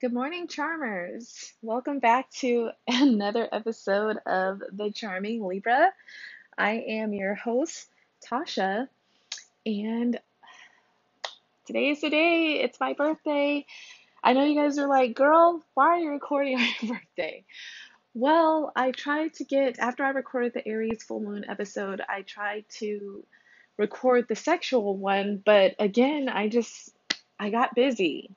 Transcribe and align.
Good 0.00 0.12
morning, 0.12 0.46
Charmers. 0.46 1.54
Welcome 1.60 1.98
back 1.98 2.30
to 2.34 2.70
another 2.86 3.48
episode 3.50 4.18
of 4.26 4.62
The 4.70 4.92
Charming 4.92 5.44
Libra. 5.44 5.92
I 6.56 6.84
am 6.86 7.12
your 7.12 7.34
host, 7.34 7.88
Tasha, 8.24 8.86
and 9.66 10.20
today 11.66 11.88
is 11.88 12.00
the 12.00 12.10
day. 12.10 12.60
It's 12.62 12.78
my 12.78 12.92
birthday. 12.92 13.66
I 14.22 14.34
know 14.34 14.44
you 14.44 14.54
guys 14.54 14.78
are 14.78 14.86
like, 14.86 15.16
girl, 15.16 15.64
why 15.74 15.86
are 15.86 15.98
you 15.98 16.10
recording 16.10 16.54
on 16.60 16.68
your 16.80 16.94
birthday? 16.94 17.44
Well, 18.14 18.70
I 18.76 18.92
tried 18.92 19.34
to 19.34 19.44
get, 19.44 19.80
after 19.80 20.04
I 20.04 20.10
recorded 20.10 20.54
the 20.54 20.68
Aries 20.68 21.02
full 21.02 21.18
moon 21.18 21.44
episode, 21.48 22.02
I 22.08 22.22
tried 22.22 22.66
to 22.78 23.24
record 23.76 24.28
the 24.28 24.36
sexual 24.36 24.96
one, 24.96 25.42
but 25.44 25.74
again, 25.80 26.28
I 26.28 26.48
just, 26.48 26.90
I 27.40 27.50
got 27.50 27.74
busy. 27.74 28.30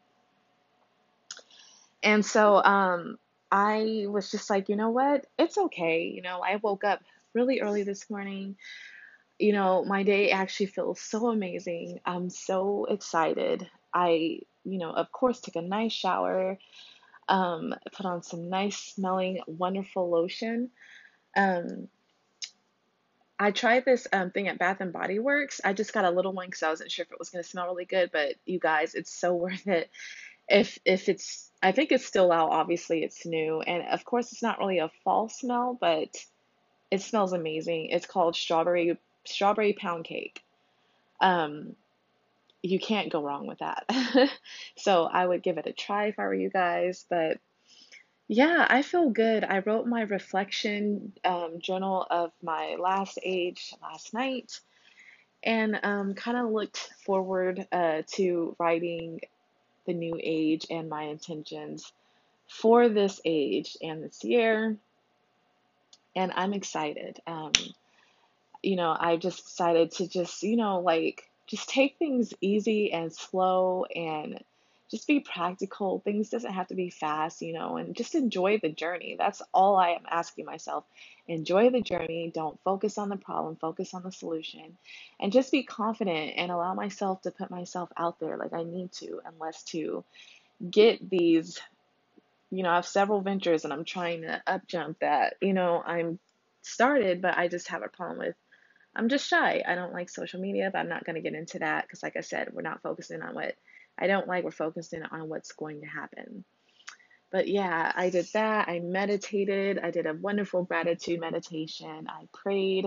And 2.04 2.26
so 2.26 2.64
um, 2.64 3.18
I 3.52 4.06
was 4.08 4.32
just 4.32 4.50
like, 4.50 4.70
you 4.70 4.76
know 4.76 4.90
what? 4.90 5.26
It's 5.38 5.58
okay. 5.58 6.12
You 6.16 6.22
know, 6.22 6.42
I 6.42 6.56
woke 6.58 6.84
up 6.84 7.02
really 7.34 7.62
early 7.62 7.84
this 7.84 8.10
morning. 8.10 8.56
You 9.40 9.54
know, 9.54 9.84
my 9.84 10.04
day 10.04 10.32
actually 10.32 10.68
feels 10.68 11.00
so 11.00 11.30
amazing. 11.30 12.00
I'm 12.06 12.30
so 12.30 12.86
excited. 12.86 13.68
I, 13.94 14.40
you 14.64 14.78
know, 14.80 14.92
of 14.92 15.12
course, 15.12 15.42
took 15.42 15.56
a 15.56 15.62
nice 15.62 15.94
shower, 15.94 16.58
um, 17.28 17.74
put 17.92 18.06
on 18.06 18.24
some 18.24 18.50
nice 18.50 18.78
smelling, 18.78 19.42
wonderful 19.48 20.10
lotion. 20.10 20.70
Um, 21.36 21.88
I 23.42 23.50
tried 23.50 23.86
this 23.86 24.06
um, 24.14 24.30
thing 24.30 24.48
at 24.48 24.60
Bath 24.60 24.82
and 24.82 24.94
Body 24.94 25.18
Works. 25.18 25.62
I 25.64 25.74
just 25.74 25.94
got 25.94 26.06
a 26.06 26.12
little 26.12 26.32
one 26.32 26.46
because 26.46 26.62
I 26.62 26.70
wasn't 26.70 26.92
sure 26.92 27.04
if 27.04 27.12
it 27.12 27.18
was 27.18 27.32
going 27.32 27.44
to 27.44 27.50
smell 27.50 27.66
really 27.66 27.86
good, 27.86 28.12
but 28.14 28.36
you 28.46 28.60
guys, 28.60 28.94
it's 28.94 29.12
so 29.12 29.34
worth 29.36 29.68
it. 29.68 29.90
If 30.52 30.78
if 30.86 31.10
it's 31.10 31.52
I 31.64 31.72
think 31.72 31.92
it's 31.92 32.06
still 32.06 32.32
out. 32.32 32.52
Obviously, 32.52 33.04
it's 33.04 33.26
new, 33.26 33.62
and 33.62 33.88
of 33.88 34.04
course, 34.04 34.32
it's 34.32 34.42
not 34.42 34.60
really 34.60 34.80
a 34.80 34.92
fall 35.04 35.30
smell, 35.30 35.78
but 35.80 36.10
it 36.90 37.02
smells 37.02 37.34
amazing. 37.34 37.88
It's 37.92 38.08
called 38.08 38.36
strawberry 38.36 38.98
strawberry 39.26 39.74
pound 39.74 40.06
cake. 40.06 40.44
Um, 41.20 41.76
you 42.64 42.80
can't 42.80 43.12
go 43.12 43.24
wrong 43.24 43.48
with 43.48 43.60
that. 43.60 43.90
so 44.78 45.06
I 45.06 45.26
would 45.26 45.44
give 45.44 45.58
it 45.58 45.68
a 45.68 45.74
try 45.74 46.08
if 46.08 46.20
I 46.20 46.24
were 46.24 46.34
you 46.34 46.50
guys. 46.50 47.06
But 47.10 47.38
yeah, 48.28 48.66
I 48.68 48.82
feel 48.82 49.10
good. 49.10 49.44
I 49.44 49.60
wrote 49.60 49.86
my 49.86 50.02
reflection 50.02 51.14
um, 51.24 51.60
journal 51.60 52.06
of 52.10 52.32
my 52.42 52.76
last 52.80 53.20
age 53.24 53.74
last 53.84 54.14
night, 54.14 54.60
and 55.44 55.80
um, 55.84 56.16
kind 56.16 56.38
of 56.38 56.52
looked 56.52 56.90
forward 57.06 57.68
uh, 57.72 58.02
to 58.14 58.56
writing 58.60 59.22
the 59.86 59.94
new 59.94 60.20
age 60.22 60.68
and 60.70 60.90
my 60.90 61.04
intentions 61.04 61.92
for 62.48 62.90
this 62.90 63.20
age 63.26 63.78
and 63.82 64.04
this 64.04 64.24
year. 64.24 64.78
And 66.16 66.32
I'm 66.36 66.54
excited. 66.54 67.20
Um, 67.26 67.54
you 68.62 68.76
know, 68.76 68.96
I 68.98 69.18
just 69.18 69.46
decided 69.46 69.92
to 69.94 70.08
just, 70.08 70.44
you 70.44 70.58
know, 70.58 70.80
like 70.80 71.30
just 71.48 71.70
take 71.70 71.98
things 71.98 72.34
easy 72.42 72.92
and 72.92 73.14
slow 73.14 73.86
and 73.86 74.44
just 74.92 75.08
be 75.08 75.22
practical. 75.22 76.02
Things 76.02 76.30
doesn't 76.30 76.54
have 76.54 76.68
to 76.68 76.76
be 76.76 76.90
fast, 76.90 77.42
you 77.42 77.54
know, 77.54 77.78
and 77.78 77.96
just 77.96 78.14
enjoy 78.14 78.60
the 78.60 78.70
journey. 78.70 79.16
That's 79.18 79.42
all 79.54 79.78
I 79.78 79.92
am 79.92 80.04
asking 80.10 80.46
myself. 80.46 80.84
Enjoy 81.30 81.70
the 81.70 81.82
journey. 81.82 82.30
Don't 82.34 82.60
focus 82.66 82.98
on 82.98 83.08
the 83.08 83.16
problem, 83.16 83.56
focus 83.56 83.94
on 83.94 84.04
the 84.04 84.12
solution. 84.12 84.78
And 85.20 85.32
just 85.32 85.52
be 85.52 85.64
confident 85.64 86.34
and 86.36 86.52
allow 86.52 86.74
myself 86.74 87.22
to 87.22 87.32
put 87.32 87.50
myself 87.50 87.90
out 87.96 88.20
there 88.20 88.36
like 88.36 88.52
I 88.54 88.64
need 88.64 88.92
to, 88.94 89.22
unless 89.26 89.64
to 89.66 90.04
get 90.70 91.10
these, 91.10 91.58
you 92.52 92.64
know, 92.64 92.70
I 92.70 92.76
have 92.76 92.86
several 92.86 93.22
ventures 93.22 93.64
and 93.64 93.72
I'm 93.72 93.86
trying 93.86 94.24
to 94.24 94.44
up 94.46 94.68
jump 94.68 95.00
that, 95.00 95.36
you 95.42 95.54
know, 95.54 95.82
I'm 95.82 96.20
started, 96.64 97.22
but 97.22 97.38
I 97.38 97.48
just 97.48 97.70
have 97.70 97.82
a 97.82 97.88
problem 97.88 98.20
with 98.20 98.36
I'm 98.94 99.08
just 99.08 99.28
shy. 99.28 99.64
I 99.66 99.76
don't 99.76 99.94
like 99.94 100.10
social 100.10 100.42
media, 100.42 100.70
but 100.72 100.80
I'm 100.80 100.90
not 100.90 101.06
going 101.06 101.16
to 101.16 101.22
get 101.22 101.34
into 101.34 101.60
that 101.60 101.86
because, 101.86 102.04
like 102.04 102.18
I 102.18 102.22
said, 102.22 102.50
we're 102.52 102.62
not 102.62 102.82
focusing 102.82 103.22
on 103.22 103.34
what 103.34 103.56
I 104.02 104.08
don't 104.08 104.28
like 104.28 104.44
we're 104.44 104.52
focusing 104.52 105.04
on 105.04 105.30
what's 105.30 105.52
going 105.52 105.82
to 105.82 105.88
happen. 105.88 106.44
But 107.32 107.48
yeah, 107.48 107.92
I 107.96 108.10
did 108.10 108.28
that. 108.34 108.68
I 108.68 108.80
meditated. 108.80 109.80
I 109.80 109.92
did 109.92 110.08
a 110.08 110.14
wonderful 110.14 110.64
gratitude 110.64 111.22
meditation. 111.22 112.08
I 112.10 112.28
prayed. 112.34 112.86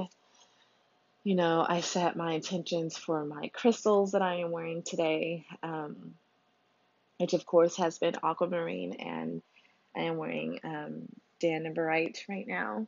You 1.22 1.36
know, 1.36 1.64
I 1.66 1.80
set 1.80 2.16
my 2.16 2.32
intentions 2.32 2.98
for 2.98 3.24
my 3.24 3.48
crystals 3.54 4.12
that 4.12 4.20
I 4.20 4.40
am 4.40 4.50
wearing 4.50 4.82
today, 4.82 5.46
um, 5.62 6.14
which 7.18 7.32
of 7.32 7.46
course 7.46 7.78
has 7.78 7.98
been 7.98 8.16
aquamarine, 8.22 8.94
and 8.94 9.40
I 9.96 10.00
am 10.00 10.18
wearing 10.18 10.60
um, 10.64 11.08
danburite 11.40 12.18
right 12.28 12.46
now. 12.46 12.86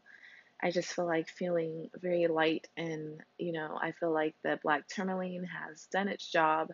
I 0.63 0.71
just 0.71 0.93
feel 0.93 1.07
like 1.07 1.31
feeling 1.31 1.89
very 2.03 2.27
light, 2.27 2.67
and 2.77 3.23
you 3.39 3.53
know, 3.53 3.79
I 3.81 3.93
feel 3.93 4.13
like 4.13 4.35
the 4.43 4.59
black 4.63 4.89
tourmaline 4.89 5.45
has 5.45 5.87
done 5.87 6.09
its 6.09 6.31
job 6.31 6.73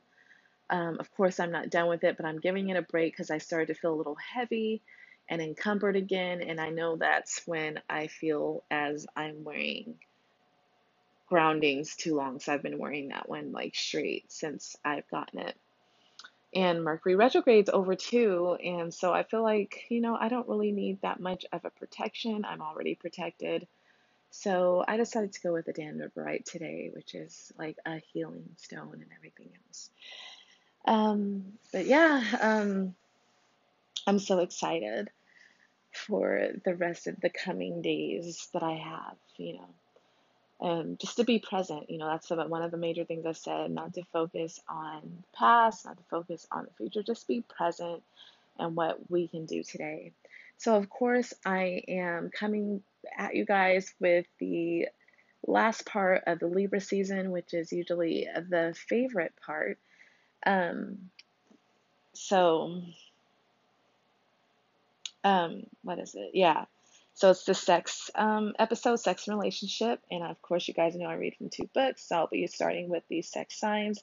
um, 0.70 0.98
of 1.00 1.10
course, 1.12 1.40
I'm 1.40 1.52
not 1.52 1.70
done 1.70 1.88
with 1.88 2.04
it, 2.04 2.16
but 2.16 2.26
I'm 2.26 2.40
giving 2.40 2.70
it 2.70 2.76
a 2.76 2.82
break 2.82 3.12
because 3.12 3.30
I 3.30 3.38
started 3.38 3.66
to 3.66 3.74
feel 3.74 3.94
a 3.94 3.96
little 3.96 4.16
heavy 4.16 4.82
and 5.28 5.40
encumbered 5.40 5.96
again. 5.96 6.42
And 6.42 6.60
I 6.60 6.70
know 6.70 6.96
that's 6.96 7.42
when 7.46 7.80
I 7.88 8.06
feel 8.06 8.64
as 8.70 9.06
I'm 9.16 9.44
wearing 9.44 9.96
groundings 11.28 11.96
too 11.96 12.14
long. 12.14 12.40
So 12.40 12.52
I've 12.52 12.62
been 12.62 12.78
wearing 12.78 13.08
that 13.08 13.28
one 13.28 13.52
like 13.52 13.74
straight 13.74 14.30
since 14.30 14.76
I've 14.84 15.08
gotten 15.10 15.40
it. 15.40 15.56
And 16.54 16.84
Mercury 16.84 17.14
retrograde's 17.14 17.70
over 17.72 17.94
too. 17.94 18.58
And 18.62 18.92
so 18.92 19.12
I 19.12 19.22
feel 19.22 19.42
like, 19.42 19.86
you 19.88 20.02
know, 20.02 20.14
I 20.14 20.28
don't 20.28 20.48
really 20.48 20.72
need 20.72 21.00
that 21.00 21.20
much 21.20 21.46
of 21.50 21.64
a 21.64 21.70
protection. 21.70 22.44
I'm 22.44 22.60
already 22.60 22.94
protected. 22.94 23.66
So 24.30 24.84
I 24.86 24.96
decided 24.96 25.32
to 25.32 25.40
go 25.40 25.52
with 25.52 25.66
the 25.66 25.72
danburite 25.72 26.44
today, 26.44 26.90
which 26.94 27.14
is 27.14 27.52
like 27.58 27.76
a 27.86 28.02
healing 28.12 28.48
stone 28.56 28.94
and 28.94 29.10
everything 29.16 29.50
else. 29.66 29.90
Um, 30.84 31.58
but 31.72 31.86
yeah, 31.86 32.22
um, 32.40 32.94
I'm 34.06 34.18
so 34.18 34.38
excited 34.40 35.10
for 35.92 36.48
the 36.64 36.74
rest 36.74 37.06
of 37.06 37.20
the 37.20 37.30
coming 37.30 37.82
days 37.82 38.48
that 38.52 38.62
I 38.62 38.74
have, 38.74 39.16
you 39.36 39.54
know. 39.54 39.68
Um, 40.60 40.96
just 41.00 41.16
to 41.16 41.24
be 41.24 41.40
present, 41.40 41.90
you 41.90 41.98
know, 41.98 42.06
that's 42.06 42.30
one 42.30 42.62
of 42.62 42.70
the 42.70 42.76
major 42.76 43.04
things 43.04 43.26
I 43.26 43.32
said, 43.32 43.72
not 43.72 43.94
to 43.94 44.04
focus 44.12 44.60
on 44.68 45.00
the 45.02 45.36
past, 45.36 45.84
not 45.84 45.96
to 45.96 46.04
focus 46.08 46.46
on 46.52 46.64
the 46.66 46.70
future, 46.78 47.02
just 47.02 47.26
be 47.26 47.40
present 47.42 48.02
and 48.58 48.76
what 48.76 48.98
we 49.10 49.26
can 49.26 49.44
do 49.46 49.64
today. 49.64 50.12
So, 50.58 50.76
of 50.76 50.88
course, 50.88 51.34
I 51.44 51.82
am 51.88 52.30
coming 52.30 52.82
at 53.18 53.34
you 53.34 53.44
guys 53.44 53.92
with 53.98 54.26
the 54.38 54.86
last 55.44 55.84
part 55.84 56.22
of 56.28 56.38
the 56.38 56.46
Libra 56.46 56.80
season, 56.80 57.32
which 57.32 57.54
is 57.54 57.72
usually 57.72 58.28
the 58.48 58.76
favorite 58.88 59.32
part. 59.44 59.78
Um, 60.44 61.10
so, 62.14 62.82
um, 65.24 65.64
what 65.82 65.98
is 65.98 66.14
it? 66.14 66.30
Yeah. 66.34 66.64
So 67.14 67.30
it's 67.30 67.44
the 67.44 67.54
sex 67.54 68.10
um, 68.14 68.54
episode, 68.58 68.96
sex 68.96 69.28
and 69.28 69.38
relationship. 69.38 70.00
And 70.10 70.22
of 70.22 70.40
course, 70.42 70.66
you 70.66 70.74
guys 70.74 70.94
know 70.96 71.06
I 71.06 71.14
read 71.14 71.34
from 71.36 71.50
two 71.50 71.68
books. 71.74 72.08
So 72.08 72.16
I'll 72.16 72.26
be 72.26 72.46
starting 72.46 72.88
with 72.88 73.02
the 73.08 73.22
sex 73.22 73.58
signs 73.58 74.02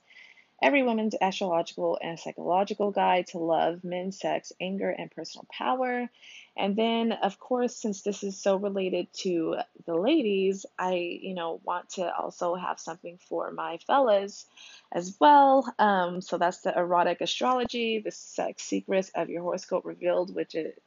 Every 0.61 0.83
Woman's 0.83 1.15
Astrological 1.19 1.97
and 2.01 2.19
Psychological 2.19 2.91
Guide 2.91 3.27
to 3.27 3.37
Love, 3.37 3.83
Men's 3.83 4.19
Sex, 4.19 4.51
Anger, 4.59 4.89
and 4.89 5.09
Personal 5.09 5.47
Power. 5.51 6.09
And 6.57 6.75
then, 6.75 7.13
of 7.13 7.39
course, 7.39 7.75
since 7.75 8.01
this 8.01 8.23
is 8.23 8.41
so 8.41 8.57
related 8.57 9.07
to 9.19 9.55
the 9.85 9.95
ladies, 9.95 10.65
I, 10.77 10.95
you 11.21 11.33
know, 11.33 11.61
want 11.63 11.91
to 11.91 12.13
also 12.13 12.55
have 12.55 12.79
something 12.79 13.17
for 13.29 13.51
my 13.51 13.77
fellas 13.87 14.45
as 14.91 15.15
well. 15.19 15.73
Um, 15.79 16.21
so 16.21 16.37
that's 16.37 16.59
the 16.59 16.77
erotic 16.77 17.21
astrology, 17.21 17.99
the 17.99 18.11
sex 18.11 18.63
secrets 18.63 19.11
of 19.15 19.29
your 19.29 19.43
horoscope 19.43 19.85
revealed, 19.85 20.35
which 20.35 20.55
it, 20.55 20.81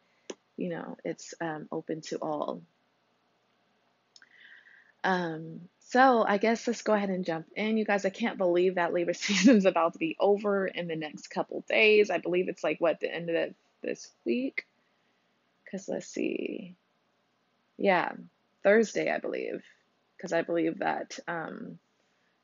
you 0.59 0.69
know, 0.69 0.99
it's 1.05 1.33
um, 1.41 1.69
open 1.73 2.03
to 2.03 2.19
all. 2.19 2.61
Um, 5.05 5.63
so 5.93 6.25
I 6.27 6.39
guess 6.39 6.67
let's 6.67 6.81
go 6.81 6.95
ahead 6.95 7.11
and 7.11 7.23
jump 7.23 7.49
in. 7.55 7.77
You 7.77 7.85
guys, 7.85 8.07
I 8.07 8.11
can't 8.11 8.39
believe 8.39 8.77
that 8.77 8.95
Libra 8.95 9.13
season's 9.15 9.67
about 9.67 9.93
to 9.93 9.99
be 9.99 10.17
over 10.19 10.67
in 10.67 10.89
the 10.89 10.97
next 10.97 11.27
couple 11.27 11.67
days. 11.69 12.09
I 12.09 12.17
believe 12.17 12.49
it's 12.49 12.65
like 12.65 12.81
what 12.81 12.99
the 12.99 13.15
end 13.15 13.29
of 13.29 13.35
the, 13.35 13.55
this 13.83 14.11
week. 14.25 14.67
Cause 15.71 15.89
let's 15.89 16.07
see, 16.07 16.77
yeah, 17.77 18.13
Thursday 18.63 19.11
I 19.11 19.19
believe, 19.19 19.63
because 20.17 20.33
I 20.33 20.41
believe 20.41 20.79
that 20.79 21.19
um, 21.29 21.79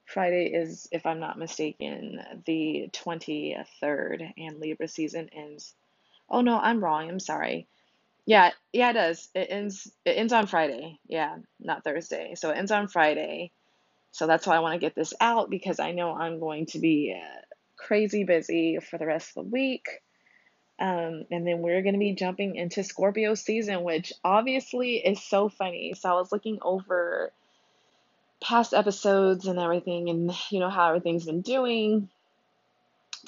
Friday 0.04 0.52
is, 0.52 0.86
if 0.92 1.06
I'm 1.06 1.20
not 1.20 1.38
mistaken, 1.38 2.20
the 2.44 2.90
23rd, 2.92 4.32
and 4.36 4.60
Libra 4.60 4.88
season 4.88 5.30
ends. 5.32 5.74
Oh 6.28 6.42
no, 6.42 6.58
I'm 6.58 6.84
wrong. 6.84 7.08
I'm 7.08 7.20
sorry. 7.20 7.66
Yeah, 8.28 8.50
yeah, 8.74 8.90
it 8.90 8.92
does. 8.92 9.28
It 9.34 9.48
ends 9.50 9.90
it 10.04 10.10
ends 10.10 10.34
on 10.34 10.46
Friday. 10.48 10.98
Yeah, 11.08 11.36
not 11.58 11.82
Thursday. 11.82 12.34
So 12.34 12.50
it 12.50 12.58
ends 12.58 12.70
on 12.70 12.86
Friday. 12.86 13.52
So 14.12 14.26
that's 14.26 14.46
why 14.46 14.56
I 14.56 14.60
want 14.60 14.74
to 14.74 14.80
get 14.80 14.94
this 14.94 15.14
out 15.20 15.48
because 15.50 15.80
I 15.80 15.92
know 15.92 16.12
I'm 16.14 16.38
going 16.38 16.66
to 16.66 16.78
be 16.78 17.16
uh, 17.18 17.40
crazy 17.78 18.24
busy 18.24 18.80
for 18.80 18.98
the 18.98 19.06
rest 19.06 19.30
of 19.30 19.44
the 19.44 19.50
week. 19.50 19.88
Um, 20.78 21.24
and 21.30 21.46
then 21.46 21.60
we're 21.60 21.82
going 21.82 21.94
to 21.94 21.98
be 22.00 22.14
jumping 22.14 22.56
into 22.56 22.84
Scorpio 22.84 23.34
season, 23.34 23.82
which 23.82 24.12
obviously 24.22 24.96
is 24.96 25.22
so 25.22 25.48
funny. 25.48 25.94
So 25.94 26.10
I 26.10 26.14
was 26.14 26.30
looking 26.30 26.58
over 26.62 27.32
past 28.42 28.74
episodes 28.74 29.46
and 29.46 29.58
everything, 29.58 30.10
and 30.10 30.32
you 30.50 30.60
know 30.60 30.70
how 30.70 30.88
everything's 30.88 31.26
been 31.26 31.42
doing 31.42 32.10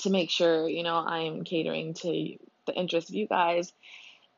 to 0.01 0.11
make 0.11 0.31
sure 0.31 0.69
you 0.69 0.83
know 0.83 0.97
I'm 0.97 1.45
catering 1.45 1.95
to 1.95 2.37
the 2.67 2.75
interest 2.75 3.09
of 3.11 3.15
you 3.15 3.27
guys. 3.27 3.73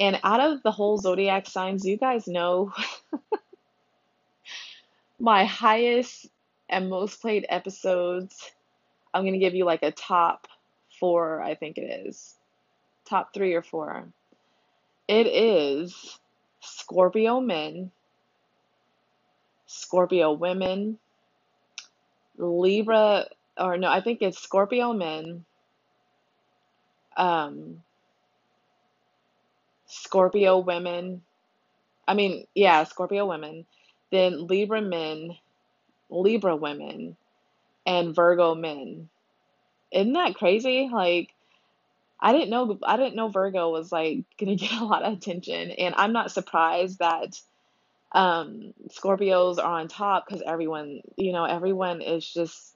And 0.02 0.18
out 0.24 0.40
of 0.40 0.64
the 0.64 0.72
whole 0.72 0.98
zodiac 0.98 1.46
signs, 1.46 1.86
you 1.86 1.96
guys 1.96 2.26
know 2.26 2.72
my 5.20 5.44
highest 5.44 6.26
and 6.68 6.90
most 6.90 7.20
played 7.20 7.46
episodes. 7.48 8.50
I'm 9.14 9.24
gonna 9.24 9.38
give 9.38 9.54
you 9.54 9.64
like 9.64 9.84
a 9.84 9.92
top 9.92 10.48
four, 10.98 11.40
I 11.40 11.54
think 11.54 11.78
it 11.78 12.06
is. 12.08 12.34
Top 13.04 13.32
three 13.32 13.54
or 13.54 13.62
four. 13.62 14.08
It 15.06 15.28
is 15.28 16.18
Scorpio 16.58 17.40
men, 17.40 17.92
Scorpio 19.66 20.32
women, 20.32 20.98
Libra, 22.36 23.26
or 23.56 23.78
no, 23.78 23.88
I 23.88 24.00
think 24.00 24.20
it's 24.20 24.42
Scorpio 24.42 24.94
men, 24.94 25.44
um, 27.16 27.84
Scorpio 29.92 30.58
women. 30.58 31.22
I 32.08 32.14
mean, 32.14 32.46
yeah, 32.54 32.84
Scorpio 32.84 33.26
women, 33.26 33.66
then 34.10 34.46
Libra 34.46 34.80
men, 34.80 35.36
Libra 36.08 36.56
women, 36.56 37.16
and 37.86 38.14
Virgo 38.14 38.54
men. 38.54 39.08
Isn't 39.90 40.14
that 40.14 40.34
crazy? 40.34 40.88
Like, 40.90 41.34
I 42.18 42.32
didn't 42.32 42.50
know 42.50 42.78
I 42.82 42.96
didn't 42.96 43.16
know 43.16 43.28
Virgo 43.28 43.70
was 43.70 43.92
like 43.92 44.24
gonna 44.38 44.56
get 44.56 44.72
a 44.72 44.84
lot 44.84 45.02
of 45.02 45.12
attention, 45.12 45.70
and 45.72 45.94
I'm 45.96 46.12
not 46.12 46.32
surprised 46.32 46.98
that 47.00 47.38
um 48.12 48.72
Scorpios 48.88 49.58
are 49.58 49.80
on 49.80 49.88
top 49.88 50.26
because 50.26 50.42
everyone, 50.42 51.02
you 51.16 51.32
know, 51.32 51.44
everyone 51.44 52.00
is 52.00 52.26
just 52.26 52.74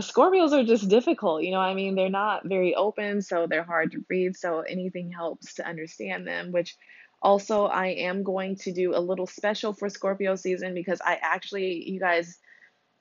Scorpios 0.00 0.52
are 0.52 0.64
just 0.64 0.88
difficult, 0.88 1.42
you 1.42 1.50
know 1.50 1.60
I 1.60 1.74
mean? 1.74 1.94
They're 1.94 2.08
not 2.08 2.46
very 2.46 2.74
open, 2.74 3.20
so 3.20 3.46
they're 3.46 3.62
hard 3.62 3.92
to 3.92 4.04
read, 4.08 4.36
so 4.36 4.60
anything 4.60 5.10
helps 5.10 5.54
to 5.54 5.66
understand 5.66 6.26
them, 6.26 6.50
which 6.50 6.76
also 7.20 7.66
I 7.66 7.88
am 7.88 8.22
going 8.22 8.56
to 8.56 8.72
do 8.72 8.96
a 8.96 9.00
little 9.00 9.26
special 9.26 9.74
for 9.74 9.90
Scorpio 9.90 10.34
season 10.36 10.72
because 10.74 11.00
I 11.04 11.18
actually, 11.20 11.90
you 11.90 12.00
guys, 12.00 12.38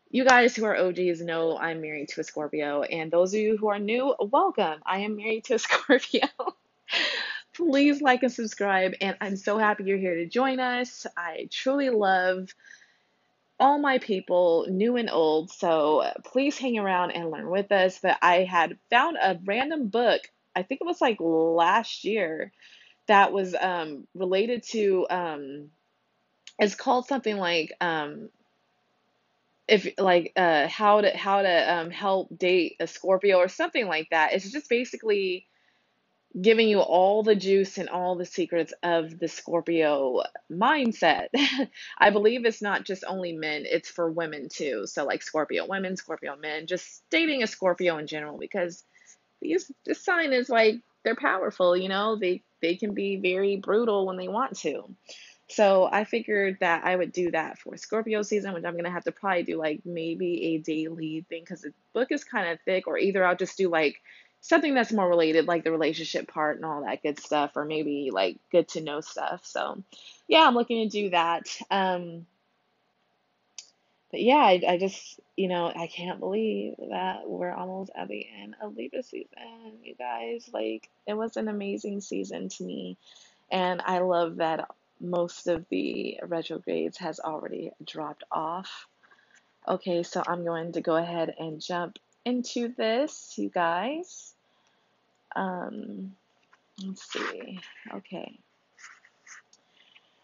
you 0.10 0.26
guys 0.26 0.54
who 0.54 0.66
are 0.66 0.76
OGs 0.76 1.22
know 1.22 1.58
I'm 1.58 1.80
married 1.80 2.10
to 2.10 2.22
a 2.22 2.24
Scorpio, 2.26 2.84
and 2.84 3.10
those 3.10 3.34
of 3.34 3.40
you 3.40 3.56
who 3.56 3.70
are 3.70 3.80
new, 3.80 4.14
welcome. 4.20 4.82
I 4.86 5.00
am 5.00 5.16
married 5.16 5.46
to 5.46 5.56
a 5.56 5.60
Scorpio. 5.60 6.28
Please 7.54 8.02
like 8.02 8.24
and 8.24 8.32
subscribe, 8.32 8.96
and 9.00 9.16
I'm 9.22 9.38
so 9.38 9.58
happy 9.58 9.86
you're 9.86 9.98
here 9.98 10.16
to 10.16 10.26
join 10.26 10.60
us. 10.60 11.08
I 11.16 11.48
truly 11.52 11.90
love 11.90 12.54
all 13.62 13.80
my 13.80 14.00
people, 14.00 14.68
new 14.70 14.98
and 14.98 15.10
old. 15.12 15.52
So 15.52 16.06
please 16.26 16.58
hang 16.60 16.80
around 16.80 17.12
and 17.14 17.32
learn 17.32 17.50
with 17.50 17.72
us. 17.72 18.00
But 18.04 18.20
I 18.24 18.44
had 18.44 18.80
found 18.90 19.18
a 19.22 19.40
random 19.46 19.90
book, 19.90 20.22
I 20.56 20.64
think 20.64 20.82
it 20.82 20.88
was 20.88 21.02
like 21.02 21.18
last 21.22 22.06
year, 22.06 22.52
that 23.08 23.34
was 23.34 23.56
um, 23.56 24.08
related 24.16 24.64
to, 24.72 25.08
um, 25.10 25.70
it's 26.60 26.76
called 26.76 27.08
something 27.08 27.38
like, 27.38 27.74
um, 27.82 28.30
if 29.68 29.88
like 29.98 30.34
uh 30.36 30.68
how 30.68 31.02
to 31.02 31.16
how 31.16 31.42
to 31.42 31.74
um 31.74 31.92
help 31.92 32.38
date 32.38 32.76
a 32.82 32.88
Scorpio 32.88 33.38
or 33.38 33.48
something 33.48 33.88
like 33.88 34.10
that. 34.12 34.34
It's 34.34 34.52
just 34.52 34.70
basically 34.70 35.48
giving 36.40 36.70
you 36.70 36.80
all 36.80 37.24
the 37.24 37.36
juice 37.36 37.78
and 37.78 37.90
all 37.90 38.16
the 38.16 38.26
secrets 38.26 38.74
of 38.84 39.20
the 39.20 39.28
Scorpio 39.28 40.24
mindset. 40.52 41.28
I 41.98 42.10
believe 42.10 42.46
it's 42.46 42.62
not 42.62 42.86
just 42.86 43.04
only 43.06 43.34
men, 43.34 43.64
it's 43.66 43.90
for 43.90 44.10
women 44.10 44.48
too. 44.50 44.88
So, 44.88 45.06
like 45.06 45.24
Scorpio 45.24 45.66
women, 45.68 45.98
Scorpio 45.98 46.36
men, 46.38 46.68
just 46.68 47.04
dating 47.10 47.44
a 47.44 47.48
Scorpio 47.48 47.98
in 47.98 48.08
general 48.08 48.38
because 48.38 48.84
these 49.42 49.72
this 49.86 50.04
sign 50.04 50.32
is 50.32 50.50
like 50.50 50.76
they're 51.04 51.16
powerful, 51.16 51.76
you 51.76 51.90
know, 51.90 52.16
they 52.16 52.44
they 52.62 52.76
can 52.76 52.94
be 52.94 53.18
very 53.18 53.58
brutal 53.58 54.06
when 54.06 54.18
they 54.18 54.28
want 54.28 54.58
to. 54.60 54.96
So 55.50 55.90
I 55.92 56.06
figured 56.06 56.58
that 56.62 56.86
I 56.86 56.96
would 56.96 57.12
do 57.12 57.32
that 57.32 57.58
for 57.58 57.76
Scorpio 57.76 58.22
season, 58.22 58.54
which 58.54 58.64
I'm 58.64 58.78
gonna 58.78 58.92
have 58.92 59.04
to 59.04 59.12
probably 59.12 59.44
do 59.44 59.58
like 59.58 59.82
maybe 59.84 60.56
a 60.56 60.58
daily 60.60 61.26
thing 61.28 61.42
because 61.42 61.62
the 61.62 61.74
book 61.94 62.12
is 62.12 62.24
kind 62.24 62.50
of 62.50 62.60
thick, 62.64 62.88
or 62.88 62.98
either 62.98 63.26
I'll 63.26 63.36
just 63.36 63.58
do 63.58 63.70
like 63.70 63.98
something 64.42 64.74
that's 64.74 64.92
more 64.92 65.08
related, 65.08 65.48
like 65.48 65.64
the 65.64 65.72
relationship 65.72 66.28
part 66.28 66.58
and 66.58 66.66
all 66.66 66.84
that 66.84 67.04
good 67.04 67.20
stuff, 67.20 67.52
or 67.56 67.64
maybe 67.64 68.10
like 68.12 68.38
good 68.52 68.68
to 68.70 68.82
know 68.82 69.00
stuff. 69.00 69.46
So, 69.46 69.84
yeah, 70.28 70.46
I'm 70.46 70.56
looking 70.56 70.90
to 70.90 70.90
do 70.90 71.10
that. 71.12 71.48
Um, 71.70 72.26
but 74.10 74.22
yeah, 74.22 74.38
I, 74.38 74.62
I 74.68 74.78
just, 74.78 75.20
you 75.38 75.48
know, 75.48 75.72
I 75.74 75.88
can't 75.88 76.20
believe 76.20 76.76
that 76.90 77.30
we're 77.30 77.54
almost 77.54 77.92
at 77.96 78.10
the 78.10 78.28
end 78.42 78.56
of 78.62 78.76
Libra 78.76 79.04
season, 79.04 79.80
you 79.84 79.96
guys. 79.96 80.50
Like, 80.52 80.90
it 81.08 81.14
was 81.14 81.38
an 81.38 81.48
amazing 81.48 82.02
season 82.02 82.50
to 82.50 82.64
me. 82.64 82.98
And 83.50 83.82
I 83.86 84.00
love 84.00 84.38
that 84.38 84.70
most 85.00 85.48
of 85.48 85.66
the 85.70 86.20
retrogrades 86.24 86.98
has 86.98 87.20
already 87.20 87.72
dropped 87.86 88.24
off. 88.32 88.88
Okay, 89.68 90.04
so 90.04 90.24
I'm 90.28 90.44
going 90.44 90.74
to 90.74 90.82
go 90.82 90.96
ahead 90.96 91.34
and 91.40 91.62
jump 91.62 91.98
into 92.26 92.68
this, 92.70 93.34
you 93.38 93.50
guys. 93.50 94.31
Um, 95.36 96.16
let's 96.84 97.12
see. 97.12 97.60
Okay. 97.94 98.40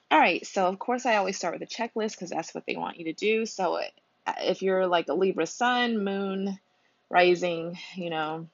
All 0.10 0.20
right, 0.20 0.46
so 0.48 0.68
of 0.68 0.80
course, 0.80 1.06
I 1.06 1.18
always 1.18 1.38
start 1.38 1.60
with 1.60 1.70
a 1.70 1.74
checklist 1.74 2.12
because 2.12 2.30
that's 2.30 2.56
what 2.56 2.66
they 2.66 2.78
want 2.78 2.98
you 2.98 3.06
to 3.06 3.14
do. 3.14 3.46
So 3.46 3.80
if 4.42 4.62
you're 4.62 4.88
like 4.88 5.10
a 5.10 5.14
Libra 5.14 5.46
sun, 5.46 6.04
moon, 6.04 6.58
rising, 7.10 7.78
you 7.96 8.10
know, 8.10 8.48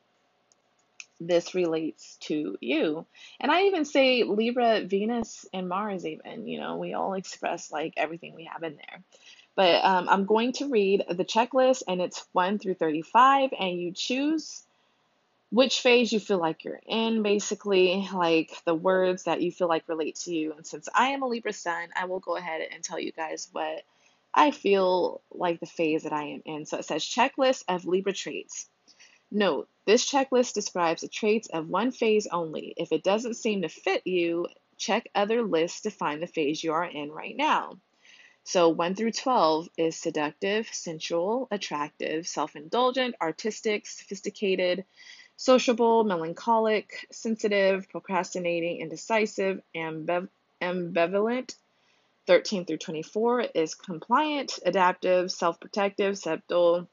this 1.19 1.53
relates 1.53 2.17
to 2.21 2.57
you. 2.59 3.05
And 3.39 3.51
I 3.51 3.63
even 3.63 3.85
say 3.85 4.23
Libra, 4.23 4.81
Venus, 4.81 5.45
and 5.53 5.69
Mars, 5.69 6.05
even, 6.05 6.47
you 6.47 6.59
know, 6.59 6.77
we 6.77 6.93
all 6.93 7.13
express 7.13 7.71
like 7.71 7.93
everything 7.97 8.33
we 8.35 8.45
have 8.45 8.63
in 8.63 8.75
there. 8.75 9.03
But 9.55 9.85
um, 9.85 10.09
I'm 10.09 10.25
going 10.25 10.53
to 10.53 10.69
read 10.69 11.05
the 11.07 11.23
checklist, 11.23 11.83
and 11.87 12.01
it's 12.01 12.25
1 12.31 12.57
through 12.57 12.73
35, 12.73 13.51
and 13.57 13.79
you 13.79 13.91
choose 13.91 14.63
which 15.53 15.81
phase 15.81 16.11
you 16.11 16.19
feel 16.19 16.39
like 16.39 16.63
you're 16.63 16.79
in, 16.87 17.21
basically, 17.21 18.09
like 18.11 18.51
the 18.65 18.73
words 18.73 19.25
that 19.25 19.39
you 19.39 19.51
feel 19.51 19.67
like 19.67 19.87
relate 19.87 20.15
to 20.15 20.33
you. 20.33 20.51
And 20.53 20.65
since 20.65 20.89
I 20.95 21.09
am 21.09 21.21
a 21.21 21.27
Libra 21.27 21.53
sun, 21.53 21.89
I 21.95 22.05
will 22.05 22.19
go 22.19 22.35
ahead 22.35 22.67
and 22.73 22.83
tell 22.83 22.97
you 22.99 23.11
guys 23.11 23.49
what 23.51 23.83
I 24.33 24.49
feel 24.49 25.21
like 25.31 25.59
the 25.59 25.67
phase 25.67 26.03
that 26.03 26.11
I 26.11 26.23
am 26.23 26.41
in. 26.45 26.65
So 26.65 26.79
it 26.79 26.85
says 26.85 27.03
checklist 27.03 27.65
of 27.67 27.85
Libra 27.85 28.13
traits. 28.13 28.67
Note, 29.29 29.69
this 29.85 30.09
checklist 30.09 30.55
describes 30.55 31.01
the 31.01 31.07
traits 31.07 31.47
of 31.49 31.69
one 31.69 31.91
phase 31.91 32.25
only. 32.25 32.73
If 32.75 32.91
it 32.91 33.03
doesn't 33.03 33.35
seem 33.35 33.61
to 33.61 33.69
fit 33.69 34.07
you, 34.07 34.47
check 34.77 35.07
other 35.13 35.43
lists 35.43 35.81
to 35.81 35.91
find 35.91 36.19
the 36.19 36.25
phase 36.25 36.63
you 36.63 36.73
are 36.73 36.83
in 36.83 37.11
right 37.11 37.37
now. 37.37 37.77
So 38.43 38.69
1 38.69 38.95
through 38.95 39.11
12 39.11 39.69
is 39.77 39.95
seductive, 39.95 40.67
sensual, 40.71 41.47
attractive, 41.51 42.27
self 42.27 42.55
indulgent, 42.55 43.15
artistic, 43.21 43.85
sophisticated, 43.85 44.83
sociable, 45.37 46.03
melancholic, 46.03 47.07
sensitive, 47.11 47.89
procrastinating, 47.89 48.81
indecisive, 48.81 49.61
ambiv- 49.75 50.29
ambivalent. 50.61 51.55
13 52.25 52.65
through 52.65 52.77
24 52.77 53.41
is 53.53 53.75
compliant, 53.75 54.59
adaptive, 54.65 55.31
self 55.31 55.59
protective, 55.59 56.17
subtle, 56.17 56.87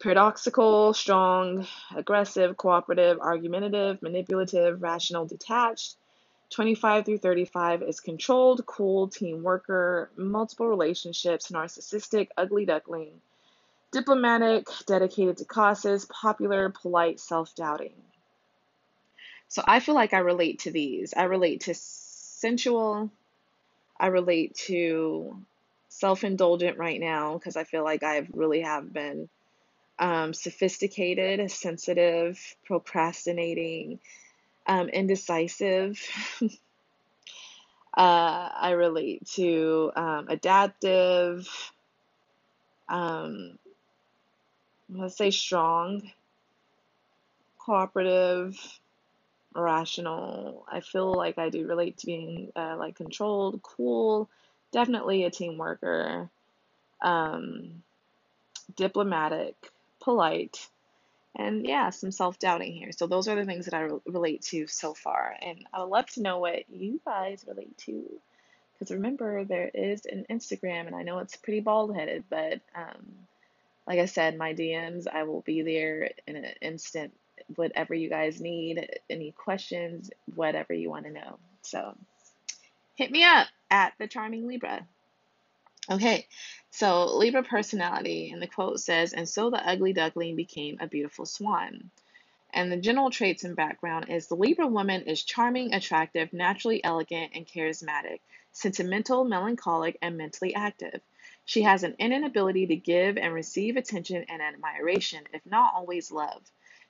paradoxical, 0.00 0.92
strong, 0.94 1.66
aggressive, 1.94 2.56
cooperative, 2.56 3.18
argumentative, 3.20 4.00
manipulative, 4.02 4.82
rational, 4.82 5.26
detached. 5.26 5.96
25 6.50 7.04
through 7.04 7.18
35 7.18 7.82
is 7.82 8.00
controlled, 8.00 8.64
cool, 8.66 9.08
team 9.08 9.42
worker, 9.42 10.10
multiple 10.16 10.66
relationships, 10.68 11.50
narcissistic, 11.50 12.28
ugly 12.36 12.64
duckling, 12.64 13.20
diplomatic, 13.92 14.66
dedicated 14.86 15.38
to 15.38 15.44
causes, 15.44 16.04
popular, 16.06 16.70
polite, 16.70 17.20
self 17.20 17.54
doubting. 17.54 17.94
So 19.48 19.62
I 19.66 19.80
feel 19.80 19.94
like 19.94 20.12
I 20.12 20.18
relate 20.18 20.60
to 20.60 20.70
these. 20.70 21.14
I 21.14 21.24
relate 21.24 21.62
to 21.62 21.74
sensual, 21.74 23.10
I 23.98 24.08
relate 24.08 24.54
to 24.66 25.42
self 25.88 26.22
indulgent 26.22 26.78
right 26.78 27.00
now 27.00 27.34
because 27.34 27.56
I 27.56 27.64
feel 27.64 27.82
like 27.82 28.02
I 28.02 28.26
really 28.32 28.60
have 28.60 28.92
been 28.92 29.28
um, 29.98 30.34
sophisticated, 30.34 31.50
sensitive, 31.50 32.38
procrastinating, 32.66 33.98
um, 34.66 34.88
indecisive. 34.88 36.00
uh, 36.42 36.48
I 37.96 38.72
relate 38.76 39.26
to 39.34 39.92
um, 39.96 40.26
adaptive, 40.28 41.48
um, 42.88 43.58
let's 44.90 45.16
say 45.16 45.30
strong, 45.30 46.10
cooperative, 47.58 48.58
rational. 49.54 50.64
I 50.70 50.80
feel 50.80 51.12
like 51.12 51.38
I 51.38 51.50
do 51.50 51.66
relate 51.66 51.98
to 51.98 52.06
being 52.06 52.52
uh, 52.56 52.76
like 52.78 52.96
controlled, 52.96 53.62
cool, 53.62 54.28
definitely 54.72 55.24
a 55.24 55.30
team 55.30 55.58
worker, 55.58 56.28
um, 57.02 57.82
diplomatic, 58.76 59.54
polite, 60.00 60.68
and 61.36 61.66
yeah, 61.66 61.90
some 61.90 62.10
self 62.10 62.38
doubting 62.38 62.72
here. 62.72 62.92
So 62.92 63.06
those 63.06 63.28
are 63.28 63.36
the 63.36 63.44
things 63.44 63.66
that 63.66 63.74
I 63.74 63.82
re- 63.82 64.00
relate 64.06 64.42
to 64.42 64.66
so 64.66 64.94
far, 64.94 65.36
and 65.40 65.66
I 65.72 65.80
would 65.80 65.90
love 65.90 66.06
to 66.10 66.22
know 66.22 66.38
what 66.38 66.68
you 66.70 67.00
guys 67.04 67.44
relate 67.46 67.76
to. 67.78 68.04
Because 68.72 68.94
remember, 68.94 69.44
there 69.44 69.70
is 69.74 70.06
an 70.06 70.24
Instagram, 70.30 70.86
and 70.86 70.94
I 70.94 71.02
know 71.02 71.18
it's 71.18 71.36
pretty 71.36 71.60
bald 71.60 71.96
headed, 71.96 72.24
but 72.30 72.60
um, 72.74 73.04
like 73.88 74.00
I 74.00 74.04
said, 74.04 74.36
my 74.36 74.52
DMs, 74.52 75.06
I 75.10 75.22
will 75.22 75.40
be 75.40 75.62
there 75.62 76.10
in 76.26 76.36
an 76.36 76.44
instant. 76.60 77.14
Whatever 77.56 77.94
you 77.94 78.10
guys 78.10 78.38
need, 78.38 78.86
any 79.08 79.32
questions, 79.32 80.10
whatever 80.34 80.74
you 80.74 80.90
want 80.90 81.06
to 81.06 81.10
know. 81.10 81.38
So 81.62 81.96
hit 82.96 83.10
me 83.10 83.24
up 83.24 83.46
at 83.70 83.94
the 83.98 84.06
Charming 84.06 84.46
Libra. 84.46 84.86
Okay, 85.90 86.26
so 86.70 87.16
Libra 87.16 87.42
personality, 87.42 88.30
and 88.30 88.42
the 88.42 88.46
quote 88.46 88.78
says, 88.78 89.14
and 89.14 89.26
so 89.26 89.48
the 89.48 89.66
ugly 89.66 89.94
duckling 89.94 90.36
became 90.36 90.76
a 90.80 90.86
beautiful 90.86 91.24
swan. 91.24 91.90
And 92.52 92.70
the 92.70 92.76
general 92.76 93.08
traits 93.08 93.44
and 93.44 93.56
background 93.56 94.10
is 94.10 94.26
the 94.26 94.36
Libra 94.36 94.66
woman 94.66 95.04
is 95.04 95.22
charming, 95.22 95.72
attractive, 95.72 96.34
naturally 96.34 96.84
elegant, 96.84 97.32
and 97.34 97.46
charismatic, 97.46 98.20
sentimental, 98.52 99.24
melancholic, 99.24 99.96
and 100.02 100.18
mentally 100.18 100.54
active. 100.54 101.00
She 101.48 101.62
has 101.62 101.82
an 101.82 101.96
innate 101.98 102.24
ability 102.24 102.66
to 102.66 102.76
give 102.76 103.16
and 103.16 103.32
receive 103.32 103.78
attention 103.78 104.22
and 104.28 104.42
admiration, 104.42 105.24
if 105.32 105.46
not 105.46 105.72
always 105.74 106.12
love. 106.12 106.42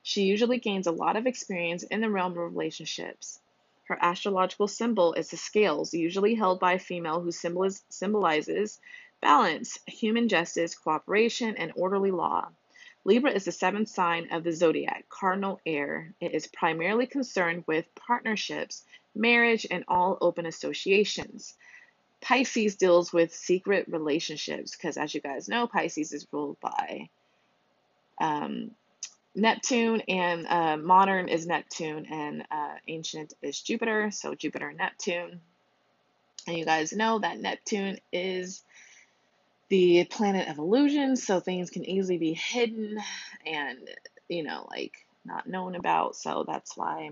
She 0.03 0.23
usually 0.23 0.59
gains 0.59 0.89
a 0.89 0.91
lot 0.91 1.15
of 1.15 1.29
experience 1.29 1.85
in 1.85 2.01
the 2.01 2.11
realm 2.11 2.33
of 2.33 2.39
relationships. 2.39 3.39
Her 3.85 3.97
astrological 4.01 4.67
symbol 4.67 5.13
is 5.13 5.31
the 5.31 5.37
scales, 5.37 5.95
usually 5.95 6.35
held 6.35 6.59
by 6.59 6.73
a 6.73 6.81
female 6.81 7.21
who 7.21 7.31
symboliz- 7.31 7.85
symbolizes 7.89 8.81
balance, 9.21 9.79
human 9.87 10.27
justice, 10.29 10.75
cooperation, 10.75 11.55
and 11.57 11.71
orderly 11.77 12.11
law. 12.11 12.49
Libra 13.05 13.31
is 13.31 13.45
the 13.45 13.53
seventh 13.53 13.89
sign 13.89 14.29
of 14.33 14.43
the 14.43 14.51
zodiac, 14.51 15.09
cardinal 15.09 15.61
air. 15.67 16.13
It 16.21 16.35
is 16.35 16.49
primarily 16.49 17.07
concerned 17.07 17.63
with 17.69 17.95
partnerships, 17.95 18.85
marriage, 19.15 19.69
and 19.71 19.85
all 19.87 20.19
open 20.21 20.47
associations. 20.47 21.57
Pisces 22.21 22.77
deals 22.77 23.13
with 23.13 23.35
secret 23.35 23.87
relationships 23.89 24.77
because, 24.77 24.97
as 24.97 25.15
you 25.15 25.21
guys 25.21 25.49
know, 25.49 25.67
Pisces 25.67 26.13
is 26.13 26.27
ruled 26.33 26.59
by 26.61 27.09
um, 28.21 28.73
Neptune, 29.35 30.03
and 30.09 30.47
uh, 30.47 30.77
modern 30.77 31.29
is 31.29 31.47
Neptune, 31.47 32.07
and 32.07 32.45
uh, 32.51 32.75
ancient 32.89 33.35
is 33.41 33.61
Jupiter. 33.61 34.11
So, 34.11 34.35
Jupiter 34.35 34.69
and 34.69 34.79
Neptune. 34.79 35.41
And 36.47 36.59
you 36.59 36.65
guys 36.65 36.93
know 36.93 37.19
that 37.21 37.39
Neptune 37.39 37.99
is 38.13 38.63
the 39.69 40.05
planet 40.05 40.49
of 40.49 40.59
illusion, 40.59 41.17
so 41.17 41.41
things 41.41 41.71
can 41.71 41.85
easily 41.85 42.19
be 42.19 42.33
hidden 42.33 42.99
and, 43.47 43.79
you 44.29 44.43
know, 44.43 44.67
like 44.71 45.07
not 45.25 45.47
known 45.47 45.77
about. 45.77 46.17
So, 46.17 46.45
that's 46.47 46.77
why 46.77 47.11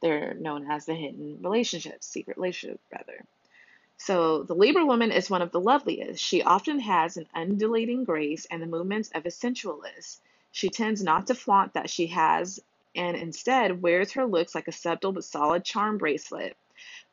they're 0.00 0.34
known 0.34 0.70
as 0.70 0.86
the 0.86 0.94
hidden 0.94 1.38
relationships, 1.42 2.06
secret 2.06 2.38
relationship, 2.38 2.80
rather. 2.92 3.24
So 3.98 4.42
the 4.42 4.54
Libra 4.54 4.84
woman 4.84 5.10
is 5.10 5.30
one 5.30 5.42
of 5.42 5.52
the 5.52 5.60
loveliest. 5.60 6.22
She 6.22 6.42
often 6.42 6.78
has 6.80 7.16
an 7.16 7.26
undulating 7.34 8.04
grace 8.04 8.46
and 8.50 8.62
the 8.62 8.66
movements 8.66 9.10
of 9.14 9.26
a 9.26 9.30
sensualist. 9.30 10.20
She 10.52 10.68
tends 10.68 11.02
not 11.02 11.26
to 11.26 11.34
flaunt 11.34 11.74
that 11.74 11.90
she 11.90 12.06
has 12.08 12.60
and 12.94 13.16
instead 13.16 13.82
wears 13.82 14.12
her 14.12 14.24
looks 14.24 14.54
like 14.54 14.68
a 14.68 14.72
subtle 14.72 15.12
but 15.12 15.24
solid 15.24 15.64
charm 15.64 15.98
bracelet. 15.98 16.56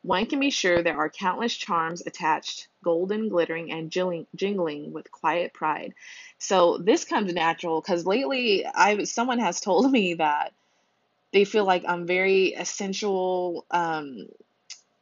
One 0.02 0.26
can 0.26 0.40
be 0.40 0.50
sure 0.50 0.82
there 0.82 0.98
are 0.98 1.08
countless 1.08 1.54
charms 1.54 2.02
attached, 2.06 2.68
golden, 2.82 3.28
glittering, 3.28 3.72
and 3.72 3.90
jingling 3.90 4.92
with 4.92 5.10
quiet 5.10 5.54
pride. 5.54 5.94
So 6.38 6.78
this 6.78 7.04
comes 7.04 7.32
natural 7.32 7.80
because 7.80 8.06
lately 8.06 8.66
I 8.66 9.04
someone 9.04 9.38
has 9.38 9.60
told 9.60 9.90
me 9.90 10.14
that 10.14 10.52
they 11.32 11.44
feel 11.44 11.64
like 11.64 11.84
I'm 11.88 12.06
very 12.06 12.48
essential, 12.48 13.64
um, 13.70 14.28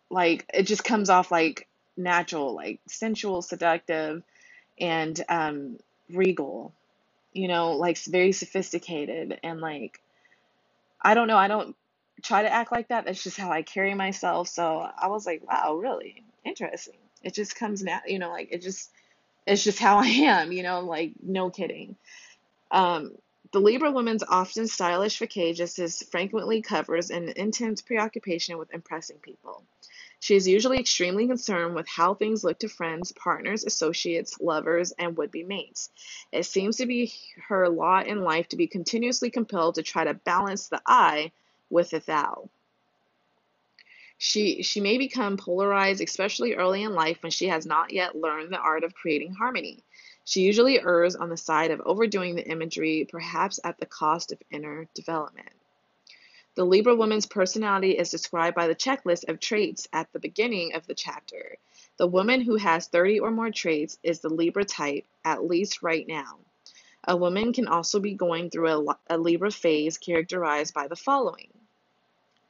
like 0.08 0.46
it 0.54 0.64
just 0.64 0.84
comes 0.84 1.10
off 1.10 1.32
like 1.32 1.66
natural, 1.96 2.54
like 2.54 2.80
sensual, 2.86 3.42
seductive, 3.42 4.22
and 4.80 5.22
um, 5.28 5.78
regal. 6.10 6.72
You 7.32 7.48
know, 7.48 7.72
like 7.72 7.98
very 7.98 8.32
sophisticated 8.32 9.40
and 9.42 9.60
like 9.60 10.00
I 11.00 11.14
don't 11.14 11.28
know. 11.28 11.36
I 11.36 11.48
don't 11.48 11.74
try 12.22 12.42
to 12.42 12.52
act 12.52 12.72
like 12.72 12.88
that. 12.88 13.04
That's 13.04 13.22
just 13.22 13.36
how 13.36 13.50
I 13.50 13.62
carry 13.62 13.94
myself. 13.94 14.48
So 14.48 14.88
I 14.96 15.08
was 15.08 15.26
like, 15.26 15.46
wow, 15.46 15.74
really 15.74 16.22
interesting. 16.44 16.94
It 17.22 17.34
just 17.34 17.56
comes 17.56 17.82
now, 17.82 18.00
you 18.06 18.18
know, 18.18 18.30
like 18.30 18.48
it 18.52 18.62
just 18.62 18.90
it's 19.46 19.64
just 19.64 19.78
how 19.78 19.98
I 20.02 20.06
am, 20.06 20.52
you 20.52 20.62
know, 20.62 20.80
like 20.80 21.12
no 21.22 21.50
kidding. 21.50 21.96
Um, 22.70 23.12
the 23.52 23.60
Libra 23.60 23.90
woman's 23.90 24.22
often 24.22 24.66
stylish 24.66 25.18
is 25.78 26.02
frequently 26.10 26.62
covers 26.62 27.10
an 27.10 27.30
intense 27.36 27.82
preoccupation 27.82 28.56
with 28.56 28.72
impressing 28.72 29.18
people. 29.18 29.62
She 30.22 30.36
is 30.36 30.46
usually 30.46 30.78
extremely 30.78 31.26
concerned 31.26 31.74
with 31.74 31.88
how 31.88 32.14
things 32.14 32.44
look 32.44 32.60
to 32.60 32.68
friends, 32.68 33.10
partners, 33.10 33.64
associates, 33.64 34.40
lovers, 34.40 34.92
and 34.92 35.16
would 35.16 35.32
be 35.32 35.42
mates. 35.42 35.90
It 36.30 36.44
seems 36.44 36.76
to 36.76 36.86
be 36.86 37.12
her 37.48 37.68
lot 37.68 38.06
in 38.06 38.22
life 38.22 38.46
to 38.50 38.56
be 38.56 38.68
continuously 38.68 39.30
compelled 39.30 39.74
to 39.74 39.82
try 39.82 40.04
to 40.04 40.14
balance 40.14 40.68
the 40.68 40.80
I 40.86 41.32
with 41.70 41.90
the 41.90 41.98
thou. 41.98 42.48
She, 44.16 44.62
she 44.62 44.80
may 44.80 44.96
become 44.96 45.36
polarized, 45.36 46.00
especially 46.00 46.54
early 46.54 46.84
in 46.84 46.94
life 46.94 47.20
when 47.24 47.32
she 47.32 47.48
has 47.48 47.66
not 47.66 47.92
yet 47.92 48.14
learned 48.14 48.52
the 48.52 48.58
art 48.58 48.84
of 48.84 48.94
creating 48.94 49.34
harmony. 49.34 49.82
She 50.24 50.42
usually 50.42 50.80
errs 50.80 51.16
on 51.16 51.30
the 51.30 51.36
side 51.36 51.72
of 51.72 51.82
overdoing 51.84 52.36
the 52.36 52.48
imagery, 52.48 53.08
perhaps 53.10 53.58
at 53.64 53.80
the 53.80 53.86
cost 53.86 54.30
of 54.30 54.40
inner 54.52 54.86
development. 54.94 55.50
The 56.54 56.66
Libra 56.66 56.94
woman's 56.94 57.24
personality 57.24 57.92
is 57.92 58.10
described 58.10 58.54
by 58.54 58.66
the 58.66 58.74
checklist 58.74 59.26
of 59.28 59.40
traits 59.40 59.88
at 59.90 60.12
the 60.12 60.18
beginning 60.18 60.74
of 60.74 60.86
the 60.86 60.94
chapter. 60.94 61.56
The 61.96 62.06
woman 62.06 62.42
who 62.42 62.56
has 62.56 62.88
30 62.88 63.20
or 63.20 63.30
more 63.30 63.50
traits 63.50 63.98
is 64.02 64.20
the 64.20 64.28
Libra 64.28 64.66
type, 64.66 65.06
at 65.24 65.46
least 65.46 65.82
right 65.82 66.06
now. 66.06 66.38
A 67.04 67.16
woman 67.16 67.54
can 67.54 67.68
also 67.68 68.00
be 68.00 68.12
going 68.12 68.50
through 68.50 68.90
a, 68.90 68.98
a 69.08 69.16
Libra 69.16 69.50
phase 69.50 69.96
characterized 69.96 70.74
by 70.74 70.88
the 70.88 70.96
following. 70.96 71.48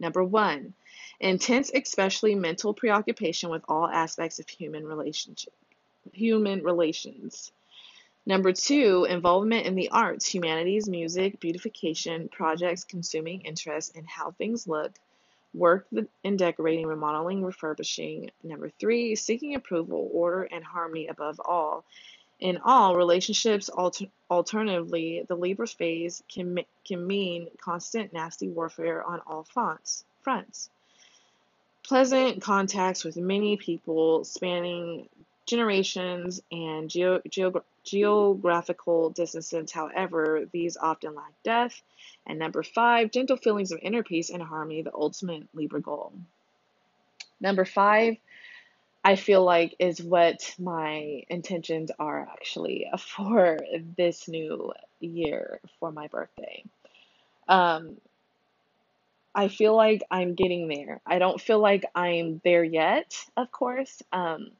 Number 0.00 0.24
one, 0.24 0.74
intense, 1.20 1.70
especially 1.72 2.34
mental 2.34 2.74
preoccupation 2.74 3.50
with 3.50 3.62
all 3.68 3.86
aspects 3.86 4.40
of 4.40 4.48
human 4.48 4.84
relationship, 4.84 5.54
human 6.12 6.64
relations. 6.64 7.52
Number 8.24 8.52
two, 8.52 9.04
involvement 9.08 9.66
in 9.66 9.74
the 9.74 9.88
arts, 9.88 10.32
humanities, 10.32 10.88
music, 10.88 11.40
beautification, 11.40 12.28
projects, 12.28 12.84
consuming 12.84 13.40
interest 13.40 13.96
in 13.96 14.04
how 14.04 14.30
things 14.30 14.68
look, 14.68 14.92
work 15.54 15.86
in 16.22 16.36
decorating, 16.36 16.86
remodeling, 16.86 17.42
refurbishing. 17.42 18.30
Number 18.44 18.70
three, 18.78 19.16
seeking 19.16 19.56
approval, 19.56 20.08
order, 20.12 20.44
and 20.44 20.64
harmony 20.64 21.08
above 21.08 21.40
all. 21.44 21.84
In 22.38 22.58
all 22.64 22.96
relationships, 22.96 23.68
alter- 23.68 24.06
alternatively, 24.30 25.24
the 25.26 25.36
Libra 25.36 25.66
phase 25.66 26.22
can, 26.32 26.60
can 26.84 27.06
mean 27.06 27.48
constant 27.60 28.12
nasty 28.12 28.48
warfare 28.48 29.02
on 29.02 29.20
all 29.26 29.44
fronts. 29.44 30.04
Pleasant 31.82 32.40
contacts 32.40 33.04
with 33.04 33.16
many 33.16 33.56
people 33.56 34.24
spanning 34.24 35.08
generations 35.46 36.40
and 36.50 36.88
geo- 36.88 37.22
geo- 37.28 37.64
geographical 37.84 39.10
distances. 39.10 39.72
However, 39.72 40.48
these 40.52 40.76
often 40.76 41.14
lack 41.14 41.32
depth. 41.42 41.82
And 42.26 42.38
number 42.38 42.62
five, 42.62 43.10
gentle 43.10 43.36
feelings 43.36 43.72
of 43.72 43.80
inner 43.82 44.02
peace 44.02 44.30
and 44.30 44.42
harmony, 44.42 44.82
the 44.82 44.94
ultimate 44.94 45.48
Libra 45.54 45.80
goal. 45.80 46.12
Number 47.40 47.64
five, 47.64 48.16
I 49.04 49.16
feel 49.16 49.44
like 49.44 49.74
is 49.80 50.00
what 50.00 50.54
my 50.58 51.24
intentions 51.28 51.90
are 51.98 52.28
actually 52.32 52.86
for 52.98 53.58
this 53.96 54.28
new 54.28 54.72
year 55.00 55.60
for 55.80 55.90
my 55.90 56.06
birthday. 56.06 56.64
Um, 57.48 57.96
I 59.34 59.48
feel 59.48 59.74
like 59.74 60.02
I'm 60.10 60.34
getting 60.34 60.68
there. 60.68 61.00
I 61.06 61.18
don't 61.18 61.40
feel 61.40 61.58
like 61.58 61.84
I'm 61.94 62.40
there 62.44 62.62
yet, 62.62 63.16
of 63.36 63.50
course. 63.50 64.02
Um, 64.12 64.50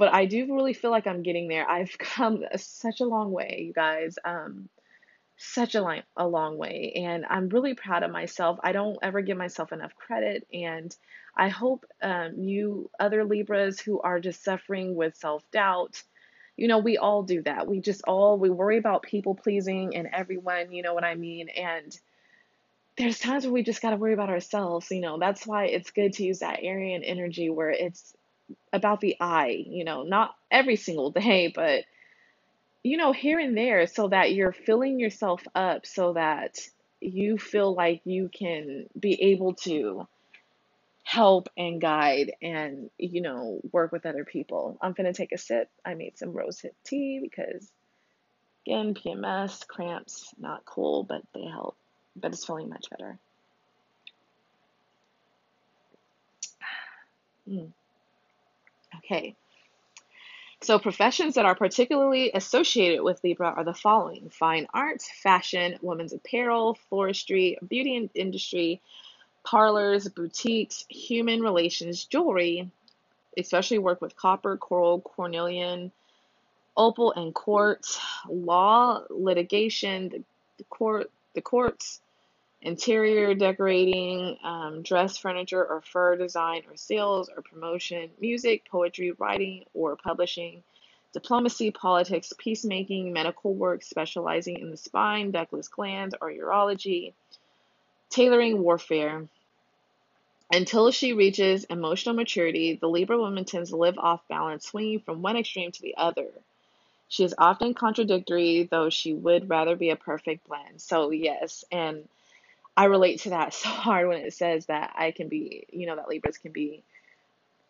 but 0.00 0.14
I 0.14 0.24
do 0.24 0.46
really 0.54 0.72
feel 0.72 0.90
like 0.90 1.06
I'm 1.06 1.22
getting 1.22 1.46
there. 1.46 1.68
I've 1.68 1.96
come 1.98 2.42
such 2.56 3.00
a 3.00 3.04
long 3.04 3.30
way, 3.30 3.64
you 3.66 3.72
guys. 3.74 4.16
Um, 4.24 4.70
such 5.36 5.74
a 5.74 5.82
long, 5.82 6.00
a 6.16 6.26
long 6.26 6.58
way, 6.58 6.92
and 6.96 7.24
I'm 7.28 7.48
really 7.48 7.74
proud 7.74 8.02
of 8.02 8.10
myself. 8.10 8.58
I 8.62 8.72
don't 8.72 8.98
ever 9.02 9.22
give 9.22 9.38
myself 9.38 9.72
enough 9.72 9.94
credit, 9.94 10.46
and 10.52 10.94
I 11.36 11.48
hope 11.48 11.84
um, 12.02 12.34
you 12.38 12.90
other 12.98 13.24
Libras 13.24 13.78
who 13.80 14.00
are 14.00 14.20
just 14.20 14.42
suffering 14.42 14.94
with 14.96 15.16
self 15.16 15.48
doubt. 15.50 16.02
You 16.56 16.68
know, 16.68 16.78
we 16.78 16.98
all 16.98 17.22
do 17.22 17.42
that. 17.42 17.66
We 17.66 17.80
just 17.80 18.02
all 18.06 18.38
we 18.38 18.50
worry 18.50 18.78
about 18.78 19.02
people 19.02 19.34
pleasing 19.34 19.96
and 19.96 20.08
everyone. 20.12 20.72
You 20.72 20.82
know 20.82 20.94
what 20.94 21.04
I 21.04 21.14
mean? 21.14 21.48
And 21.50 21.98
there's 22.96 23.18
times 23.18 23.44
where 23.44 23.52
we 23.52 23.62
just 23.62 23.80
got 23.80 23.90
to 23.90 23.96
worry 23.96 24.12
about 24.12 24.28
ourselves. 24.30 24.90
You 24.90 25.00
know, 25.00 25.18
that's 25.18 25.46
why 25.46 25.66
it's 25.66 25.90
good 25.90 26.14
to 26.14 26.24
use 26.24 26.40
that 26.40 26.62
Arian 26.62 27.02
energy 27.02 27.48
where 27.48 27.70
it's 27.70 28.14
about 28.72 29.00
the 29.00 29.16
I, 29.20 29.48
you 29.48 29.84
know, 29.84 30.02
not 30.02 30.34
every 30.50 30.76
single 30.76 31.10
day, 31.10 31.52
but, 31.54 31.84
you 32.82 32.96
know, 32.96 33.12
here 33.12 33.38
and 33.38 33.56
there 33.56 33.86
so 33.86 34.08
that 34.08 34.32
you're 34.32 34.52
filling 34.52 35.00
yourself 35.00 35.42
up 35.54 35.86
so 35.86 36.14
that 36.14 36.58
you 37.00 37.38
feel 37.38 37.74
like 37.74 38.02
you 38.04 38.30
can 38.32 38.86
be 38.98 39.22
able 39.32 39.54
to 39.54 40.06
help 41.04 41.48
and 41.56 41.80
guide 41.80 42.32
and, 42.42 42.90
you 42.98 43.20
know, 43.22 43.60
work 43.72 43.92
with 43.92 44.06
other 44.06 44.24
people. 44.24 44.78
I'm 44.80 44.94
to 44.94 45.12
take 45.12 45.32
a 45.32 45.38
sip. 45.38 45.68
I 45.84 45.94
made 45.94 46.18
some 46.18 46.32
rosehip 46.32 46.72
tea 46.84 47.20
because, 47.22 47.68
again, 48.66 48.94
PMS, 48.94 49.66
cramps, 49.66 50.32
not 50.38 50.64
cool, 50.64 51.04
but 51.04 51.22
they 51.34 51.44
help. 51.44 51.76
But 52.16 52.32
it's 52.32 52.44
feeling 52.46 52.68
much 52.68 52.86
better. 52.90 53.18
Mm. 57.48 57.72
So, 60.62 60.78
professions 60.78 61.36
that 61.36 61.46
are 61.46 61.54
particularly 61.54 62.30
associated 62.34 63.02
with 63.02 63.24
Libra 63.24 63.48
are 63.48 63.64
the 63.64 63.72
following. 63.72 64.28
Fine 64.28 64.66
arts, 64.74 65.10
fashion, 65.10 65.78
women's 65.80 66.12
apparel, 66.12 66.78
floristry, 66.90 67.56
beauty 67.66 68.10
industry, 68.14 68.82
parlors, 69.42 70.06
boutiques, 70.08 70.84
human 70.90 71.40
relations, 71.40 72.04
jewelry, 72.04 72.70
especially 73.38 73.78
work 73.78 74.02
with 74.02 74.16
copper, 74.16 74.58
coral, 74.58 75.00
cornelian, 75.00 75.92
opal, 76.76 77.12
and 77.12 77.34
quartz, 77.34 77.98
law, 78.28 79.02
litigation, 79.08 80.24
the 80.58 80.64
court, 80.64 81.10
the 81.34 81.40
courts, 81.40 82.00
interior 82.62 83.34
decorating, 83.34 84.36
um, 84.44 84.82
dress 84.82 85.16
furniture 85.16 85.64
or 85.64 85.80
fur 85.80 86.16
design 86.16 86.62
or 86.68 86.76
sales 86.76 87.30
or 87.34 87.42
promotion, 87.42 88.10
music, 88.20 88.64
poetry, 88.70 89.12
writing 89.12 89.64
or 89.72 89.96
publishing, 89.96 90.62
diplomacy, 91.12 91.70
politics, 91.70 92.32
peacemaking, 92.38 93.12
medical 93.12 93.54
work 93.54 93.82
specializing 93.82 94.58
in 94.58 94.70
the 94.70 94.76
spine, 94.76 95.30
ductless 95.30 95.68
glands 95.68 96.14
or 96.20 96.30
urology, 96.30 97.12
tailoring, 98.10 98.62
warfare. 98.62 99.26
Until 100.52 100.90
she 100.90 101.12
reaches 101.12 101.64
emotional 101.64 102.14
maturity, 102.14 102.74
the 102.74 102.88
Libra 102.88 103.16
woman 103.16 103.44
tends 103.44 103.70
to 103.70 103.76
live 103.76 103.96
off 103.98 104.26
balance, 104.28 104.66
swinging 104.66 105.00
from 105.00 105.22
one 105.22 105.36
extreme 105.36 105.70
to 105.70 105.82
the 105.82 105.96
other. 105.96 106.26
She 107.08 107.24
is 107.24 107.34
often 107.38 107.72
contradictory, 107.72 108.64
though 108.64 108.90
she 108.90 109.14
would 109.14 109.48
rather 109.48 109.76
be 109.76 109.90
a 109.90 109.96
perfect 109.96 110.46
blend. 110.46 110.80
So, 110.80 111.10
yes, 111.10 111.64
and 111.70 112.08
I 112.76 112.84
relate 112.84 113.20
to 113.20 113.30
that 113.30 113.54
so 113.54 113.68
hard 113.68 114.08
when 114.08 114.18
it 114.18 114.34
says 114.34 114.66
that 114.66 114.94
I 114.96 115.10
can 115.10 115.28
be, 115.28 115.66
you 115.70 115.86
know, 115.86 115.96
that 115.96 116.08
Libras 116.08 116.38
can 116.38 116.52
be 116.52 116.82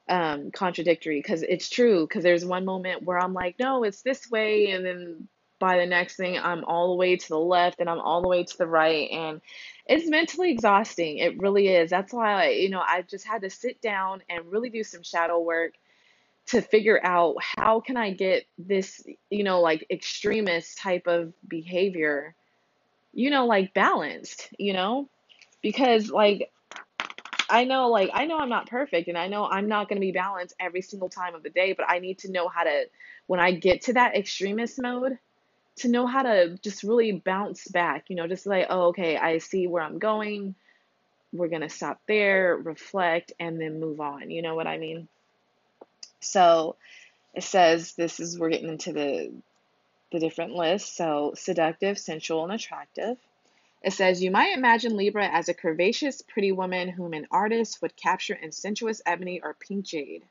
um, 0.09 0.51
contradictory 0.51 1.19
because 1.19 1.43
it's 1.43 1.69
true. 1.69 2.07
Because 2.07 2.23
there's 2.23 2.45
one 2.45 2.65
moment 2.65 3.05
where 3.05 3.19
I'm 3.19 3.35
like, 3.35 3.59
no, 3.59 3.85
it's 3.85 4.03
this 4.03 4.31
way, 4.31 4.71
and 4.71 4.85
then 4.85 5.29
by 5.59 5.79
the 5.79 5.87
next 5.87 6.17
thing, 6.17 6.39
I'm 6.39 6.65
all 6.65 6.89
the 6.89 6.97
way 6.97 7.17
to 7.17 7.29
the 7.29 7.39
left 7.39 7.81
and 7.81 7.91
I'm 7.91 8.01
all 8.01 8.23
the 8.23 8.29
way 8.29 8.45
to 8.45 8.59
the 8.59 8.67
right, 8.67 9.11
and 9.11 9.41
it's 9.87 10.09
mentally 10.09 10.51
exhausting. 10.51 11.19
It 11.19 11.39
really 11.39 11.69
is. 11.69 11.91
That's 11.91 12.13
why, 12.13 12.51
you 12.51 12.71
know, 12.71 12.81
I 12.81 13.03
just 13.03 13.27
had 13.27 13.43
to 13.43 13.51
sit 13.51 13.81
down 13.83 14.23
and 14.29 14.51
really 14.51 14.71
do 14.71 14.83
some 14.83 15.03
shadow 15.03 15.39
work 15.39 15.75
to 16.47 16.63
figure 16.63 16.99
out 17.05 17.37
how 17.41 17.81
can 17.81 17.97
I 17.97 18.13
get 18.13 18.47
this, 18.59 19.05
you 19.29 19.45
know, 19.45 19.61
like 19.61 19.87
extremist 19.91 20.79
type 20.79 21.07
of 21.07 21.33
behavior 21.47 22.35
you 23.13 23.31
know, 23.31 23.47
like 23.47 23.75
balanced, 23.75 24.49
you 24.59 24.73
know? 24.73 25.09
Because 25.63 26.11
like 26.11 26.51
I 27.49 27.65
know 27.65 27.89
like 27.89 28.11
I 28.13 28.27
know 28.27 28.39
I'm 28.39 28.49
not 28.49 28.71
perfect 28.71 29.09
and 29.09 29.19
I 29.19 29.29
know 29.29 29.45
I'm 29.45 29.69
not 29.69 29.89
going 29.89 29.97
to 29.97 30.07
be 30.07 30.13
balanced 30.13 30.55
every 30.61 30.83
single 30.83 31.09
time 31.09 31.35
of 31.35 31.43
the 31.43 31.51
day, 31.51 31.73
but 31.73 31.87
I 31.89 31.99
need 31.99 32.19
to 32.21 32.31
know 32.31 32.49
how 32.49 32.65
to 32.65 32.85
when 33.27 33.41
I 33.41 33.53
get 33.53 33.83
to 33.83 33.95
that 33.95 34.17
extremist 34.17 34.81
mode 34.81 35.19
to 35.77 35.89
know 35.89 36.07
how 36.07 36.23
to 36.23 36.59
just 36.63 36.83
really 36.83 37.13
bounce 37.13 37.67
back, 37.69 38.05
you 38.09 38.17
know, 38.17 38.27
just 38.27 38.47
like, 38.47 38.67
oh, 38.71 38.89
okay, 38.89 39.17
I 39.17 39.39
see 39.39 39.67
where 39.67 39.83
I'm 39.83 39.99
going. 39.99 40.55
We're 41.33 41.49
going 41.49 41.63
to 41.63 41.69
stop 41.69 42.01
there, 42.07 42.57
reflect 42.57 43.33
and 43.41 43.61
then 43.61 43.81
move 43.81 44.01
on. 44.01 44.31
You 44.31 44.43
know 44.43 44.55
what 44.55 44.67
I 44.67 44.79
mean? 44.79 45.09
So 46.21 46.77
it 47.35 47.45
says 47.45 47.95
this 47.95 48.21
is 48.21 48.39
we're 48.39 48.51
getting 48.51 48.69
into 48.69 48.93
the 48.93 49.33
the 50.11 50.19
different 50.19 50.55
lists. 50.55 50.97
So, 50.97 51.33
seductive, 51.37 51.99
sensual, 51.99 52.45
and 52.45 52.53
attractive. 52.53 53.17
It 53.83 53.93
says, 53.93 54.23
You 54.23 54.31
might 54.31 54.57
imagine 54.57 54.97
Libra 54.97 55.27
as 55.27 55.49
a 55.49 55.55
curvaceous, 55.55 56.27
pretty 56.27 56.53
woman 56.53 56.89
whom 56.89 57.15
an 57.15 57.27
artist 57.31 57.81
would 57.81 57.97
capture 57.97 58.35
in 58.35 58.53
sensuous 58.53 59.01
ebony 59.07 59.41
or 59.43 59.55
pink 59.55 59.87
jade. 59.87 60.23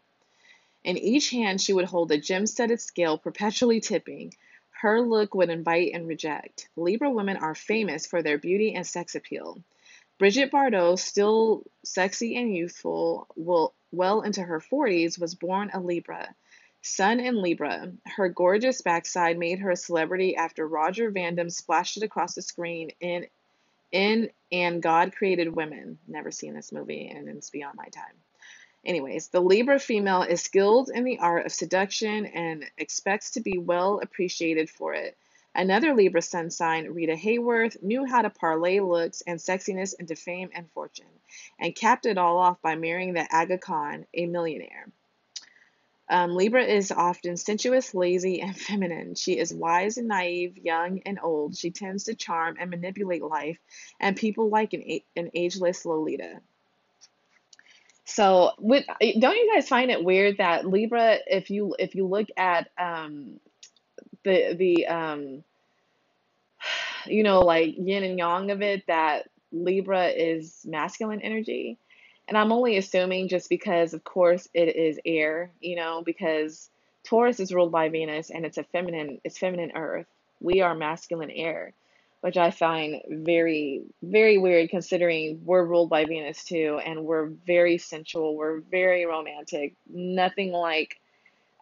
In 0.83 0.97
each 0.97 1.31
hand, 1.31 1.59
she 1.59 1.73
would 1.73 1.85
hold 1.85 2.11
a 2.11 2.17
gem 2.17 2.45
studded 2.45 2.79
scale, 2.79 3.17
perpetually 3.17 3.81
tipping. 3.81 4.33
Her 4.69 5.01
look 5.01 5.33
would 5.33 5.49
invite 5.49 5.93
and 5.93 6.07
reject. 6.07 6.69
Libra 6.75 7.09
women 7.09 7.37
are 7.37 7.55
famous 7.55 8.05
for 8.05 8.21
their 8.21 8.37
beauty 8.37 8.75
and 8.75 8.87
sex 8.87 9.15
appeal. 9.15 9.61
Brigitte 10.19 10.51
Bardot, 10.51 10.99
still 10.99 11.63
sexy 11.83 12.35
and 12.35 12.55
youthful, 12.55 13.27
well, 13.35 13.73
well 13.91 14.21
into 14.21 14.43
her 14.43 14.59
40s, 14.59 15.19
was 15.19 15.33
born 15.33 15.71
a 15.73 15.79
Libra. 15.79 16.35
Sun 16.81 17.19
in 17.19 17.41
Libra. 17.41 17.91
Her 18.05 18.29
gorgeous 18.29 18.81
backside 18.81 19.37
made 19.37 19.59
her 19.59 19.71
a 19.71 19.75
celebrity 19.75 20.35
after 20.35 20.67
Roger 20.67 21.11
Vadim 21.11 21.51
splashed 21.51 21.97
it 21.97 22.03
across 22.03 22.35
the 22.35 22.41
screen 22.41 22.91
in 22.99 23.27
in 23.91 24.29
and 24.51 24.81
God 24.81 25.13
Created 25.15 25.55
Women. 25.55 25.99
Never 26.07 26.31
seen 26.31 26.53
this 26.53 26.71
movie 26.71 27.07
and 27.07 27.27
it's 27.27 27.49
beyond 27.49 27.75
my 27.75 27.87
time. 27.87 28.13
Anyways, 28.85 29.27
the 29.27 29.41
Libra 29.41 29.77
female 29.77 30.21
is 30.21 30.41
skilled 30.41 30.89
in 30.89 31.03
the 31.03 31.19
art 31.19 31.45
of 31.45 31.51
seduction 31.51 32.25
and 32.27 32.63
expects 32.77 33.31
to 33.31 33.41
be 33.41 33.57
well 33.57 33.99
appreciated 34.01 34.69
for 34.69 34.93
it. 34.93 35.17
Another 35.53 35.93
Libra 35.93 36.21
sun 36.21 36.49
sign, 36.49 36.85
Rita 36.85 37.15
Hayworth, 37.15 37.81
knew 37.83 38.05
how 38.05 38.21
to 38.21 38.29
parlay 38.29 38.79
looks 38.79 39.21
and 39.27 39.39
sexiness 39.39 39.93
into 39.99 40.15
fame 40.15 40.49
and 40.53 40.69
fortune, 40.71 41.05
and 41.59 41.75
capped 41.75 42.05
it 42.05 42.17
all 42.17 42.37
off 42.37 42.61
by 42.61 42.75
marrying 42.75 43.13
the 43.13 43.27
Aga 43.35 43.57
Khan, 43.57 44.05
a 44.13 44.27
millionaire. 44.27 44.87
Um, 46.09 46.35
Libra 46.35 46.63
is 46.63 46.91
often 46.91 47.37
sensuous, 47.37 47.93
lazy, 47.93 48.41
and 48.41 48.57
feminine. 48.59 49.15
She 49.15 49.37
is 49.37 49.53
wise 49.53 49.97
and 49.97 50.07
naive, 50.07 50.57
young 50.57 51.01
and 51.05 51.19
old. 51.21 51.55
She 51.55 51.71
tends 51.71 52.05
to 52.05 52.15
charm 52.15 52.57
and 52.59 52.69
manipulate 52.69 53.23
life, 53.23 53.59
and 53.99 54.15
people 54.15 54.49
like 54.49 54.73
an, 54.73 54.99
an 55.15 55.29
ageless 55.33 55.85
Lolita. 55.85 56.41
So, 58.05 58.53
with 58.57 58.85
don't 58.99 59.35
you 59.35 59.51
guys 59.53 59.67
find 59.67 59.91
it 59.91 60.03
weird 60.03 60.37
that 60.39 60.65
Libra, 60.65 61.19
if 61.27 61.51
you 61.51 61.75
if 61.77 61.93
you 61.93 62.07
look 62.07 62.27
at 62.35 62.69
um, 62.79 63.39
the 64.23 64.55
the 64.55 64.87
um, 64.87 65.43
you 67.05 67.21
know 67.21 67.41
like 67.41 67.75
yin 67.77 68.03
and 68.03 68.17
yang 68.17 68.49
of 68.49 68.63
it, 68.63 68.83
that 68.87 69.29
Libra 69.51 70.07
is 70.07 70.65
masculine 70.65 71.21
energy 71.21 71.77
and 72.29 72.37
I'm 72.37 72.51
only 72.51 72.77
assuming 72.77 73.27
just 73.27 73.49
because, 73.49 73.95
of 73.95 74.03
course, 74.03 74.47
it 74.53 74.75
is 74.75 74.99
air, 75.03 75.49
you 75.59 75.75
know, 75.75 76.03
because 76.05 76.69
Taurus 77.03 77.39
is 77.39 77.51
ruled 77.51 77.71
by 77.71 77.89
Venus 77.89 78.29
and 78.29 78.45
it's 78.45 78.59
a 78.59 78.63
feminine, 78.63 79.19
it's 79.23 79.39
feminine 79.39 79.71
earth. 79.75 80.05
We 80.39 80.61
are 80.61 80.75
masculine 80.75 81.31
air, 81.31 81.73
which 82.21 82.37
I 82.37 82.51
find 82.51 83.01
very, 83.09 83.81
very 84.03 84.37
weird 84.37 84.69
considering 84.69 85.41
we're 85.43 85.65
ruled 85.65 85.89
by 85.89 86.05
Venus 86.05 86.45
too, 86.45 86.79
and 86.85 87.03
we're 87.03 87.25
very 87.47 87.79
sensual, 87.79 88.35
we're 88.35 88.59
very 88.59 89.07
romantic, 89.07 89.73
nothing 89.91 90.51
like 90.51 90.99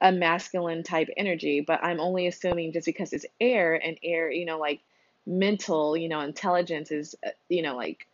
a 0.01 0.12
masculine 0.12 0.84
type 0.84 1.08
energy. 1.15 1.62
But 1.62 1.82
I'm 1.82 2.01
only 2.01 2.27
assuming 2.27 2.73
just 2.73 2.88
because 2.88 3.13
it's 3.13 3.25
air 3.39 3.75
and 3.75 3.97
air, 4.03 4.30
you 4.30 4.45
know, 4.45 4.60
like 4.60 4.82
mental, 5.25 5.95
you 5.95 6.10
know, 6.10 6.19
intelligence 6.19 6.91
is, 6.91 7.15
uh, 7.25 7.30
you 7.47 7.62
know, 7.62 7.77
like 7.77 8.06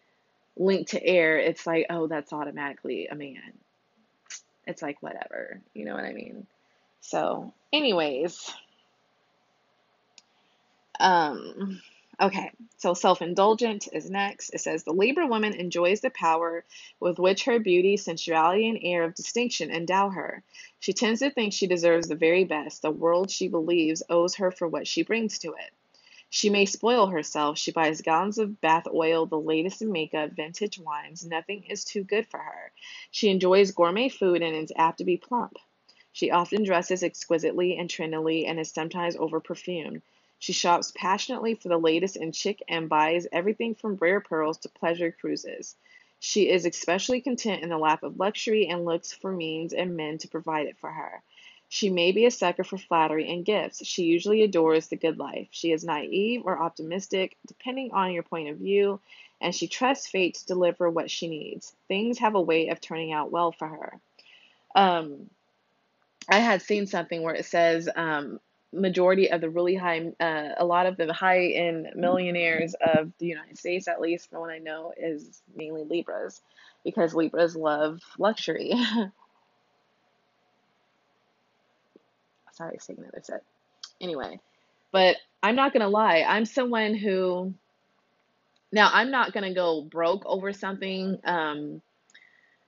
linked 0.57 0.91
to 0.91 1.03
air, 1.05 1.37
it's 1.37 1.65
like, 1.65 1.87
oh, 1.89 2.07
that's 2.07 2.33
automatically 2.33 3.07
a 3.07 3.15
man. 3.15 3.53
It's 4.65 4.81
like, 4.81 5.01
whatever. 5.01 5.61
You 5.73 5.85
know 5.85 5.93
what 5.93 6.05
I 6.05 6.13
mean? 6.13 6.47
So, 7.01 7.53
anyways, 7.73 8.53
um, 10.99 11.81
okay, 12.21 12.51
so 12.77 12.93
self 12.93 13.21
indulgent 13.21 13.87
is 13.91 14.09
next. 14.09 14.51
It 14.51 14.61
says 14.61 14.83
the 14.83 14.93
Libra 14.93 15.27
woman 15.27 15.53
enjoys 15.53 16.01
the 16.01 16.11
power 16.11 16.63
with 16.99 17.19
which 17.19 17.45
her 17.45 17.59
beauty, 17.59 17.97
sensuality, 17.97 18.69
and 18.69 18.79
air 18.81 19.03
of 19.03 19.15
distinction 19.15 19.69
endow 19.69 20.09
her. 20.09 20.43
She 20.79 20.93
tends 20.93 21.19
to 21.19 21.29
think 21.29 21.53
she 21.53 21.67
deserves 21.67 22.07
the 22.07 22.15
very 22.15 22.45
best. 22.45 22.81
The 22.81 22.91
world 22.91 23.29
she 23.29 23.49
believes 23.49 24.03
owes 24.09 24.35
her 24.35 24.51
for 24.51 24.67
what 24.67 24.87
she 24.87 25.03
brings 25.03 25.39
to 25.39 25.49
it. 25.49 25.73
She 26.35 26.49
may 26.49 26.65
spoil 26.65 27.05
herself. 27.05 27.59
She 27.59 27.71
buys 27.71 28.01
gallons 28.01 28.39
of 28.39 28.59
bath 28.59 28.87
oil, 28.91 29.27
the 29.27 29.39
latest 29.39 29.83
in 29.83 29.91
makeup, 29.91 30.31
vintage 30.31 30.79
wines. 30.79 31.23
Nothing 31.23 31.63
is 31.65 31.83
too 31.83 32.03
good 32.03 32.25
for 32.25 32.39
her. 32.39 32.71
She 33.11 33.29
enjoys 33.29 33.69
gourmet 33.69 34.09
food 34.09 34.41
and 34.41 34.55
is 34.55 34.73
apt 34.75 34.97
to 34.97 35.03
be 35.03 35.15
plump. 35.15 35.57
She 36.11 36.31
often 36.31 36.63
dresses 36.63 37.03
exquisitely 37.03 37.77
and 37.77 37.87
trendily 37.87 38.47
and 38.47 38.59
is 38.59 38.71
sometimes 38.71 39.15
over 39.15 39.39
perfumed. 39.39 40.01
She 40.39 40.53
shops 40.53 40.91
passionately 40.95 41.53
for 41.53 41.69
the 41.69 41.77
latest 41.77 42.15
in 42.17 42.31
chic 42.31 42.63
and 42.67 42.89
buys 42.89 43.27
everything 43.31 43.75
from 43.75 43.97
rare 43.97 44.19
pearls 44.19 44.57
to 44.61 44.69
pleasure 44.69 45.11
cruises. 45.11 45.75
She 46.17 46.49
is 46.49 46.65
especially 46.65 47.21
content 47.21 47.61
in 47.61 47.69
the 47.69 47.77
lap 47.77 48.01
of 48.01 48.17
luxury 48.17 48.65
and 48.65 48.85
looks 48.85 49.13
for 49.13 49.31
means 49.31 49.71
and 49.71 49.95
men 49.95 50.17
to 50.17 50.27
provide 50.27 50.65
it 50.65 50.79
for 50.79 50.89
her. 50.89 51.21
She 51.73 51.89
may 51.89 52.11
be 52.11 52.27
a 52.27 52.29
sucker 52.29 52.63
for 52.63 52.77
flattery 52.77 53.33
and 53.33 53.43
gifts. 53.43 53.83
She 53.83 54.03
usually 54.03 54.43
adores 54.43 54.89
the 54.89 54.95
good 54.95 55.17
life. 55.17 55.47
She 55.49 55.71
is 55.71 55.83
naive 55.83 56.43
or 56.45 56.61
optimistic, 56.61 57.35
depending 57.47 57.93
on 57.93 58.11
your 58.11 58.21
point 58.21 58.49
of 58.49 58.57
view, 58.57 58.99
and 59.41 59.55
she 59.55 59.67
trusts 59.67 60.07
fate 60.07 60.35
to 60.35 60.45
deliver 60.45 60.87
what 60.87 61.09
she 61.09 61.27
needs. 61.27 61.75
Things 61.87 62.19
have 62.19 62.35
a 62.35 62.41
way 62.41 62.67
of 62.67 62.79
turning 62.79 63.11
out 63.11 63.31
well 63.31 63.51
for 63.51 63.67
her. 63.67 63.99
Um, 64.75 65.31
I 66.29 66.37
had 66.37 66.61
seen 66.61 66.85
something 66.85 67.23
where 67.23 67.33
it 67.33 67.45
says 67.45 67.89
um, 67.95 68.39
majority 68.71 69.31
of 69.31 69.41
the 69.41 69.49
really 69.49 69.73
high, 69.73 70.13
uh, 70.19 70.49
a 70.55 70.65
lot 70.65 70.85
of 70.85 70.95
the 70.95 71.11
high 71.11 71.47
end 71.47 71.89
millionaires 71.95 72.75
of 72.85 73.11
the 73.17 73.25
United 73.25 73.57
States, 73.57 73.87
at 73.87 73.99
least 73.99 74.29
from 74.29 74.41
what 74.41 74.51
I 74.51 74.59
know, 74.59 74.93
is 74.95 75.41
mainly 75.55 75.85
Libras 75.85 76.39
because 76.83 77.15
Libras 77.15 77.55
love 77.55 77.99
luxury. 78.19 78.73
Sorry, 82.53 82.77
take 82.77 82.97
another 82.97 83.21
sip. 83.23 83.43
Anyway, 84.01 84.39
but 84.91 85.17
I'm 85.41 85.55
not 85.55 85.73
gonna 85.73 85.89
lie, 85.89 86.25
I'm 86.27 86.45
someone 86.45 86.95
who 86.95 87.53
now 88.71 88.89
I'm 88.91 89.11
not 89.11 89.33
gonna 89.33 89.53
go 89.53 89.81
broke 89.81 90.25
over 90.25 90.53
something. 90.53 91.19
Um, 91.25 91.81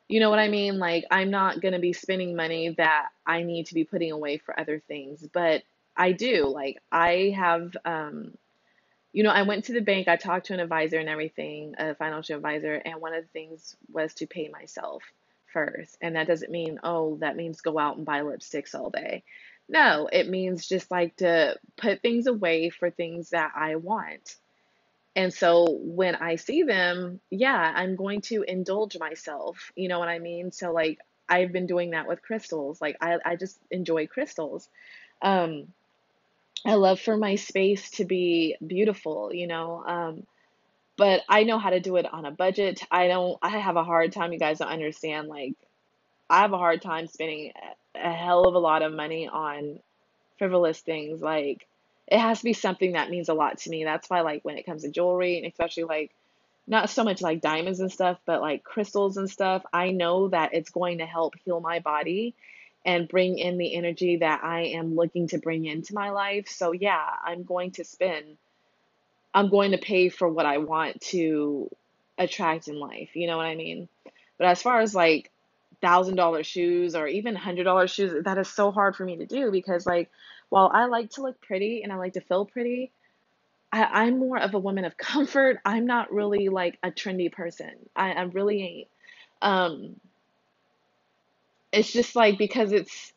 you 0.08 0.20
know 0.20 0.30
what 0.30 0.40
I 0.40 0.50
mean? 0.50 0.78
Like, 0.78 1.06
I'm 1.10 1.32
not 1.32 1.62
to 1.62 1.80
be 1.80 1.94
spending 1.94 2.36
money 2.36 2.76
that 2.78 3.08
I 3.26 3.42
need 3.42 3.68
to 3.68 3.74
be 3.74 3.86
putting 3.86 4.12
away 4.12 4.38
for 4.38 4.60
other 4.60 4.80
things, 4.88 5.28
but 5.34 5.64
I 5.98 6.12
do. 6.12 6.48
Like, 6.48 6.78
I 6.92 7.34
have, 7.36 7.76
um, 7.86 8.38
you 9.14 9.24
know, 9.24 9.32
I 9.32 9.44
went 9.44 9.66
to 9.66 9.74
the 9.74 9.82
bank, 9.82 10.08
I 10.08 10.16
talked 10.18 10.48
to 10.48 10.54
an 10.54 10.60
advisor 10.60 11.00
and 11.00 11.10
everything, 11.10 11.74
a 11.80 11.96
financial 11.96 12.36
advisor, 12.36 12.76
and 12.76 13.02
one 13.02 13.14
of 13.14 13.24
the 13.24 13.30
things 13.30 13.76
was 13.92 14.14
to 14.16 14.28
pay 14.28 14.50
myself 14.50 15.02
first. 15.52 15.98
And 16.02 16.16
that 16.16 16.28
doesn't 16.28 16.52
mean, 16.52 16.80
oh, 16.84 17.18
that 17.22 17.36
means 17.38 17.62
go 17.62 17.80
out 17.80 17.98
and 17.98 18.06
buy 18.06 18.22
lipsticks 18.22 18.76
all 18.76 18.90
day. 18.92 19.24
No, 19.68 20.08
it 20.12 20.30
means 20.30 20.68
just 20.68 20.92
like 20.92 21.16
to 21.18 21.58
put 21.78 22.02
things 22.02 22.28
away 22.28 22.70
for 22.70 22.90
things 22.92 23.32
that 23.32 23.52
I 23.56 23.76
want. 23.78 24.36
And 25.16 25.34
so 25.34 25.66
when 25.82 26.16
I 26.16 26.36
see 26.36 26.64
them, 26.64 27.22
yeah, 27.32 27.74
I'm 27.76 27.96
going 27.96 28.22
to 28.22 28.44
indulge 28.44 28.98
myself. 29.00 29.72
You 29.76 29.88
know 29.88 30.00
what 30.00 30.10
I 30.10 30.20
mean? 30.20 30.52
So 30.52 30.72
like 30.72 31.00
I've 31.28 31.52
been 31.52 31.68
doing 31.68 31.92
that 31.92 32.08
with 32.08 32.22
crystals. 32.22 32.82
Like 32.82 32.98
I, 33.02 33.18
I 33.26 33.36
just 33.36 33.58
enjoy 33.72 34.08
crystals. 34.08 34.70
Um, 35.22 35.68
I 36.66 36.76
love 36.76 37.00
for 37.00 37.16
my 37.18 37.36
space 37.36 37.92
to 37.92 38.06
be 38.06 38.56
beautiful, 38.66 39.34
you 39.34 39.48
know. 39.48 39.84
Um, 39.86 40.28
but 40.98 41.22
I 41.30 41.44
know 41.44 41.60
how 41.60 41.70
to 41.72 41.80
do 41.80 41.98
it 41.98 42.12
on 42.12 42.26
a 42.26 42.32
budget. 42.32 42.82
I 42.92 43.08
don't 43.08 43.38
I 43.42 43.50
have 43.58 43.76
a 43.76 43.84
hard 43.84 44.12
time, 44.12 44.34
you 44.34 44.40
guys 44.40 44.60
don't 44.60 44.68
understand. 44.70 45.28
Like 45.28 45.56
I 46.30 46.42
have 46.42 46.54
a 46.54 46.58
hard 46.58 46.82
time 46.82 47.08
spending 47.08 47.52
a 47.96 48.12
hell 48.12 48.46
of 48.46 48.56
a 48.56 48.60
lot 48.60 48.82
of 48.82 48.94
money 48.94 49.28
on 49.28 49.80
frivolous 50.38 50.80
things 50.80 51.22
like 51.22 51.66
it 52.08 52.20
has 52.20 52.40
to 52.40 52.44
be 52.44 52.54
something 52.54 52.92
that 52.92 53.10
means 53.10 53.30
a 53.30 53.34
lot 53.34 53.58
to 53.60 53.70
me. 53.70 53.84
That's 53.84 54.10
why 54.10 54.22
like 54.22 54.46
when 54.46 54.58
it 54.58 54.66
comes 54.66 54.84
to 54.84 54.90
jewelry 54.90 55.38
and 55.38 55.48
especially 55.48 55.86
like 55.86 56.12
not 56.68 56.90
so 56.90 57.04
much 57.04 57.22
like 57.22 57.42
diamonds 57.42 57.80
and 57.80 57.92
stuff, 57.92 58.20
but 58.26 58.42
like 58.42 58.64
crystals 58.64 59.18
and 59.18 59.30
stuff, 59.30 59.64
I 59.74 59.92
know 59.92 60.30
that 60.30 60.54
it's 60.54 60.70
going 60.70 61.00
to 61.00 61.06
help 61.06 61.36
heal 61.44 61.60
my 61.60 61.80
body 61.80 62.36
and 62.86 63.08
bring 63.08 63.40
in 63.40 63.58
the 63.58 63.74
energy 63.74 64.18
that 64.18 64.44
I 64.44 64.66
am 64.76 64.96
looking 64.96 65.28
to 65.30 65.40
bring 65.40 65.66
into 65.66 65.96
my 65.96 66.12
life. 66.12 66.48
So 66.48 66.72
yeah, 66.72 67.04
I'm 67.24 67.44
going 67.44 67.72
to 67.72 67.84
spend 67.84 68.38
I'm 69.34 69.50
going 69.50 69.72
to 69.72 69.78
pay 69.78 70.10
for 70.10 70.30
what 70.30 70.46
I 70.46 70.60
want 70.60 71.02
to 71.02 71.70
attract 72.18 72.68
in 72.68 72.80
life. 72.80 73.16
You 73.16 73.28
know 73.28 73.38
what 73.38 73.48
I 73.48 73.56
mean? 73.56 73.90
But 74.38 74.48
as 74.48 74.62
far 74.62 74.80
as 74.80 74.96
like 74.96 75.30
thousand 75.82 76.16
dollar 76.16 76.44
shoes 76.44 76.96
or 76.96 77.08
even 77.08 77.36
hundred 77.36 77.66
dollar 77.66 77.88
shoes, 77.88 78.24
that 78.24 78.38
is 78.38 78.48
so 78.48 78.72
hard 78.72 78.96
for 78.96 79.06
me 79.06 79.18
to 79.18 79.26
do 79.26 79.52
because 79.52 79.86
like 79.86 80.10
while 80.50 80.70
I 80.74 80.86
like 80.86 81.12
to 81.12 81.22
look 81.22 81.42
pretty 81.42 81.84
and 81.84 81.92
I 81.92 81.98
like 81.98 82.14
to 82.14 82.22
feel 82.22 82.46
pretty, 82.46 82.92
I, 83.72 83.84
I'm 84.06 84.20
more 84.20 84.40
of 84.40 84.54
a 84.54 84.60
woman 84.60 84.86
of 84.86 84.98
comfort. 84.98 85.60
I'm 85.66 85.86
not 85.86 86.12
really 86.12 86.50
like 86.50 86.78
a 86.84 86.92
trendy 86.92 87.32
person. 87.32 87.72
I, 87.96 88.12
I 88.12 88.22
really 88.24 88.64
ain't. 88.64 88.88
Um, 89.42 90.00
it's 91.72 91.92
just 91.92 92.16
like 92.16 92.38
because 92.38 92.72
it's 92.72 93.14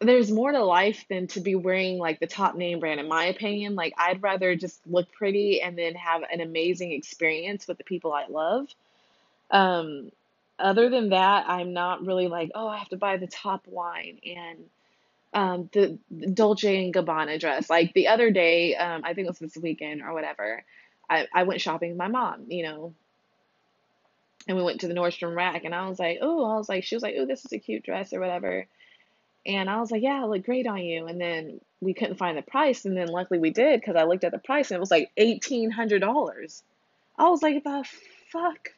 there's 0.00 0.30
more 0.30 0.52
to 0.52 0.62
life 0.62 1.06
than 1.08 1.26
to 1.28 1.40
be 1.40 1.54
wearing 1.54 1.98
like 1.98 2.20
the 2.20 2.26
top 2.26 2.54
name 2.54 2.80
brand 2.80 3.00
in 3.00 3.08
my 3.08 3.26
opinion 3.26 3.74
like 3.74 3.94
i'd 3.96 4.22
rather 4.22 4.54
just 4.54 4.80
look 4.86 5.10
pretty 5.12 5.62
and 5.62 5.78
then 5.78 5.94
have 5.94 6.22
an 6.30 6.40
amazing 6.40 6.92
experience 6.92 7.66
with 7.66 7.78
the 7.78 7.84
people 7.84 8.12
i 8.12 8.26
love 8.28 8.66
um 9.50 10.10
other 10.58 10.88
than 10.88 11.10
that 11.10 11.44
i'm 11.48 11.72
not 11.72 12.04
really 12.04 12.28
like 12.28 12.50
oh 12.54 12.68
i 12.68 12.78
have 12.78 12.88
to 12.88 12.96
buy 12.96 13.16
the 13.16 13.26
top 13.26 13.66
wine 13.66 14.18
and 14.24 14.58
um, 15.34 15.68
the, 15.72 15.98
the 16.10 16.28
Dolce 16.28 16.84
and 16.84 16.94
Gabbana 16.94 17.40
dress. 17.40 17.68
Like 17.68 17.92
the 17.92 18.08
other 18.08 18.30
day, 18.30 18.76
um, 18.76 19.02
I 19.04 19.14
think 19.14 19.26
it 19.26 19.30
was 19.30 19.40
this 19.40 19.56
weekend 19.56 20.00
or 20.00 20.14
whatever, 20.14 20.64
I, 21.10 21.26
I 21.34 21.42
went 21.42 21.60
shopping 21.60 21.90
with 21.90 21.98
my 21.98 22.08
mom, 22.08 22.46
you 22.48 22.62
know, 22.62 22.94
and 24.46 24.56
we 24.56 24.62
went 24.62 24.80
to 24.80 24.88
the 24.88 24.94
Nordstrom 24.94 25.34
rack 25.34 25.64
and 25.64 25.74
I 25.74 25.88
was 25.88 25.98
like, 25.98 26.18
oh, 26.22 26.44
I 26.44 26.56
was 26.56 26.68
like, 26.68 26.84
she 26.84 26.96
was 26.96 27.02
like, 27.02 27.16
oh, 27.18 27.26
this 27.26 27.44
is 27.44 27.52
a 27.52 27.58
cute 27.58 27.82
dress 27.82 28.12
or 28.12 28.20
whatever. 28.20 28.66
And 29.46 29.68
I 29.68 29.80
was 29.80 29.90
like, 29.90 30.02
yeah, 30.02 30.22
it 30.22 30.28
looked 30.28 30.46
great 30.46 30.66
on 30.66 30.78
you. 30.78 31.06
And 31.06 31.20
then 31.20 31.60
we 31.80 31.94
couldn't 31.94 32.16
find 32.16 32.36
the 32.38 32.42
price. 32.42 32.84
And 32.84 32.96
then 32.96 33.08
luckily 33.08 33.38
we 33.38 33.50
did 33.50 33.80
because 33.80 33.96
I 33.96 34.04
looked 34.04 34.24
at 34.24 34.32
the 34.32 34.38
price 34.38 34.70
and 34.70 34.76
it 34.76 34.80
was 34.80 34.90
like 34.90 35.10
$1,800. 35.18 36.62
I 37.18 37.28
was 37.28 37.42
like, 37.42 37.64
the 37.64 37.84
fuck? 38.30 38.70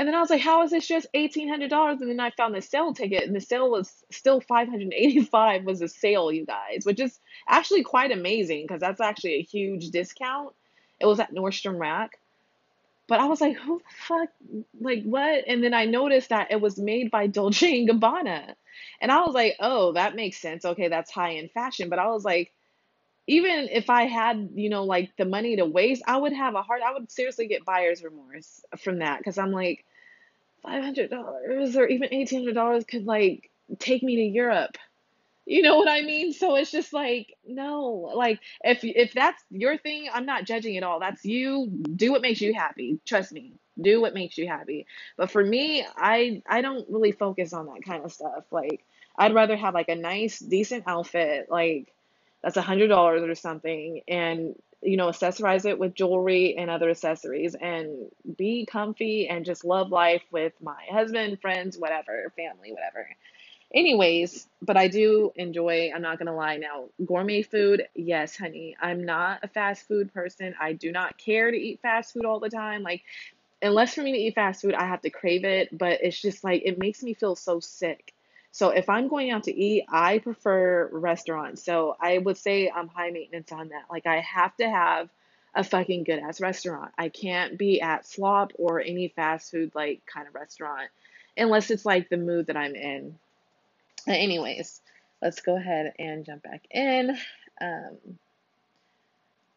And 0.00 0.08
then 0.08 0.14
I 0.14 0.20
was 0.20 0.30
like, 0.30 0.40
how 0.40 0.62
is 0.62 0.70
this 0.70 0.88
just 0.88 1.06
eighteen 1.12 1.46
hundred 1.46 1.68
dollars? 1.68 2.00
And 2.00 2.08
then 2.08 2.20
I 2.20 2.30
found 2.30 2.54
the 2.54 2.62
sale 2.62 2.94
ticket, 2.94 3.24
and 3.24 3.36
the 3.36 3.40
sale 3.40 3.70
was 3.70 4.02
still 4.10 4.40
five 4.40 4.66
hundred 4.66 4.94
eighty-five. 4.94 5.64
Was 5.64 5.82
a 5.82 5.88
sale, 5.88 6.32
you 6.32 6.46
guys, 6.46 6.86
which 6.86 7.00
is 7.00 7.20
actually 7.46 7.82
quite 7.82 8.10
amazing 8.10 8.64
because 8.64 8.80
that's 8.80 9.02
actually 9.02 9.34
a 9.34 9.42
huge 9.42 9.90
discount. 9.90 10.54
It 11.00 11.04
was 11.04 11.20
at 11.20 11.34
Nordstrom 11.34 11.78
Rack, 11.78 12.18
but 13.08 13.20
I 13.20 13.26
was 13.26 13.42
like, 13.42 13.58
who 13.58 13.76
the 13.80 13.94
fuck, 14.06 14.28
like 14.80 15.02
what? 15.02 15.44
And 15.46 15.62
then 15.62 15.74
I 15.74 15.84
noticed 15.84 16.30
that 16.30 16.50
it 16.50 16.62
was 16.62 16.78
made 16.78 17.10
by 17.10 17.26
Dolce 17.26 17.80
and 17.80 17.86
Gabbana, 17.86 18.54
and 19.02 19.12
I 19.12 19.20
was 19.20 19.34
like, 19.34 19.56
oh, 19.60 19.92
that 19.92 20.16
makes 20.16 20.38
sense. 20.38 20.64
Okay, 20.64 20.88
that's 20.88 21.10
high 21.10 21.34
end 21.34 21.50
fashion. 21.50 21.90
But 21.90 21.98
I 21.98 22.08
was 22.08 22.24
like, 22.24 22.54
even 23.26 23.68
if 23.70 23.90
I 23.90 24.04
had, 24.04 24.52
you 24.54 24.70
know, 24.70 24.84
like 24.84 25.12
the 25.18 25.26
money 25.26 25.56
to 25.56 25.66
waste, 25.66 26.02
I 26.06 26.16
would 26.16 26.32
have 26.32 26.54
a 26.54 26.62
hard, 26.62 26.80
I 26.80 26.94
would 26.94 27.12
seriously 27.12 27.48
get 27.48 27.66
buyer's 27.66 28.02
remorse 28.02 28.62
from 28.78 29.00
that 29.00 29.18
because 29.18 29.36
I'm 29.36 29.52
like, 29.52 29.84
five 30.62 30.82
hundred 30.82 31.10
dollars 31.10 31.76
or 31.76 31.86
even 31.86 32.12
eighteen 32.12 32.40
hundred 32.40 32.54
dollars 32.54 32.84
could 32.84 33.06
like 33.06 33.50
take 33.78 34.02
me 34.02 34.16
to 34.16 34.22
Europe. 34.22 34.76
You 35.46 35.62
know 35.62 35.78
what 35.78 35.88
I 35.88 36.02
mean? 36.02 36.32
So 36.32 36.54
it's 36.56 36.70
just 36.70 36.92
like 36.92 37.36
no, 37.46 38.12
like 38.14 38.40
if 38.62 38.84
if 38.84 39.12
that's 39.12 39.42
your 39.50 39.76
thing, 39.78 40.08
I'm 40.12 40.26
not 40.26 40.44
judging 40.44 40.76
at 40.76 40.82
all. 40.82 41.00
That's 41.00 41.24
you. 41.24 41.68
Do 41.96 42.12
what 42.12 42.22
makes 42.22 42.40
you 42.40 42.54
happy. 42.54 43.00
Trust 43.04 43.32
me. 43.32 43.54
Do 43.80 44.00
what 44.00 44.14
makes 44.14 44.38
you 44.38 44.46
happy. 44.46 44.86
But 45.16 45.30
for 45.30 45.42
me, 45.44 45.84
I 45.96 46.42
I 46.48 46.60
don't 46.60 46.88
really 46.88 47.12
focus 47.12 47.52
on 47.52 47.66
that 47.66 47.82
kind 47.84 48.04
of 48.04 48.12
stuff. 48.12 48.44
Like 48.50 48.84
I'd 49.16 49.34
rather 49.34 49.56
have 49.56 49.74
like 49.74 49.88
a 49.88 49.96
nice, 49.96 50.38
decent 50.38 50.84
outfit, 50.86 51.48
like 51.50 51.92
that's 52.42 52.56
a 52.56 52.62
hundred 52.62 52.88
dollars 52.88 53.22
or 53.22 53.34
something, 53.34 54.02
and 54.08 54.54
you 54.82 54.96
know, 54.96 55.08
accessorize 55.08 55.66
it 55.66 55.78
with 55.78 55.94
jewelry 55.94 56.56
and 56.56 56.70
other 56.70 56.90
accessories 56.90 57.54
and 57.54 58.10
be 58.36 58.66
comfy 58.66 59.28
and 59.28 59.44
just 59.44 59.64
love 59.64 59.90
life 59.90 60.22
with 60.30 60.52
my 60.62 60.84
husband, 60.90 61.40
friends, 61.40 61.76
whatever, 61.76 62.32
family, 62.36 62.72
whatever. 62.72 63.08
Anyways, 63.72 64.48
but 64.62 64.76
I 64.76 64.88
do 64.88 65.32
enjoy, 65.36 65.92
I'm 65.94 66.02
not 66.02 66.18
gonna 66.18 66.34
lie 66.34 66.56
now, 66.56 66.86
gourmet 67.04 67.42
food. 67.42 67.86
Yes, 67.94 68.36
honey, 68.36 68.76
I'm 68.80 69.04
not 69.04 69.40
a 69.44 69.48
fast 69.48 69.86
food 69.86 70.12
person. 70.12 70.54
I 70.60 70.72
do 70.72 70.90
not 70.90 71.18
care 71.18 71.50
to 71.50 71.56
eat 71.56 71.80
fast 71.80 72.12
food 72.14 72.24
all 72.24 72.40
the 72.40 72.50
time. 72.50 72.82
Like, 72.82 73.02
unless 73.62 73.94
for 73.94 74.02
me 74.02 74.12
to 74.12 74.18
eat 74.18 74.34
fast 74.34 74.62
food, 74.62 74.74
I 74.74 74.86
have 74.86 75.02
to 75.02 75.10
crave 75.10 75.44
it, 75.44 75.76
but 75.76 76.00
it's 76.02 76.20
just 76.20 76.42
like, 76.42 76.62
it 76.64 76.78
makes 76.78 77.02
me 77.02 77.14
feel 77.14 77.36
so 77.36 77.60
sick. 77.60 78.12
So 78.52 78.70
if 78.70 78.88
I'm 78.88 79.08
going 79.08 79.30
out 79.30 79.44
to 79.44 79.54
eat, 79.54 79.84
I 79.88 80.18
prefer 80.18 80.88
restaurants. 80.92 81.64
So 81.64 81.96
I 82.00 82.18
would 82.18 82.36
say 82.36 82.70
I'm 82.70 82.88
high 82.88 83.10
maintenance 83.10 83.52
on 83.52 83.68
that. 83.68 83.84
Like 83.90 84.06
I 84.06 84.20
have 84.20 84.56
to 84.56 84.68
have 84.68 85.08
a 85.54 85.64
fucking 85.64 86.04
good 86.04 86.18
ass 86.18 86.40
restaurant. 86.40 86.92
I 86.98 87.08
can't 87.08 87.58
be 87.58 87.80
at 87.80 88.06
Slop 88.06 88.52
or 88.56 88.80
any 88.80 89.08
fast 89.08 89.50
food 89.50 89.72
like 89.74 90.02
kind 90.06 90.26
of 90.28 90.34
restaurant 90.34 90.88
unless 91.36 91.70
it's 91.70 91.86
like 91.86 92.08
the 92.08 92.16
mood 92.16 92.46
that 92.46 92.56
I'm 92.56 92.74
in. 92.74 93.18
Anyways, 94.06 94.80
let's 95.22 95.40
go 95.40 95.56
ahead 95.56 95.92
and 95.98 96.24
jump 96.24 96.42
back 96.42 96.62
in. 96.70 97.16
Um, 97.60 97.96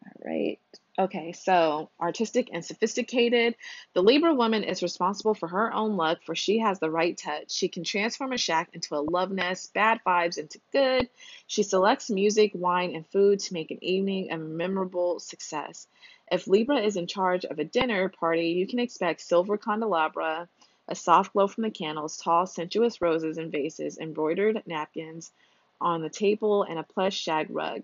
All 0.06 0.32
right. 0.32 0.58
Okay, 0.96 1.32
so 1.32 1.90
artistic 2.00 2.50
and 2.52 2.64
sophisticated. 2.64 3.56
The 3.94 4.02
Libra 4.02 4.32
woman 4.32 4.62
is 4.62 4.82
responsible 4.82 5.34
for 5.34 5.48
her 5.48 5.72
own 5.72 5.96
luck, 5.96 6.18
for 6.24 6.36
she 6.36 6.60
has 6.60 6.78
the 6.78 6.90
right 6.90 7.16
touch. 7.16 7.50
She 7.50 7.68
can 7.68 7.82
transform 7.82 8.32
a 8.32 8.38
shack 8.38 8.70
into 8.74 8.94
a 8.94 9.02
love 9.02 9.32
nest, 9.32 9.74
bad 9.74 10.00
vibes 10.06 10.38
into 10.38 10.60
good. 10.72 11.08
She 11.48 11.64
selects 11.64 12.10
music, 12.10 12.52
wine, 12.54 12.94
and 12.94 13.06
food 13.08 13.40
to 13.40 13.54
make 13.54 13.72
an 13.72 13.82
evening 13.82 14.30
a 14.30 14.38
memorable 14.38 15.18
success. 15.18 15.88
If 16.30 16.46
Libra 16.46 16.78
is 16.78 16.96
in 16.96 17.08
charge 17.08 17.44
of 17.44 17.58
a 17.58 17.64
dinner 17.64 18.08
party, 18.08 18.50
you 18.50 18.66
can 18.66 18.78
expect 18.78 19.20
silver 19.20 19.58
candelabra, 19.58 20.48
a 20.86 20.94
soft 20.94 21.32
glow 21.32 21.48
from 21.48 21.64
the 21.64 21.70
candles, 21.70 22.18
tall, 22.18 22.46
sensuous 22.46 23.00
roses 23.00 23.36
and 23.36 23.50
vases, 23.50 23.98
embroidered 23.98 24.62
napkins 24.66 25.32
on 25.80 26.02
the 26.02 26.10
table, 26.10 26.62
and 26.62 26.78
a 26.78 26.84
plush 26.84 27.16
shag 27.16 27.48
rug. 27.50 27.82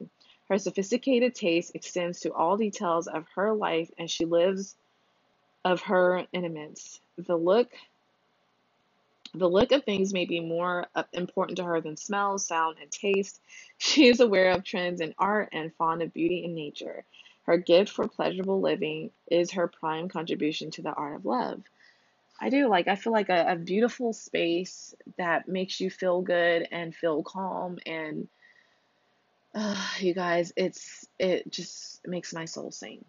Her 0.50 0.58
sophisticated 0.58 1.36
taste 1.36 1.76
extends 1.76 2.20
to 2.20 2.34
all 2.34 2.56
details 2.56 3.06
of 3.06 3.28
her 3.36 3.54
life 3.54 3.88
and 3.96 4.10
she 4.10 4.24
lives 4.24 4.76
of 5.64 5.82
her 5.82 6.26
intimates. 6.32 7.00
The 7.16 7.36
look 7.36 7.70
the 9.32 9.48
look 9.48 9.70
of 9.70 9.84
things 9.84 10.12
may 10.12 10.24
be 10.24 10.40
more 10.40 10.88
important 11.12 11.58
to 11.58 11.64
her 11.64 11.80
than 11.80 11.96
smell, 11.96 12.36
sound, 12.36 12.78
and 12.82 12.90
taste. 12.90 13.40
She 13.78 14.08
is 14.08 14.18
aware 14.18 14.50
of 14.50 14.64
trends 14.64 15.00
in 15.00 15.14
art 15.16 15.50
and 15.52 15.72
fond 15.74 16.02
of 16.02 16.12
beauty 16.12 16.44
in 16.44 16.56
nature. 16.56 17.04
Her 17.44 17.56
gift 17.56 17.92
for 17.92 18.08
pleasurable 18.08 18.60
living 18.60 19.12
is 19.30 19.52
her 19.52 19.68
prime 19.68 20.08
contribution 20.08 20.72
to 20.72 20.82
the 20.82 20.92
art 20.92 21.14
of 21.14 21.24
love. 21.24 21.62
I 22.40 22.50
do 22.50 22.68
like, 22.68 22.88
I 22.88 22.96
feel 22.96 23.12
like 23.12 23.28
a, 23.28 23.52
a 23.52 23.56
beautiful 23.56 24.12
space 24.12 24.96
that 25.16 25.46
makes 25.48 25.80
you 25.80 25.90
feel 25.90 26.22
good 26.22 26.66
and 26.72 26.94
feel 26.94 27.22
calm 27.22 27.78
and 27.86 28.28
uh, 29.54 29.86
you 29.98 30.14
guys, 30.14 30.52
it's 30.56 31.06
it 31.18 31.50
just 31.50 32.06
makes 32.06 32.32
my 32.32 32.44
soul 32.44 32.70
sing. 32.70 33.04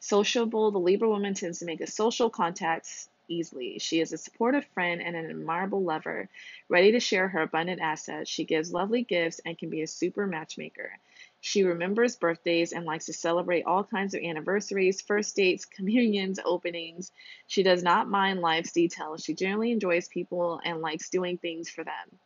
Sociable, 0.00 0.70
the 0.70 0.78
Libra 0.78 1.08
woman 1.08 1.34
tends 1.34 1.58
to 1.58 1.64
make 1.64 1.86
social 1.88 2.30
contacts 2.30 3.08
easily. 3.28 3.78
She 3.78 4.00
is 4.00 4.12
a 4.12 4.18
supportive 4.18 4.64
friend 4.66 5.02
and 5.02 5.14
an 5.14 5.30
admirable 5.30 5.82
lover, 5.82 6.28
ready 6.68 6.92
to 6.92 7.00
share 7.00 7.28
her 7.28 7.42
abundant 7.42 7.80
assets. 7.80 8.30
She 8.30 8.44
gives 8.44 8.72
lovely 8.72 9.02
gifts 9.02 9.40
and 9.44 9.58
can 9.58 9.70
be 9.70 9.82
a 9.82 9.86
super 9.86 10.26
matchmaker. 10.26 10.92
She 11.40 11.62
remembers 11.62 12.16
birthdays 12.16 12.72
and 12.72 12.84
likes 12.84 13.06
to 13.06 13.12
celebrate 13.12 13.64
all 13.64 13.84
kinds 13.84 14.14
of 14.14 14.22
anniversaries, 14.22 15.00
first 15.00 15.36
dates, 15.36 15.64
communions, 15.76 16.40
openings. 16.44 17.12
She 17.46 17.62
does 17.62 17.82
not 17.82 18.08
mind 18.08 18.40
life's 18.40 18.72
details. 18.72 19.22
She 19.22 19.34
generally 19.34 19.72
enjoys 19.72 20.08
people 20.08 20.60
and 20.64 20.80
likes 20.80 21.10
doing 21.10 21.38
things 21.38 21.68
for 21.68 21.84
them. 21.84 22.18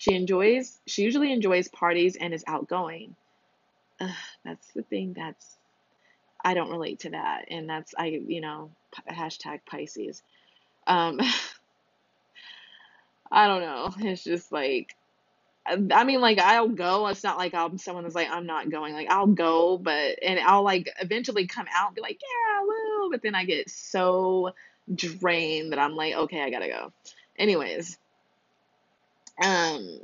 She 0.00 0.14
enjoys 0.14 0.80
she 0.86 1.02
usually 1.02 1.30
enjoys 1.30 1.68
parties 1.68 2.16
and 2.16 2.32
is 2.32 2.42
outgoing. 2.46 3.16
Ugh, 4.00 4.08
that's 4.42 4.66
the 4.68 4.82
thing 4.82 5.12
that's 5.12 5.58
I 6.42 6.54
don't 6.54 6.70
relate 6.70 7.00
to 7.00 7.10
that, 7.10 7.44
and 7.48 7.68
that's 7.68 7.94
I 7.98 8.06
you 8.06 8.40
know 8.40 8.70
hashtag 9.06 9.60
Pisces. 9.66 10.22
Um, 10.86 11.20
I 13.30 13.46
don't 13.46 13.60
know. 13.60 13.92
It's 13.98 14.24
just 14.24 14.50
like 14.50 14.96
I 15.66 16.04
mean, 16.04 16.22
like 16.22 16.38
I'll 16.38 16.70
go. 16.70 17.08
It's 17.08 17.22
not 17.22 17.36
like 17.36 17.52
I'm 17.52 17.76
someone 17.76 18.04
that's 18.04 18.14
like 18.14 18.30
I'm 18.30 18.46
not 18.46 18.70
going. 18.70 18.94
Like 18.94 19.10
I'll 19.10 19.26
go, 19.26 19.76
but 19.76 20.18
and 20.22 20.40
I'll 20.40 20.64
like 20.64 20.88
eventually 20.98 21.46
come 21.46 21.66
out 21.76 21.88
and 21.88 21.94
be 21.94 22.00
like, 22.00 22.22
yeah, 22.22 22.62
woo. 22.62 23.10
But 23.10 23.20
then 23.20 23.34
I 23.34 23.44
get 23.44 23.68
so 23.68 24.54
drained 24.94 25.72
that 25.72 25.78
I'm 25.78 25.94
like, 25.94 26.14
okay, 26.14 26.40
I 26.40 26.48
gotta 26.48 26.68
go. 26.68 26.90
Anyways, 27.38 27.98
um, 29.40 30.00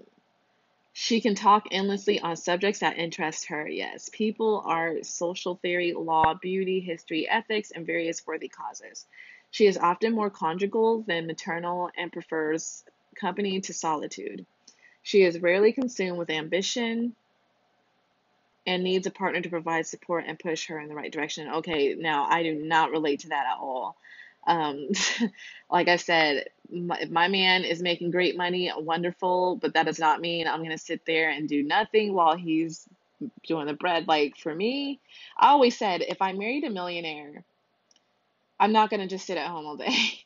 she 0.92 1.20
can 1.20 1.34
talk 1.34 1.66
endlessly 1.70 2.20
on 2.20 2.36
subjects 2.36 2.80
that 2.80 2.98
interest 2.98 3.46
her. 3.48 3.68
Yes, 3.68 4.08
people, 4.12 4.62
art, 4.64 5.04
social 5.04 5.56
theory, 5.56 5.92
law, 5.92 6.34
beauty, 6.34 6.80
history, 6.80 7.28
ethics, 7.28 7.70
and 7.70 7.86
various 7.86 8.26
worthy 8.26 8.48
causes. 8.48 9.06
She 9.50 9.66
is 9.66 9.76
often 9.76 10.14
more 10.14 10.30
conjugal 10.30 11.02
than 11.02 11.26
maternal 11.26 11.90
and 11.96 12.12
prefers 12.12 12.82
company 13.14 13.60
to 13.60 13.74
solitude. 13.74 14.46
She 15.02 15.22
is 15.22 15.38
rarely 15.38 15.72
consumed 15.72 16.18
with 16.18 16.30
ambition 16.30 17.14
and 18.66 18.82
needs 18.82 19.06
a 19.06 19.10
partner 19.10 19.40
to 19.40 19.50
provide 19.50 19.86
support 19.86 20.24
and 20.26 20.38
push 20.38 20.66
her 20.66 20.80
in 20.80 20.88
the 20.88 20.94
right 20.94 21.12
direction. 21.12 21.48
Okay, 21.56 21.94
now 21.94 22.26
I 22.28 22.42
do 22.42 22.54
not 22.54 22.90
relate 22.90 23.20
to 23.20 23.28
that 23.28 23.46
at 23.46 23.58
all. 23.60 23.96
Um, 24.46 24.88
like 25.70 25.88
I 25.88 25.96
said, 25.96 26.48
my, 26.70 27.06
my 27.10 27.28
man 27.28 27.64
is 27.64 27.82
making 27.82 28.10
great 28.10 28.36
money, 28.36 28.72
wonderful, 28.76 29.56
but 29.56 29.74
that 29.74 29.86
does 29.86 29.98
not 29.98 30.20
mean 30.20 30.46
I'm 30.46 30.60
going 30.60 30.70
to 30.70 30.78
sit 30.78 31.04
there 31.06 31.30
and 31.30 31.48
do 31.48 31.62
nothing 31.62 32.14
while 32.14 32.36
he's 32.36 32.88
doing 33.46 33.66
the 33.66 33.74
bread. 33.74 34.08
Like 34.08 34.36
for 34.36 34.54
me, 34.54 35.00
I 35.38 35.48
always 35.48 35.76
said 35.76 36.02
if 36.02 36.20
I 36.22 36.32
married 36.32 36.64
a 36.64 36.70
millionaire, 36.70 37.44
I'm 38.58 38.72
not 38.72 38.90
going 38.90 39.00
to 39.00 39.06
just 39.06 39.26
sit 39.26 39.38
at 39.38 39.48
home 39.48 39.66
all 39.66 39.76
day. 39.76 39.94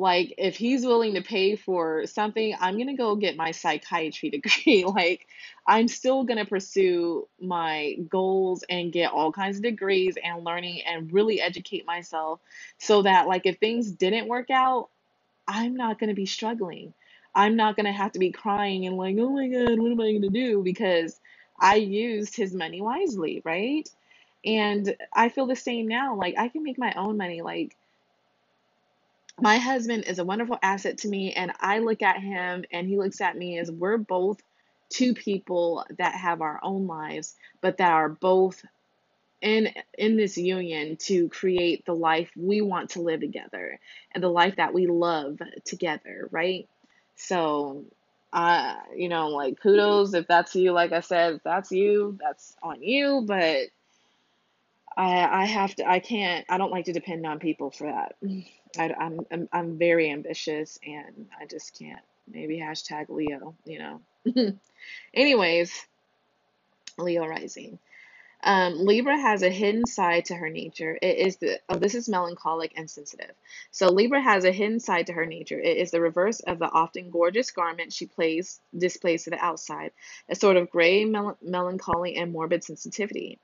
Like, 0.00 0.34
if 0.38 0.56
he's 0.56 0.86
willing 0.86 1.14
to 1.16 1.22
pay 1.22 1.56
for 1.56 2.06
something, 2.06 2.56
I'm 2.60 2.78
gonna 2.78 2.96
go 2.96 3.16
get 3.16 3.36
my 3.36 3.52
psychiatry 3.52 4.30
degree. 4.32 4.84
Like, 4.86 5.28
I'm 5.68 5.88
still 5.88 6.24
gonna 6.24 6.46
pursue 6.46 7.28
my 7.40 7.96
goals 8.08 8.64
and 8.70 8.92
get 8.94 9.12
all 9.12 9.32
kinds 9.32 9.58
of 9.58 9.64
degrees 9.64 10.16
and 10.24 10.44
learning 10.44 10.82
and 10.88 11.12
really 11.12 11.42
educate 11.42 11.86
myself 11.86 12.40
so 12.78 13.02
that, 13.02 13.28
like, 13.28 13.46
if 13.46 13.58
things 13.58 13.92
didn't 13.92 14.28
work 14.28 14.50
out, 14.50 14.90
I'm 15.48 15.76
not 15.76 15.98
gonna 15.98 16.14
be 16.14 16.26
struggling. 16.26 16.94
I'm 17.34 17.56
not 17.56 17.76
gonna 17.76 17.92
have 17.92 18.12
to 18.12 18.18
be 18.20 18.32
crying 18.32 18.86
and, 18.86 18.96
like, 18.96 19.16
oh 19.18 19.30
my 19.30 19.48
God, 19.48 19.78
what 19.80 19.92
am 19.92 20.00
I 20.00 20.12
gonna 20.14 20.30
do? 20.30 20.62
Because 20.62 21.20
I 21.60 21.76
used 21.76 22.36
his 22.36 22.54
money 22.54 22.80
wisely, 22.80 23.42
right? 23.44 23.88
And 24.44 24.96
I 25.14 25.28
feel 25.30 25.46
the 25.46 25.56
same 25.56 25.88
now. 25.88 26.16
Like, 26.16 26.36
I 26.38 26.48
can 26.48 26.62
make 26.64 26.78
my 26.78 26.92
own 26.94 27.18
money. 27.18 27.42
Like, 27.42 27.76
my 29.40 29.58
husband 29.58 30.04
is 30.06 30.18
a 30.18 30.24
wonderful 30.24 30.58
asset 30.62 30.98
to 30.98 31.08
me 31.08 31.32
and 31.32 31.52
i 31.60 31.78
look 31.78 32.02
at 32.02 32.20
him 32.20 32.64
and 32.72 32.86
he 32.88 32.98
looks 32.98 33.20
at 33.20 33.36
me 33.36 33.58
as 33.58 33.70
we're 33.70 33.96
both 33.98 34.40
two 34.88 35.14
people 35.14 35.84
that 35.98 36.14
have 36.14 36.40
our 36.40 36.60
own 36.62 36.86
lives 36.86 37.34
but 37.60 37.78
that 37.78 37.92
are 37.92 38.08
both 38.08 38.64
in 39.40 39.72
in 39.96 40.16
this 40.16 40.36
union 40.36 40.96
to 40.96 41.28
create 41.28 41.84
the 41.86 41.94
life 41.94 42.30
we 42.36 42.60
want 42.60 42.90
to 42.90 43.00
live 43.00 43.20
together 43.20 43.78
and 44.12 44.22
the 44.22 44.28
life 44.28 44.56
that 44.56 44.74
we 44.74 44.86
love 44.86 45.38
together 45.64 46.28
right 46.30 46.68
so 47.16 47.84
uh 48.32 48.74
you 48.94 49.08
know 49.08 49.28
like 49.28 49.58
kudos 49.60 50.12
if 50.14 50.26
that's 50.26 50.54
you 50.54 50.72
like 50.72 50.92
i 50.92 51.00
said 51.00 51.40
that's 51.44 51.72
you 51.72 52.18
that's 52.20 52.54
on 52.62 52.82
you 52.82 53.24
but 53.26 53.68
I 54.96 55.42
I 55.42 55.44
have 55.46 55.74
to 55.76 55.88
I 55.88 56.00
can't 56.00 56.44
I 56.48 56.58
don't 56.58 56.70
like 56.70 56.86
to 56.86 56.92
depend 56.92 57.24
on 57.26 57.38
people 57.38 57.70
for 57.70 57.84
that. 57.86 58.16
I, 58.78 58.92
I'm, 58.98 59.20
I'm 59.30 59.48
I'm 59.52 59.78
very 59.78 60.10
ambitious 60.10 60.78
and 60.86 61.26
I 61.40 61.46
just 61.46 61.78
can't. 61.78 62.02
Maybe 62.30 62.58
hashtag 62.58 63.08
Leo, 63.08 63.54
you 63.64 63.78
know. 63.78 64.54
Anyways, 65.14 65.72
Leo 66.98 67.26
rising. 67.26 67.78
Um, 68.42 68.86
Libra 68.86 69.18
has 69.18 69.42
a 69.42 69.50
hidden 69.50 69.86
side 69.86 70.26
to 70.26 70.34
her 70.34 70.48
nature. 70.48 70.98
It 71.02 71.18
is 71.18 71.36
the 71.36 71.60
oh, 71.68 71.76
this 71.76 71.94
is 71.94 72.08
melancholic 72.08 72.72
and 72.76 72.88
sensitive. 72.88 73.32
So 73.70 73.88
Libra 73.88 74.20
has 74.20 74.44
a 74.44 74.52
hidden 74.52 74.80
side 74.80 75.08
to 75.08 75.12
her 75.12 75.26
nature. 75.26 75.60
It 75.60 75.76
is 75.76 75.90
the 75.90 76.00
reverse 76.00 76.40
of 76.40 76.58
the 76.58 76.70
often 76.70 77.10
gorgeous 77.10 77.50
garment 77.50 77.92
she 77.92 78.06
plays 78.06 78.60
displays 78.76 79.24
to 79.24 79.30
the 79.30 79.44
outside, 79.44 79.92
a 80.28 80.34
sort 80.34 80.56
of 80.56 80.70
gray 80.70 81.04
mel- 81.04 81.36
melancholy 81.42 82.16
and 82.16 82.32
morbid 82.32 82.64
sensitivity. 82.64 83.38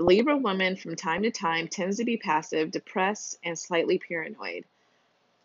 Libra 0.00 0.34
woman 0.38 0.76
from 0.76 0.96
time 0.96 1.22
to 1.24 1.30
time 1.30 1.68
tends 1.68 1.98
to 1.98 2.06
be 2.06 2.16
passive, 2.16 2.70
depressed, 2.70 3.38
and 3.44 3.58
slightly 3.58 3.98
paranoid. 3.98 4.64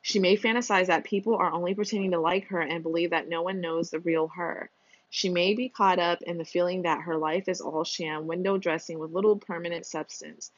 She 0.02 0.18
may 0.18 0.38
fantasize 0.38 0.88
that 0.88 1.04
people 1.04 1.36
are 1.36 1.52
only 1.52 1.76
pretending 1.76 2.12
to 2.12 2.22
like 2.22 2.48
her 2.48 2.62
and 2.62 2.82
believe 2.82 3.10
that 3.10 3.28
no 3.28 3.41
one 3.41 3.60
knows 3.60 3.89
the 3.89 4.00
real 4.00 4.30
her. 4.30 4.70
She 5.10 5.28
may 5.28 5.56
be 5.56 5.68
caught 5.68 6.00
up 6.00 6.22
in 6.22 6.38
the 6.38 6.46
feeling 6.46 6.84
that 6.84 7.02
her 7.02 7.18
life 7.18 7.50
is 7.50 7.60
all 7.60 7.84
sham, 7.84 8.28
window 8.28 8.58
dressing 8.58 8.98
with 8.98 9.12
little 9.12 9.36
permanent 9.36 9.86
substance. 9.86 10.52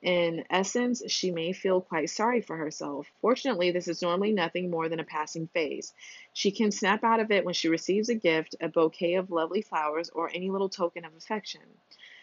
In 0.00 0.44
essence, 0.48 1.02
she 1.08 1.32
may 1.32 1.52
feel 1.52 1.80
quite 1.80 2.08
sorry 2.08 2.40
for 2.42 2.56
herself. 2.56 3.10
Fortunately, 3.20 3.72
this 3.72 3.88
is 3.88 4.00
normally 4.00 4.32
nothing 4.32 4.70
more 4.70 4.88
than 4.88 5.00
a 5.00 5.04
passing 5.04 5.48
phase. 5.48 5.92
She 6.34 6.52
can 6.52 6.70
snap 6.70 7.02
out 7.02 7.18
of 7.18 7.32
it 7.32 7.44
when 7.44 7.54
she 7.54 7.68
receives 7.68 8.08
a 8.08 8.14
gift, 8.14 8.54
a 8.60 8.68
bouquet 8.68 9.14
of 9.14 9.32
lovely 9.32 9.60
flowers, 9.60 10.08
or 10.10 10.30
any 10.32 10.50
little 10.50 10.68
token 10.68 11.04
of 11.04 11.16
affection. 11.16 11.62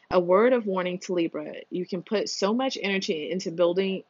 A 0.10 0.20
word 0.20 0.54
of 0.54 0.66
warning 0.66 1.00
to 1.00 1.14
Libra 1.14 1.54
you 1.70 1.86
can 1.86 2.02
put 2.02 2.30
so 2.30 2.54
much 2.54 2.78
energy 2.82 3.30
into 3.30 3.52
building 3.52 4.04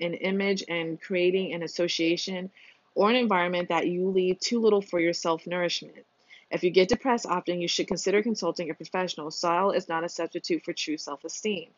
an 0.00 0.14
image 0.14 0.64
and 0.68 1.00
creating 1.00 1.52
an 1.52 1.62
association 1.62 2.50
or 2.94 3.10
an 3.10 3.16
environment 3.16 3.68
that 3.68 3.86
you 3.86 4.08
leave 4.08 4.40
too 4.40 4.60
little 4.60 4.82
for 4.82 4.98
your 4.98 5.12
self 5.12 5.46
nourishment. 5.46 6.06
If 6.50 6.64
you 6.64 6.70
get 6.70 6.88
depressed 6.88 7.26
often, 7.26 7.60
you 7.60 7.68
should 7.68 7.88
consider 7.88 8.22
consulting 8.22 8.70
a 8.70 8.74
professional. 8.74 9.30
Style 9.30 9.70
is 9.70 9.88
not 9.88 10.04
a 10.04 10.08
substitute 10.08 10.64
for 10.64 10.72
true 10.72 10.96
self 10.96 11.24
esteem. 11.24 11.70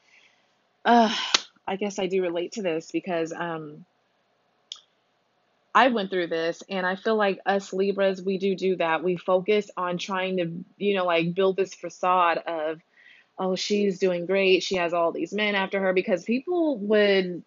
Uh, 0.84 1.14
I 1.66 1.76
guess 1.76 1.98
I 1.98 2.06
do 2.06 2.22
relate 2.22 2.52
to 2.52 2.62
this 2.62 2.90
because 2.90 3.32
um, 3.32 3.84
I 5.74 5.88
went 5.88 6.10
through 6.10 6.26
this 6.26 6.62
and 6.68 6.84
I 6.84 6.96
feel 6.96 7.16
like 7.16 7.40
us 7.46 7.72
Libras, 7.72 8.22
we 8.22 8.38
do 8.38 8.54
do 8.54 8.76
that. 8.76 9.02
We 9.02 9.16
focus 9.16 9.70
on 9.76 9.98
trying 9.98 10.37
to, 10.38 10.64
you 10.76 10.94
know, 10.94 11.06
like 11.06 11.34
build 11.34 11.56
this 11.56 11.74
facade 11.74 12.38
of 12.38 12.80
oh, 13.38 13.56
she's 13.56 13.98
doing 13.98 14.26
great. 14.26 14.62
She 14.62 14.76
has 14.76 14.94
all 14.94 15.12
these 15.12 15.32
men 15.32 15.54
after 15.54 15.80
her 15.80 15.92
because 15.92 16.24
people 16.24 16.78
would 16.78 17.42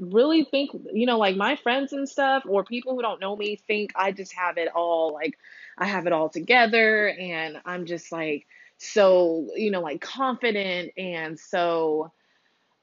really 0.00 0.44
think, 0.44 0.70
you 0.92 1.06
know, 1.06 1.18
like 1.18 1.36
my 1.36 1.56
friends 1.56 1.92
and 1.92 2.08
stuff, 2.08 2.44
or 2.48 2.64
people 2.64 2.94
who 2.94 3.02
don't 3.02 3.20
know 3.20 3.36
me 3.36 3.56
think 3.68 3.92
I 3.96 4.12
just 4.12 4.34
have 4.34 4.58
it 4.58 4.68
all, 4.74 5.14
like 5.14 5.38
I 5.78 5.86
have 5.86 6.06
it 6.06 6.12
all 6.12 6.28
together, 6.30 7.08
and 7.08 7.58
I'm 7.66 7.86
just 7.86 8.12
like 8.12 8.46
so, 8.78 9.48
you 9.56 9.70
know, 9.70 9.80
like 9.82 10.00
confident 10.02 10.92
and 10.98 11.38
so, 11.38 12.12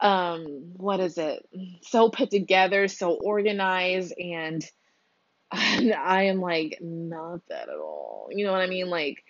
um, 0.02 0.73
what 0.78 0.99
is 1.02 1.17
it? 1.17 1.47
So 1.84 2.10
put 2.10 2.32
together, 2.32 2.88
so 2.88 3.12
organized, 3.13 4.13
and 4.19 4.65
I 5.52 6.23
am 6.25 6.41
like 6.41 6.80
not 6.82 7.41
that 7.49 7.69
at 7.69 7.78
all. 7.78 8.30
You 8.32 8.45
know 8.45 8.52
what 8.54 8.62
I 8.62 8.67
mean? 8.67 8.89
Like 8.89 9.23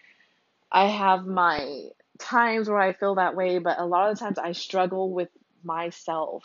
I 0.71 0.87
have 0.87 1.25
my 1.27 1.89
times 2.19 2.69
where 2.69 2.79
I 2.79 2.93
feel 2.93 3.15
that 3.15 3.35
way, 3.35 3.59
but 3.59 3.79
a 3.79 3.85
lot 3.85 4.09
of 4.09 4.17
the 4.17 4.23
times 4.23 4.37
I 4.37 4.51
struggle 4.51 5.11
with 5.11 5.29
myself. 5.63 6.43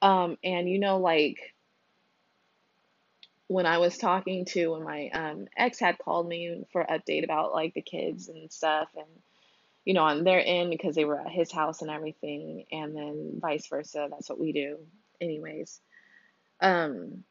Um, 0.00 0.38
and 0.42 0.68
you 0.68 0.78
know, 0.78 0.98
like 0.98 1.54
when 3.48 3.66
I 3.66 3.78
was 3.78 3.98
talking 3.98 4.44
to 4.46 4.68
when 4.68 4.84
my 4.84 5.08
um, 5.08 5.48
ex 5.56 5.80
had 5.80 5.98
called 5.98 6.28
me 6.28 6.64
for 6.72 6.84
update 6.84 7.24
about 7.24 7.52
like 7.52 7.74
the 7.74 7.82
kids 7.82 8.28
and 8.28 8.50
stuff, 8.52 8.88
and 8.96 9.06
you 9.84 9.94
know, 9.94 10.04
on 10.04 10.24
their 10.24 10.42
end 10.44 10.70
because 10.70 10.94
they 10.94 11.04
were 11.04 11.20
at 11.20 11.30
his 11.30 11.50
house 11.50 11.82
and 11.82 11.90
everything, 11.90 12.64
and 12.70 12.94
then 12.94 13.38
vice 13.40 13.66
versa. 13.66 14.08
That's 14.10 14.28
what 14.28 14.40
we 14.40 14.52
do, 14.52 14.78
anyways. 15.20 15.80
Um, 16.60 17.24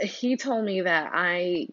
he 0.00 0.36
told 0.36 0.64
me 0.64 0.82
that 0.82 1.10
I 1.12 1.68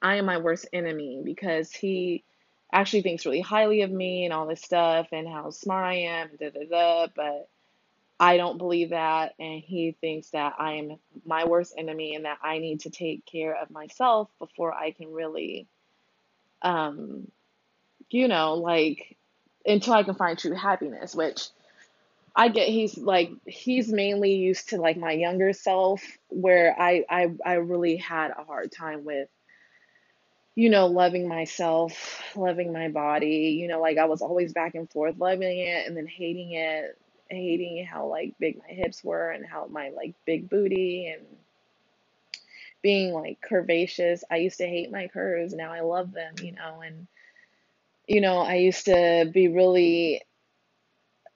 I 0.00 0.16
am 0.16 0.26
my 0.26 0.38
worst 0.38 0.68
enemy 0.72 1.22
because 1.24 1.72
he 1.72 2.24
actually 2.72 3.02
thinks 3.02 3.26
really 3.26 3.40
highly 3.40 3.82
of 3.82 3.90
me 3.90 4.24
and 4.24 4.32
all 4.32 4.46
this 4.46 4.62
stuff 4.62 5.08
and 5.12 5.28
how 5.28 5.50
smart 5.50 5.84
I 5.84 5.94
am, 5.94 6.30
da 6.38 6.50
da 6.50 6.64
da. 6.64 7.06
But 7.14 7.48
I 8.18 8.36
don't 8.36 8.58
believe 8.58 8.90
that, 8.90 9.34
and 9.38 9.60
he 9.60 9.96
thinks 10.00 10.30
that 10.30 10.54
I 10.58 10.74
am 10.74 10.98
my 11.26 11.44
worst 11.44 11.74
enemy 11.76 12.14
and 12.14 12.24
that 12.24 12.38
I 12.42 12.58
need 12.58 12.80
to 12.80 12.90
take 12.90 13.26
care 13.26 13.56
of 13.56 13.70
myself 13.70 14.28
before 14.38 14.72
I 14.72 14.92
can 14.92 15.12
really, 15.12 15.66
um, 16.62 17.30
you 18.10 18.28
know, 18.28 18.54
like 18.54 19.16
until 19.66 19.94
I 19.94 20.02
can 20.02 20.14
find 20.14 20.38
true 20.38 20.54
happiness, 20.54 21.14
which 21.14 21.48
I 22.34 22.48
get 22.48 22.68
he's 22.68 22.96
like 22.96 23.30
he's 23.46 23.92
mainly 23.92 24.34
used 24.34 24.70
to 24.70 24.80
like 24.80 24.96
my 24.96 25.12
younger 25.12 25.52
self 25.52 26.02
where 26.28 26.74
I 26.78 27.04
I 27.08 27.34
I 27.44 27.54
really 27.54 27.96
had 27.96 28.30
a 28.30 28.44
hard 28.44 28.72
time 28.72 29.04
with 29.04 29.28
you 30.54 30.68
know, 30.68 30.86
loving 30.86 31.28
myself, 31.28 32.22
loving 32.36 32.72
my 32.72 32.88
body. 32.88 33.56
You 33.60 33.68
know, 33.68 33.80
like 33.80 33.98
I 33.98 34.04
was 34.06 34.22
always 34.22 34.52
back 34.52 34.74
and 34.74 34.90
forth, 34.90 35.16
loving 35.18 35.58
it 35.58 35.86
and 35.86 35.96
then 35.96 36.06
hating 36.06 36.52
it, 36.52 36.98
hating 37.28 37.84
how 37.86 38.06
like 38.06 38.34
big 38.38 38.58
my 38.58 38.74
hips 38.74 39.02
were 39.02 39.30
and 39.30 39.46
how 39.46 39.66
my 39.66 39.90
like 39.90 40.14
big 40.26 40.50
booty 40.50 41.06
and 41.08 41.26
being 42.82 43.12
like 43.12 43.38
curvaceous. 43.48 44.22
I 44.30 44.36
used 44.38 44.58
to 44.58 44.66
hate 44.66 44.90
my 44.92 45.08
curves. 45.08 45.54
Now 45.54 45.72
I 45.72 45.80
love 45.80 46.12
them, 46.12 46.34
you 46.42 46.52
know, 46.52 46.82
and 46.84 47.06
you 48.06 48.20
know, 48.20 48.38
I 48.38 48.56
used 48.56 48.86
to 48.86 49.30
be 49.32 49.48
really 49.48 50.22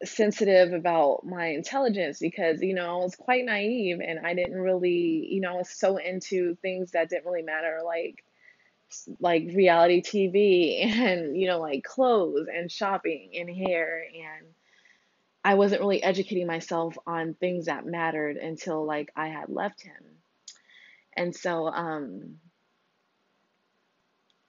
sensitive 0.05 0.75
about 0.75 1.25
my 1.25 1.47
intelligence 1.47 2.19
because, 2.19 2.61
you 2.61 2.75
know, 2.75 3.01
I 3.01 3.05
was 3.05 3.15
quite 3.15 3.45
naive 3.47 4.01
and 4.01 4.27
I 4.27 4.35
didn't 4.35 4.61
really, 4.61 5.27
you 5.31 5.41
know, 5.41 5.55
I 5.55 5.57
was 5.57 5.71
so 5.71 5.97
into 5.97 6.57
things 6.57 6.91
that 6.91 7.09
didn't 7.09 7.25
really 7.25 7.43
matter, 7.43 7.81
like 7.85 8.23
like 9.21 9.51
reality 9.55 10.03
TV 10.03 10.85
and 10.99 11.37
you 11.37 11.47
know 11.47 11.61
like 11.61 11.85
clothes 11.85 12.47
and 12.53 12.71
shopping 12.71 13.31
and 13.35 13.51
hair 13.51 14.05
and 14.05 14.47
I 15.45 15.55
wasn't 15.55 15.81
really 15.81 16.03
educating 16.03 16.49
myself 16.49 16.99
on 17.07 17.35
things 17.35 17.67
that 17.67 17.87
mattered 17.87 18.37
until 18.37 18.85
like 18.85 19.13
I 19.15 19.29
had 19.29 19.49
left 19.49 19.81
him. 19.81 20.03
And 21.17 21.35
so 21.35 21.69
um 21.69 22.39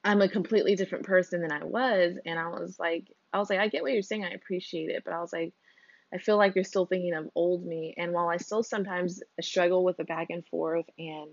I'm 0.02 0.22
a 0.22 0.28
completely 0.28 0.74
different 0.74 1.04
person 1.04 1.40
than 1.40 1.52
I 1.52 1.62
was 1.64 2.18
and 2.26 2.36
I 2.36 2.48
was 2.48 2.78
like 2.80 3.06
I 3.32 3.38
was 3.38 3.48
like 3.48 3.60
I 3.60 3.68
get 3.68 3.82
what 3.82 3.92
you're 3.92 4.02
saying, 4.02 4.24
I 4.24 4.30
appreciate 4.30 4.90
it, 4.90 5.04
but 5.04 5.14
I 5.14 5.20
was 5.20 5.32
like 5.32 5.52
I 6.12 6.18
feel 6.18 6.36
like 6.36 6.56
you're 6.56 6.64
still 6.64 6.86
thinking 6.86 7.14
of 7.14 7.28
old 7.36 7.64
me 7.64 7.94
and 7.96 8.12
while 8.12 8.28
I 8.28 8.38
still 8.38 8.64
sometimes 8.64 9.22
struggle 9.40 9.84
with 9.84 9.98
the 9.98 10.04
back 10.04 10.30
and 10.30 10.44
forth 10.46 10.86
and 10.98 11.30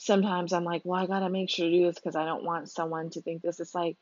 sometimes 0.00 0.54
I'm 0.54 0.64
like, 0.64 0.80
well, 0.84 0.98
I 0.98 1.06
gotta 1.06 1.28
make 1.28 1.50
sure 1.50 1.66
to 1.66 1.70
do 1.70 1.84
this 1.84 1.96
because 1.96 2.16
I 2.16 2.24
don't 2.24 2.42
want 2.42 2.70
someone 2.70 3.10
to 3.10 3.20
think 3.20 3.42
this. 3.42 3.60
It's 3.60 3.74
like 3.74 3.98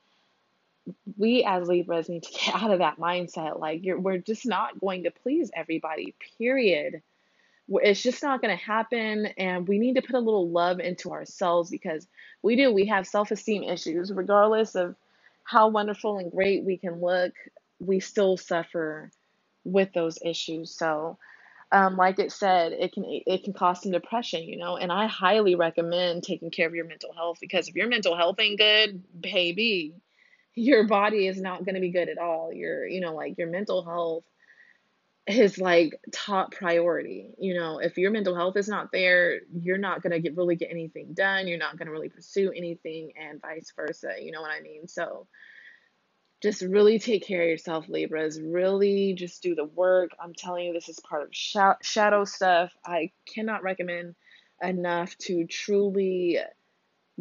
we 1.16 1.44
as 1.44 1.66
Libras 1.66 2.08
need 2.08 2.22
to 2.22 2.32
get 2.32 2.54
out 2.62 2.70
of 2.70 2.78
that 2.78 2.98
mindset. 2.98 3.58
Like 3.58 3.82
we're 3.84 4.18
just 4.18 4.46
not 4.46 4.78
going 4.80 5.02
to 5.04 5.10
please 5.10 5.50
everybody. 5.54 6.14
Period. 6.38 7.02
It's 7.68 8.02
just 8.02 8.22
not 8.22 8.40
going 8.40 8.56
to 8.56 8.64
happen, 8.64 9.26
and 9.36 9.68
we 9.68 9.78
need 9.78 9.96
to 9.96 10.02
put 10.02 10.14
a 10.14 10.20
little 10.20 10.48
love 10.48 10.80
into 10.80 11.10
ourselves 11.10 11.68
because 11.68 12.06
we 12.42 12.56
do. 12.56 12.72
We 12.72 12.86
have 12.86 13.06
self-esteem 13.06 13.64
issues, 13.64 14.10
regardless 14.10 14.74
of 14.74 14.94
how 15.44 15.68
wonderful 15.68 16.16
and 16.16 16.30
great 16.30 16.64
we 16.64 16.78
can 16.78 17.00
look. 17.00 17.34
We 17.78 18.00
still 18.00 18.38
suffer 18.38 19.10
with 19.64 19.92
those 19.92 20.18
issues. 20.24 20.70
So 20.70 21.18
um, 21.70 21.96
like 21.96 22.18
it 22.18 22.32
said, 22.32 22.72
it 22.72 22.92
can 22.92 23.04
it 23.06 23.44
can 23.44 23.52
cause 23.52 23.82
some 23.82 23.92
depression, 23.92 24.42
you 24.44 24.56
know. 24.56 24.76
And 24.76 24.90
I 24.90 25.06
highly 25.06 25.54
recommend 25.54 26.22
taking 26.22 26.50
care 26.50 26.66
of 26.66 26.74
your 26.74 26.86
mental 26.86 27.12
health 27.12 27.38
because 27.40 27.68
if 27.68 27.74
your 27.74 27.88
mental 27.88 28.16
health 28.16 28.36
ain't 28.38 28.58
good, 28.58 29.02
baby, 29.20 29.94
your 30.54 30.86
body 30.86 31.26
is 31.26 31.40
not 31.40 31.64
going 31.64 31.74
to 31.74 31.80
be 31.80 31.90
good 31.90 32.08
at 32.08 32.18
all. 32.18 32.52
Your 32.52 32.86
you 32.86 33.00
know 33.00 33.14
like 33.14 33.36
your 33.36 33.48
mental 33.48 33.84
health 33.84 34.24
is 35.26 35.58
like 35.58 36.00
top 36.10 36.52
priority. 36.52 37.34
You 37.38 37.54
know, 37.54 37.80
if 37.80 37.98
your 37.98 38.10
mental 38.10 38.34
health 38.34 38.56
is 38.56 38.68
not 38.68 38.90
there, 38.90 39.40
you're 39.52 39.76
not 39.76 40.02
going 40.02 40.12
to 40.12 40.20
get 40.20 40.38
really 40.38 40.56
get 40.56 40.70
anything 40.70 41.12
done. 41.12 41.46
You're 41.46 41.58
not 41.58 41.76
going 41.76 41.86
to 41.86 41.92
really 41.92 42.08
pursue 42.08 42.50
anything, 42.50 43.12
and 43.20 43.42
vice 43.42 43.72
versa. 43.76 44.14
You 44.20 44.32
know 44.32 44.40
what 44.40 44.52
I 44.52 44.62
mean? 44.62 44.88
So 44.88 45.26
just 46.42 46.62
really 46.62 46.98
take 46.98 47.26
care 47.26 47.42
of 47.42 47.48
yourself, 47.48 47.88
Libras. 47.88 48.40
Really 48.40 49.14
just 49.14 49.42
do 49.42 49.54
the 49.54 49.64
work. 49.64 50.10
I'm 50.22 50.34
telling 50.34 50.66
you, 50.66 50.72
this 50.72 50.88
is 50.88 51.00
part 51.00 51.22
of 51.22 51.28
sh- 51.32 51.56
shadow 51.82 52.24
stuff. 52.24 52.72
I 52.86 53.10
cannot 53.26 53.62
recommend 53.62 54.14
enough 54.62 55.16
to 55.18 55.46
truly 55.46 56.38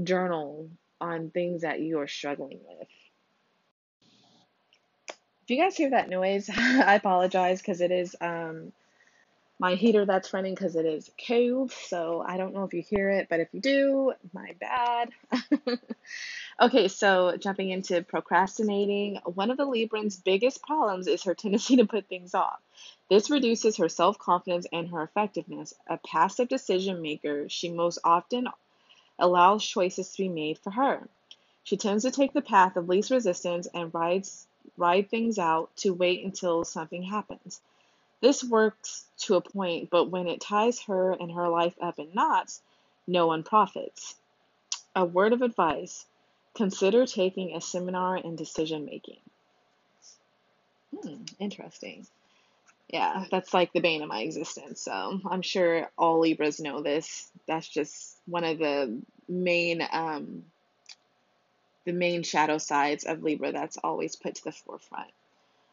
journal 0.04 0.70
on 1.02 1.30
things 1.32 1.62
that 1.62 1.80
you 1.82 2.00
are 2.00 2.08
struggling 2.08 2.60
with. 2.68 2.88
If 5.44 5.50
you 5.50 5.58
guys 5.58 5.78
hear 5.78 5.92
that 5.92 6.10
noise, 6.10 6.50
I 6.56 6.96
apologize 6.96 7.60
because 7.62 7.82
it 7.82 7.92
is 7.92 8.16
um, 8.22 8.72
my 9.60 9.76
heater 9.76 10.06
that's 10.06 10.34
running 10.34 10.54
because 10.54 10.76
it 10.76 10.86
is 10.86 11.10
cold. 11.28 11.72
So 11.72 12.24
I 12.28 12.38
don't 12.38 12.54
know 12.54 12.64
if 12.64 12.74
you 12.74 12.84
hear 12.84 13.10
it, 13.10 13.28
but 13.30 13.40
if 13.40 13.48
you 13.54 13.62
do, 13.62 14.14
my 14.34 14.56
bad. 14.60 15.10
Okay, 16.60 16.88
so 16.88 17.38
jumping 17.38 17.70
into 17.70 18.02
procrastinating, 18.02 19.18
one 19.26 19.52
of 19.52 19.58
the 19.58 19.68
Librans' 19.68 20.24
biggest 20.24 20.64
problems 20.64 21.06
is 21.06 21.22
her 21.24 21.36
tendency 21.36 21.76
to 21.76 21.86
put 21.86 22.08
things 22.08 22.34
off. 22.34 22.60
This 23.10 23.30
reduces 23.30 23.78
her 23.78 23.88
self 23.88 24.18
confidence 24.18 24.66
and 24.74 24.90
her 24.90 25.04
effectiveness. 25.04 25.76
A 25.86 26.00
passive 26.00 26.48
decision 26.48 27.04
maker, 27.04 27.48
she 27.48 27.70
most 27.70 28.00
often 28.04 28.48
allows 29.20 29.64
choices 29.64 30.12
to 30.12 30.24
be 30.24 30.30
made 30.30 30.58
for 30.58 30.72
her. 30.72 31.08
She 31.64 31.78
tends 31.78 32.04
to 32.04 32.12
take 32.12 32.34
the 32.34 32.42
path 32.42 32.76
of 32.76 32.90
least 32.90 33.12
resistance 33.12 33.68
and 33.72 33.94
rides 33.94 34.48
ride 34.78 35.12
things 35.12 35.38
out 35.38 35.76
to 35.78 35.94
wait 35.94 36.26
until 36.26 36.66
something 36.66 37.04
happens. 37.04 37.62
This 38.20 38.44
works 38.44 39.06
to 39.20 39.36
a 39.36 39.42
point, 39.42 39.92
but 39.92 40.06
when 40.06 40.28
it 40.28 40.42
ties 40.42 40.82
her 40.84 41.12
and 41.12 41.32
her 41.34 41.50
life 41.50 41.76
up 41.80 42.00
in 42.00 42.16
knots, 42.16 42.64
no 43.06 43.28
one 43.28 43.44
profits. 43.44 44.16
A 44.96 45.06
word 45.06 45.34
of 45.34 45.44
advice 45.44 46.08
Consider 46.58 47.06
taking 47.06 47.56
a 47.56 47.62
seminar 47.62 48.18
in 48.18 48.36
decision 48.36 48.84
making. 48.86 49.20
Hmm, 50.92 51.22
interesting. 51.40 52.08
Yeah, 52.90 53.26
that's 53.30 53.54
like 53.54 53.74
the 53.74 53.80
bane 53.80 54.02
of 54.02 54.10
my 54.10 54.22
existence. 54.22 54.82
So 54.82 55.20
I'm 55.30 55.44
sure 55.44 55.92
all 55.98 56.20
Libras 56.20 56.60
know 56.60 56.82
this. 56.82 57.30
That's 57.48 57.68
just 57.68 58.18
one 58.26 58.44
of 58.44 58.58
the 58.58 59.00
main 59.30 59.88
um, 59.92 60.46
the 61.86 61.94
main 61.94 62.24
shadow 62.24 62.58
sides 62.58 63.04
of 63.04 63.22
Libra 63.22 63.52
that's 63.52 63.78
always 63.84 64.16
put 64.16 64.36
to 64.36 64.44
the 64.46 64.52
forefront 64.52 65.12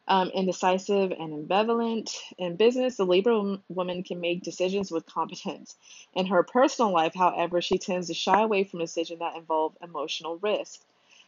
um, 0.06 0.28
indecisive 0.28 1.12
and 1.12 1.48
ambivalent. 1.48 2.14
In 2.38 2.56
business, 2.56 2.96
the 2.96 3.06
Libra 3.06 3.58
woman 3.68 4.02
can 4.02 4.20
make 4.20 4.42
decisions 4.42 4.90
with 4.90 5.06
competence. 5.06 5.76
In 6.14 6.26
her 6.26 6.42
personal 6.42 6.92
life, 6.92 7.14
however, 7.14 7.60
she 7.60 7.78
tends 7.78 8.08
to 8.08 8.14
shy 8.14 8.42
away 8.42 8.64
from 8.64 8.80
decisions 8.80 9.20
that 9.20 9.36
involve 9.36 9.76
emotional 9.82 10.38
risk. 10.38 10.80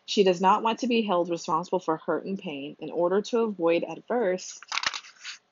She 0.04 0.22
does 0.22 0.40
not 0.40 0.62
want 0.62 0.80
to 0.80 0.86
be 0.86 1.02
held 1.02 1.30
responsible 1.30 1.80
for 1.80 1.96
hurt 1.96 2.26
and 2.26 2.38
pain. 2.38 2.76
In 2.78 2.90
order 2.90 3.22
to 3.22 3.40
avoid 3.40 3.82
adverse 3.82 4.60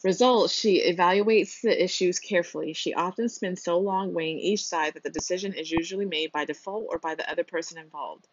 results, 0.05 0.53
she 0.53 0.83
evaluates 0.93 1.63
the 1.63 1.83
issues 1.83 2.19
carefully. 2.21 2.73
She 2.75 2.95
often 2.95 3.29
spends 3.29 3.65
so 3.65 3.79
long 3.79 4.13
weighing 4.13 4.39
each 4.39 4.65
side 4.65 4.95
that 4.95 5.03
the 5.03 5.11
decision 5.11 5.55
is 5.55 5.71
usually 5.71 6.05
made 6.05 6.31
by 6.31 6.45
default 6.45 6.87
or 6.91 6.99
by 6.99 7.15
the 7.15 7.29
other 7.29 7.43
person 7.43 7.79
involved. 7.79 8.29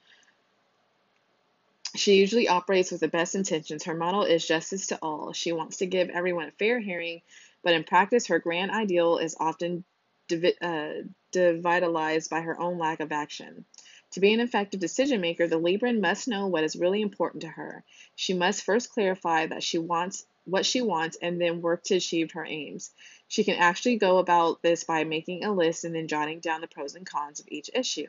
She 1.95 2.15
usually 2.15 2.47
operates 2.47 2.91
with 2.91 3.01
the 3.01 3.07
best 3.07 3.35
intentions. 3.35 3.83
Her 3.83 3.93
motto 3.93 4.21
is 4.21 4.47
justice 4.47 4.87
to 4.87 4.99
all. 5.01 5.33
She 5.33 5.51
wants 5.51 5.77
to 5.77 5.85
give 5.85 6.09
everyone 6.09 6.47
a 6.47 6.51
fair 6.51 6.79
hearing, 6.79 7.21
but 7.63 7.73
in 7.73 7.83
practice, 7.83 8.27
her 8.27 8.39
grand 8.39 8.71
ideal 8.71 9.17
is 9.17 9.35
often 9.39 9.83
divi- 10.27 10.59
uh, 10.61 11.03
devitalized 11.33 12.29
by 12.29 12.41
her 12.41 12.59
own 12.59 12.77
lack 12.77 13.01
of 13.01 13.11
action. 13.11 13.65
To 14.11 14.19
be 14.19 14.33
an 14.33 14.39
effective 14.39 14.79
decision 14.79 15.21
maker, 15.21 15.47
the 15.47 15.59
Libran 15.59 16.01
must 16.01 16.27
know 16.27 16.47
what 16.47 16.63
is 16.63 16.75
really 16.75 17.01
important 17.01 17.41
to 17.41 17.49
her. 17.49 17.83
She 18.15 18.33
must 18.33 18.63
first 18.63 18.91
clarify 18.91 19.47
that 19.47 19.63
she 19.63 19.77
wants 19.77 20.25
what 20.45 20.65
she 20.65 20.81
wants 20.81 21.17
and 21.21 21.39
then 21.39 21.61
work 21.61 21.83
to 21.83 21.95
achieve 21.95 22.31
her 22.31 22.45
aims. 22.45 22.91
She 23.27 23.43
can 23.43 23.55
actually 23.55 23.97
go 23.97 24.17
about 24.17 24.61
this 24.61 24.83
by 24.83 25.03
making 25.03 25.43
a 25.43 25.53
list 25.53 25.83
and 25.83 25.93
then 25.93 26.07
jotting 26.07 26.39
down 26.39 26.61
the 26.61 26.67
pros 26.67 26.95
and 26.95 27.05
cons 27.05 27.39
of 27.39 27.47
each 27.49 27.69
issue. 27.73 28.07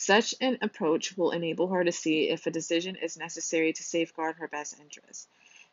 Such 0.00 0.34
an 0.40 0.56
approach 0.62 1.14
will 1.18 1.30
enable 1.30 1.68
her 1.68 1.84
to 1.84 1.92
see 1.92 2.30
if 2.30 2.46
a 2.46 2.50
decision 2.50 2.96
is 2.96 3.18
necessary 3.18 3.74
to 3.74 3.82
safeguard 3.82 4.36
her 4.36 4.48
best 4.48 4.80
interests. 4.80 5.28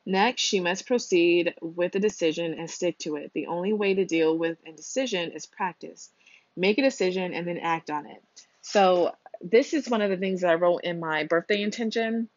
Next, 0.05 0.41
she 0.41 0.59
must 0.59 0.85
proceed 0.85 1.53
with 1.61 1.93
the 1.93 2.01
decision 2.01 2.53
and 2.53 2.69
stick 2.69 2.97
to 2.99 3.15
it. 3.15 3.31
The 3.31 3.47
only 3.47 3.71
way 3.71 3.93
to 3.93 4.03
deal 4.03 4.37
with 4.37 4.57
indecision 4.65 5.31
is 5.31 5.45
practice. 5.45 6.09
Make 6.57 6.77
a 6.77 6.81
decision 6.81 7.33
and 7.33 7.47
then 7.47 7.57
act 7.57 7.89
on 7.89 8.05
it. 8.05 8.21
So, 8.61 9.15
this 9.41 9.73
is 9.73 9.89
one 9.89 10.01
of 10.01 10.09
the 10.09 10.17
things 10.17 10.41
that 10.41 10.51
I 10.51 10.55
wrote 10.55 10.83
in 10.83 10.99
my 10.99 11.23
birthday 11.23 11.61
intention 11.61 12.27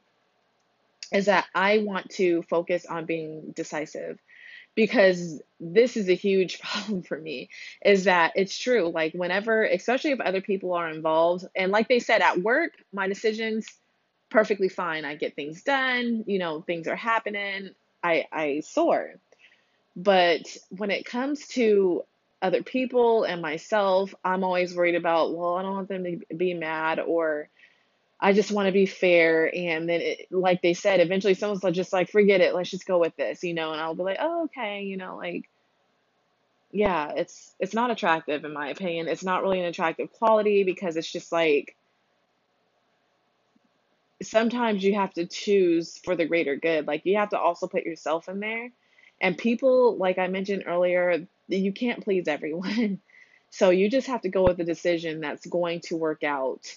is 1.12 1.26
that 1.26 1.48
I 1.56 1.78
want 1.78 2.08
to 2.10 2.42
focus 2.42 2.86
on 2.86 3.04
being 3.04 3.50
decisive 3.50 4.20
because 4.74 5.40
this 5.58 5.96
is 5.96 6.08
a 6.08 6.14
huge 6.14 6.60
problem 6.62 7.02
for 7.02 7.18
me 7.18 7.48
is 7.84 8.04
that 8.04 8.32
it's 8.36 8.58
true. 8.58 8.90
Like 8.90 9.12
whenever 9.12 9.64
especially 9.64 10.12
if 10.12 10.20
other 10.20 10.40
people 10.40 10.72
are 10.74 10.88
involved 10.88 11.46
and 11.54 11.72
like 11.72 11.88
they 11.88 11.98
said 11.98 12.22
at 12.22 12.40
work 12.40 12.72
my 12.92 13.08
decisions 13.08 13.66
perfectly 14.30 14.68
fine. 14.68 15.04
I 15.04 15.16
get 15.16 15.34
things 15.36 15.62
done 15.62 16.24
you 16.26 16.38
know 16.38 16.62
things 16.62 16.88
are 16.88 16.96
happening 16.96 17.70
i 18.02 18.26
i 18.32 18.60
soar. 18.60 19.14
But 19.96 20.56
when 20.70 20.90
it 20.90 21.04
comes 21.04 21.46
to 21.48 22.04
other 22.42 22.62
people 22.62 23.24
and 23.24 23.42
myself 23.42 24.14
i'm 24.24 24.44
always 24.44 24.74
worried 24.74 24.94
about 24.94 25.36
well 25.36 25.56
i 25.56 25.62
don't 25.62 25.74
want 25.74 25.88
them 25.88 26.04
to 26.04 26.34
be 26.34 26.54
mad 26.54 26.98
or 26.98 27.50
I 28.20 28.32
just 28.32 28.52
want 28.52 28.66
to 28.66 28.72
be 28.72 28.86
fair. 28.86 29.50
And 29.54 29.88
then, 29.88 30.00
it, 30.00 30.26
like 30.30 30.62
they 30.62 30.74
said, 30.74 31.00
eventually 31.00 31.34
someone's 31.34 31.76
just 31.76 31.92
like, 31.92 32.10
forget 32.10 32.40
it. 32.40 32.54
Let's 32.54 32.70
just 32.70 32.86
go 32.86 32.98
with 32.98 33.16
this, 33.16 33.42
you 33.42 33.54
know? 33.54 33.72
And 33.72 33.80
I'll 33.80 33.94
be 33.94 34.02
like, 34.02 34.18
oh, 34.20 34.44
okay, 34.44 34.82
you 34.82 34.96
know, 34.96 35.16
like, 35.16 35.48
yeah, 36.72 37.12
it's 37.16 37.54
it's 37.58 37.74
not 37.74 37.90
attractive 37.90 38.44
in 38.44 38.52
my 38.52 38.68
opinion. 38.68 39.08
It's 39.08 39.24
not 39.24 39.42
really 39.42 39.58
an 39.60 39.66
attractive 39.66 40.12
quality 40.12 40.62
because 40.62 40.96
it's 40.96 41.10
just 41.10 41.32
like 41.32 41.74
sometimes 44.22 44.84
you 44.84 44.94
have 44.94 45.12
to 45.14 45.26
choose 45.26 45.98
for 46.04 46.14
the 46.14 46.26
greater 46.26 46.56
good. 46.56 46.86
Like 46.86 47.06
you 47.06 47.16
have 47.16 47.30
to 47.30 47.38
also 47.38 47.66
put 47.66 47.84
yourself 47.84 48.28
in 48.28 48.40
there. 48.40 48.70
And 49.20 49.36
people, 49.36 49.96
like 49.96 50.18
I 50.18 50.28
mentioned 50.28 50.64
earlier, 50.66 51.26
you 51.48 51.72
can't 51.72 52.02
please 52.04 52.28
everyone. 52.28 53.00
So 53.52 53.70
you 53.70 53.90
just 53.90 54.06
have 54.06 54.20
to 54.20 54.28
go 54.28 54.44
with 54.44 54.58
the 54.58 54.64
decision 54.64 55.20
that's 55.20 55.44
going 55.44 55.80
to 55.86 55.96
work 55.96 56.22
out 56.22 56.72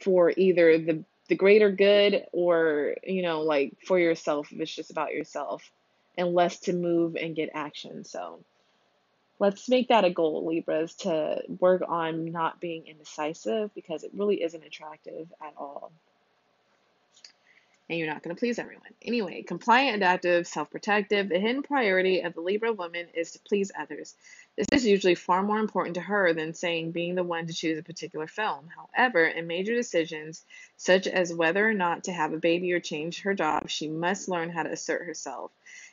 for 0.00 0.32
either 0.36 0.78
the 0.78 1.04
the 1.28 1.36
greater 1.36 1.70
good 1.70 2.24
or 2.32 2.96
you 3.04 3.22
know 3.22 3.42
like 3.42 3.76
for 3.86 3.98
yourself 3.98 4.50
if 4.52 4.60
it's 4.60 4.74
just 4.74 4.90
about 4.90 5.12
yourself 5.12 5.70
and 6.18 6.34
less 6.34 6.58
to 6.60 6.72
move 6.72 7.16
and 7.16 7.36
get 7.36 7.50
action. 7.54 8.04
So 8.04 8.40
let's 9.38 9.68
make 9.68 9.88
that 9.88 10.04
a 10.04 10.10
goal 10.10 10.46
libras 10.46 10.94
to 10.96 11.42
work 11.60 11.82
on 11.86 12.32
not 12.32 12.60
being 12.60 12.86
indecisive 12.86 13.72
because 13.74 14.04
it 14.04 14.10
really 14.12 14.42
isn't 14.42 14.64
attractive 14.64 15.32
at 15.40 15.54
all 15.56 15.92
and 17.90 17.98
you're 17.98 18.08
not 18.08 18.22
going 18.22 18.34
to 18.34 18.38
please 18.38 18.60
everyone. 18.60 18.94
Anyway, 19.02 19.42
compliant, 19.42 19.96
adaptive, 19.96 20.46
self 20.46 20.70
protective, 20.70 21.28
the 21.28 21.40
hidden 21.40 21.64
priority 21.64 22.20
of 22.20 22.34
the 22.34 22.40
Libra 22.40 22.72
woman 22.72 23.06
is 23.14 23.32
to 23.32 23.40
please 23.40 23.72
others. 23.76 24.14
This 24.56 24.68
is 24.72 24.86
usually 24.86 25.16
far 25.16 25.42
more 25.42 25.58
important 25.58 25.96
to 25.96 26.00
her 26.00 26.32
than 26.32 26.54
saying 26.54 26.92
being 26.92 27.16
the 27.16 27.24
one 27.24 27.48
to 27.48 27.52
choose 27.52 27.78
a 27.78 27.82
particular 27.82 28.28
film. 28.28 28.68
However, 28.76 29.26
in 29.26 29.48
major 29.48 29.74
decisions, 29.74 30.44
such 30.76 31.08
as 31.08 31.34
whether 31.34 31.68
or 31.68 31.74
not 31.74 32.04
to 32.04 32.12
have 32.12 32.32
a 32.32 32.38
baby 32.38 32.72
or 32.72 32.78
change 32.78 33.22
her 33.22 33.34
job, 33.34 33.68
she 33.68 33.88
must 33.88 34.28
learn 34.28 34.50
how 34.50 34.62
to 34.62 34.70
assert 34.70 35.04
herself. 35.04 35.50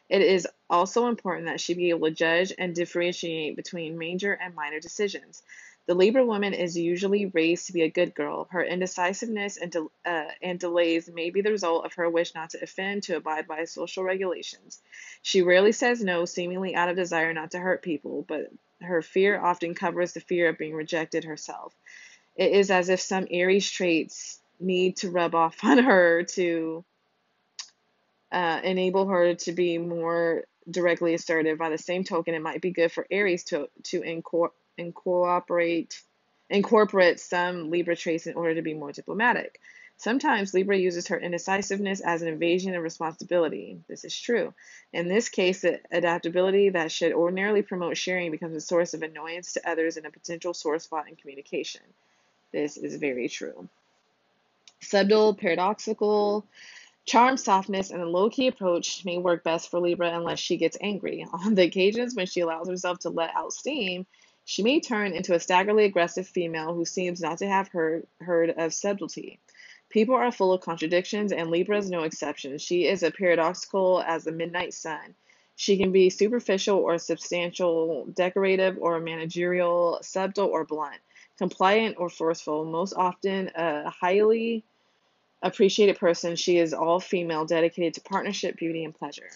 It 0.08 0.22
is 0.22 0.48
also 0.70 1.08
important 1.08 1.48
that 1.48 1.60
she 1.60 1.74
be 1.74 1.90
able 1.90 2.10
to 2.10 2.14
judge 2.14 2.54
and 2.60 2.76
differentiate 2.76 3.56
between 3.56 3.98
major 3.98 4.34
and 4.34 4.54
minor 4.54 4.80
decisions. 4.80 5.42
The 5.88 5.96
Libra 5.96 6.26
woman 6.26 6.54
is 6.54 6.78
usually 6.78 7.28
raised 7.28 7.68
to 7.68 7.74
be 7.74 7.84
a 7.84 7.90
good 7.90 8.14
girl. 8.14 8.50
Her 8.52 8.62
indecisiveness 8.62 9.56
and, 9.56 9.72
de- 9.72 9.88
uh, 10.06 10.32
and 10.42 10.60
delays 10.60 11.10
may 11.10 11.30
be 11.30 11.40
the 11.40 11.52
result 11.52 11.86
of 11.86 11.94
her 11.94 12.10
wish 12.10 12.36
not 12.36 12.50
to 12.52 12.62
offend, 12.62 13.04
to 13.04 13.16
abide 13.16 13.48
by 13.48 13.64
social 13.64 14.04
regulations. 14.04 14.82
She 15.22 15.42
rarely 15.42 15.72
says 15.72 16.04
no, 16.04 16.26
seemingly 16.26 16.76
out 16.76 16.90
of 16.90 16.98
desire 16.98 17.32
not 17.32 17.52
to 17.52 17.60
hurt 17.60 17.82
people, 17.84 18.26
but 18.28 18.52
her 18.82 19.02
fear 19.02 19.40
often 19.40 19.76
covers 19.76 20.12
the 20.12 20.20
fear 20.20 20.50
of 20.50 20.58
being 20.58 20.74
rejected 20.74 21.24
herself. 21.24 21.74
It 22.36 22.52
is 22.52 22.70
as 22.70 22.90
if 22.90 23.00
some 23.00 23.26
Aries 23.32 23.72
traits 23.72 24.42
need 24.60 24.98
to 24.98 25.10
rub 25.10 25.36
off 25.36 25.58
on 25.64 25.78
her 25.78 26.24
to 26.24 26.84
uh, 28.30 28.60
enable 28.62 29.08
her 29.08 29.36
to 29.36 29.54
be 29.54 29.78
more 29.78 30.44
directly 30.70 31.14
assertive. 31.14 31.58
By 31.58 31.70
the 31.70 31.78
same 31.78 32.04
token, 32.04 32.36
it 32.36 32.42
might 32.42 32.62
be 32.62 32.72
good 32.72 32.92
for 32.92 33.08
Aries 33.10 33.46
to 33.46 33.70
to 33.84 34.02
incorporate 34.02 34.54
incorporate 34.78 36.02
incorporate 36.50 37.20
some 37.20 37.70
Libra 37.70 37.96
traits 37.96 38.26
in 38.26 38.36
order 38.36 38.56
to 38.56 38.62
be 38.62 38.74
more 38.74 38.92
diplomatic. 38.92 39.60
Sometimes 39.98 40.54
Libra 40.54 40.78
uses 40.78 41.08
her 41.08 41.20
indecisiveness 41.20 42.02
as 42.02 42.22
an 42.22 42.28
evasion 42.28 42.76
of 42.76 42.84
responsibility. 42.84 43.80
This 43.88 44.06
is 44.06 44.18
true. 44.18 44.54
In 44.94 45.08
this 45.08 45.28
case, 45.28 45.62
the 45.62 45.82
adaptability 45.92 46.70
that 46.70 46.92
should 46.92 47.14
ordinarily 47.14 47.64
promote 47.64 47.98
sharing 47.98 48.30
becomes 48.30 48.56
a 48.56 48.62
source 48.62 48.94
of 48.94 49.02
annoyance 49.02 49.54
to 49.54 49.70
others 49.70 49.98
and 49.98 50.06
a 50.06 50.12
potential 50.12 50.54
sore 50.54 50.78
spot 50.78 51.10
in 51.10 51.16
communication. 51.16 51.82
This 52.54 52.78
is 52.78 52.96
very 52.98 53.28
true. 53.28 53.68
Subtle, 54.80 55.34
paradoxical, 55.34 56.46
charm, 57.06 57.36
softness, 57.36 57.90
and 57.90 58.02
a 58.02 58.08
low 58.08 58.30
key 58.30 58.48
approach 58.48 59.04
may 59.04 59.18
work 59.18 59.44
best 59.44 59.72
for 59.72 59.80
Libra 59.80 60.16
unless 60.16 60.38
she 60.38 60.58
gets 60.58 60.78
angry. 60.80 61.26
On 61.34 61.56
the 61.56 61.64
occasions 61.64 62.14
when 62.16 62.28
she 62.28 62.42
allows 62.42 62.70
herself 62.70 63.00
to 63.00 63.10
let 63.10 63.36
out 63.36 63.52
steam, 63.52 64.06
she 64.50 64.64
may 64.64 64.80
turn 64.80 65.12
into 65.12 65.34
a 65.34 65.40
staggeringly 65.42 65.84
aggressive 65.84 66.26
female 66.26 66.74
who 66.74 66.86
seems 66.86 67.20
not 67.20 67.38
to 67.38 67.46
have 67.46 67.68
heard, 67.68 68.08
heard 68.22 68.50
of 68.52 68.74
subtlety. 68.74 69.42
People 69.90 70.16
are 70.16 70.32
full 70.32 70.54
of 70.54 70.62
contradictions, 70.62 71.34
and 71.34 71.52
Libra 71.52 71.78
is 71.78 71.90
no 71.90 72.04
exception. 72.04 72.58
She 72.58 72.88
is 72.88 73.04
as 73.04 73.12
paradoxical 73.12 74.02
as 74.08 74.24
the 74.24 74.32
midnight 74.32 74.74
sun. 74.74 75.16
She 75.58 75.76
can 75.76 75.92
be 75.92 76.10
superficial 76.10 76.78
or 76.78 76.98
substantial, 76.98 78.06
decorative 78.06 78.78
or 78.80 79.02
managerial, 79.02 80.00
subtle 80.02 80.48
or 80.48 80.64
blunt, 80.64 81.02
compliant 81.38 81.98
or 82.00 82.10
forceful. 82.10 82.64
Most 82.64 82.94
often, 82.94 83.52
a 83.54 83.90
highly 83.90 84.64
appreciated 85.42 86.00
person, 86.00 86.38
she 86.38 86.58
is 86.58 86.74
all 86.74 87.02
female, 87.02 87.44
dedicated 87.44 87.96
to 87.96 88.02
partnership, 88.02 88.56
beauty, 88.56 88.86
and 88.86 88.96
pleasure 88.98 89.30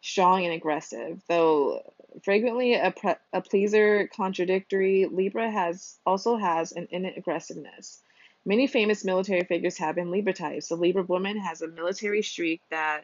strong 0.00 0.44
and 0.44 0.54
aggressive. 0.54 1.20
Though 1.28 1.82
frequently 2.22 2.74
a, 2.74 2.90
pre- 2.90 3.14
a 3.32 3.40
pleaser, 3.40 4.08
contradictory, 4.14 5.06
Libra 5.06 5.50
has 5.50 5.96
also 6.06 6.36
has 6.36 6.72
an 6.72 6.88
innate 6.90 7.18
aggressiveness. 7.18 8.00
Many 8.44 8.66
famous 8.66 9.04
military 9.04 9.44
figures 9.44 9.78
have 9.78 9.96
been 9.96 10.10
Libra 10.10 10.32
types. 10.32 10.68
The 10.68 10.76
Libra 10.76 11.02
woman 11.02 11.38
has 11.38 11.62
a 11.62 11.68
military 11.68 12.22
streak 12.22 12.62
that 12.70 13.02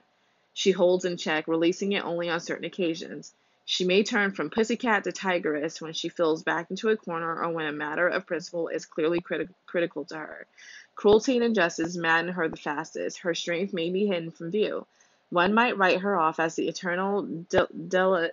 she 0.55 0.71
holds 0.71 1.05
in 1.05 1.19
check, 1.19 1.47
releasing 1.47 1.93
it 1.93 2.05
only 2.05 2.31
on 2.31 2.41
certain 2.41 2.65
occasions. 2.65 3.33
She 3.67 3.85
may 3.85 4.03
turn 4.03 4.31
from 4.31 4.49
pussycat 4.49 5.05
to 5.05 5.13
tigress 5.13 5.81
when 5.81 5.93
she 5.93 6.09
feels 6.09 6.43
backed 6.43 6.71
into 6.71 6.89
a 6.89 6.97
corner 6.97 7.43
or 7.43 7.51
when 7.51 7.67
a 7.67 7.73
matter 7.73 8.09
of 8.09 8.25
principle 8.27 8.69
is 8.69 8.87
clearly 8.87 9.21
criti- 9.21 9.53
critical 9.67 10.05
to 10.07 10.17
her. 10.17 10.47
Cruelty 10.95 11.35
and 11.35 11.45
injustice 11.45 11.97
madden 11.97 12.33
her 12.33 12.49
the 12.49 12.57
fastest. 12.57 13.19
Her 13.19 13.35
strength 13.35 13.75
may 13.75 13.91
be 13.91 14.07
hidden 14.07 14.31
from 14.31 14.51
view. 14.51 14.87
One 15.31 15.55
might 15.55 15.77
write 15.77 16.01
her 16.01 16.19
off 16.19 16.39
as 16.39 16.55
the 16.55 16.69
eternal 16.69 17.25
dilettante, 17.25 18.31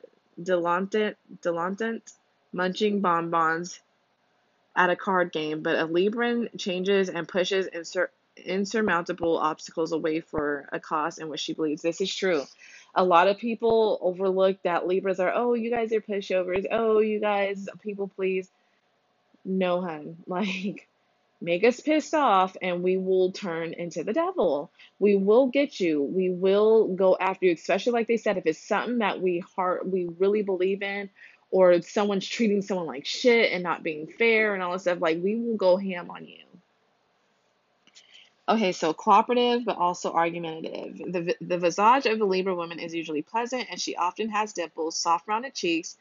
munching 2.53 3.01
bonbons 3.01 3.79
at 4.75 4.89
a 4.89 4.95
card 4.95 5.31
game, 5.31 5.61
but 5.61 5.75
a 5.77 5.87
Libran 5.87 6.49
changes 6.57 7.09
and 7.09 7.27
pushes 7.27 7.67
insur- 7.67 8.09
insurmountable 8.37 9.37
obstacles 9.37 9.91
away 9.91 10.19
for 10.19 10.67
a 10.71 10.79
cause 10.79 11.17
in 11.17 11.29
which 11.29 11.39
she 11.39 11.53
believes. 11.53 11.81
This 11.81 12.01
is 12.01 12.13
true. 12.13 12.43
A 12.95 13.03
lot 13.03 13.27
of 13.27 13.37
people 13.37 13.97
overlook 14.01 14.61
that 14.63 14.87
Libras 14.87 15.19
are, 15.19 15.31
oh, 15.33 15.53
you 15.53 15.71
guys 15.71 15.91
are 15.93 16.01
pushovers. 16.01 16.65
Oh, 16.71 16.99
you 16.99 17.19
guys, 17.19 17.67
people 17.81 18.07
please. 18.07 18.49
No, 19.45 19.81
hun. 19.81 20.17
Like, 20.27 20.87
make 21.43 21.65
us 21.65 21.81
pissed 21.81 22.13
off 22.13 22.55
and 22.61 22.81
we 22.81 22.95
will 22.97 23.33
turn 23.33 23.73
into 23.73 24.03
the 24.03 24.13
devil. 24.13 24.71
We 24.97 25.17
will 25.17 25.47
get 25.47 25.77
you. 25.77 26.01
We 26.01 26.29
will 26.29 26.87
go 26.95 27.17
after 27.19 27.47
you, 27.47 27.53
especially 27.53 27.91
like 27.91 28.07
they 28.07 28.17
said, 28.17 28.37
if 28.37 28.45
it's 28.45 28.65
something 28.65 28.99
that 28.99 29.21
we 29.21 29.39
heart 29.39 29.87
we 29.87 30.09
really 30.17 30.41
believe 30.41 30.81
in 30.81 31.09
or 31.51 31.81
someone's 31.81 32.27
treating 32.27 32.61
someone 32.61 32.87
like 32.87 33.05
shit 33.05 33.51
and 33.51 33.61
not 33.61 33.83
being 33.83 34.07
fair 34.07 34.53
and 34.53 34.63
all 34.63 34.71
this 34.71 34.83
stuff, 34.83 35.01
like 35.01 35.21
we 35.21 35.35
will 35.35 35.57
go 35.57 35.75
ham 35.75 36.09
on 36.09 36.25
you. 36.25 36.39
Okay, 38.47 38.71
so 38.71 38.93
cooperative 38.93 39.65
but 39.65 39.77
also 39.77 40.13
argumentative. 40.13 40.97
The, 40.97 41.35
the 41.41 41.57
visage 41.57 42.05
of 42.05 42.19
the 42.19 42.25
Libra 42.25 42.55
woman 42.55 42.79
is 42.79 42.93
usually 42.93 43.21
pleasant 43.21 43.67
and 43.69 43.79
she 43.79 43.97
often 43.97 44.29
has 44.29 44.53
dimples, 44.53 44.97
soft 44.97 45.27
rounded 45.27 45.53
cheeks, 45.53 45.97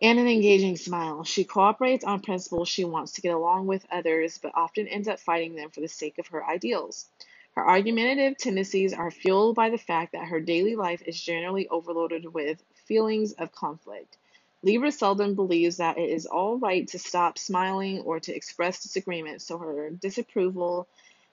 and 0.00 0.18
an 0.18 0.28
engaging 0.28 0.76
smile. 0.76 1.24
She 1.24 1.44
cooperates 1.44 2.04
on 2.04 2.20
principle 2.20 2.64
she 2.64 2.84
wants 2.84 3.12
to 3.12 3.20
get 3.20 3.34
along 3.34 3.66
with 3.66 3.86
others, 3.90 4.38
but 4.38 4.52
often 4.54 4.86
ends 4.86 5.08
up 5.08 5.18
fighting 5.18 5.54
them 5.54 5.70
for 5.70 5.80
the 5.80 5.88
sake 5.88 6.18
of 6.18 6.28
her 6.28 6.44
ideals. 6.44 7.06
Her 7.52 7.66
argumentative 7.66 8.38
tendencies 8.38 8.92
are 8.92 9.10
fueled 9.10 9.56
by 9.56 9.70
the 9.70 9.78
fact 9.78 10.12
that 10.12 10.26
her 10.26 10.40
daily 10.40 10.76
life 10.76 11.02
is 11.04 11.20
generally 11.20 11.66
overloaded 11.68 12.32
with 12.32 12.62
feelings 12.86 13.32
of 13.32 13.50
conflict. 13.50 14.16
Libra 14.62 14.92
seldom 14.92 15.34
believes 15.34 15.78
that 15.78 15.98
it 15.98 16.10
is 16.10 16.26
all 16.26 16.58
right 16.58 16.86
to 16.88 16.98
stop 16.98 17.38
smiling 17.38 18.00
or 18.00 18.20
to 18.20 18.34
express 18.34 18.82
disagreement, 18.82 19.42
so 19.42 19.58
her 19.58 19.90
disapproval 19.90 20.86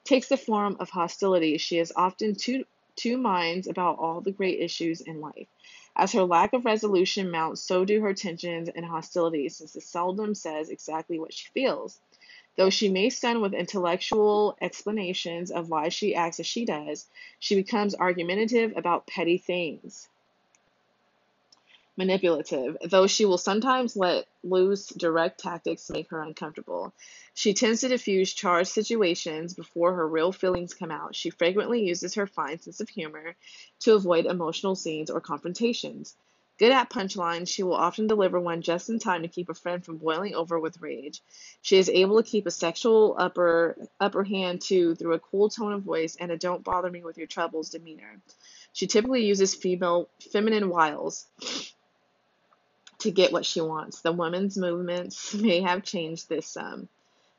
takes 0.03 0.27
the 0.27 0.37
form 0.37 0.77
of 0.79 0.89
hostility. 0.89 1.57
She 1.57 1.77
is 1.77 1.93
often 1.95 2.35
two, 2.35 2.65
two 2.95 3.17
minds 3.17 3.67
about 3.67 3.99
all 3.99 4.21
the 4.21 4.31
great 4.31 4.59
issues 4.59 5.01
in 5.01 5.21
life. 5.21 5.47
As 5.95 6.11
her 6.11 6.23
lack 6.23 6.53
of 6.53 6.65
resolution 6.65 7.31
mounts, 7.31 7.61
so 7.61 7.85
do 7.85 8.01
her 8.01 8.13
tensions 8.13 8.69
and 8.69 8.85
hostilities, 8.85 9.55
since 9.55 9.75
it 9.75 9.83
seldom 9.83 10.35
says 10.35 10.69
exactly 10.69 11.19
what 11.19 11.33
she 11.33 11.47
feels. 11.53 11.99
Though 12.57 12.69
she 12.69 12.89
may 12.89 13.09
stun 13.09 13.41
with 13.41 13.53
intellectual 13.53 14.57
explanations 14.61 15.51
of 15.51 15.69
why 15.69 15.89
she 15.89 16.15
acts 16.15 16.39
as 16.39 16.47
she 16.47 16.65
does, 16.65 17.07
she 17.39 17.55
becomes 17.55 17.95
argumentative 17.95 18.73
about 18.75 19.07
petty 19.07 19.37
things 19.37 20.09
manipulative, 21.97 22.77
though 22.83 23.07
she 23.07 23.25
will 23.25 23.37
sometimes 23.37 23.95
let 23.95 24.25
loose 24.43 24.87
direct 24.89 25.39
tactics 25.39 25.87
to 25.87 25.93
make 25.93 26.09
her 26.09 26.21
uncomfortable. 26.21 26.93
She 27.37 27.53
tends 27.53 27.81
to 27.81 27.89
diffuse 27.89 28.33
charged 28.33 28.69
situations 28.69 29.53
before 29.53 29.93
her 29.93 30.07
real 30.07 30.31
feelings 30.31 30.73
come 30.73 30.89
out. 30.89 31.15
She 31.15 31.29
frequently 31.29 31.85
uses 31.85 32.13
her 32.13 32.25
fine 32.25 32.59
sense 32.59 32.79
of 32.79 32.87
humor 32.87 33.35
to 33.81 33.93
avoid 33.93 34.25
emotional 34.25 34.73
scenes 34.73 35.09
or 35.09 35.19
confrontations. 35.19 36.15
Good 36.57 36.71
at 36.71 36.89
punchlines, 36.89 37.49
she 37.49 37.61
will 37.61 37.75
often 37.75 38.07
deliver 38.07 38.39
one 38.39 38.61
just 38.61 38.87
in 38.87 38.99
time 38.99 39.23
to 39.23 39.27
keep 39.27 39.49
a 39.49 39.53
friend 39.53 39.83
from 39.83 39.97
boiling 39.97 40.33
over 40.33 40.57
with 40.57 40.81
rage. 40.81 41.21
She 41.61 41.75
is 41.75 41.89
able 41.89 42.23
to 42.23 42.29
keep 42.29 42.47
a 42.47 42.51
sexual 42.51 43.15
upper 43.19 43.75
upper 43.99 44.23
hand 44.23 44.61
too 44.61 44.95
through 44.95 45.15
a 45.15 45.19
cool 45.19 45.49
tone 45.49 45.73
of 45.73 45.83
voice 45.83 46.15
and 46.15 46.31
a 46.31 46.37
don't 46.37 46.63
bother 46.63 46.89
me 46.89 47.03
with 47.03 47.17
your 47.17 47.27
troubles 47.27 47.69
demeanor. 47.69 48.21
She 48.71 48.87
typically 48.87 49.25
uses 49.25 49.53
female 49.53 50.07
feminine 50.31 50.69
wiles 50.69 51.25
to 52.99 53.11
get 53.11 53.33
what 53.33 53.45
she 53.45 53.59
wants. 53.59 53.99
The 53.99 54.13
women's 54.13 54.57
movements 54.57 55.33
may 55.33 55.59
have 55.59 55.83
changed 55.83 56.29
this 56.29 56.47
some, 56.47 56.87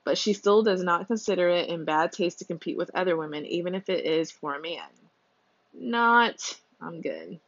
but 0.07 0.17
she 0.17 0.33
still 0.33 0.63
does 0.63 0.85
not 0.85 1.09
consider 1.09 1.49
it 1.49 1.69
in 1.69 1.85
bad 1.85 2.13
taste 2.13 2.39
to 2.39 2.45
compete 2.45 2.77
with 2.77 2.93
other 2.95 3.17
women, 3.17 3.45
even 3.45 3.75
if 3.75 3.89
it 3.89 4.07
is 4.07 4.31
for 4.31 4.55
a 4.55 4.61
man. 4.61 4.87
Not, 5.75 6.57
I'm 6.81 7.01
good. 7.01 7.41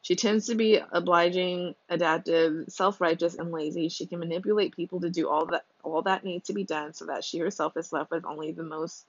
She 0.00 0.16
tends 0.16 0.46
to 0.46 0.54
be 0.54 0.80
obliging, 0.90 1.74
adaptive, 1.90 2.64
self-righteous, 2.68 3.34
and 3.34 3.52
lazy. 3.52 3.90
She 3.90 4.06
can 4.06 4.20
manipulate 4.20 4.74
people 4.74 5.00
to 5.02 5.10
do 5.10 5.28
all 5.28 5.44
that 5.46 5.64
all 5.82 6.00
that 6.02 6.24
needs 6.24 6.46
to 6.46 6.54
be 6.54 6.64
done 6.64 6.94
so 6.94 7.04
that 7.06 7.24
she 7.24 7.38
herself 7.38 7.76
is 7.76 7.92
left 7.92 8.10
with 8.10 8.24
only 8.24 8.52
the 8.52 8.62
most 8.62 9.04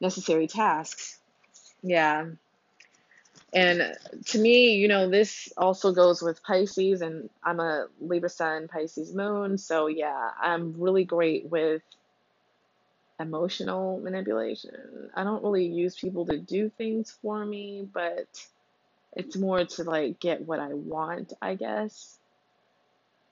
necessary 0.00 0.46
tasks. 0.46 1.18
Yeah, 1.82 2.28
and 3.52 3.94
to 4.26 4.38
me, 4.38 4.76
you 4.76 4.88
know, 4.88 5.10
this 5.10 5.52
also 5.58 5.92
goes 5.92 6.22
with 6.22 6.42
Pisces, 6.42 7.02
and 7.02 7.28
I'm 7.44 7.60
a 7.60 7.88
Libra 8.00 8.30
Sun, 8.30 8.68
Pisces 8.68 9.12
Moon. 9.12 9.58
So, 9.58 9.88
yeah, 9.88 10.30
I'm 10.40 10.80
really 10.80 11.04
great 11.04 11.50
with 11.50 11.82
emotional 13.22 14.00
manipulation. 14.00 15.10
I 15.14 15.24
don't 15.24 15.42
really 15.44 15.66
use 15.66 15.96
people 15.96 16.26
to 16.26 16.38
do 16.38 16.70
things 16.70 17.10
for 17.22 17.44
me, 17.46 17.88
but 17.92 18.28
it's 19.16 19.36
more 19.36 19.64
to 19.64 19.84
like 19.84 20.20
get 20.20 20.42
what 20.46 20.60
I 20.60 20.74
want, 20.74 21.32
I 21.42 21.54
guess. 21.56 22.18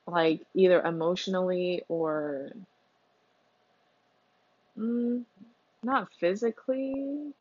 Like 0.06 0.42
either 0.54 0.82
emotionally 0.82 1.84
or 1.88 2.52
mm, 4.76 5.24
not 5.82 6.12
physically. 6.20 7.34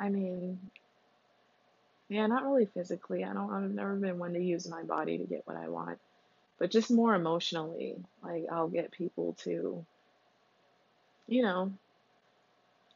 I 0.00 0.08
mean, 0.08 0.70
yeah, 2.08 2.26
not 2.26 2.44
really 2.44 2.66
physically. 2.66 3.24
I 3.24 3.32
don't, 3.34 3.52
I've 3.52 3.70
never 3.70 3.94
been 3.96 4.18
one 4.18 4.32
to 4.34 4.40
use 4.42 4.68
my 4.68 4.82
body 4.82 5.18
to 5.18 5.24
get 5.24 5.46
what 5.46 5.56
I 5.56 5.68
want. 5.68 5.98
but 6.58 6.70
just 6.70 6.90
more 6.90 7.14
emotionally. 7.14 7.96
Like 8.22 8.46
I'll 8.52 8.68
get 8.68 8.92
people 8.92 9.34
to, 9.44 9.84
you 11.28 11.42
know, 11.42 11.72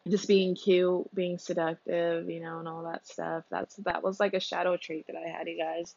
just 0.08 0.26
being 0.26 0.54
cute, 0.54 1.14
being 1.14 1.38
seductive, 1.38 2.28
you 2.28 2.40
know, 2.40 2.58
and 2.58 2.66
all 2.66 2.84
that 2.84 3.06
stuff. 3.06 3.44
That's 3.50 3.76
that 3.76 4.02
was 4.02 4.18
like 4.18 4.34
a 4.34 4.40
shadow 4.40 4.76
trait 4.76 5.06
that 5.06 5.16
I 5.16 5.28
had, 5.28 5.46
you 5.46 5.58
guys. 5.58 5.94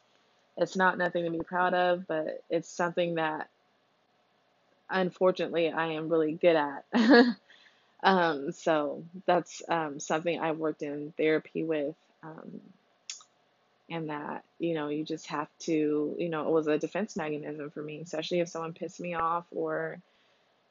It's 0.57 0.75
not 0.75 0.97
nothing 0.97 1.25
to 1.25 1.31
be 1.31 1.43
proud 1.43 1.73
of, 1.73 2.07
but 2.07 2.43
it's 2.49 2.69
something 2.69 3.15
that 3.15 3.49
unfortunately 4.89 5.71
I 5.71 5.93
am 5.93 6.09
really 6.09 6.33
good 6.33 6.55
at. 6.55 6.86
um, 8.03 8.51
so 8.51 9.03
that's 9.25 9.61
um, 9.67 9.99
something 9.99 10.39
I 10.39 10.51
worked 10.51 10.83
in 10.83 11.13
therapy 11.17 11.63
with. 11.63 11.95
Um, 12.23 12.61
and 13.89 14.09
that 14.09 14.43
you 14.57 14.73
know 14.73 14.88
you 14.88 15.03
just 15.03 15.27
have 15.27 15.47
to 15.59 16.15
you 16.17 16.29
know 16.29 16.47
it 16.47 16.51
was 16.51 16.67
a 16.67 16.77
defense 16.77 17.15
mechanism 17.15 17.69
for 17.69 17.83
me 17.83 18.01
especially 18.01 18.39
if 18.39 18.49
someone 18.49 18.73
pissed 18.73 18.99
me 18.99 19.13
off 19.13 19.45
or 19.51 19.99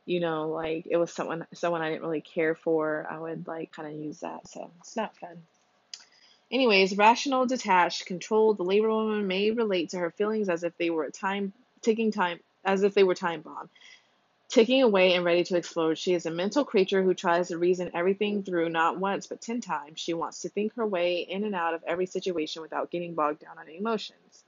you 0.07 0.20
know, 0.20 0.48
like 0.48 0.86
it 0.86 0.96
was 0.96 1.12
someone 1.12 1.46
someone 1.55 1.82
I 1.82 1.90
didn't 1.90 2.02
really 2.02 2.20
care 2.20 2.55
for, 2.55 3.07
I 3.11 3.18
would 3.18 3.46
like 3.46 3.72
kind 3.72 3.88
of 3.88 4.00
use 4.00 4.20
that. 4.20 4.48
So 4.48 4.70
it's 4.80 4.96
not 4.96 5.16
fun. 5.16 5.42
Anyways, 6.50 6.96
rational, 6.96 7.46
detached, 7.46 8.07
controlled, 8.07 8.59
the 8.59 8.64
Libra 8.64 8.94
woman 8.94 9.26
may 9.26 9.50
relate 9.50 9.90
to 9.90 9.98
her 9.98 10.11
feelings 10.11 10.48
as 10.48 10.62
if 10.62 10.76
they 10.76 10.90
were 10.90 11.05
a 11.05 11.11
time 11.11 11.52
ticking 11.82 12.12
time 12.12 12.38
as 12.64 12.82
if 12.82 12.94
they 12.94 13.02
were 13.02 13.14
time 13.14 13.40
bomb. 13.40 13.68
Ticking 14.48 14.82
away 14.82 15.14
and 15.14 15.24
ready 15.24 15.42
to 15.44 15.57
explode. 15.57 15.98
She 15.98 16.14
is 16.14 16.26
a 16.26 16.30
mental 16.30 16.64
creature 16.64 17.02
who 17.02 17.14
tries 17.14 17.48
to 17.48 17.59
reason 17.59 17.90
everything 17.94 18.42
through 18.42 18.68
not 18.68 18.98
once 18.98 19.26
but 19.26 19.40
ten 19.40 19.61
times. 19.61 19.98
She 19.98 20.14
wants 20.14 20.42
to 20.42 20.48
think 20.48 20.74
her 20.74 20.86
way 20.86 21.20
in 21.20 21.44
and 21.44 21.55
out 21.55 21.74
of 21.74 21.82
every 21.84 22.07
situation 22.07 22.62
without 22.62 22.90
getting 22.90 23.14
bogged 23.14 23.40
down 23.40 23.59
on 23.59 23.68
emotions. 23.68 24.43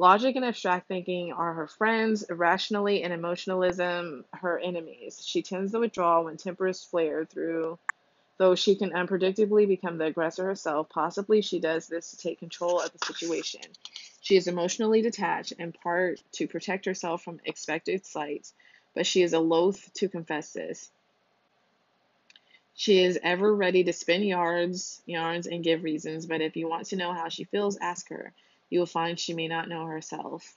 Logic 0.00 0.36
and 0.36 0.44
abstract 0.44 0.86
thinking 0.86 1.32
are 1.32 1.54
her 1.54 1.66
friends, 1.66 2.22
irrationally 2.22 3.02
and 3.02 3.12
emotionalism 3.12 4.24
her 4.32 4.56
enemies. 4.58 5.20
She 5.26 5.42
tends 5.42 5.72
to 5.72 5.80
withdraw 5.80 6.22
when 6.22 6.36
tempers 6.36 6.84
flare 6.84 7.24
through, 7.24 7.80
though 8.36 8.54
she 8.54 8.76
can 8.76 8.90
unpredictably 8.90 9.66
become 9.66 9.98
the 9.98 10.04
aggressor 10.04 10.44
herself. 10.44 10.88
Possibly 10.88 11.42
she 11.42 11.58
does 11.58 11.88
this 11.88 12.12
to 12.12 12.16
take 12.16 12.38
control 12.38 12.80
of 12.80 12.92
the 12.92 13.04
situation. 13.04 13.62
She 14.20 14.36
is 14.36 14.46
emotionally 14.46 15.02
detached, 15.02 15.52
in 15.52 15.72
part 15.72 16.22
to 16.32 16.46
protect 16.46 16.84
herself 16.84 17.24
from 17.24 17.40
expected 17.44 18.06
slights, 18.06 18.54
but 18.94 19.04
she 19.06 19.22
is 19.22 19.32
loath 19.32 19.92
to 19.94 20.08
confess 20.08 20.52
this. 20.52 20.92
She 22.74 23.02
is 23.02 23.18
ever 23.24 23.52
ready 23.52 23.82
to 23.82 23.92
spin 23.92 24.22
yards, 24.22 25.02
yarns 25.06 25.48
and 25.48 25.64
give 25.64 25.82
reasons, 25.82 26.26
but 26.26 26.40
if 26.40 26.56
you 26.56 26.68
want 26.68 26.86
to 26.88 26.96
know 26.96 27.12
how 27.12 27.28
she 27.28 27.42
feels, 27.42 27.76
ask 27.78 28.08
her. 28.10 28.32
You 28.70 28.80
will 28.80 28.86
find 28.86 29.18
she 29.18 29.34
may 29.34 29.48
not 29.48 29.68
know 29.68 29.86
herself. 29.86 30.54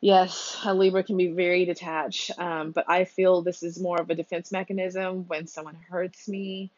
Yes, 0.00 0.60
a 0.64 0.74
Libra 0.74 1.04
can 1.04 1.16
be 1.16 1.28
very 1.28 1.64
detached, 1.64 2.36
um, 2.36 2.72
but 2.72 2.86
I 2.88 3.04
feel 3.04 3.40
this 3.40 3.62
is 3.62 3.78
more 3.78 4.00
of 4.00 4.10
a 4.10 4.16
defense 4.16 4.50
mechanism 4.50 5.28
when 5.28 5.46
someone 5.46 5.76
hurts 5.88 6.28
me. 6.28 6.72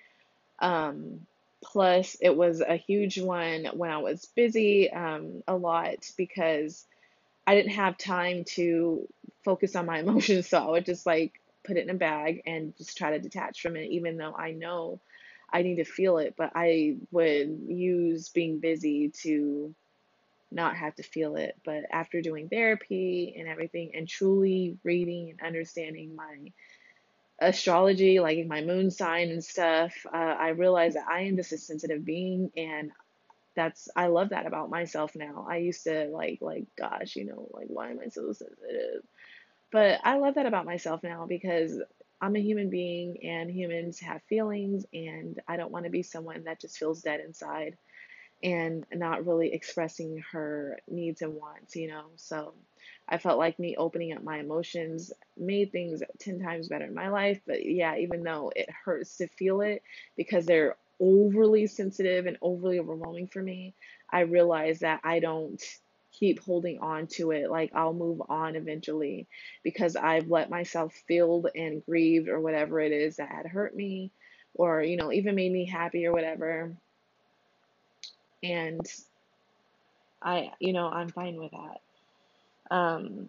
Um, 0.58 1.26
plus, 1.62 2.18
it 2.20 2.36
was 2.36 2.60
a 2.60 2.76
huge 2.76 3.18
one 3.18 3.64
when 3.72 3.90
I 3.90 3.98
was 3.98 4.26
busy 4.26 4.92
um, 4.92 5.42
a 5.48 5.56
lot 5.56 6.10
because 6.18 6.84
I 7.46 7.54
didn't 7.54 7.72
have 7.72 7.96
time 7.96 8.44
to 8.56 9.08
focus 9.42 9.74
on 9.74 9.86
my 9.86 9.98
emotions, 10.00 10.48
so 10.48 10.58
I 10.58 10.70
would 10.70 10.84
just 10.84 11.06
like 11.06 11.40
put 11.64 11.78
it 11.78 11.84
in 11.84 11.90
a 11.90 11.94
bag 11.94 12.42
and 12.44 12.76
just 12.76 12.98
try 12.98 13.12
to 13.12 13.18
detach 13.18 13.62
from 13.62 13.76
it, 13.76 13.90
even 13.90 14.18
though 14.18 14.34
I 14.34 14.50
know 14.50 15.00
I 15.50 15.62
need 15.62 15.76
to 15.76 15.84
feel 15.84 16.18
it, 16.18 16.34
but 16.36 16.52
I 16.54 16.96
would 17.10 17.60
use 17.68 18.28
being 18.28 18.58
busy 18.58 19.10
to 19.22 19.74
not 20.54 20.76
have 20.76 20.94
to 20.96 21.02
feel 21.02 21.36
it. 21.36 21.60
But 21.64 21.84
after 21.90 22.22
doing 22.22 22.48
therapy 22.48 23.34
and 23.38 23.48
everything, 23.48 23.92
and 23.94 24.08
truly 24.08 24.78
reading 24.84 25.30
and 25.30 25.40
understanding 25.46 26.14
my 26.16 26.52
astrology, 27.40 28.20
like 28.20 28.46
my 28.46 28.62
moon 28.62 28.90
sign 28.90 29.30
and 29.30 29.44
stuff, 29.44 29.92
uh, 30.12 30.16
I 30.16 30.50
realized 30.50 30.96
that 30.96 31.08
I 31.08 31.22
am 31.22 31.36
just 31.36 31.52
a 31.52 31.58
sensitive 31.58 32.04
being, 32.04 32.50
and 32.56 32.92
that's 33.56 33.88
I 33.94 34.06
love 34.08 34.30
that 34.30 34.46
about 34.46 34.70
myself 34.70 35.14
now. 35.14 35.46
I 35.48 35.58
used 35.58 35.84
to 35.84 36.06
like 36.06 36.38
like 36.40 36.66
gosh, 36.78 37.16
you 37.16 37.26
know, 37.26 37.48
like 37.52 37.66
why 37.68 37.90
am 37.90 38.00
I 38.00 38.08
so 38.08 38.32
sensitive? 38.32 39.02
But 39.72 40.00
I 40.04 40.18
love 40.18 40.36
that 40.36 40.46
about 40.46 40.66
myself 40.66 41.02
now 41.02 41.26
because 41.26 41.80
I'm 42.20 42.36
a 42.36 42.40
human 42.40 42.70
being 42.70 43.18
and 43.24 43.50
humans 43.50 44.00
have 44.00 44.22
feelings 44.28 44.86
and 44.92 45.40
I 45.48 45.56
don't 45.56 45.72
want 45.72 45.84
to 45.84 45.90
be 45.90 46.02
someone 46.02 46.44
that 46.44 46.60
just 46.60 46.78
feels 46.78 47.02
dead 47.02 47.20
inside 47.20 47.76
and 48.44 48.86
not 48.94 49.26
really 49.26 49.54
expressing 49.54 50.22
her 50.32 50.78
needs 50.88 51.22
and 51.22 51.34
wants, 51.34 51.76
you 51.76 51.88
know. 51.88 52.04
So 52.16 52.54
I 53.08 53.18
felt 53.18 53.38
like 53.38 53.58
me 53.58 53.76
opening 53.76 54.12
up 54.12 54.22
my 54.22 54.38
emotions 54.38 55.12
made 55.36 55.72
things 55.72 56.02
10 56.20 56.40
times 56.40 56.68
better 56.68 56.84
in 56.86 56.94
my 56.94 57.08
life. 57.08 57.40
But 57.46 57.64
yeah, 57.66 57.96
even 57.96 58.22
though 58.22 58.52
it 58.54 58.68
hurts 58.84 59.16
to 59.18 59.28
feel 59.28 59.62
it 59.62 59.82
because 60.16 60.46
they're 60.46 60.76
overly 61.00 61.66
sensitive 61.66 62.26
and 62.26 62.38
overly 62.42 62.78
overwhelming 62.78 63.28
for 63.28 63.42
me, 63.42 63.74
I 64.10 64.20
realize 64.20 64.80
that 64.80 65.00
I 65.04 65.20
don't 65.20 65.62
keep 66.12 66.40
holding 66.44 66.78
on 66.80 67.06
to 67.08 67.32
it. 67.32 67.50
Like 67.50 67.72
I'll 67.74 67.94
move 67.94 68.22
on 68.28 68.56
eventually 68.56 69.26
because 69.62 69.96
I've 69.96 70.28
let 70.28 70.50
myself 70.50 70.94
feel 71.08 71.46
and 71.54 71.84
grieved 71.84 72.28
or 72.28 72.40
whatever 72.40 72.80
it 72.80 72.92
is 72.92 73.16
that 73.16 73.30
had 73.30 73.46
hurt 73.46 73.74
me 73.74 74.12
or, 74.54 74.82
you 74.82 74.96
know, 74.96 75.12
even 75.12 75.34
made 75.34 75.52
me 75.52 75.64
happy 75.66 76.06
or 76.06 76.12
whatever. 76.12 76.76
And 78.44 78.86
I, 80.22 80.52
you 80.60 80.72
know, 80.72 80.88
I'm 80.88 81.08
fine 81.08 81.36
with 81.36 81.52
that. 81.52 82.76
Um, 82.76 83.28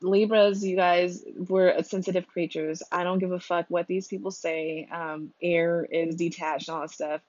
Libras, 0.00 0.64
you 0.64 0.76
guys, 0.76 1.24
we're 1.48 1.82
sensitive 1.82 2.26
creatures. 2.26 2.82
I 2.92 3.04
don't 3.04 3.20
give 3.20 3.32
a 3.32 3.40
fuck 3.40 3.66
what 3.68 3.86
these 3.86 4.08
people 4.08 4.30
say. 4.32 4.88
Um, 4.90 5.32
air 5.40 5.86
is 5.90 6.16
detached 6.16 6.68
and 6.68 6.74
all 6.76 6.82
that 6.82 6.90
stuff. 6.90 7.20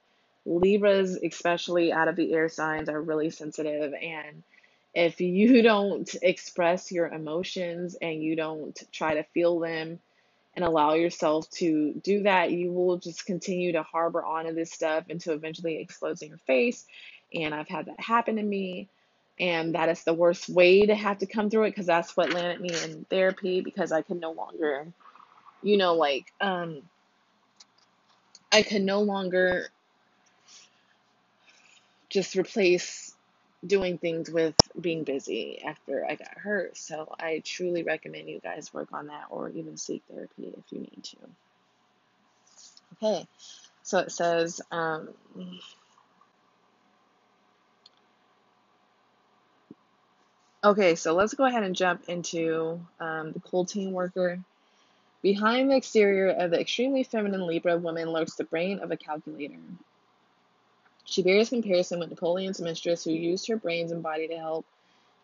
Libras, 0.44 1.16
especially 1.16 1.92
out 1.92 2.08
of 2.08 2.16
the 2.16 2.32
air 2.32 2.48
signs, 2.48 2.88
are 2.88 3.00
really 3.00 3.30
sensitive. 3.30 3.94
And 3.94 4.42
if 4.94 5.20
you 5.20 5.62
don't 5.64 6.12
express 6.22 6.92
your 6.92 7.08
emotions 7.08 7.96
and 8.00 8.22
you 8.22 8.36
don't 8.36 8.80
try 8.92 9.14
to 9.14 9.22
feel 9.22 9.60
them 9.60 10.00
and 10.56 10.64
allow 10.64 10.94
yourself 10.94 11.48
to 11.50 11.92
do 12.02 12.22
that, 12.22 12.50
you 12.50 12.72
will 12.72 12.96
just 12.96 13.26
continue 13.26 13.72
to 13.72 13.82
harbor 13.82 14.24
onto 14.24 14.54
this 14.54 14.72
stuff 14.72 15.04
until 15.10 15.34
eventually 15.34 15.76
it 15.76 15.82
explodes 15.82 16.22
in 16.22 16.28
your 16.30 16.38
face. 16.38 16.86
And 17.34 17.54
I've 17.54 17.68
had 17.68 17.86
that 17.86 18.00
happen 18.00 18.36
to 18.36 18.42
me. 18.42 18.88
And 19.38 19.74
that 19.74 19.90
is 19.90 20.02
the 20.02 20.14
worst 20.14 20.48
way 20.48 20.86
to 20.86 20.94
have 20.94 21.18
to 21.18 21.26
come 21.26 21.50
through 21.50 21.64
it 21.64 21.70
because 21.70 21.84
that's 21.84 22.16
what 22.16 22.32
landed 22.32 22.58
me 22.58 22.70
in 22.84 23.04
therapy 23.10 23.60
because 23.60 23.92
I 23.92 24.00
could 24.00 24.18
no 24.18 24.32
longer, 24.32 24.86
you 25.62 25.76
know, 25.76 25.92
like, 25.92 26.32
um, 26.40 26.80
I 28.50 28.62
could 28.62 28.80
no 28.80 29.02
longer 29.02 29.68
just 32.08 32.34
replace 32.34 33.05
doing 33.66 33.98
things 33.98 34.30
with 34.30 34.56
being 34.80 35.04
busy 35.04 35.62
after 35.62 36.06
I 36.06 36.16
got 36.16 36.38
hurt. 36.38 36.76
So 36.76 37.14
I 37.18 37.42
truly 37.44 37.84
recommend 37.84 38.28
you 38.30 38.40
guys 38.40 38.72
work 38.74 38.92
on 38.92 39.08
that 39.08 39.26
or 39.30 39.50
even 39.50 39.76
seek 39.76 40.04
therapy 40.10 40.54
if 40.56 40.72
you 40.72 40.80
need 40.80 41.04
to. 41.04 41.18
Okay, 42.94 43.26
so 43.82 44.00
it 44.00 44.12
says, 44.12 44.60
um, 44.70 45.14
okay, 50.64 50.94
so 50.96 51.14
let's 51.14 51.34
go 51.34 51.44
ahead 51.46 51.64
and 51.64 51.76
jump 51.76 52.04
into 52.08 52.86
um, 53.00 53.32
the 53.32 53.40
cool 53.40 53.66
teen 53.66 53.92
worker. 53.92 54.44
Behind 55.22 55.70
the 55.70 55.76
exterior 55.76 56.30
of 56.30 56.52
the 56.52 56.60
extremely 56.60 57.04
feminine 57.04 57.46
Libra 57.46 57.78
woman 57.78 58.10
lurks 58.10 58.36
the 58.36 58.44
brain 58.44 58.80
of 58.80 58.90
a 58.92 58.96
calculator. 58.96 59.60
She 61.06 61.22
bears 61.22 61.48
comparison 61.48 62.00
with 62.00 62.10
Napoleon's 62.10 62.60
mistress, 62.60 63.04
who 63.04 63.12
used 63.12 63.46
her 63.48 63.56
brains 63.56 63.92
and 63.92 64.02
body 64.02 64.26
to 64.28 64.36
help 64.36 64.66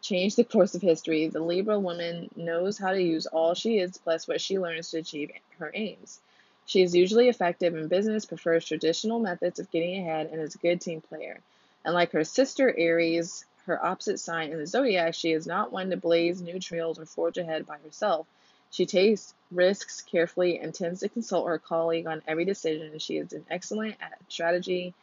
change 0.01 0.37
the 0.37 0.45
course 0.45 0.75
of 0.75 0.83
history. 0.83 1.27
The 1.27 1.41
Libra 1.41 1.79
woman 1.79 2.31
knows 2.37 2.79
how 2.79 2.93
to 2.93 3.03
use 3.03 3.27
all 3.27 3.55
she 3.55 3.79
is 3.79 3.99
plus 3.99 4.27
what 4.27 4.41
she 4.41 4.59
learns 4.59 4.91
to 4.91 4.99
achieve 4.99 5.33
her 5.59 5.73
aims. 5.75 6.21
She 6.67 6.83
is 6.83 6.95
usually 6.95 7.29
effective 7.29 7.75
in 7.75 7.89
business, 7.89 8.25
prefers 8.25 8.65
traditional 8.65 9.19
methods 9.19 9.59
of 9.59 9.71
getting 9.73 9.99
ahead, 9.99 10.31
and 10.31 10.41
is 10.41 10.55
a 10.55 10.59
good 10.59 10.81
team 10.81 11.01
player. 11.01 11.41
Unlike 11.85 12.13
her 12.13 12.25
sister 12.25 12.73
Aries, 12.79 13.45
her 13.67 13.85
opposite 13.85 14.21
sign 14.21 14.53
in 14.53 14.59
the 14.59 14.67
zodiac, 14.67 15.15
she 15.15 15.33
is 15.33 15.47
not 15.47 15.73
one 15.73 15.91
to 15.91 15.97
blaze 15.97 16.41
new 16.41 16.61
trails 16.61 16.99
or 16.99 17.07
forge 17.07 17.39
ahead 17.39 17.67
by 17.67 17.79
herself. 17.79 18.27
She 18.71 18.87
takes 18.87 19.35
risks 19.51 20.01
carefully 20.01 20.61
and 20.61 20.73
tends 20.73 21.01
to 21.01 21.09
consult 21.09 21.49
her 21.49 21.59
colleague 21.59 22.07
on 22.07 22.23
every 22.27 22.45
decision. 22.45 22.99
She 23.01 23.19
is 23.19 23.33
an 23.33 23.45
excellent 23.51 23.97
at 24.01 24.19
strategy, 24.29 24.95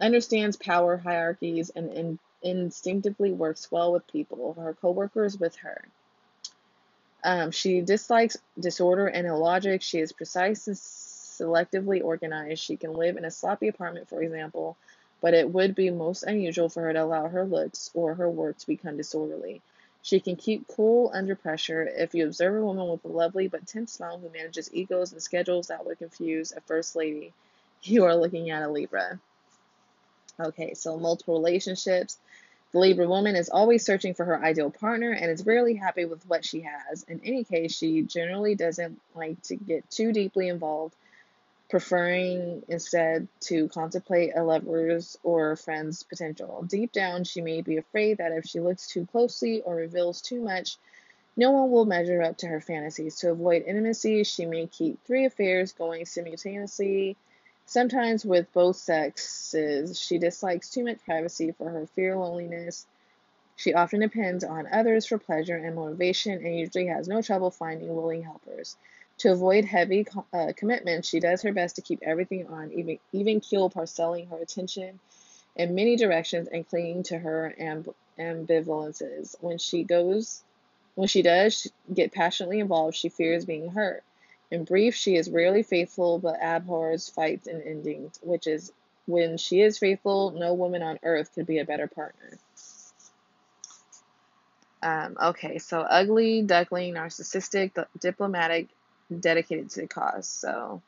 understands 0.00 0.56
power 0.56 0.96
hierarchies, 0.96 1.70
and 1.70 1.92
in, 1.92 2.18
instinctively 2.42 3.32
works 3.32 3.70
well 3.70 3.92
with 3.92 4.06
people, 4.06 4.54
her 4.54 4.74
coworkers 4.74 5.38
with 5.38 5.56
her. 5.56 5.84
Um, 7.24 7.50
she 7.50 7.80
dislikes 7.80 8.36
disorder 8.58 9.06
and 9.06 9.26
illogic. 9.26 9.80
She 9.82 9.98
is 9.98 10.12
precise 10.12 10.68
and 10.68 10.76
selectively 10.76 12.04
organized. 12.04 12.62
She 12.62 12.76
can 12.76 12.92
live 12.92 13.16
in 13.16 13.24
a 13.24 13.30
sloppy 13.30 13.68
apartment, 13.68 14.08
for 14.08 14.22
example, 14.22 14.76
but 15.22 15.32
it 15.32 15.50
would 15.50 15.74
be 15.74 15.90
most 15.90 16.22
unusual 16.24 16.68
for 16.68 16.82
her 16.82 16.92
to 16.92 17.02
allow 17.02 17.28
her 17.28 17.44
looks 17.46 17.90
or 17.94 18.14
her 18.14 18.28
work 18.28 18.58
to 18.58 18.66
become 18.66 18.98
disorderly. 18.98 19.62
She 20.02 20.20
can 20.20 20.36
keep 20.36 20.68
cool 20.68 21.10
under 21.14 21.34
pressure. 21.34 21.82
If 21.82 22.14
you 22.14 22.26
observe 22.26 22.62
a 22.62 22.66
woman 22.66 22.88
with 22.88 23.06
a 23.06 23.08
lovely 23.08 23.48
but 23.48 23.66
tense 23.66 23.92
smile 23.92 24.18
who 24.18 24.28
manages 24.28 24.68
egos 24.74 25.12
and 25.12 25.22
schedules 25.22 25.68
that 25.68 25.86
would 25.86 25.98
confuse 25.98 26.52
a 26.52 26.60
first 26.60 26.94
lady, 26.94 27.32
you 27.82 28.04
are 28.04 28.14
looking 28.14 28.50
at 28.50 28.62
a 28.62 28.68
Libra. 28.68 29.18
Okay, 30.40 30.74
so 30.74 30.98
multiple 30.98 31.34
relationships. 31.34 32.18
The 32.72 32.80
Libra 32.80 33.06
woman 33.06 33.36
is 33.36 33.50
always 33.50 33.84
searching 33.84 34.14
for 34.14 34.24
her 34.24 34.44
ideal 34.44 34.70
partner 34.70 35.12
and 35.12 35.30
is 35.30 35.46
rarely 35.46 35.74
happy 35.74 36.06
with 36.06 36.26
what 36.28 36.44
she 36.44 36.62
has. 36.62 37.04
In 37.04 37.20
any 37.24 37.44
case, 37.44 37.72
she 37.72 38.02
generally 38.02 38.56
doesn't 38.56 39.00
like 39.14 39.40
to 39.42 39.54
get 39.54 39.88
too 39.90 40.12
deeply 40.12 40.48
involved, 40.48 40.96
preferring 41.70 42.64
instead 42.68 43.28
to 43.42 43.68
contemplate 43.68 44.32
a 44.34 44.42
lover's 44.42 45.16
or 45.22 45.54
friend's 45.54 46.02
potential. 46.02 46.66
Deep 46.68 46.90
down, 46.90 47.22
she 47.22 47.40
may 47.40 47.60
be 47.60 47.76
afraid 47.76 48.18
that 48.18 48.32
if 48.32 48.44
she 48.44 48.58
looks 48.58 48.88
too 48.88 49.06
closely 49.06 49.60
or 49.62 49.76
reveals 49.76 50.20
too 50.20 50.40
much, 50.40 50.76
no 51.36 51.52
one 51.52 51.70
will 51.70 51.84
measure 51.84 52.22
up 52.22 52.38
to 52.38 52.48
her 52.48 52.60
fantasies. 52.60 53.16
To 53.20 53.30
avoid 53.30 53.62
intimacy, 53.66 54.24
she 54.24 54.46
may 54.46 54.66
keep 54.66 54.98
three 55.04 55.26
affairs 55.26 55.72
going 55.72 56.06
simultaneously 56.06 57.16
Sometimes 57.66 58.24
with 58.24 58.52
both 58.52 58.76
sexes, 58.76 59.98
she 59.98 60.18
dislikes 60.18 60.70
too 60.70 60.84
much 60.84 61.04
privacy 61.04 61.52
for 61.52 61.70
her 61.70 61.86
fear 61.86 62.16
loneliness. 62.16 62.86
She 63.56 63.72
often 63.72 64.00
depends 64.00 64.44
on 64.44 64.66
others 64.66 65.06
for 65.06 65.18
pleasure 65.18 65.56
and 65.56 65.74
motivation 65.74 66.44
and 66.44 66.58
usually 66.58 66.86
has 66.86 67.08
no 67.08 67.22
trouble 67.22 67.50
finding 67.50 67.94
willing 67.94 68.22
helpers. 68.22 68.76
To 69.18 69.32
avoid 69.32 69.64
heavy 69.64 70.06
uh, 70.32 70.52
commitments, 70.56 71.08
she 71.08 71.20
does 71.20 71.42
her 71.42 71.52
best 71.52 71.76
to 71.76 71.82
keep 71.82 72.00
everything 72.02 72.46
on, 72.48 72.72
even, 72.72 72.98
even 73.12 73.40
keel 73.40 73.70
parceling 73.70 74.26
her 74.26 74.38
attention 74.38 74.98
in 75.56 75.74
many 75.74 75.96
directions 75.96 76.48
and 76.48 76.68
clinging 76.68 77.04
to 77.04 77.18
her 77.18 77.54
amb- 77.60 77.94
ambivalences. 78.18 79.36
When 79.40 79.58
she 79.58 79.84
goes, 79.84 80.42
when 80.96 81.08
she 81.08 81.22
does 81.22 81.70
get 81.92 82.12
passionately 82.12 82.60
involved, 82.60 82.96
she 82.96 83.08
fears 83.08 83.44
being 83.44 83.68
hurt. 83.70 84.02
In 84.50 84.64
brief, 84.64 84.94
she 84.94 85.16
is 85.16 85.30
rarely 85.30 85.62
faithful 85.62 86.18
but 86.18 86.38
abhors 86.40 87.08
fights 87.08 87.46
and 87.46 87.62
endings, 87.62 88.18
which 88.22 88.46
is 88.46 88.72
when 89.06 89.36
she 89.36 89.60
is 89.60 89.78
faithful, 89.78 90.30
no 90.30 90.54
woman 90.54 90.82
on 90.82 90.98
earth 91.02 91.32
could 91.34 91.46
be 91.46 91.58
a 91.58 91.64
better 91.64 91.88
partner. 91.88 92.38
Um, 94.82 95.16
okay, 95.20 95.58
so 95.58 95.80
ugly, 95.80 96.42
duckling, 96.42 96.94
narcissistic, 96.94 97.84
diplomatic, 97.98 98.68
dedicated 99.20 99.70
to 99.70 99.80
the 99.82 99.86
cause. 99.86 100.28
So, 100.28 100.82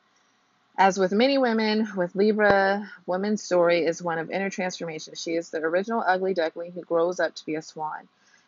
as 0.77 0.99
with 0.99 1.11
many 1.11 1.39
women, 1.39 1.87
with 1.95 2.15
Libra, 2.15 2.89
woman's 3.07 3.41
story 3.41 3.85
is 3.85 4.01
one 4.01 4.19
of 4.19 4.29
inner 4.29 4.51
transformation. 4.51 5.15
She 5.15 5.33
is 5.33 5.49
the 5.49 5.57
original 5.59 6.03
ugly 6.05 6.35
duckling 6.35 6.71
who 6.71 6.81
grows 6.81 7.19
up 7.19 7.33
to 7.35 7.45
be 7.45 7.55
a 7.55 7.61
swan. 7.61 8.07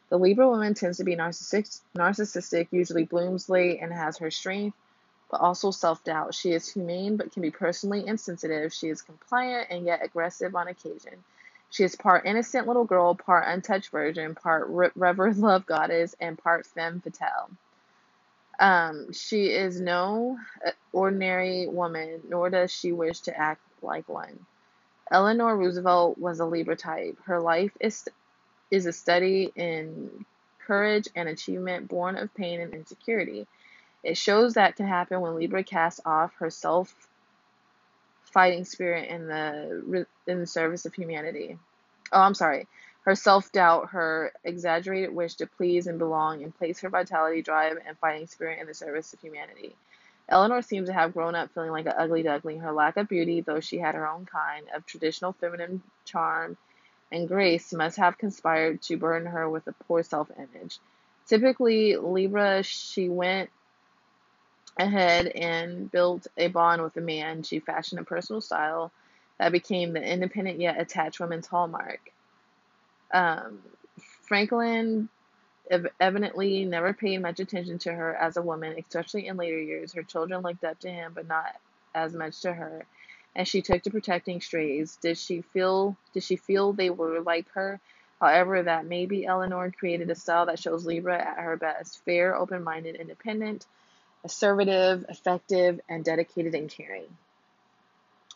The 0.09 0.19
Libra 0.19 0.47
woman 0.47 0.75
tends 0.75 0.97
to 0.97 1.03
be 1.03 1.15
narcissistic, 1.15 1.81
narcissistic 1.97 2.67
usually 2.71 3.05
blooms 3.05 3.49
late, 3.49 3.79
and 3.81 3.91
has 3.91 4.17
her 4.19 4.31
strength 4.31 4.77
but 5.31 5.41
also 5.41 5.71
self 5.71 6.03
doubt. 6.03 6.33
She 6.35 6.51
is 6.51 6.71
humane 6.71 7.17
but 7.17 7.31
can 7.31 7.41
be 7.41 7.51
personally 7.51 8.05
insensitive. 8.07 8.73
She 8.73 8.89
is 8.89 9.01
compliant 9.01 9.67
and 9.69 9.85
yet 9.85 10.03
aggressive 10.03 10.55
on 10.55 10.67
occasion. 10.67 11.23
She 11.71 11.83
is 11.83 11.95
part 11.95 12.25
innocent 12.25 12.67
little 12.67 12.85
girl, 12.85 13.15
part 13.15 13.47
untouched 13.47 13.91
virgin, 13.91 14.35
part 14.35 14.67
re- 14.69 14.89
love 14.95 15.65
goddess, 15.65 16.15
and 16.19 16.37
part 16.37 16.65
femme 16.65 17.01
fatale. 17.01 17.49
Um, 18.59 19.13
she 19.13 19.47
is 19.47 19.79
no 19.79 20.37
uh, 20.65 20.71
ordinary 20.91 21.67
woman, 21.67 22.21
nor 22.27 22.49
does 22.49 22.71
she 22.71 22.91
wish 22.91 23.21
to 23.21 23.37
act 23.37 23.61
like 23.81 24.09
one. 24.09 24.45
Eleanor 25.11 25.55
Roosevelt 25.55 26.17
was 26.17 26.39
a 26.39 26.45
Libra 26.45 26.75
type. 26.75 27.17
Her 27.25 27.39
life 27.39 27.71
is 27.79 28.07
is 28.71 28.85
a 28.85 28.93
study 28.93 29.51
in 29.55 30.25
courage 30.59 31.07
and 31.15 31.29
achievement 31.29 31.87
born 31.87 32.17
of 32.17 32.33
pain 32.35 32.61
and 32.61 32.73
insecurity. 32.73 33.47
It 34.03 34.17
shows 34.17 34.53
that 34.53 34.75
can 34.75 34.87
happen 34.87 35.21
when 35.21 35.35
Libra 35.35 35.63
casts 35.63 35.99
off 36.05 36.33
her 36.35 36.49
self 36.49 36.93
fighting 38.23 38.65
spirit 38.65 39.09
in 39.09 39.27
the 39.27 40.05
in 40.27 40.39
the 40.39 40.47
service 40.47 40.85
of 40.85 40.93
humanity. 40.93 41.57
Oh, 42.11 42.21
I'm 42.21 42.35
sorry. 42.35 42.67
Her 43.03 43.15
self 43.15 43.51
doubt, 43.51 43.89
her 43.89 44.31
exaggerated 44.43 45.13
wish 45.13 45.35
to 45.35 45.47
please 45.47 45.87
and 45.87 45.97
belong, 45.99 46.43
and 46.43 46.55
place 46.55 46.79
her 46.81 46.89
vitality, 46.89 47.41
drive, 47.41 47.77
and 47.85 47.97
fighting 47.97 48.27
spirit 48.27 48.59
in 48.59 48.67
the 48.67 48.73
service 48.73 49.13
of 49.13 49.19
humanity. 49.19 49.75
Eleanor 50.27 50.61
seems 50.61 50.87
to 50.87 50.93
have 50.93 51.13
grown 51.13 51.33
up 51.33 51.51
feeling 51.53 51.71
like 51.71 51.87
an 51.87 51.93
ugly 51.97 52.21
duckling. 52.21 52.59
Her 52.59 52.71
lack 52.71 52.97
of 52.97 53.09
beauty, 53.09 53.41
though 53.41 53.61
she 53.61 53.79
had 53.79 53.95
her 53.95 54.07
own 54.07 54.25
kind 54.25 54.67
of 54.75 54.85
traditional 54.85 55.33
feminine 55.33 55.81
charm, 56.05 56.55
and 57.11 57.27
grace 57.27 57.73
must 57.73 57.97
have 57.97 58.17
conspired 58.17 58.81
to 58.83 58.97
burden 58.97 59.27
her 59.27 59.49
with 59.49 59.67
a 59.67 59.71
poor 59.71 60.03
self 60.03 60.29
image. 60.37 60.79
Typically, 61.25 61.95
Libra, 61.95 62.63
she 62.63 63.09
went 63.09 63.49
ahead 64.77 65.27
and 65.27 65.91
built 65.91 66.27
a 66.37 66.47
bond 66.47 66.81
with 66.81 66.95
a 66.97 67.01
man. 67.01 67.43
She 67.43 67.59
fashioned 67.59 67.99
a 67.99 68.05
personal 68.05 68.41
style 68.41 68.91
that 69.37 69.51
became 69.51 69.93
the 69.93 70.03
independent 70.03 70.59
yet 70.59 70.79
attached 70.79 71.19
woman's 71.19 71.47
hallmark. 71.47 72.11
Um, 73.13 73.59
Franklin 74.27 75.09
evidently 75.99 76.65
never 76.65 76.93
paid 76.93 77.21
much 77.21 77.39
attention 77.39 77.77
to 77.79 77.93
her 77.93 78.15
as 78.15 78.37
a 78.37 78.41
woman, 78.41 78.75
especially 78.77 79.27
in 79.27 79.37
later 79.37 79.59
years. 79.59 79.93
Her 79.93 80.03
children 80.03 80.41
looked 80.41 80.63
up 80.63 80.79
to 80.79 80.89
him, 80.89 81.11
but 81.13 81.27
not 81.27 81.55
as 81.93 82.13
much 82.13 82.41
to 82.41 82.53
her. 82.53 82.85
And 83.35 83.47
she 83.47 83.61
took 83.61 83.83
to 83.83 83.91
protecting 83.91 84.41
strays. 84.41 84.97
Did 84.97 85.17
she 85.17 85.41
feel 85.41 85.95
did 86.13 86.23
she 86.23 86.35
feel 86.35 86.73
they 86.73 86.89
were 86.89 87.21
like 87.21 87.47
her? 87.51 87.79
However, 88.19 88.63
that 88.63 88.85
maybe 88.85 89.25
Eleanor 89.25 89.71
created 89.71 90.09
a 90.09 90.15
style 90.15 90.47
that 90.47 90.59
shows 90.59 90.85
Libra 90.85 91.17
at 91.17 91.39
her 91.39 91.55
best 91.55 92.03
fair, 92.03 92.35
open 92.35 92.63
minded, 92.63 92.95
independent, 92.95 93.65
assertive, 94.23 95.05
effective, 95.09 95.79
and 95.89 96.03
dedicated 96.03 96.55
and 96.55 96.69
caring. 96.69 97.17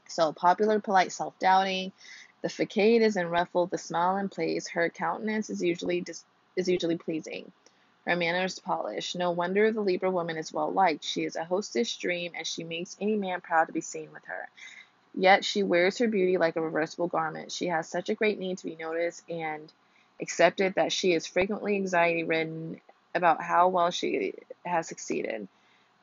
So, 0.08 0.32
popular, 0.34 0.80
polite, 0.80 1.12
self 1.12 1.38
doubting. 1.40 1.92
The 2.42 2.50
facade 2.50 3.02
is 3.02 3.16
unruffled, 3.16 3.72
the 3.72 3.78
smile 3.78 4.18
in 4.18 4.30
place. 4.30 4.68
Her 4.68 4.90
countenance 4.90 5.50
is 5.50 5.64
usually 5.64 6.02
dis- 6.02 6.26
is 6.56 6.68
usually 6.68 6.98
pleasing. 6.98 7.52
Her 8.06 8.16
manners 8.16 8.60
polished. 8.60 9.16
No 9.16 9.32
wonder 9.32 9.72
the 9.72 9.82
Libra 9.82 10.12
woman 10.12 10.38
is 10.38 10.52
well 10.54 10.72
liked. 10.72 11.06
She 11.06 11.24
is 11.24 11.36
a 11.36 11.46
hostess 11.46 11.96
dream, 11.98 12.34
and 12.36 12.46
she 12.46 12.64
makes 12.64 12.98
any 13.00 13.16
man 13.16 13.42
proud 13.42 13.66
to 13.68 13.74
be 13.74 13.82
seen 13.82 14.12
with 14.12 14.26
her. 14.26 14.50
Yet 15.16 15.46
she 15.46 15.64
wears 15.64 15.98
her 16.00 16.08
beauty 16.08 16.38
like 16.38 16.56
a 16.56 16.62
reversible 16.62 17.08
garment. 17.08 17.52
She 17.52 17.68
has 17.68 17.88
such 17.88 18.10
a 18.10 18.16
great 18.16 18.40
need 18.40 18.58
to 18.60 18.66
be 18.66 18.76
noticed 18.76 19.24
and 19.30 19.72
accepted 20.22 20.76
that 20.76 20.92
she 20.92 21.14
is 21.14 21.28
frequently 21.28 21.76
anxiety 21.76 22.24
ridden 22.24 22.82
about 23.16 23.42
how 23.42 23.70
well 23.70 23.92
she 23.92 24.34
has 24.66 24.88
succeeded. 24.88 25.48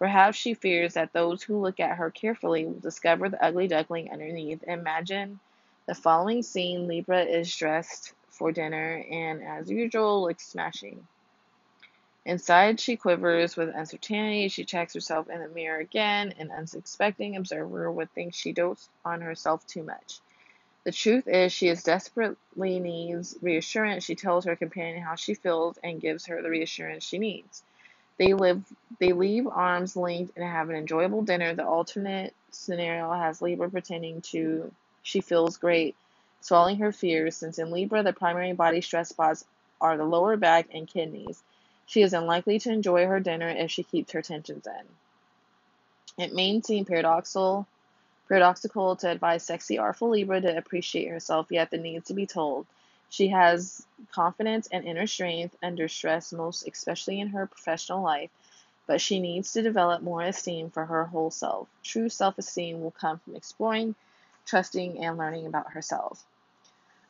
Perhaps 0.01 0.39
she 0.39 0.55
fears 0.55 0.95
that 0.95 1.13
those 1.13 1.43
who 1.43 1.61
look 1.61 1.79
at 1.79 1.99
her 1.99 2.11
carefully 2.11 2.65
will 2.65 2.81
discover 2.81 3.29
the 3.29 3.45
ugly 3.45 3.69
duckling 3.69 4.11
underneath. 4.11 4.65
Imagine 4.65 5.39
the 5.87 5.95
following 5.95 6.43
scene 6.43 6.89
Libra 6.89 7.23
is 7.23 7.55
dressed 7.55 8.15
for 8.31 8.51
dinner 8.51 9.05
and, 9.11 9.43
as 9.43 9.71
usual, 9.71 10.23
looks 10.23 10.47
smashing. 10.47 11.07
Inside, 12.25 12.81
she 12.81 12.97
quivers 12.97 13.59
with 13.59 13.69
uncertainty. 13.75 14.49
She 14.49 14.65
checks 14.65 14.95
herself 14.95 15.29
in 15.29 15.39
the 15.39 15.49
mirror 15.49 15.81
again. 15.81 16.33
An 16.39 16.51
unsuspecting 16.51 17.37
observer 17.37 17.93
would 17.93 18.11
think 18.13 18.33
she 18.33 18.53
dotes 18.53 18.89
on 19.05 19.21
herself 19.21 19.67
too 19.67 19.83
much. 19.83 20.21
The 20.85 20.93
truth 20.93 21.29
is, 21.29 21.53
she 21.53 21.69
is 21.69 21.83
desperately 21.83 22.81
needs 22.81 23.37
reassurance. 23.43 24.05
She 24.05 24.15
tells 24.15 24.47
her 24.47 24.57
companion 24.57 25.03
how 25.03 25.17
she 25.17 25.35
feels 25.35 25.79
and 25.85 26.01
gives 26.01 26.25
her 26.27 26.41
the 26.41 26.49
reassurance 26.49 27.05
she 27.05 27.19
needs. 27.19 27.63
They 28.21 28.35
live, 28.35 28.63
they 28.99 29.15
leave 29.15 29.47
arms 29.47 29.97
linked 29.97 30.37
and 30.37 30.45
have 30.45 30.69
an 30.69 30.77
enjoyable 30.77 31.23
dinner. 31.23 31.55
The 31.55 31.67
alternate 31.67 32.35
scenario 32.51 33.11
has 33.15 33.41
Libra 33.41 33.71
pretending 33.71 34.21
to 34.33 34.71
she 35.03 35.23
feels 35.23 35.57
great, 35.57 35.97
swallowing 36.43 36.77
her 36.81 36.93
fears. 36.93 37.39
Since 37.39 37.59
in 37.59 37.71
Libra, 37.71 38.03
the 38.03 38.13
primary 38.13 38.53
body 38.53 38.83
stress 38.83 39.09
spots 39.09 39.47
are 39.81 39.97
the 39.97 40.05
lower 40.05 40.37
back 40.37 40.69
and 40.75 40.87
kidneys. 40.87 41.43
She 41.87 42.03
is 42.03 42.13
unlikely 42.13 42.59
to 42.59 42.71
enjoy 42.71 43.07
her 43.07 43.21
dinner 43.21 43.49
if 43.49 43.71
she 43.71 43.85
keeps 43.85 44.13
her 44.13 44.21
tensions 44.21 44.67
in. 44.67 46.23
It 46.23 46.35
may 46.35 46.61
seem 46.61 46.85
paradoxical, 46.85 47.67
paradoxical 48.29 48.97
to 48.97 49.11
advise 49.11 49.45
sexy, 49.45 49.79
artful 49.79 50.11
Libra 50.11 50.43
to 50.43 50.59
appreciate 50.59 51.09
herself, 51.09 51.47
yet 51.49 51.71
the 51.71 51.79
needs 51.79 52.09
to 52.09 52.15
be 52.15 52.27
told. 52.27 52.67
She 53.11 53.29
has 53.29 53.85
confidence 54.13 54.69
and 54.71 54.85
inner 54.85 55.07
strength 55.07 55.57
under 55.63 55.89
stress, 55.89 56.33
most 56.33 56.67
especially 56.67 57.21
in 57.21 57.29
her 57.29 57.47
professional 57.47 58.03
life, 58.03 58.31
but 58.87 59.01
she 59.01 59.19
needs 59.21 59.53
to 59.53 59.63
develop 59.63 60.01
more 60.01 60.23
esteem 60.23 60.71
for 60.71 60.87
her 60.87 61.05
whole 61.05 61.31
self. 61.31 61.69
True 61.83 62.09
self 62.09 62.39
esteem 62.39 62.81
will 62.81 62.93
come 62.93 63.19
from 63.19 63.35
exploring, 63.35 63.97
trusting, 64.47 65.05
and 65.05 65.19
learning 65.19 65.47
about 65.47 65.73
herself. 65.73 66.25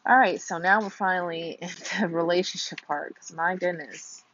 All 0.06 0.16
right, 0.16 0.40
so 0.40 0.56
now 0.56 0.80
we're 0.80 0.88
finally 0.88 1.58
into 1.62 2.00
the 2.00 2.08
relationship 2.08 2.80
part 2.86 3.14
because 3.14 3.32
my 3.32 3.56
goodness, 3.56 4.24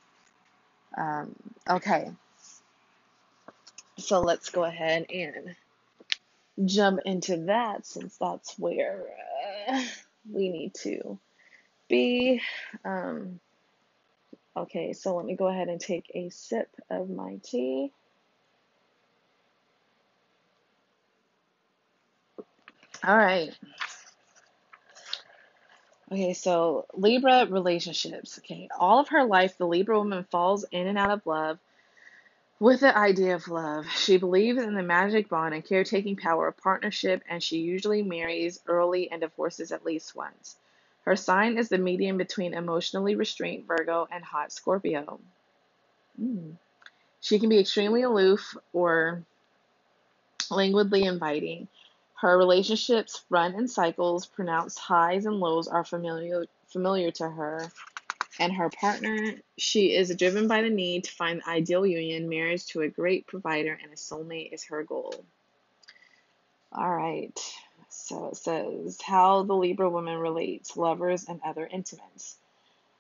um, 0.97 1.35
okay. 1.69 2.13
So 3.99 4.21
let's 4.21 4.51
go 4.51 4.63
ahead 4.63 5.07
and 5.11 5.57
jump 6.65 7.01
into 7.05 7.37
that 7.47 7.87
since 7.87 8.17
that's 8.19 8.57
where 8.59 9.05
uh, 9.69 9.83
we 10.31 10.49
need 10.49 10.75
to 10.83 11.19
be. 11.89 12.41
Um, 12.85 13.41
okay, 14.57 14.93
so 14.93 15.17
let 15.17 15.27
me 15.27 15.37
go 15.37 15.49
ahead 15.49 15.69
and 15.69 15.81
take 15.81 16.11
a 16.15 16.29
sip 16.31 16.69
of 16.91 17.11
my 17.11 17.39
tea. 17.43 17.93
All 23.05 23.17
right. 23.17 23.57
Okay, 26.11 26.35
so 26.35 26.87
Libra 26.95 27.47
relationships. 27.47 28.39
Okay, 28.39 28.69
all 28.79 29.01
of 29.01 29.09
her 29.09 29.25
life, 29.25 29.59
the 29.59 29.67
Libra 29.67 29.99
woman 29.99 30.25
falls 30.31 30.65
in 30.71 30.87
and 30.87 30.99
out 30.99 31.11
of 31.11 31.27
love 31.27 31.59
with 32.61 32.81
the 32.81 32.97
idea 32.97 33.35
of 33.35 33.49
love. 33.49 33.87
She 33.91 34.17
believes 34.17 34.63
in 34.63 34.75
the 34.75 34.83
magic 34.83 35.29
bond 35.29 35.55
and 35.55 35.65
caretaking 35.65 36.17
power 36.17 36.49
of 36.49 36.57
partnership, 36.57 37.23
and 37.29 37.43
she 37.43 37.59
usually 37.59 38.03
marries 38.03 38.61
early 38.67 39.11
and 39.11 39.21
divorces 39.21 39.73
at 39.73 39.85
least 39.85 40.15
once. 40.15 40.57
Her 41.07 41.17
sign 41.17 41.57
is 41.57 41.69
the 41.69 41.79
medium 41.79 42.19
between 42.19 42.53
emotionally 42.53 43.15
restrained 43.15 43.67
Virgo 43.67 44.09
and 44.11 44.25
hot 44.25 44.51
Scorpio. 44.53 45.21
Mm. 46.21 46.57
She 47.21 47.39
can 47.39 47.49
be 47.49 47.59
extremely 47.59 48.03
aloof 48.03 48.57
or 48.73 49.23
languidly 50.51 51.05
inviting. 51.05 51.69
Her 52.15 52.37
relationships 52.37 53.25
run 53.31 53.55
in 53.55 53.69
cycles, 53.69 54.27
pronounced 54.27 54.81
highs 54.81 55.27
and 55.27 55.39
lows 55.39 55.69
are 55.69 55.85
familiar 55.85 56.47
familiar 56.67 57.13
to 57.13 57.29
her 57.29 57.71
and 58.41 58.53
her 58.53 58.69
partner. 58.71 59.35
She 59.57 59.95
is 59.95 60.15
driven 60.17 60.49
by 60.49 60.63
the 60.63 60.71
need 60.71 61.05
to 61.05 61.13
find 61.13 61.41
the 61.41 61.49
ideal 61.49 61.87
union. 61.87 62.29
Marriage 62.29 62.67
to 62.67 62.83
a 62.83 62.89
great 62.89 63.27
provider 63.29 63.79
and 63.81 63.93
a 63.93 63.97
soulmate 63.97 64.53
is 64.53 64.65
her 64.65 64.83
goal. 64.83 65.25
All 66.73 66.95
right. 66.95 67.39
So 67.99 68.27
uh, 68.27 68.29
it 68.29 68.37
says 68.37 69.01
how 69.01 69.43
the 69.43 69.55
Libra 69.55 69.91
woman 69.91 70.19
relates 70.19 70.77
lovers 70.77 71.25
and 71.29 71.41
other 71.45 71.67
intimates. 71.67 72.39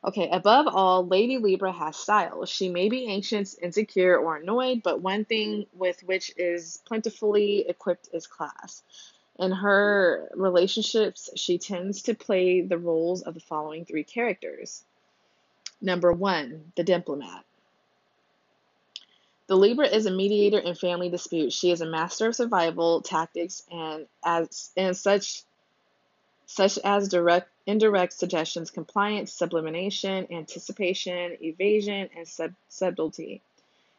Okay, 0.05 0.29
above 0.31 0.67
all, 0.69 1.07
Lady 1.07 1.39
Libra 1.39 1.73
has 1.73 1.97
style. 1.97 2.45
She 2.45 2.69
may 2.69 2.89
be 2.89 3.09
anxious, 3.09 3.55
insecure, 3.55 4.19
or 4.19 4.37
annoyed, 4.37 4.83
but 4.83 5.01
one 5.01 5.25
thing 5.25 5.67
with 5.73 6.03
which 6.03 6.33
is 6.37 6.83
plentifully 6.85 7.67
equipped 7.69 8.09
is 8.13 8.27
class. 8.27 8.83
In 9.39 9.53
her 9.53 10.29
relationships, 10.35 11.31
she 11.37 11.59
tends 11.59 12.03
to 12.03 12.15
play 12.15 12.61
the 12.61 12.79
roles 12.79 13.23
of 13.23 13.35
the 13.35 13.41
following 13.41 13.85
three 13.85 14.05
characters. 14.05 14.85
Number 15.81 16.13
one, 16.13 16.73
the 16.77 16.85
diplomat. 16.85 17.46
The 19.49 19.57
Libra 19.57 19.87
is 19.87 20.07
a 20.07 20.11
mediator 20.11 20.59
in 20.59 20.75
family 20.75 21.09
disputes. 21.09 21.55
She 21.55 21.71
is 21.71 21.81
a 21.81 21.87
master 21.87 22.29
of 22.29 22.35
survival 22.37 23.01
tactics 23.01 23.63
and 23.71 24.07
as 24.25 24.71
and 24.77 24.97
such 24.97 25.45
such 26.47 26.79
as 26.79 27.09
direct, 27.09 27.49
indirect 27.67 28.13
suggestions, 28.13 28.71
compliance, 28.71 29.33
sublimation, 29.33 30.27
anticipation, 30.33 31.37
evasion, 31.43 32.09
and 32.17 32.27
sub- 32.27 32.55
subtlety. 32.69 33.43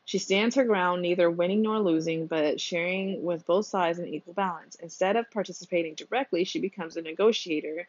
She 0.05 0.17
stands 0.19 0.55
her 0.55 0.65
ground, 0.65 1.01
neither 1.01 1.29
winning 1.29 1.61
nor 1.61 1.79
losing, 1.79 2.27
but 2.27 2.61
sharing 2.61 3.23
with 3.23 3.45
both 3.45 3.65
sides 3.65 3.99
in 3.99 4.07
equal 4.07 4.33
balance. 4.33 4.75
Instead 4.75 5.17
of 5.17 5.29
participating 5.31 5.95
directly, 5.95 6.45
she 6.45 6.59
becomes 6.59 6.97
a 6.97 7.01
negotiator 7.01 7.87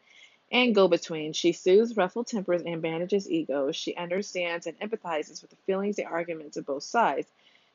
and 0.51 0.75
go 0.75 0.89
between. 0.89 1.33
She 1.33 1.53
soothes 1.53 1.97
ruffled 1.97 2.27
tempers 2.27 2.63
and 2.63 2.83
bandages 2.83 3.31
egos. 3.31 3.77
She 3.77 3.95
understands 3.97 4.67
and 4.67 4.79
empathizes 4.81 5.43
with 5.43 5.51
the 5.51 5.57
feelings 5.67 5.99
and 5.99 6.09
arguments 6.09 6.57
of 6.57 6.67
both 6.67 6.83
sides. 6.83 7.29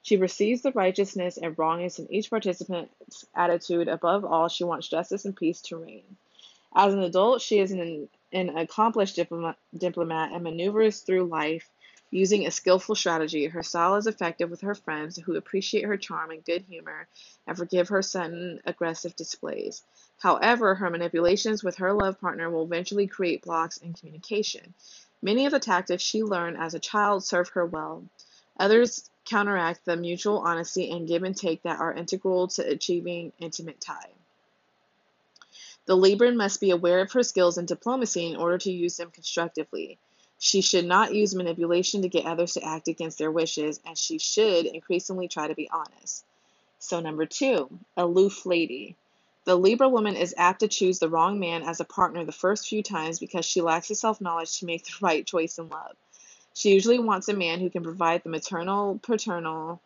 She 0.03 0.17
perceives 0.17 0.61
the 0.61 0.73
righteousness 0.73 1.37
and 1.37 1.57
wrongness 1.57 1.97
in 1.97 2.11
each 2.11 2.29
participant's 2.29 3.25
attitude. 3.33 3.87
Above 3.87 4.25
all, 4.25 4.49
she 4.49 4.65
wants 4.65 4.89
justice 4.89 5.23
and 5.23 5.35
peace 5.35 5.61
to 5.61 5.77
reign. 5.77 6.17
As 6.75 6.93
an 6.93 7.01
adult, 7.01 7.41
she 7.41 7.59
is 7.59 7.71
an, 7.71 8.09
an 8.33 8.49
accomplished 8.57 9.15
diplomat, 9.15 9.57
diplomat 9.77 10.33
and 10.33 10.43
maneuvers 10.43 10.99
through 10.99 11.23
life 11.23 11.69
using 12.11 12.45
a 12.45 12.51
skillful 12.51 12.95
strategy. 12.95 13.47
Her 13.47 13.63
style 13.63 13.95
is 13.95 14.05
effective 14.05 14.51
with 14.51 14.61
her 14.61 14.75
friends 14.75 15.17
who 15.17 15.37
appreciate 15.37 15.85
her 15.85 15.97
charm 15.97 16.31
and 16.31 16.43
good 16.43 16.63
humor 16.63 17.07
and 17.47 17.57
forgive 17.57 17.87
her 17.87 18.01
sudden 18.01 18.59
aggressive 18.65 19.15
displays. 19.15 19.83
However, 20.19 20.75
her 20.75 20.89
manipulations 20.89 21.63
with 21.63 21.77
her 21.77 21.93
love 21.93 22.19
partner 22.19 22.49
will 22.49 22.65
eventually 22.65 23.07
create 23.07 23.43
blocks 23.43 23.77
in 23.77 23.93
communication. 23.93 24.73
Many 25.21 25.45
of 25.45 25.53
the 25.53 25.59
tactics 25.59 26.03
she 26.03 26.23
learned 26.23 26.57
as 26.57 26.73
a 26.73 26.79
child 26.79 27.23
serve 27.23 27.47
her 27.49 27.65
well. 27.65 28.03
Others 28.59 29.09
counteract 29.25 29.85
the 29.85 29.95
mutual 29.95 30.39
honesty 30.39 30.91
and 30.91 31.07
give 31.07 31.23
and 31.23 31.35
take 31.35 31.63
that 31.63 31.79
are 31.79 31.93
integral 31.93 32.47
to 32.49 32.67
achieving 32.67 33.31
intimate 33.39 33.79
tie. 33.79 34.11
The 35.85 35.97
Libran 35.97 36.35
must 36.35 36.61
be 36.61 36.71
aware 36.71 37.01
of 37.01 37.11
her 37.11 37.23
skills 37.23 37.57
in 37.57 37.65
diplomacy 37.65 38.27
in 38.27 38.37
order 38.37 38.57
to 38.59 38.71
use 38.71 38.97
them 38.97 39.11
constructively. 39.11 39.97
She 40.39 40.61
should 40.61 40.85
not 40.85 41.13
use 41.13 41.35
manipulation 41.35 42.01
to 42.01 42.09
get 42.09 42.25
others 42.25 42.53
to 42.53 42.63
act 42.63 42.87
against 42.87 43.17
their 43.17 43.31
wishes, 43.31 43.79
and 43.85 43.97
she 43.97 44.17
should 44.17 44.65
increasingly 44.65 45.27
try 45.27 45.47
to 45.47 45.55
be 45.55 45.69
honest. 45.69 46.25
So, 46.79 46.99
number 46.99 47.25
two, 47.25 47.69
aloof 47.95 48.45
lady. 48.45 48.95
The 49.45 49.57
Libra 49.57 49.89
woman 49.89 50.15
is 50.15 50.33
apt 50.37 50.61
to 50.61 50.69
choose 50.69 50.99
the 50.99 51.09
wrong 51.09 51.39
man 51.39 51.63
as 51.63 51.79
a 51.81 51.85
partner 51.85 52.23
the 52.23 52.31
first 52.31 52.67
few 52.67 52.81
times 52.81 53.19
because 53.19 53.45
she 53.45 53.61
lacks 53.61 53.89
the 53.89 53.95
self 53.95 54.21
knowledge 54.21 54.59
to 54.59 54.65
make 54.65 54.85
the 54.85 54.93
right 55.01 55.25
choice 55.25 55.57
in 55.57 55.69
love. 55.69 55.95
She 56.55 56.71
usually 56.73 56.99
wants 56.99 57.27
a 57.29 57.33
man 57.33 57.59
who 57.59 57.71
can 57.71 57.83
provide 57.83 58.23
the 58.23 58.29
maternal, 58.29 58.99
paternal, 58.99 59.81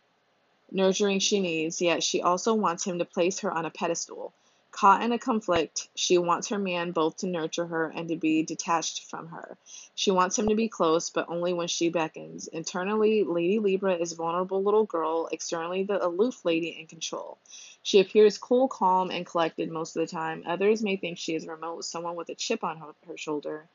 nurturing 0.70 1.20
she 1.20 1.40
needs, 1.40 1.82
yet 1.82 2.04
she 2.04 2.22
also 2.22 2.54
wants 2.54 2.84
him 2.84 3.00
to 3.00 3.06
place 3.06 3.40
her 3.40 3.52
on 3.52 3.66
a 3.66 3.70
pedestal. 3.70 4.34
Caught 4.72 5.02
in 5.02 5.14
a 5.14 5.18
conflict, 5.18 5.88
she 5.96 6.18
wants 6.18 6.50
her 6.50 6.60
man 6.60 6.92
both 6.92 7.18
to 7.18 7.28
nurture 7.28 7.66
her 7.66 7.88
and 7.96 8.10
to 8.10 8.18
be 8.18 8.44
detached 8.44 9.06
from 9.06 9.28
her. 9.30 9.58
She 9.96 10.12
wants 10.12 10.38
him 10.38 10.50
to 10.50 10.56
be 10.56 10.68
close, 10.68 11.10
but 11.10 11.30
only 11.30 11.54
when 11.54 11.70
she 11.70 11.90
beckons. 11.90 12.48
Internally, 12.48 13.24
Lady 13.24 13.60
Libra 13.60 13.96
is 13.96 14.12
a 14.12 14.16
vulnerable 14.16 14.62
little 14.62 14.84
girl, 14.84 15.30
externally, 15.32 15.84
the 15.84 16.06
aloof 16.06 16.44
lady 16.44 16.78
in 16.80 16.86
control. 16.86 17.38
She 17.82 18.02
appears 18.02 18.38
cool, 18.38 18.68
calm, 18.68 19.10
and 19.10 19.26
collected 19.26 19.72
most 19.72 19.96
of 19.96 20.02
the 20.02 20.14
time. 20.14 20.44
Others 20.46 20.84
may 20.84 20.98
think 20.98 21.18
she 21.18 21.34
is 21.34 21.48
remote, 21.48 21.86
someone 21.86 22.18
with 22.18 22.28
a 22.28 22.36
chip 22.36 22.64
on 22.64 22.78
her, 22.78 22.94
her 23.08 23.18
shoulder. 23.18 23.68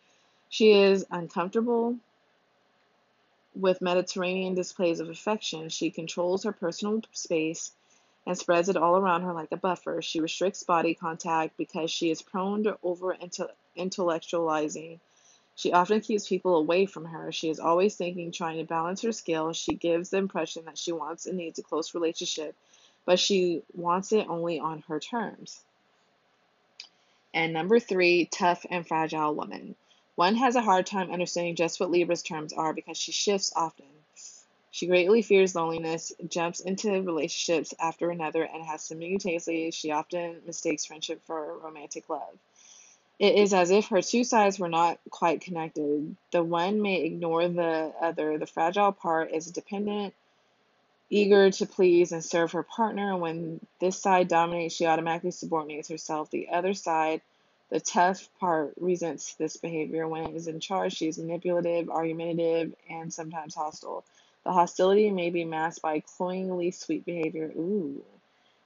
She 0.51 0.73
is 0.73 1.07
uncomfortable 1.11 1.97
with 3.55 3.83
Mediterranean 3.83 4.55
displays 4.55 5.01
of 5.01 5.09
affection. 5.11 5.69
She 5.69 5.91
controls 5.91 6.45
her 6.45 6.53
personal 6.53 7.03
space 7.13 7.73
and 8.27 8.39
spreads 8.39 8.69
it 8.69 8.77
all 8.77 8.97
around 8.97 9.23
her 9.23 9.33
like 9.33 9.53
a 9.53 9.57
buffer. 9.57 10.01
She 10.01 10.21
restricts 10.21 10.63
body 10.63 10.95
contact 10.95 11.57
because 11.57 11.91
she 11.91 12.11
is 12.11 12.23
prone 12.23 12.65
to 12.65 12.79
over 12.83 13.17
intellectualizing. 13.77 15.01
She 15.55 15.73
often 15.73 16.01
keeps 16.01 16.29
people 16.29 16.57
away 16.57 16.87
from 16.87 17.05
her. 17.07 17.31
She 17.31 17.51
is 17.51 17.61
always 17.61 17.97
thinking, 17.97 18.33
trying 18.33 18.59
to 18.59 18.65
balance 18.65 19.03
her 19.03 19.13
scale. 19.13 19.53
She 19.53 19.75
gives 19.75 20.11
the 20.11 20.17
impression 20.17 20.65
that 20.65 20.79
she 20.79 20.93
wants 20.93 21.27
and 21.27 21.37
needs 21.37 21.59
a 21.59 21.63
close 21.63 21.95
relationship, 21.95 22.55
but 23.05 23.19
she 23.19 23.63
wants 23.75 24.13
it 24.13 24.29
only 24.29 24.61
on 24.61 24.83
her 24.89 24.99
terms. 24.99 25.63
And 27.35 27.53
number 27.53 27.81
three, 27.81 28.27
tough 28.27 28.65
and 28.71 28.87
fragile 28.87 29.35
woman. 29.35 29.75
One 30.15 30.37
has 30.37 30.57
a 30.57 30.63
hard 30.63 30.87
time 30.87 31.11
understanding 31.11 31.57
just 31.57 31.81
what 31.81 31.91
Libra's 31.91 32.23
terms 32.23 32.53
are 32.53 32.73
because 32.73 32.99
she 32.99 33.13
shifts 33.13 33.53
often. 33.57 33.87
She 34.71 34.87
greatly 34.87 35.23
fears 35.23 35.55
loneliness, 35.55 36.13
jumps 36.29 36.61
into 36.61 37.03
relationships 37.03 37.75
after 37.79 38.11
another, 38.11 38.43
and 38.43 38.65
has 38.65 38.83
simultaneously, 38.83 39.71
she 39.71 39.91
often 39.91 40.41
mistakes 40.47 40.87
friendship 40.87 41.23
for 41.27 41.59
romantic 41.59 42.09
love. 42.09 42.39
It 43.19 43.37
is 43.37 43.55
as 43.55 43.71
if 43.71 43.89
her 43.89 44.03
two 44.03 44.25
sides 44.25 44.59
were 44.59 44.71
not 44.71 44.99
quite 45.11 45.43
connected. 45.43 46.17
The 46.31 46.43
one 46.43 46.83
may 46.83 47.03
ignore 47.03 47.47
the 47.49 47.93
other. 48.01 48.39
The 48.39 48.47
fragile 48.47 48.93
part 48.93 49.31
is 49.31 49.47
dependent, 49.47 50.15
eager 51.11 51.51
to 51.51 51.67
please 51.67 52.13
and 52.13 52.25
serve 52.25 52.53
her 52.53 52.63
partner. 52.63 53.17
When 53.17 53.61
this 53.79 54.01
side 54.01 54.29
dominates, 54.29 54.75
she 54.75 54.87
automatically 54.87 55.31
subordinates 55.31 55.89
herself. 55.89 56.31
The 56.31 56.49
other 56.49 56.75
side, 56.75 57.21
the 57.73 57.81
tough 57.81 58.29
part, 58.39 58.75
resents 58.79 59.35
this 59.37 59.57
behavior. 59.57 60.07
When 60.07 60.25
it 60.25 60.37
is 60.37 60.47
in 60.47 60.61
charge, 60.61 60.93
she 60.93 61.09
is 61.09 61.17
manipulative, 61.17 61.89
argumentative, 61.89 62.75
and 62.91 63.11
sometimes 63.11 63.55
hostile. 63.55 64.05
The 64.45 64.53
hostility 64.53 65.11
may 65.11 65.31
be 65.31 65.45
masked 65.45 65.81
by 65.81 66.01
cloyingly 66.01 66.71
sweet 66.73 67.07
behavior. 67.07 67.51
Ooh, 67.57 68.05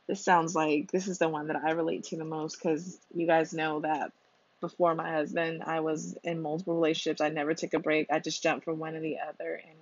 this 0.09 0.25
sounds 0.25 0.57
like 0.57 0.91
this 0.91 1.07
is 1.07 1.19
the 1.19 1.29
one 1.29 1.47
that 1.47 1.63
I 1.65 1.71
relate 1.71 2.03
to 2.05 2.17
the 2.17 2.25
most 2.25 2.59
because 2.59 2.99
you 3.15 3.29
guys 3.29 3.55
know 3.55 3.79
that 3.81 4.11
before 4.61 4.97
my 4.97 5.13
husband, 5.13 5.63
I 5.65 5.81
was 5.81 6.19
in 6.25 6.43
multiple 6.43 6.75
relationships. 6.75 7.21
I 7.21 7.29
never 7.29 7.55
took 7.55 7.75
a 7.75 7.79
break. 7.79 8.11
I 8.11 8.19
just 8.19 8.43
jumped 8.43 8.65
from 8.65 8.81
one 8.81 8.95
to 8.95 9.01
the 9.01 9.19
other, 9.21 9.55
and 9.55 9.79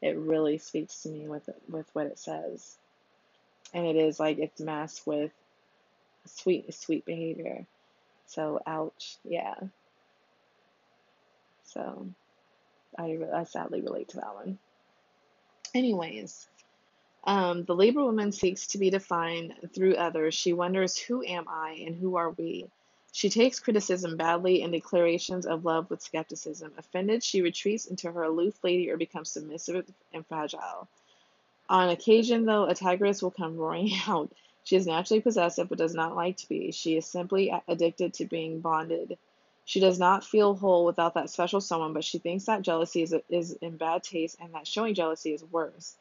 it 0.00 0.18
really 0.18 0.58
speaks 0.58 1.02
to 1.02 1.10
me 1.10 1.28
with 1.28 1.48
with 1.68 1.86
what 1.92 2.06
it 2.06 2.18
says. 2.18 2.74
And 3.72 3.86
it 3.86 3.94
is 3.94 4.18
like 4.18 4.38
it's 4.38 4.60
masked 4.60 5.06
with 5.06 5.30
sweet 6.26 6.74
sweet 6.74 7.04
behavior. 7.04 7.66
So 8.32 8.62
ouch, 8.66 9.18
yeah. 9.24 9.54
So 11.64 12.06
I 12.98 13.18
I 13.34 13.44
sadly 13.44 13.82
relate 13.82 14.08
to 14.08 14.16
that 14.16 14.34
one. 14.34 14.58
Anyways, 15.74 16.48
um, 17.24 17.64
the 17.64 17.74
Libra 17.74 18.04
woman 18.04 18.32
seeks 18.32 18.66
to 18.68 18.78
be 18.78 18.88
defined 18.88 19.54
through 19.74 19.96
others. 19.96 20.34
She 20.34 20.54
wonders, 20.54 20.96
Who 20.96 21.22
am 21.22 21.44
I 21.46 21.82
and 21.86 21.94
who 21.94 22.16
are 22.16 22.30
we? 22.30 22.66
She 23.12 23.28
takes 23.28 23.60
criticism 23.60 24.16
badly 24.16 24.62
and 24.62 24.72
declarations 24.72 25.44
of 25.44 25.66
love 25.66 25.90
with 25.90 26.00
skepticism. 26.00 26.72
Offended, 26.78 27.22
she 27.22 27.42
retreats 27.42 27.84
into 27.84 28.10
her 28.10 28.22
aloof 28.22 28.64
lady 28.64 28.90
or 28.90 28.96
becomes 28.96 29.30
submissive 29.30 29.84
and 30.14 30.26
fragile. 30.26 30.88
On 31.68 31.90
occasion, 31.90 32.46
though, 32.46 32.64
a 32.64 32.74
tigress 32.74 33.22
will 33.22 33.30
come 33.30 33.58
roaring 33.58 33.90
out. 34.06 34.32
She 34.64 34.76
is 34.76 34.86
naturally 34.86 35.20
possessive 35.20 35.68
but 35.68 35.78
does 35.78 35.94
not 35.94 36.16
like 36.16 36.36
to 36.38 36.48
be. 36.48 36.70
She 36.70 36.96
is 36.96 37.06
simply 37.06 37.52
addicted 37.68 38.14
to 38.14 38.24
being 38.24 38.60
bonded. 38.60 39.18
She 39.64 39.80
does 39.80 39.98
not 39.98 40.24
feel 40.24 40.54
whole 40.54 40.84
without 40.84 41.14
that 41.14 41.30
special 41.30 41.60
someone, 41.60 41.92
but 41.92 42.04
she 42.04 42.18
thinks 42.18 42.44
that 42.46 42.62
jealousy 42.62 43.02
is, 43.02 43.14
is 43.28 43.52
in 43.54 43.76
bad 43.76 44.02
taste 44.02 44.36
and 44.40 44.54
that 44.54 44.66
showing 44.66 44.94
jealousy 44.94 45.32
is 45.32 45.44
worse. 45.44 45.96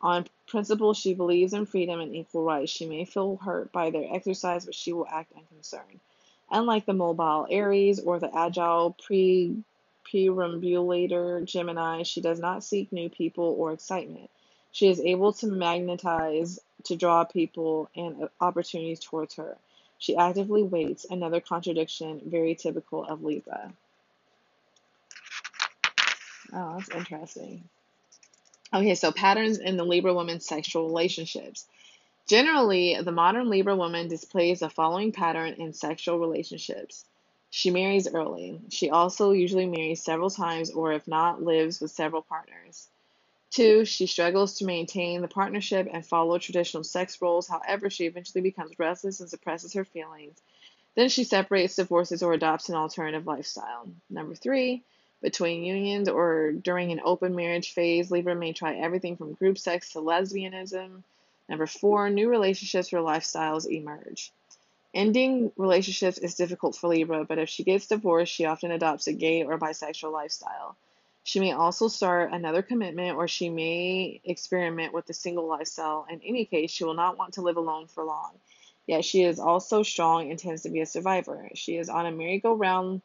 On 0.00 0.26
principle, 0.46 0.94
she 0.94 1.14
believes 1.14 1.52
in 1.52 1.66
freedom 1.66 2.00
and 2.00 2.14
equal 2.14 2.44
rights. 2.44 2.70
She 2.70 2.86
may 2.86 3.04
feel 3.04 3.36
hurt 3.36 3.72
by 3.72 3.90
their 3.90 4.12
exercise, 4.14 4.64
but 4.64 4.74
she 4.74 4.92
will 4.92 5.06
act 5.08 5.32
unconcerned. 5.36 6.00
Unlike 6.50 6.86
the 6.86 6.92
mobile 6.94 7.46
Aries 7.50 8.00
or 8.00 8.18
the 8.18 8.34
agile 8.34 8.94
pre 9.02 9.56
perambulator 10.04 11.44
Gemini, 11.44 12.02
she 12.04 12.20
does 12.20 12.38
not 12.38 12.64
seek 12.64 12.92
new 12.92 13.08
people 13.08 13.56
or 13.58 13.72
excitement. 13.72 14.30
She 14.72 14.88
is 14.88 15.00
able 15.00 15.32
to 15.34 15.46
magnetize 15.46 16.60
to 16.84 16.96
draw 16.96 17.24
people 17.24 17.90
and 17.96 18.24
uh, 18.24 18.28
opportunities 18.40 19.00
towards 19.00 19.34
her. 19.34 19.56
She 19.98 20.16
actively 20.16 20.62
waits, 20.62 21.06
another 21.10 21.40
contradiction 21.40 22.22
very 22.24 22.54
typical 22.54 23.04
of 23.04 23.24
Libra. 23.24 23.72
Oh, 26.52 26.76
that's 26.76 26.88
interesting. 26.90 27.64
Okay, 28.72 28.94
so 28.94 29.10
patterns 29.12 29.58
in 29.58 29.76
the 29.76 29.84
Libra 29.84 30.14
woman's 30.14 30.46
sexual 30.46 30.86
relationships. 30.86 31.66
Generally, 32.28 33.00
the 33.02 33.12
modern 33.12 33.48
Libra 33.48 33.74
woman 33.74 34.08
displays 34.08 34.60
the 34.60 34.68
following 34.68 35.12
pattern 35.12 35.54
in 35.54 35.72
sexual 35.72 36.18
relationships. 36.18 37.06
She 37.50 37.70
marries 37.70 38.06
early. 38.06 38.60
She 38.68 38.90
also 38.90 39.32
usually 39.32 39.64
marries 39.64 40.04
several 40.04 40.28
times, 40.28 40.70
or 40.70 40.92
if 40.92 41.08
not, 41.08 41.42
lives 41.42 41.80
with 41.80 41.90
several 41.90 42.20
partners. 42.20 42.88
Two, 43.50 43.84
she 43.84 44.06
struggles 44.06 44.58
to 44.58 44.66
maintain 44.66 45.22
the 45.22 45.28
partnership 45.28 45.88
and 45.90 46.04
follow 46.04 46.38
traditional 46.38 46.84
sex 46.84 47.20
roles. 47.22 47.48
However, 47.48 47.88
she 47.88 48.04
eventually 48.04 48.42
becomes 48.42 48.78
restless 48.78 49.20
and 49.20 49.28
suppresses 49.30 49.72
her 49.72 49.84
feelings. 49.84 50.36
Then 50.94 51.08
she 51.08 51.24
separates, 51.24 51.76
divorces, 51.76 52.22
or 52.22 52.32
adopts 52.32 52.68
an 52.68 52.74
alternative 52.74 53.26
lifestyle. 53.26 53.88
Number 54.10 54.34
three, 54.34 54.82
between 55.22 55.64
unions 55.64 56.08
or 56.08 56.52
during 56.52 56.92
an 56.92 57.00
open 57.04 57.34
marriage 57.34 57.72
phase, 57.72 58.10
Libra 58.10 58.34
may 58.34 58.52
try 58.52 58.74
everything 58.74 59.16
from 59.16 59.32
group 59.34 59.58
sex 59.58 59.90
to 59.92 59.98
lesbianism. 59.98 61.02
Number 61.48 61.66
four, 61.66 62.10
new 62.10 62.28
relationships 62.28 62.92
or 62.92 62.98
lifestyles 62.98 63.66
emerge. 63.66 64.30
Ending 64.94 65.52
relationships 65.56 66.18
is 66.18 66.34
difficult 66.34 66.76
for 66.76 66.88
Libra, 66.88 67.24
but 67.24 67.38
if 67.38 67.48
she 67.48 67.62
gets 67.62 67.86
divorced, 67.86 68.32
she 68.32 68.44
often 68.44 68.70
adopts 68.70 69.06
a 69.06 69.12
gay 69.12 69.44
or 69.44 69.58
bisexual 69.58 70.12
lifestyle. 70.12 70.76
She 71.28 71.40
may 71.40 71.52
also 71.52 71.88
start 71.88 72.32
another 72.32 72.62
commitment 72.62 73.18
or 73.18 73.28
she 73.28 73.50
may 73.50 74.18
experiment 74.24 74.94
with 74.94 75.04
the 75.04 75.12
single 75.12 75.46
lifestyle. 75.46 76.06
In 76.08 76.22
any 76.24 76.46
case, 76.46 76.70
she 76.70 76.84
will 76.84 76.94
not 76.94 77.18
want 77.18 77.34
to 77.34 77.42
live 77.42 77.58
alone 77.58 77.86
for 77.86 78.02
long. 78.02 78.32
Yet 78.86 79.04
she 79.04 79.24
is 79.24 79.38
also 79.38 79.82
strong 79.82 80.30
and 80.30 80.38
tends 80.38 80.62
to 80.62 80.70
be 80.70 80.80
a 80.80 80.86
survivor. 80.86 81.50
She 81.54 81.76
is 81.76 81.90
on 81.90 82.06
a 82.06 82.10
merry-go-round 82.10 83.02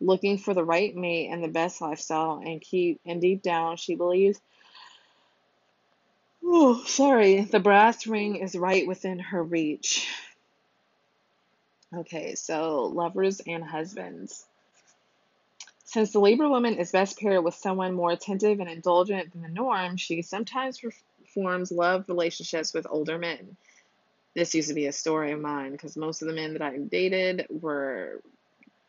looking 0.00 0.36
for 0.36 0.52
the 0.52 0.64
right 0.64 0.96
mate 0.96 1.28
and 1.28 1.44
the 1.44 1.48
best 1.48 1.80
lifestyle 1.80 2.42
and 2.44 2.60
keep 2.60 3.00
and 3.06 3.20
deep 3.20 3.40
down 3.40 3.76
she 3.76 3.94
believes 3.94 4.40
Oh, 6.42 6.82
sorry, 6.86 7.42
the 7.42 7.60
brass 7.60 8.04
ring 8.08 8.34
is 8.34 8.56
right 8.56 8.84
within 8.84 9.20
her 9.20 9.40
reach. 9.40 10.08
Okay, 11.96 12.34
so 12.34 12.86
lovers 12.86 13.40
and 13.46 13.62
husbands. 13.62 14.44
Since 15.84 16.12
the 16.12 16.20
Libra 16.20 16.48
woman 16.48 16.74
is 16.74 16.92
best 16.92 17.18
paired 17.18 17.44
with 17.44 17.54
someone 17.54 17.94
more 17.94 18.10
attentive 18.10 18.58
and 18.60 18.70
indulgent 18.70 19.32
than 19.32 19.42
the 19.42 19.48
norm, 19.48 19.96
she 19.96 20.22
sometimes 20.22 20.80
forms 21.34 21.70
love 21.70 22.08
relationships 22.08 22.72
with 22.72 22.86
older 22.88 23.18
men. 23.18 23.56
This 24.34 24.54
used 24.54 24.68
to 24.68 24.74
be 24.74 24.86
a 24.86 24.92
story 24.92 25.32
of 25.32 25.40
mine 25.40 25.72
because 25.72 25.96
most 25.96 26.22
of 26.22 26.28
the 26.28 26.34
men 26.34 26.54
that 26.54 26.62
I 26.62 26.78
dated 26.78 27.46
were 27.50 28.20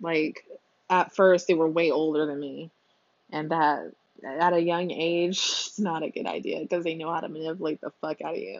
like, 0.01 0.45
at 0.89 1.13
first, 1.13 1.47
they 1.47 1.53
were 1.53 1.67
way 1.67 1.91
older 1.91 2.25
than 2.25 2.39
me. 2.39 2.71
And 3.31 3.51
that 3.51 3.91
at 4.23 4.53
a 4.53 4.59
young 4.59 4.91
age, 4.91 5.37
it's 5.67 5.79
not 5.79 6.03
a 6.03 6.09
good 6.09 6.25
idea 6.25 6.61
because 6.61 6.83
they 6.83 6.95
know 6.95 7.11
how 7.11 7.19
to 7.19 7.29
manipulate 7.29 7.81
the 7.81 7.91
fuck 8.01 8.21
out 8.21 8.35
of 8.35 8.39
you. 8.39 8.59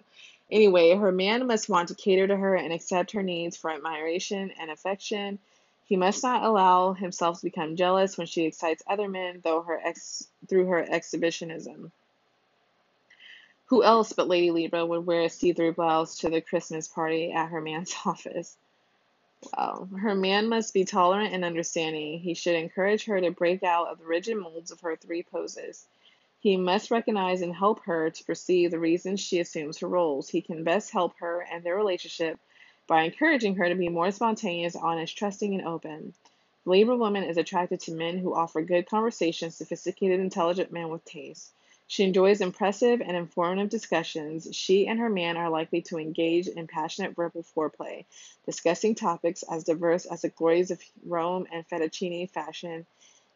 Anyway, 0.52 0.94
her 0.96 1.12
man 1.12 1.48
must 1.48 1.70
want 1.70 1.88
to 1.88 1.96
cater 1.96 2.28
to 2.28 2.36
her 2.36 2.56
and 2.56 2.72
accept 2.72 3.12
her 3.12 3.24
needs 3.24 3.58
for 3.58 3.72
admiration 3.72 4.52
and 4.60 4.70
affection. 4.70 5.40
He 5.86 5.98
must 5.98 6.24
not 6.24 6.44
allow 6.44 6.94
himself 6.94 7.40
to 7.40 7.46
become 7.46 7.76
jealous 7.76 8.18
when 8.18 8.28
she 8.28 8.46
excites 8.46 8.84
other 8.88 9.08
men 9.08 9.42
though 9.44 9.62
her 9.62 9.80
ex- 9.84 10.28
through 10.48 10.66
her 10.66 10.82
exhibitionism. 10.82 11.92
Who 13.66 13.84
else 13.84 14.12
but 14.14 14.28
Lady 14.28 14.52
Libra 14.52 14.86
would 14.86 15.06
wear 15.06 15.22
a 15.22 15.30
see 15.30 15.54
through 15.54 15.74
blouse 15.74 16.20
to 16.20 16.30
the 16.30 16.42
Christmas 16.42 16.88
party 16.88 17.32
at 17.32 17.50
her 17.50 17.62
man's 17.62 17.96
office? 18.06 18.58
Her 19.56 20.16
man 20.16 20.50
must 20.50 20.74
be 20.74 20.86
tolerant 20.86 21.34
and 21.34 21.46
understanding. 21.46 22.20
He 22.20 22.34
should 22.34 22.56
encourage 22.56 23.06
her 23.06 23.22
to 23.22 23.30
break 23.30 23.62
out 23.62 23.88
of 23.88 24.00
the 24.00 24.06
rigid 24.06 24.38
molds 24.38 24.72
of 24.72 24.82
her 24.82 24.96
three 24.96 25.22
poses. 25.22 25.86
He 26.40 26.58
must 26.58 26.90
recognize 26.90 27.42
and 27.42 27.56
help 27.56 27.84
her 27.86 28.10
to 28.10 28.24
perceive 28.24 28.72
the 28.72 28.80
reasons 28.80 29.20
she 29.20 29.40
assumes 29.40 29.78
her 29.80 29.88
roles. 29.88 30.30
He 30.30 30.42
can 30.42 30.64
best 30.64 30.92
help 30.92 31.16
her 31.20 31.42
and 31.42 31.64
their 31.64 31.76
relationship 31.76 32.40
by 32.88 33.04
encouraging 33.04 33.56
her 33.56 33.70
to 33.70 33.76
be 33.76 33.90
more 33.90 34.12
spontaneous, 34.12 34.76
honest, 34.76 35.18
trusting, 35.18 35.54
and 35.54 35.68
open. 35.68 36.14
The 36.64 36.72
Libra 36.72 36.96
woman 36.98 37.24
is 37.24 37.38
attracted 37.38 37.80
to 37.82 37.92
men 37.92 38.18
who 38.18 38.36
offer 38.36 38.62
good 38.62 38.88
conversation, 38.88 39.52
sophisticated, 39.52 40.20
intelligent 40.20 40.72
men 40.72 40.90
with 40.90 41.06
taste. 41.06 41.52
She 41.88 42.04
enjoys 42.04 42.42
impressive 42.42 43.02
and 43.02 43.16
informative 43.16 43.70
discussions. 43.70 44.48
She 44.52 44.88
and 44.88 45.00
her 45.00 45.10
man 45.10 45.38
are 45.38 45.50
likely 45.50 45.82
to 45.84 46.00
engage 46.00 46.48
in 46.48 46.68
passionate 46.68 47.16
verbal 47.16 47.44
foreplay, 47.44 48.06
discussing 48.46 48.96
topics 48.96 49.44
as 49.44 49.64
diverse 49.64 50.06
as 50.06 50.24
the 50.24 50.30
glories 50.30 50.72
of 50.72 50.82
Rome 51.06 51.48
and 51.52 51.68
fettuccine 51.68 52.30
fashion 52.30 52.88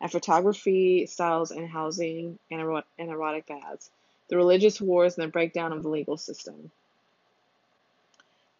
and 0.01 0.11
photography 0.11 1.05
styles 1.05 1.51
and 1.51 1.69
housing 1.69 2.39
and, 2.49 2.61
erotic 2.99 3.45
baths, 3.45 3.91
the 4.29 4.37
religious 4.37 4.81
wars, 4.81 5.17
and 5.17 5.27
the 5.27 5.31
breakdown 5.31 5.71
of 5.71 5.83
the 5.83 5.89
legal 5.89 6.17
system. 6.17 6.71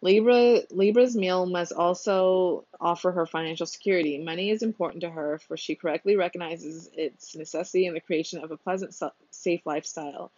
Libra 0.02 0.60
Libra's 0.70 1.14
meal 1.14 1.44
must 1.44 1.72
also 1.72 2.64
offer 2.80 3.12
her 3.12 3.26
financial 3.26 3.66
security. 3.66 4.16
Money 4.18 4.50
is 4.50 4.62
important 4.62 5.02
to 5.02 5.10
her, 5.10 5.38
for 5.38 5.56
she 5.58 5.74
correctly 5.74 6.16
recognizes 6.16 6.88
its 6.94 7.36
necessity 7.36 7.86
in 7.86 7.92
the 7.92 8.00
creation 8.00 8.42
of 8.42 8.50
a 8.50 8.56
pleasant, 8.56 8.94
safe 9.30 9.60
lifestyle 9.66 10.32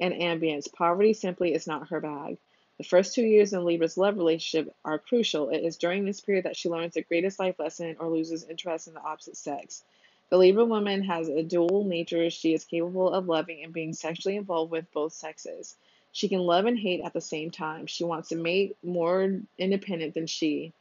and 0.00 0.12
ambience. 0.12 0.70
Poverty 0.70 1.14
simply 1.14 1.54
is 1.54 1.66
not 1.66 1.88
her 1.88 2.00
bag. 2.00 2.36
The 2.76 2.84
first 2.84 3.14
two 3.14 3.22
years 3.22 3.54
in 3.54 3.64
Libra's 3.64 3.96
love 3.96 4.18
relationship 4.18 4.74
are 4.84 4.98
crucial. 4.98 5.48
It 5.48 5.64
is 5.64 5.78
during 5.78 6.04
this 6.04 6.20
period 6.20 6.44
that 6.44 6.56
she 6.56 6.68
learns 6.68 6.92
the 6.92 7.00
greatest 7.00 7.38
life 7.40 7.58
lesson 7.58 7.96
or 7.98 8.10
loses 8.10 8.44
interest 8.44 8.86
in 8.86 8.92
the 8.92 9.00
opposite 9.00 9.38
sex. 9.38 9.82
The 10.28 10.36
Libra 10.36 10.66
woman 10.66 11.02
has 11.04 11.28
a 11.28 11.42
dual 11.42 11.84
nature. 11.84 12.28
She 12.28 12.52
is 12.52 12.66
capable 12.66 13.10
of 13.10 13.28
loving 13.28 13.64
and 13.64 13.72
being 13.72 13.94
sexually 13.94 14.36
involved 14.36 14.72
with 14.72 14.92
both 14.92 15.14
sexes. 15.14 15.74
She 16.16 16.30
can 16.30 16.40
love 16.40 16.64
and 16.64 16.78
hate 16.78 17.02
at 17.02 17.12
the 17.12 17.20
same 17.20 17.50
time. 17.50 17.86
She 17.86 18.02
wants 18.02 18.32
a 18.32 18.36
mate 18.36 18.74
more 18.82 19.42
independent 19.58 20.14
than 20.14 20.26
she. 20.26 20.72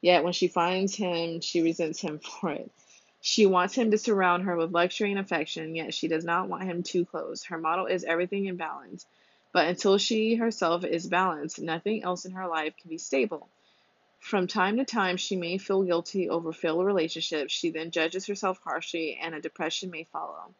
Yet 0.00 0.24
when 0.24 0.32
she 0.32 0.48
finds 0.48 0.96
him, 0.96 1.40
she 1.40 1.62
resents 1.62 2.00
him 2.00 2.18
for 2.40 2.50
it. 2.50 2.68
She 3.20 3.46
wants 3.46 3.72
him 3.72 3.92
to 3.92 3.98
surround 3.98 4.42
her 4.42 4.56
with 4.56 4.72
luxury 4.72 5.12
and 5.12 5.20
affection, 5.20 5.76
yet 5.76 5.94
she 5.94 6.08
does 6.08 6.24
not 6.24 6.48
want 6.48 6.64
him 6.64 6.82
too 6.82 7.04
close. 7.04 7.44
Her 7.44 7.56
model 7.56 7.86
is 7.86 8.02
everything 8.02 8.46
in 8.46 8.56
balance. 8.56 9.06
But 9.52 9.68
until 9.68 9.96
she 9.96 10.34
herself 10.34 10.82
is 10.82 11.06
balanced, 11.06 11.60
nothing 11.60 12.02
else 12.02 12.24
in 12.24 12.32
her 12.32 12.48
life 12.48 12.74
can 12.76 12.90
be 12.90 12.98
stable. 12.98 13.48
From 14.18 14.48
time 14.48 14.76
to 14.78 14.84
time, 14.84 15.18
she 15.18 15.36
may 15.36 15.58
feel 15.58 15.84
guilty 15.84 16.28
over 16.28 16.52
failed 16.52 16.84
relationships. 16.84 17.52
She 17.52 17.70
then 17.70 17.92
judges 17.92 18.26
herself 18.26 18.58
harshly, 18.64 19.14
and 19.22 19.36
a 19.36 19.40
depression 19.40 19.92
may 19.92 20.02
follow. 20.02 20.52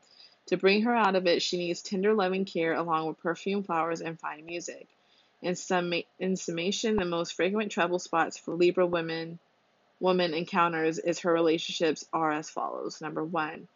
To 0.51 0.57
bring 0.57 0.83
her 0.83 0.95
out 0.95 1.17
of 1.17 1.27
it, 1.27 1.43
she 1.43 1.57
needs 1.59 1.83
tender, 1.83 2.13
loving 2.13 2.45
care 2.45 2.75
along 2.75 3.07
with 3.07 3.21
perfume, 3.21 3.63
flowers, 3.63 4.01
and 4.01 4.19
fine 4.19 4.45
music. 4.45 4.89
In, 5.43 5.55
summa- 5.55 6.03
in 6.19 6.37
summation, 6.37 6.97
the 6.97 7.05
most 7.05 7.35
frequent 7.35 7.73
trouble 7.73 7.99
spots 7.99 8.37
for 8.39 8.55
Libra 8.55 8.87
women 8.87 9.39
woman 10.01 10.35
encounters 10.35 10.99
is 10.99 11.21
her 11.21 11.33
relationships 11.33 12.05
are 12.13 12.33
as 12.33 12.51
follows. 12.51 13.01
Number 13.01 13.25
one, 13.25 13.69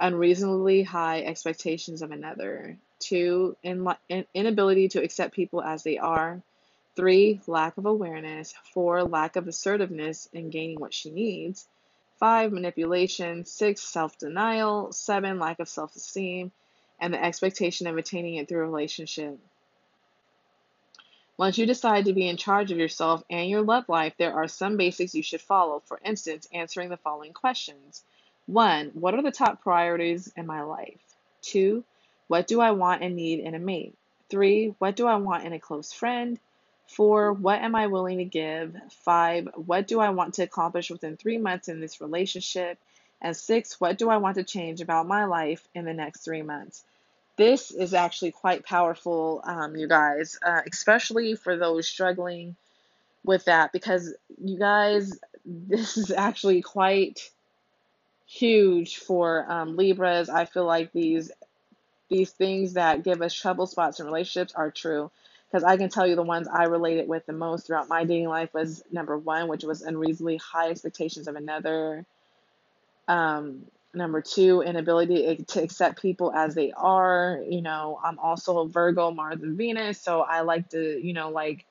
unreasonably 0.00 0.82
high 0.82 1.22
expectations 1.22 2.02
of 2.02 2.10
another. 2.10 2.76
Two, 2.98 3.56
in- 3.62 3.86
inability 4.34 4.88
to 4.88 5.02
accept 5.02 5.34
people 5.34 5.62
as 5.62 5.82
they 5.82 5.98
are. 5.98 6.42
Three, 6.96 7.40
lack 7.46 7.76
of 7.76 7.86
awareness. 7.86 8.54
Four, 8.72 9.04
lack 9.04 9.36
of 9.36 9.46
assertiveness 9.46 10.28
in 10.32 10.50
gaining 10.50 10.80
what 10.80 10.94
she 10.94 11.10
needs. 11.10 11.68
Five, 12.18 12.52
manipulation. 12.52 13.44
Six, 13.44 13.82
self 13.82 14.18
denial. 14.18 14.92
Seven, 14.92 15.38
lack 15.38 15.60
of 15.60 15.68
self 15.68 15.94
esteem. 15.96 16.52
And 16.98 17.12
the 17.12 17.22
expectation 17.22 17.86
of 17.86 17.96
attaining 17.96 18.36
it 18.36 18.48
through 18.48 18.62
a 18.62 18.66
relationship. 18.66 19.38
Once 21.38 21.58
you 21.58 21.66
decide 21.66 22.06
to 22.06 22.14
be 22.14 22.26
in 22.26 22.38
charge 22.38 22.72
of 22.72 22.78
yourself 22.78 23.22
and 23.28 23.50
your 23.50 23.60
love 23.60 23.86
life, 23.90 24.14
there 24.16 24.32
are 24.32 24.48
some 24.48 24.78
basics 24.78 25.14
you 25.14 25.22
should 25.22 25.40
follow. 25.40 25.80
For 25.80 26.00
instance, 26.02 26.48
answering 26.52 26.88
the 26.88 26.96
following 26.96 27.34
questions 27.34 28.02
One, 28.46 28.90
what 28.94 29.14
are 29.14 29.22
the 29.22 29.30
top 29.30 29.62
priorities 29.62 30.32
in 30.36 30.46
my 30.46 30.62
life? 30.62 31.00
Two, 31.42 31.84
what 32.28 32.46
do 32.46 32.60
I 32.60 32.70
want 32.70 33.02
and 33.02 33.14
need 33.14 33.40
in 33.40 33.54
a 33.54 33.58
mate? 33.58 33.94
Three, 34.30 34.74
what 34.78 34.96
do 34.96 35.06
I 35.06 35.16
want 35.16 35.44
in 35.44 35.52
a 35.52 35.60
close 35.60 35.92
friend? 35.92 36.40
Four, 36.88 37.32
what 37.32 37.60
am 37.60 37.74
I 37.74 37.88
willing 37.88 38.18
to 38.18 38.24
give? 38.24 38.76
Five, 38.90 39.48
what 39.54 39.88
do 39.88 40.00
I 40.00 40.10
want 40.10 40.34
to 40.34 40.44
accomplish 40.44 40.90
within 40.90 41.16
three 41.16 41.38
months 41.38 41.68
in 41.68 41.80
this 41.80 42.00
relationship? 42.00 42.78
And 43.20 43.36
six, 43.36 43.80
what 43.80 43.98
do 43.98 44.08
I 44.08 44.18
want 44.18 44.36
to 44.36 44.44
change 44.44 44.80
about 44.80 45.08
my 45.08 45.24
life 45.24 45.66
in 45.74 45.84
the 45.84 45.94
next 45.94 46.20
three 46.24 46.42
months? 46.42 46.84
This 47.36 47.70
is 47.70 47.92
actually 47.92 48.30
quite 48.30 48.64
powerful, 48.64 49.42
um, 49.44 49.76
you 49.76 49.88
guys, 49.88 50.38
uh, 50.44 50.62
especially 50.70 51.34
for 51.34 51.56
those 51.56 51.88
struggling 51.88 52.56
with 53.24 53.44
that, 53.46 53.72
because 53.72 54.14
you 54.42 54.58
guys, 54.58 55.18
this 55.44 55.96
is 55.96 56.10
actually 56.10 56.62
quite 56.62 57.30
huge 58.26 58.98
for 58.98 59.50
um, 59.50 59.76
Libras. 59.76 60.28
I 60.28 60.44
feel 60.44 60.64
like 60.66 60.92
these 60.92 61.30
these 62.08 62.30
things 62.30 62.74
that 62.74 63.02
give 63.02 63.20
us 63.20 63.34
trouble 63.34 63.66
spots 63.66 63.98
in 63.98 64.06
relationships 64.06 64.52
are 64.54 64.70
true 64.70 65.10
because 65.50 65.64
I 65.64 65.76
can 65.76 65.88
tell 65.88 66.06
you 66.06 66.16
the 66.16 66.22
ones 66.22 66.48
I 66.48 66.64
related 66.64 67.08
with 67.08 67.24
the 67.26 67.32
most 67.32 67.66
throughout 67.66 67.88
my 67.88 68.04
dating 68.04 68.28
life 68.28 68.52
was 68.52 68.82
number 68.90 69.16
one, 69.16 69.48
which 69.48 69.64
was 69.64 69.82
unreasonably 69.82 70.38
high 70.38 70.70
expectations 70.70 71.28
of 71.28 71.36
another. 71.36 72.04
Um, 73.06 73.66
number 73.94 74.20
two, 74.20 74.62
inability 74.62 75.44
to 75.48 75.62
accept 75.62 76.02
people 76.02 76.32
as 76.32 76.54
they 76.54 76.72
are. 76.72 77.40
You 77.48 77.62
know, 77.62 78.00
I'm 78.02 78.18
also 78.18 78.58
a 78.58 78.68
Virgo, 78.68 79.10
Mars, 79.12 79.40
and 79.42 79.56
Venus, 79.56 80.00
so 80.00 80.22
I 80.22 80.40
like 80.40 80.68
to, 80.70 81.00
you 81.04 81.12
know, 81.12 81.30
like, 81.30 81.64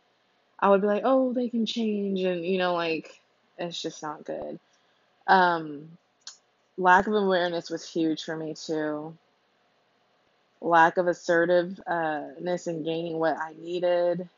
I 0.58 0.70
would 0.70 0.82
be 0.82 0.88
like, 0.88 1.04
oh, 1.06 1.34
they 1.34 1.50
can 1.50 1.66
change, 1.66 2.22
and, 2.22 2.46
you 2.46 2.58
know, 2.58 2.74
like, 2.74 3.20
it's 3.58 3.82
just 3.82 4.02
not 4.02 4.24
good. 4.24 4.58
Um, 5.28 5.90
lack 6.78 7.08
of 7.08 7.14
awareness 7.14 7.70
was 7.70 7.88
huge 7.88 8.24
for 8.24 8.38
me, 8.38 8.54
too 8.54 9.18
lack 10.62 10.98
of 10.98 11.08
assertiveness 11.08 12.68
in 12.68 12.84
gaining 12.84 13.20
what 13.20 13.38
I 13.40 13.54
needed. 13.60 14.30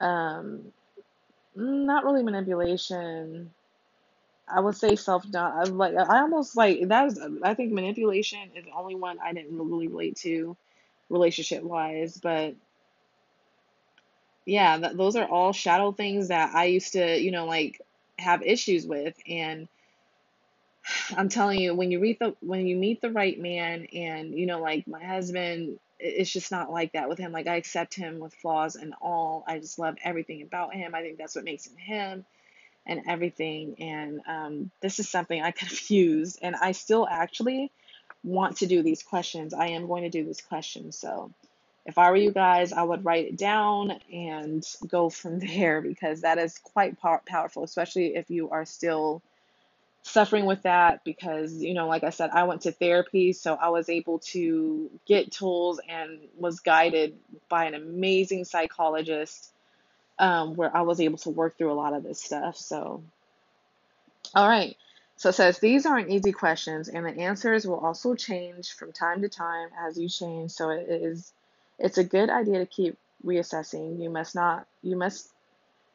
Um, 0.00 0.72
not 1.54 2.04
really 2.04 2.22
manipulation. 2.22 3.52
I 4.48 4.60
would 4.60 4.76
say 4.76 4.96
self 4.96 5.28
done. 5.30 5.78
Like 5.78 5.94
I 5.96 6.20
almost 6.20 6.56
like 6.56 6.88
that 6.88 7.06
is. 7.08 7.20
I 7.42 7.54
think 7.54 7.72
manipulation 7.72 8.50
is 8.54 8.64
the 8.64 8.72
only 8.72 8.94
one 8.94 9.18
I 9.20 9.32
didn't 9.32 9.56
really 9.58 9.88
relate 9.88 10.16
to, 10.18 10.56
relationship 11.10 11.62
wise. 11.62 12.18
But 12.18 12.54
yeah, 14.46 14.78
th- 14.78 14.96
those 14.96 15.16
are 15.16 15.26
all 15.28 15.52
shadow 15.52 15.92
things 15.92 16.28
that 16.28 16.54
I 16.54 16.66
used 16.66 16.94
to, 16.94 17.18
you 17.20 17.30
know, 17.30 17.46
like 17.46 17.80
have 18.18 18.42
issues 18.42 18.86
with, 18.86 19.16
and 19.28 19.68
I'm 21.16 21.28
telling 21.28 21.60
you, 21.60 21.74
when 21.74 21.90
you 21.90 22.00
read 22.00 22.18
the 22.20 22.34
when 22.40 22.66
you 22.66 22.76
meet 22.76 23.00
the 23.00 23.10
right 23.10 23.38
man, 23.38 23.86
and 23.92 24.34
you 24.34 24.46
know, 24.46 24.60
like 24.60 24.86
my 24.86 25.02
husband, 25.04 25.78
it's 25.98 26.30
just 26.30 26.50
not 26.50 26.72
like 26.72 26.92
that 26.92 27.08
with 27.08 27.18
him. 27.18 27.32
Like 27.32 27.46
I 27.46 27.56
accept 27.56 27.94
him 27.94 28.18
with 28.18 28.34
flaws 28.34 28.76
and 28.76 28.94
all. 29.00 29.44
I 29.46 29.58
just 29.58 29.78
love 29.78 29.96
everything 30.04 30.42
about 30.42 30.74
him. 30.74 30.94
I 30.94 31.02
think 31.02 31.18
that's 31.18 31.34
what 31.34 31.44
makes 31.44 31.66
him 31.66 31.76
him, 31.76 32.24
and 32.86 33.02
everything. 33.08 33.76
And 33.80 34.20
um, 34.26 34.70
this 34.80 34.98
is 34.98 35.08
something 35.08 35.40
I 35.42 35.50
could 35.52 35.68
have 35.68 35.90
used, 35.90 36.38
and 36.42 36.56
I 36.56 36.72
still 36.72 37.06
actually 37.08 37.70
want 38.24 38.58
to 38.58 38.66
do 38.66 38.82
these 38.82 39.02
questions. 39.02 39.54
I 39.54 39.68
am 39.68 39.86
going 39.86 40.02
to 40.04 40.10
do 40.10 40.24
these 40.24 40.40
questions. 40.40 40.98
So 40.98 41.30
if 41.86 41.98
I 41.98 42.10
were 42.10 42.16
you 42.16 42.32
guys, 42.32 42.72
I 42.72 42.82
would 42.82 43.04
write 43.04 43.26
it 43.26 43.36
down 43.36 43.92
and 44.12 44.64
go 44.88 45.10
from 45.10 45.38
there 45.40 45.80
because 45.82 46.22
that 46.22 46.38
is 46.38 46.58
quite 46.58 46.98
pow- 47.00 47.20
powerful, 47.26 47.64
especially 47.64 48.16
if 48.16 48.30
you 48.30 48.50
are 48.50 48.64
still 48.64 49.22
suffering 50.04 50.44
with 50.44 50.62
that 50.62 51.02
because 51.02 51.62
you 51.62 51.74
know 51.74 51.88
like 51.88 52.04
i 52.04 52.10
said 52.10 52.30
i 52.32 52.44
went 52.44 52.62
to 52.62 52.70
therapy 52.72 53.32
so 53.32 53.54
i 53.54 53.70
was 53.70 53.88
able 53.88 54.18
to 54.18 54.90
get 55.06 55.32
tools 55.32 55.80
and 55.88 56.18
was 56.36 56.60
guided 56.60 57.16
by 57.48 57.64
an 57.64 57.74
amazing 57.74 58.44
psychologist 58.44 59.50
um, 60.18 60.54
where 60.54 60.74
i 60.76 60.82
was 60.82 61.00
able 61.00 61.18
to 61.18 61.30
work 61.30 61.56
through 61.56 61.72
a 61.72 61.74
lot 61.74 61.94
of 61.94 62.02
this 62.02 62.20
stuff 62.20 62.56
so. 62.56 63.02
All 64.34 64.48
right. 64.48 64.76
So 65.16 65.28
it 65.28 65.34
says 65.34 65.58
these 65.58 65.86
aren't 65.86 66.10
easy 66.10 66.32
questions 66.32 66.88
and 66.88 67.06
the 67.06 67.22
answers 67.22 67.66
will 67.66 67.78
also 67.78 68.14
change 68.14 68.72
from 68.72 68.92
time 68.92 69.22
to 69.22 69.28
time 69.28 69.68
as 69.78 69.98
you 69.98 70.08
change. 70.08 70.50
So 70.50 70.70
it 70.70 70.88
is 70.88 71.32
it's 71.78 71.98
a 71.98 72.04
good 72.04 72.30
idea 72.30 72.58
to 72.58 72.66
keep 72.66 72.98
reassessing. 73.24 74.02
You 74.02 74.10
must 74.10 74.34
not 74.34 74.66
you 74.82 74.96
must 74.96 75.28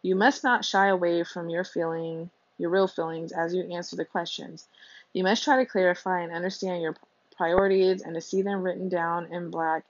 you 0.01 0.15
must 0.15 0.43
not 0.43 0.63
shy 0.63 0.87
away 0.87 1.23
from 1.23 1.49
your 1.49 1.65
feeling, 1.65 2.29
your 2.59 2.69
real 2.69 2.87
feelings 2.87 3.31
as 3.31 3.55
you 3.55 3.63
answer 3.63 3.95
the 3.95 4.05
questions. 4.05 4.67
You 5.13 5.23
must 5.23 5.43
try 5.43 5.57
to 5.57 5.65
clarify 5.65 6.21
and 6.21 6.31
understand 6.31 6.83
your 6.83 6.95
priorities 7.35 8.03
and 8.03 8.13
to 8.13 8.21
see 8.21 8.43
them 8.43 8.61
written 8.61 8.89
down 8.89 9.33
in 9.33 9.49
black 9.49 9.85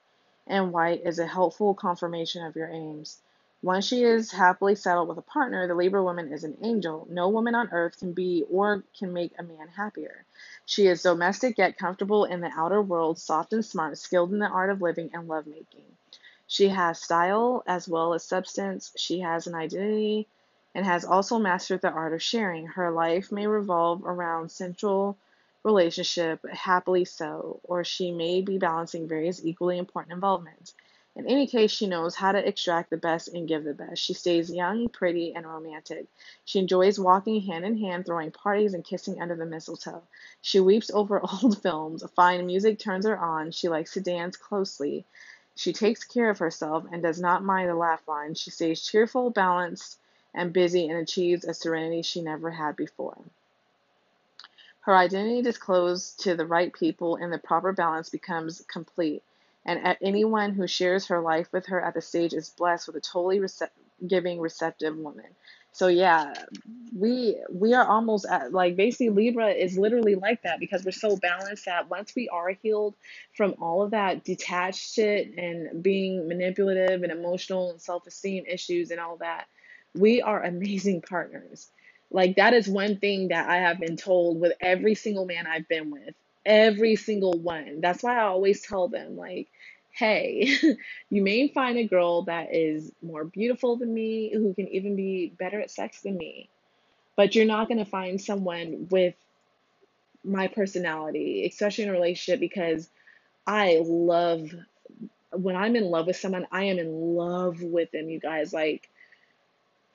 and 0.47 0.71
white 0.71 1.05
is 1.05 1.19
a 1.19 1.27
helpful 1.27 1.73
confirmation 1.73 2.45
of 2.45 2.55
your 2.55 2.69
aims. 2.69 3.19
Once 3.61 3.85
she 3.85 4.03
is 4.03 4.31
happily 4.31 4.73
settled 4.73 5.09
with 5.09 5.17
a 5.17 5.21
partner, 5.21 5.67
the 5.67 5.75
Libra 5.75 6.01
woman 6.01 6.31
is 6.31 6.45
an 6.45 6.57
angel. 6.63 7.05
No 7.09 7.27
woman 7.27 7.55
on 7.55 7.69
earth 7.73 7.99
can 7.99 8.13
be 8.13 8.45
or 8.49 8.83
can 8.97 9.11
make 9.11 9.33
a 9.37 9.43
man 9.43 9.67
happier. 9.67 10.23
She 10.65 10.87
is 10.87 11.03
domestic 11.03 11.57
yet 11.57 11.77
comfortable 11.77 12.23
in 12.23 12.39
the 12.39 12.51
outer 12.55 12.81
world, 12.81 13.19
soft 13.19 13.51
and 13.51 13.65
smart, 13.65 13.97
skilled 13.97 14.31
in 14.31 14.39
the 14.39 14.47
art 14.47 14.69
of 14.69 14.81
living 14.81 15.09
and 15.13 15.27
lovemaking. 15.27 15.83
She 16.47 16.69
has 16.69 17.01
style 17.01 17.63
as 17.67 17.87
well 17.87 18.13
as 18.13 18.23
substance. 18.23 18.93
She 18.95 19.19
has 19.19 19.45
an 19.45 19.55
identity 19.55 20.27
and 20.75 20.85
has 20.85 21.05
also 21.05 21.39
mastered 21.39 21.81
the 21.81 21.89
art 21.89 22.13
of 22.13 22.21
sharing. 22.21 22.67
Her 22.67 22.91
life 22.91 23.31
may 23.31 23.47
revolve 23.47 24.03
around 24.05 24.51
central 24.51 25.17
relationship, 25.63 26.45
happily 26.51 27.05
so, 27.05 27.59
or 27.63 27.83
she 27.83 28.11
may 28.11 28.41
be 28.41 28.57
balancing 28.57 29.07
various 29.07 29.43
equally 29.43 29.77
important 29.77 30.13
involvements. 30.13 30.73
In 31.15 31.27
any 31.27 31.47
case, 31.47 31.71
she 31.71 31.87
knows 31.87 32.15
how 32.15 32.31
to 32.31 32.47
extract 32.47 32.89
the 32.89 32.97
best 32.97 33.27
and 33.27 33.47
give 33.47 33.63
the 33.65 33.73
best. 33.73 34.01
She 34.01 34.13
stays 34.13 34.49
young, 34.49 34.87
pretty, 34.87 35.33
and 35.35 35.45
romantic. 35.45 36.05
She 36.45 36.59
enjoys 36.59 36.99
walking 36.99 37.41
hand 37.41 37.65
in 37.65 37.77
hand, 37.77 38.05
throwing 38.05 38.31
parties, 38.31 38.73
and 38.73 38.85
kissing 38.85 39.21
under 39.21 39.35
the 39.35 39.45
mistletoe. 39.45 40.03
She 40.41 40.61
weeps 40.61 40.89
over 40.91 41.21
old 41.43 41.61
films. 41.61 42.03
Fine 42.15 42.45
music 42.45 42.79
turns 42.79 43.05
her 43.05 43.19
on. 43.19 43.51
She 43.51 43.67
likes 43.67 43.93
to 43.93 44.01
dance 44.01 44.37
closely. 44.37 45.03
She 45.55 45.73
takes 45.73 46.05
care 46.05 46.29
of 46.29 46.39
herself 46.39 46.85
and 46.89 47.01
does 47.01 47.19
not 47.19 47.43
mind 47.43 47.69
the 47.69 47.75
laugh 47.75 48.07
line. 48.07 48.35
She 48.35 48.51
stays 48.51 48.85
cheerful, 48.85 49.29
balanced, 49.29 49.97
and 50.33 50.53
busy 50.53 50.87
and 50.87 50.99
achieves 50.99 51.45
a 51.45 51.53
serenity 51.53 52.01
she 52.01 52.21
never 52.21 52.51
had 52.51 52.75
before. 52.75 53.17
Her 54.81 54.95
identity 54.95 55.41
disclosed 55.41 56.21
to 56.21 56.35
the 56.35 56.45
right 56.45 56.73
people 56.73 57.17
in 57.17 57.29
the 57.29 57.37
proper 57.37 57.73
balance 57.73 58.09
becomes 58.09 58.61
complete, 58.67 59.23
and 59.65 59.97
anyone 60.01 60.53
who 60.53 60.67
shares 60.67 61.07
her 61.07 61.19
life 61.19 61.51
with 61.51 61.67
her 61.67 61.81
at 61.81 61.93
the 61.93 62.01
stage 62.01 62.33
is 62.33 62.49
blessed 62.49 62.87
with 62.87 62.95
a 62.95 63.01
totally 63.01 63.39
rece- 63.39 63.69
giving, 64.07 64.39
receptive 64.39 64.97
woman. 64.97 65.35
So 65.71 65.87
yeah, 65.87 66.33
we 66.97 67.37
we 67.51 67.73
are 67.73 67.85
almost 67.85 68.25
at 68.25 68.51
like 68.51 68.75
basically 68.75 69.09
Libra 69.09 69.49
is 69.49 69.77
literally 69.77 70.15
like 70.15 70.41
that 70.41 70.59
because 70.59 70.83
we're 70.83 70.91
so 70.91 71.15
balanced 71.17 71.65
that 71.65 71.89
once 71.89 72.15
we 72.15 72.27
are 72.29 72.49
healed 72.49 72.95
from 73.35 73.55
all 73.61 73.83
of 73.83 73.91
that 73.91 74.23
detached 74.23 74.93
shit 74.93 75.37
and 75.37 75.83
being 75.83 76.27
manipulative 76.27 77.03
and 77.03 77.11
emotional 77.11 77.69
and 77.69 77.81
self-esteem 77.81 78.45
issues 78.47 78.89
and 78.89 78.99
all 78.99 79.17
that, 79.17 79.47
we 79.95 80.21
are 80.21 80.43
amazing 80.43 81.01
partners. 81.09 81.69
Like 82.11 82.37
that 82.37 82.53
is 82.53 82.67
one 82.67 82.97
thing 82.97 83.29
that 83.29 83.49
I 83.49 83.57
have 83.57 83.79
been 83.79 83.97
told 83.97 84.39
with 84.39 84.53
every 84.61 84.95
single 84.95 85.25
man 85.25 85.47
I've 85.47 85.67
been 85.67 85.91
with. 85.91 86.15
Every 86.45 86.95
single 86.95 87.33
one. 87.33 87.81
That's 87.81 88.01
why 88.01 88.17
I 88.17 88.23
always 88.23 88.61
tell 88.61 88.87
them 88.87 89.17
like, 89.17 89.47
"Hey, 89.91 90.55
you 91.09 91.21
may 91.21 91.49
find 91.49 91.77
a 91.77 91.83
girl 91.83 92.23
that 92.23 92.55
is 92.55 92.91
more 93.01 93.25
beautiful 93.25 93.75
than 93.75 93.93
me, 93.93 94.31
who 94.33 94.53
can 94.55 94.67
even 94.69 94.95
be 94.95 95.33
better 95.37 95.59
at 95.61 95.69
sex 95.71 96.01
than 96.01 96.17
me. 96.17 96.49
But 97.15 97.35
you're 97.35 97.45
not 97.45 97.67
going 97.67 97.79
to 97.79 97.85
find 97.85 98.21
someone 98.21 98.87
with 98.89 99.15
my 100.23 100.47
personality, 100.47 101.45
especially 101.45 101.85
in 101.85 101.89
a 101.89 101.93
relationship 101.93 102.39
because 102.39 102.89
I 103.47 103.81
love 103.83 104.51
when 105.31 105.55
I'm 105.55 105.75
in 105.75 105.85
love 105.85 106.07
with 106.07 106.17
someone, 106.17 106.47
I 106.51 106.65
am 106.65 106.79
in 106.79 107.15
love 107.15 107.61
with 107.61 107.91
them, 107.91 108.09
you 108.09 108.19
guys. 108.19 108.53
Like 108.53 108.89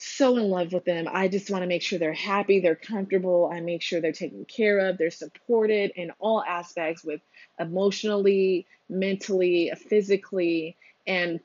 so 0.04 0.36
in 0.36 0.50
love 0.50 0.72
with 0.72 0.84
them. 0.84 1.06
I 1.10 1.28
just 1.28 1.50
want 1.50 1.62
to 1.62 1.68
make 1.68 1.82
sure 1.82 1.98
they're 1.98 2.12
happy, 2.12 2.60
they're 2.60 2.74
comfortable. 2.74 3.50
I 3.52 3.60
make 3.60 3.82
sure 3.82 4.00
they're 4.00 4.12
taken 4.12 4.44
care 4.44 4.78
of, 4.80 4.98
they're 4.98 5.10
supported 5.10 5.92
in 5.96 6.12
all 6.18 6.42
aspects 6.42 7.04
with 7.04 7.20
emotionally, 7.58 8.66
mentally, 8.88 9.72
physically, 9.88 10.76
and 11.06 11.40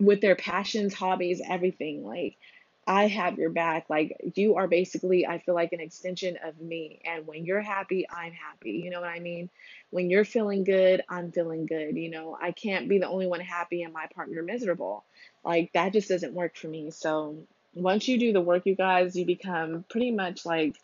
with 0.00 0.20
their 0.20 0.36
passions, 0.36 0.94
hobbies, 0.94 1.40
everything. 1.48 2.04
Like, 2.04 2.36
I 2.86 3.06
have 3.06 3.38
your 3.38 3.50
back. 3.50 3.88
Like, 3.88 4.16
you 4.34 4.56
are 4.56 4.66
basically, 4.66 5.24
I 5.24 5.38
feel 5.38 5.54
like 5.54 5.72
an 5.72 5.80
extension 5.80 6.36
of 6.44 6.60
me. 6.60 7.00
And 7.04 7.26
when 7.26 7.44
you're 7.44 7.60
happy, 7.60 8.06
I'm 8.10 8.32
happy. 8.32 8.82
You 8.84 8.90
know 8.90 9.00
what 9.00 9.10
I 9.10 9.20
mean? 9.20 9.48
When 9.90 10.10
you're 10.10 10.24
feeling 10.24 10.64
good, 10.64 11.02
I'm 11.08 11.30
feeling 11.30 11.66
good. 11.66 11.96
You 11.96 12.10
know, 12.10 12.36
I 12.40 12.50
can't 12.50 12.88
be 12.88 12.98
the 12.98 13.08
only 13.08 13.28
one 13.28 13.40
happy 13.40 13.82
and 13.82 13.92
my 13.92 14.06
partner 14.12 14.42
miserable. 14.42 15.04
Like, 15.44 15.72
that 15.74 15.92
just 15.92 16.08
doesn't 16.08 16.34
work 16.34 16.56
for 16.56 16.66
me. 16.66 16.90
So, 16.90 17.36
once 17.74 18.08
you 18.08 18.18
do 18.18 18.32
the 18.32 18.40
work, 18.40 18.66
you 18.66 18.74
guys, 18.74 19.16
you 19.16 19.24
become 19.24 19.84
pretty 19.88 20.10
much 20.10 20.44
like 20.44 20.76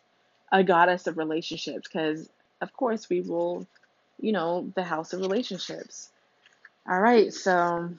a 0.51 0.63
goddess 0.63 1.07
of 1.07 1.17
relationships 1.17 1.87
because, 1.87 2.29
of 2.61 2.73
course, 2.73 3.09
we 3.09 3.21
rule, 3.21 3.67
you 4.19 4.31
know, 4.31 4.71
the 4.75 4.83
house 4.83 5.13
of 5.13 5.21
relationships. 5.21 6.09
All 6.89 6.99
right, 6.99 7.31
so 7.31 7.91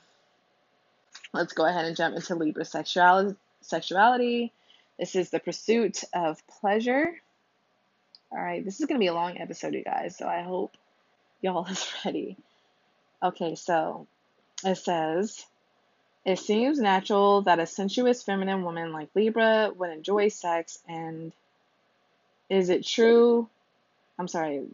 let's 1.32 1.52
go 1.52 1.64
ahead 1.64 1.84
and 1.84 1.96
jump 1.96 2.16
into 2.16 2.34
Libra 2.34 2.64
sexuality. 2.64 3.36
Sexuality. 3.60 4.52
This 4.98 5.14
is 5.14 5.30
the 5.30 5.38
pursuit 5.38 6.02
of 6.12 6.44
pleasure. 6.48 7.14
All 8.32 8.40
right, 8.40 8.64
this 8.64 8.80
is 8.80 8.86
going 8.86 8.98
to 8.98 9.02
be 9.02 9.08
a 9.08 9.14
long 9.14 9.38
episode, 9.38 9.74
you 9.74 9.84
guys, 9.84 10.16
so 10.16 10.26
I 10.26 10.42
hope 10.42 10.76
y'all 11.40 11.66
is 11.70 11.86
ready. 12.04 12.36
Okay, 13.22 13.54
so 13.54 14.06
it 14.64 14.76
says 14.76 15.44
it 16.24 16.38
seems 16.38 16.78
natural 16.78 17.42
that 17.42 17.58
a 17.58 17.66
sensuous 17.66 18.22
feminine 18.22 18.62
woman 18.62 18.92
like 18.92 19.08
Libra 19.14 19.72
would 19.76 19.90
enjoy 19.90 20.28
sex, 20.28 20.78
and 20.88 21.32
is 22.48 22.68
it 22.68 22.86
true? 22.86 23.48
I'm 24.18 24.28
sorry, 24.28 24.66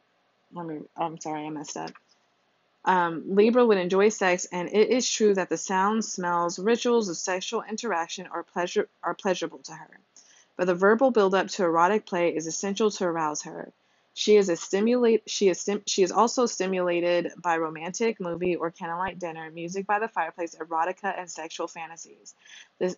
let 0.53 0.66
me, 0.66 0.80
I'm 0.97 1.20
sorry, 1.20 1.47
I 1.47 1.51
messed 1.51 1.76
up. 1.76 1.92
Um, 2.84 3.34
Libra 3.34 3.66
would 3.66 3.78
enjoy 3.78 4.09
sex, 4.09 4.47
and 4.51 4.68
it 4.68 4.90
is 4.90 5.11
true 5.11 5.34
that 5.34 5.49
the 5.49 5.57
sounds, 5.57 6.12
smells, 6.12 6.59
rituals 6.59 7.09
of 7.09 7.16
sexual 7.16 7.64
interaction 7.68 8.26
are 8.28 8.44
pleasure 8.44 8.88
are 9.03 9.14
pleasurable 9.14 9.59
to 9.59 9.72
her. 9.72 9.99
But 10.57 10.66
the 10.66 10.74
verbal 10.74 11.11
buildup 11.11 11.49
to 11.49 11.64
erotic 11.64 12.07
play 12.07 12.34
is 12.34 12.47
essential 12.47 12.90
to 12.92 13.05
arouse 13.05 13.42
her. 13.42 13.72
She 14.19 14.37
is 14.37 14.49
a 14.49 14.57
stimulate. 14.57 15.25
She 15.27 15.51
is 15.51 15.61
stim, 15.61 15.83
she 15.87 16.03
is 16.03 16.11
also 16.11 16.47
stimulated 16.47 17.33
by 17.37 17.59
romantic 17.59 18.19
movie 18.19 18.57
or 18.57 18.71
candlelight 18.71 19.19
dinner, 19.19 19.51
music 19.51 19.87
by 19.87 19.99
the 19.99 20.09
fireplace, 20.09 20.55
erotica, 20.55 21.14
and 21.19 21.31
sexual 21.31 21.69
fantasies. 21.69 22.35
The, 22.79 22.97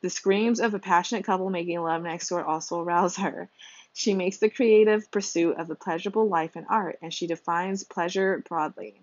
the 0.00 0.10
screams 0.10 0.60
of 0.60 0.72
a 0.72 0.78
passionate 0.78 1.24
couple 1.24 1.50
making 1.50 1.80
love 1.80 2.04
next 2.04 2.28
door 2.28 2.44
also 2.44 2.80
arouse 2.80 3.16
her. 3.16 3.48
She 3.94 4.14
makes 4.14 4.38
the 4.38 4.48
creative 4.48 5.10
pursuit 5.10 5.56
of 5.56 5.66
the 5.66 5.74
pleasurable 5.74 6.28
life 6.28 6.54
in 6.54 6.66
art, 6.66 7.00
and 7.02 7.12
she 7.12 7.26
defines 7.26 7.82
pleasure 7.82 8.44
broadly. 8.48 9.00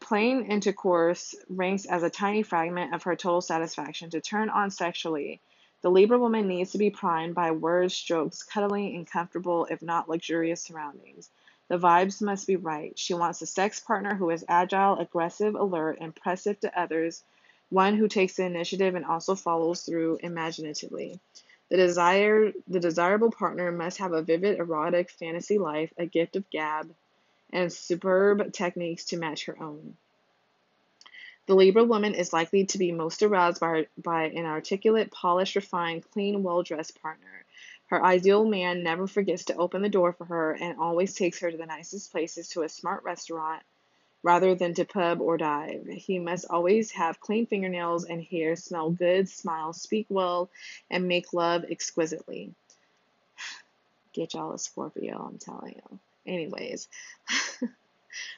Plain 0.00 0.46
intercourse 0.46 1.36
ranks 1.48 1.86
as 1.86 2.02
a 2.02 2.10
tiny 2.10 2.42
fragment 2.42 2.92
of 2.92 3.04
her 3.04 3.14
total 3.14 3.40
satisfaction. 3.40 4.10
To 4.10 4.20
turn 4.20 4.50
on 4.50 4.72
sexually, 4.72 5.40
the 5.86 5.92
Libra 5.92 6.18
woman 6.18 6.48
needs 6.48 6.72
to 6.72 6.78
be 6.78 6.90
primed 6.90 7.36
by 7.36 7.52
words, 7.52 7.94
strokes, 7.94 8.42
cuddling, 8.42 8.96
and 8.96 9.06
comfortable, 9.06 9.68
if 9.70 9.80
not 9.82 10.08
luxurious, 10.08 10.60
surroundings. 10.64 11.30
The 11.68 11.78
vibes 11.78 12.20
must 12.20 12.48
be 12.48 12.56
right. 12.56 12.98
She 12.98 13.14
wants 13.14 13.40
a 13.40 13.46
sex 13.46 13.78
partner 13.78 14.16
who 14.16 14.30
is 14.30 14.44
agile, 14.48 14.98
aggressive, 14.98 15.54
alert, 15.54 15.98
impressive 16.00 16.58
to 16.58 16.76
others, 16.76 17.22
one 17.68 17.94
who 17.94 18.08
takes 18.08 18.34
the 18.34 18.42
initiative 18.42 18.96
and 18.96 19.04
also 19.04 19.36
follows 19.36 19.82
through 19.82 20.18
imaginatively. 20.24 21.20
The 21.68 21.76
desire 21.76 22.50
the 22.66 22.80
desirable 22.80 23.30
partner 23.30 23.70
must 23.70 23.98
have 23.98 24.12
a 24.12 24.22
vivid 24.22 24.58
erotic 24.58 25.08
fantasy 25.08 25.56
life, 25.56 25.92
a 25.96 26.06
gift 26.06 26.34
of 26.34 26.50
gab, 26.50 26.92
and 27.52 27.72
superb 27.72 28.52
techniques 28.52 29.04
to 29.04 29.18
match 29.18 29.44
her 29.44 29.62
own. 29.62 29.96
The 31.46 31.54
Libra 31.54 31.84
woman 31.84 32.14
is 32.14 32.32
likely 32.32 32.64
to 32.66 32.78
be 32.78 32.90
most 32.90 33.22
aroused 33.22 33.60
by, 33.60 33.86
by 33.96 34.24
an 34.24 34.46
articulate, 34.46 35.12
polished, 35.12 35.54
refined, 35.54 36.10
clean, 36.10 36.42
well 36.42 36.64
dressed 36.64 37.00
partner. 37.00 37.44
Her 37.86 38.04
ideal 38.04 38.44
man 38.44 38.82
never 38.82 39.06
forgets 39.06 39.44
to 39.44 39.56
open 39.56 39.80
the 39.80 39.88
door 39.88 40.12
for 40.12 40.24
her 40.24 40.52
and 40.52 40.80
always 40.80 41.14
takes 41.14 41.38
her 41.38 41.50
to 41.52 41.56
the 41.56 41.66
nicest 41.66 42.10
places 42.10 42.48
to 42.48 42.62
a 42.62 42.68
smart 42.68 43.04
restaurant 43.04 43.62
rather 44.24 44.56
than 44.56 44.74
to 44.74 44.84
pub 44.84 45.20
or 45.20 45.36
dive. 45.36 45.86
He 45.86 46.18
must 46.18 46.46
always 46.50 46.90
have 46.90 47.20
clean 47.20 47.46
fingernails 47.46 48.04
and 48.04 48.24
hair, 48.24 48.56
smell 48.56 48.90
good, 48.90 49.28
smile, 49.28 49.72
speak 49.72 50.06
well, 50.08 50.50
and 50.90 51.06
make 51.06 51.32
love 51.32 51.64
exquisitely. 51.70 52.52
Get 54.12 54.34
y'all 54.34 54.52
a 54.52 54.58
Scorpio, 54.58 55.28
I'm 55.30 55.38
telling 55.38 55.76
you. 55.76 56.00
Anyways. 56.26 56.88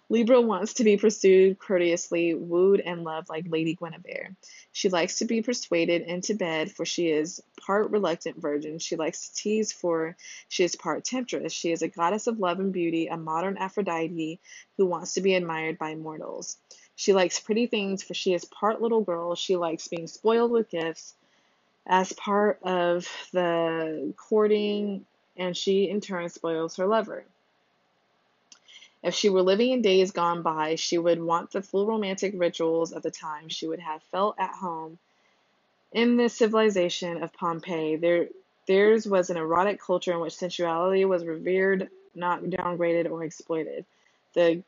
Libra 0.09 0.41
wants 0.41 0.75
to 0.75 0.85
be 0.85 0.97
pursued 0.97 1.59
courteously, 1.59 2.35
wooed, 2.35 2.81
and 2.81 3.05
loved 3.05 3.29
like 3.29 3.45
Lady 3.49 3.75
Guinevere. 3.75 4.35
She 4.73 4.89
likes 4.89 5.19
to 5.19 5.25
be 5.25 5.43
persuaded 5.43 6.03
into 6.03 6.35
bed, 6.35 6.71
for 6.71 6.85
she 6.85 7.09
is 7.09 7.43
part 7.61 7.91
reluctant 7.91 8.37
virgin. 8.39 8.79
She 8.79 8.97
likes 8.97 9.29
to 9.29 9.35
tease, 9.35 9.73
for 9.73 10.17
she 10.49 10.65
is 10.65 10.77
part 10.77 11.05
temptress. 11.05 11.53
She 11.53 11.73
is 11.73 11.83
a 11.83 11.89
goddess 11.89 12.27
of 12.27 12.41
love 12.41 12.59
and 12.59 12.73
beauty, 12.73 13.09
a 13.09 13.17
modern 13.17 13.57
Aphrodite 13.59 14.41
who 14.77 14.87
wants 14.87 15.15
to 15.15 15.21
be 15.21 15.35
admired 15.35 15.79
by 15.79 15.95
mortals. 15.95 16.57
She 16.97 17.13
likes 17.13 17.39
pretty 17.39 17.67
things, 17.67 18.03
for 18.03 18.15
she 18.15 18.35
is 18.35 18.45
part 18.45 18.83
little 18.83 19.03
girl. 19.03 19.35
She 19.35 19.57
likes 19.57 19.89
being 19.89 20.07
spoiled 20.07 20.51
with 20.51 20.71
gifts 20.71 21.15
as 21.87 22.13
part 22.13 22.59
of 22.63 23.09
the 23.33 24.13
courting, 24.17 25.07
and 25.37 25.57
she 25.57 25.89
in 25.89 26.01
turn 26.01 26.29
spoils 26.29 26.77
her 26.77 26.87
lover. 26.87 27.25
If 29.03 29.15
she 29.15 29.29
were 29.29 29.43
living 29.43 29.71
in 29.71 29.83
days 29.83 30.11
gone 30.11 30.43
by, 30.43 30.75
she 30.75 30.99
would 30.99 31.23
want 31.23 31.53
the 31.53 31.63
full 31.63 31.87
romantic 31.87 32.35
rituals 32.37 32.93
of 32.93 33.03
the 33.03 33.11
time. 33.11 33.49
She 33.49 33.69
would 33.69 33.81
have 33.81 34.03
felt 34.05 34.37
at 34.39 34.55
home 34.55 34.99
in 35.93 36.17
the 36.17 36.29
civilization 36.29 37.23
of 37.23 37.33
Pompeii. 37.33 37.97
There, 37.97 38.29
theirs 38.67 39.07
was 39.07 39.31
an 39.31 39.37
erotic 39.37 39.81
culture 39.81 40.13
in 40.13 40.21
which 40.21 40.37
sensuality 40.37 41.05
was 41.05 41.25
revered, 41.25 41.89
not 42.15 42.43
downgraded 42.43 43.11
or 43.11 43.25
exploited. 43.25 43.85
The 44.35 44.63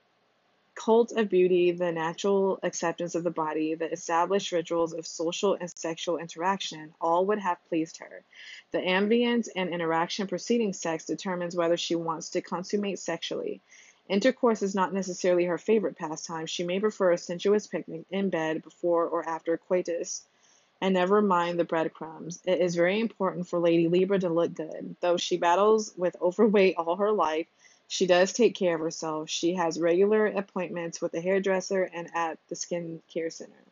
cult 0.75 1.13
of 1.13 1.29
beauty, 1.29 1.73
the 1.73 1.93
natural 1.93 2.59
acceptance 2.63 3.15
of 3.15 3.25
the 3.25 3.31
body, 3.31 3.75
the 3.75 3.93
established 3.93 4.53
rituals 4.53 4.95
of 4.95 5.07
social 5.07 5.55
and 5.61 5.71
sexual 5.71 6.17
interaction, 6.17 6.95
all 7.01 7.27
would 7.27 7.39
have 7.39 7.59
pleased 7.69 7.99
her. 7.99 8.23
The 8.71 8.79
ambience 8.79 9.49
and 9.55 9.75
interaction 9.75 10.27
preceding 10.27 10.73
sex 10.73 11.05
determines 11.05 11.57
whether 11.57 11.77
she 11.77 11.97
wants 11.97 12.31
to 12.31 12.41
consummate 12.41 12.99
sexually. 12.99 13.61
Intercourse 14.11 14.61
is 14.61 14.75
not 14.75 14.93
necessarily 14.93 15.45
her 15.45 15.57
favorite 15.57 15.97
pastime. 15.97 16.47
She 16.47 16.65
may 16.65 16.81
prefer 16.81 17.13
a 17.13 17.19
sensuous 17.19 17.69
picnic 17.69 18.07
in 18.11 18.29
bed 18.29 18.65
before 18.65 19.07
or 19.07 19.25
after 19.29 19.57
coitus. 19.57 20.25
And 20.81 20.95
never 20.95 21.23
mind 21.23 21.61
the 21.61 21.65
breadcrumbs. 21.65 22.41
It 22.45 22.61
is 22.61 22.75
very 22.75 22.99
important 22.99 23.47
for 23.47 23.61
Lady 23.61 23.87
Libra 23.87 24.19
to 24.19 24.29
look 24.29 24.53
good. 24.53 24.97
Though 25.01 25.17
she 25.17 25.37
battles 25.37 25.95
with 25.97 26.17
overweight 26.21 26.75
all 26.77 26.97
her 26.97 27.13
life, 27.13 27.47
she 27.87 28.09
does 28.09 28.33
take 28.33 28.57
care 28.57 28.75
of 28.75 28.81
herself. 28.81 29.31
She 29.31 29.55
has 29.55 29.79
regular 29.79 30.27
appointments 30.27 31.01
with 31.01 31.13
the 31.13 31.21
hairdresser 31.21 31.85
and 31.85 32.11
at 32.13 32.41
the 32.49 32.57
skin 32.57 33.03
care 33.15 33.31
center. 33.31 33.70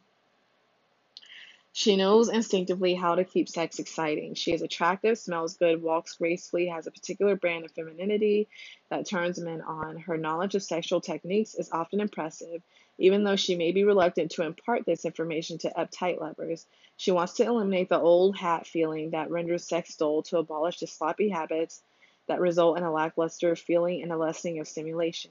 She 1.79 1.95
knows 1.95 2.29
instinctively 2.29 2.97
how 2.97 3.15
to 3.15 3.25
keep 3.25 3.49
sex 3.49 3.79
exciting. 3.79 4.35
She 4.35 4.53
is 4.53 4.63
attractive, 4.63 5.17
smells 5.17 5.57
good, 5.57 5.81
walks 5.81 6.17
gracefully, 6.17 6.67
has 6.67 6.89
a 6.89 6.91
particular 6.91 7.37
brand 7.37 7.65
of 7.65 7.71
femininity 7.71 8.49
that 8.91 9.07
turns 9.07 9.39
men 9.39 9.63
on. 9.63 9.97
Her 9.97 10.17
knowledge 10.17 10.57
of 10.57 10.65
sexual 10.65 11.01
techniques 11.01 11.55
is 11.55 11.71
often 11.71 12.01
impressive, 12.01 12.65
even 12.99 13.23
though 13.23 13.37
she 13.37 13.55
may 13.55 13.71
be 13.71 13.85
reluctant 13.85 14.33
to 14.33 14.43
impart 14.43 14.87
this 14.87 15.05
information 15.05 15.57
to 15.59 15.71
uptight 15.71 16.21
lovers. 16.21 16.67
She 16.97 17.13
wants 17.13 17.35
to 17.35 17.45
eliminate 17.45 17.91
the 17.91 18.01
old 18.01 18.37
hat 18.37 18.67
feeling 18.67 19.11
that 19.11 19.31
renders 19.31 19.69
sex 19.69 19.95
dull 19.95 20.25
to 20.25 20.39
abolish 20.39 20.81
the 20.81 20.89
sloppy 20.89 21.29
habits 21.29 21.81
that 22.27 22.41
result 22.41 22.77
in 22.77 22.83
a 22.83 22.93
lackluster 22.93 23.55
feeling 23.55 24.03
and 24.03 24.11
a 24.11 24.17
lessening 24.17 24.59
of 24.59 24.67
stimulation. 24.67 25.31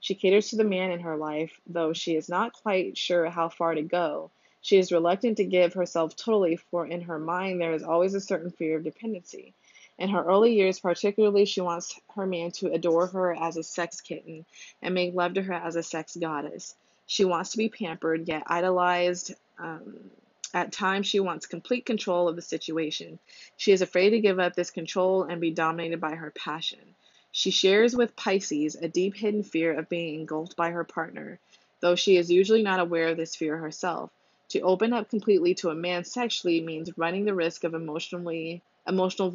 She 0.00 0.14
caters 0.14 0.50
to 0.50 0.56
the 0.56 0.64
man 0.64 0.90
in 0.90 1.00
her 1.00 1.16
life, 1.16 1.58
though 1.66 1.94
she 1.94 2.14
is 2.14 2.28
not 2.28 2.52
quite 2.52 2.98
sure 2.98 3.30
how 3.30 3.48
far 3.48 3.74
to 3.74 3.80
go. 3.80 4.30
She 4.68 4.76
is 4.76 4.92
reluctant 4.92 5.38
to 5.38 5.46
give 5.46 5.72
herself 5.72 6.14
totally, 6.14 6.56
for 6.56 6.86
in 6.86 7.00
her 7.00 7.18
mind 7.18 7.58
there 7.58 7.72
is 7.72 7.82
always 7.82 8.12
a 8.12 8.20
certain 8.20 8.50
fear 8.50 8.76
of 8.76 8.84
dependency. 8.84 9.54
In 9.96 10.10
her 10.10 10.22
early 10.22 10.56
years, 10.56 10.78
particularly, 10.78 11.46
she 11.46 11.62
wants 11.62 11.98
her 12.14 12.26
man 12.26 12.50
to 12.50 12.70
adore 12.74 13.06
her 13.06 13.34
as 13.34 13.56
a 13.56 13.62
sex 13.62 14.02
kitten 14.02 14.44
and 14.82 14.94
make 14.94 15.14
love 15.14 15.32
to 15.32 15.42
her 15.42 15.54
as 15.54 15.76
a 15.76 15.82
sex 15.82 16.18
goddess. 16.20 16.74
She 17.06 17.24
wants 17.24 17.52
to 17.52 17.56
be 17.56 17.70
pampered, 17.70 18.28
yet 18.28 18.42
idolized, 18.46 19.32
um, 19.58 20.10
at 20.52 20.70
times, 20.70 21.06
she 21.06 21.18
wants 21.18 21.46
complete 21.46 21.86
control 21.86 22.28
of 22.28 22.36
the 22.36 22.42
situation. 22.42 23.18
She 23.56 23.72
is 23.72 23.80
afraid 23.80 24.10
to 24.10 24.20
give 24.20 24.38
up 24.38 24.54
this 24.54 24.70
control 24.70 25.22
and 25.22 25.40
be 25.40 25.50
dominated 25.50 25.98
by 25.98 26.14
her 26.14 26.30
passion. 26.32 26.94
She 27.32 27.50
shares 27.50 27.96
with 27.96 28.16
Pisces 28.16 28.74
a 28.74 28.86
deep 28.86 29.16
hidden 29.16 29.44
fear 29.44 29.72
of 29.72 29.88
being 29.88 30.20
engulfed 30.20 30.56
by 30.56 30.72
her 30.72 30.84
partner, 30.84 31.40
though 31.80 31.96
she 31.96 32.18
is 32.18 32.30
usually 32.30 32.62
not 32.62 32.80
aware 32.80 33.08
of 33.08 33.16
this 33.16 33.34
fear 33.34 33.56
herself. 33.56 34.10
To 34.50 34.60
open 34.60 34.92
up 34.92 35.10
completely 35.10 35.54
to 35.56 35.70
a 35.70 35.74
man 35.74 36.04
sexually 36.04 36.60
means 36.60 36.96
running 36.96 37.24
the 37.24 37.34
risk 37.34 37.64
of 37.64 37.74
emotionally 37.74 38.62
emotional 38.86 39.30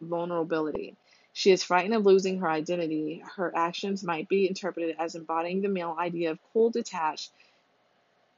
vulnerability. 0.00 0.96
She 1.32 1.52
is 1.52 1.62
frightened 1.62 1.94
of 1.94 2.04
losing 2.04 2.38
her 2.38 2.50
identity. 2.50 3.22
Her 3.36 3.56
actions 3.56 4.02
might 4.02 4.28
be 4.28 4.48
interpreted 4.48 4.96
as 4.98 5.14
embodying 5.14 5.62
the 5.62 5.68
male 5.68 5.94
idea 5.98 6.32
of 6.32 6.40
cool, 6.52 6.70
detached, 6.70 7.30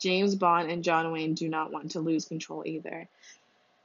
James 0.01 0.35
Bond 0.35 0.71
and 0.71 0.83
John 0.83 1.13
Wayne 1.13 1.35
do 1.35 1.49
not 1.49 1.71
want 1.71 1.93
to 1.93 2.01
lose 2.01 2.25
control 2.25 2.63
either. 2.67 3.07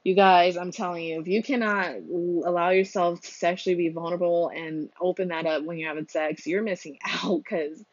You 0.02 0.14
guys, 0.14 0.56
I'm 0.56 0.72
telling 0.72 1.04
you, 1.04 1.20
if 1.20 1.28
you 1.28 1.42
cannot 1.42 1.96
allow 2.44 2.70
yourself 2.70 3.20
to 3.20 3.30
sexually 3.30 3.76
be 3.76 3.88
vulnerable 3.90 4.48
and 4.48 4.88
open 5.00 5.28
that 5.28 5.46
up 5.46 5.64
when 5.64 5.78
you're 5.78 5.88
having 5.88 6.08
sex, 6.08 6.46
you're 6.46 6.62
missing 6.62 6.98
out 7.22 7.38
because 7.38 7.84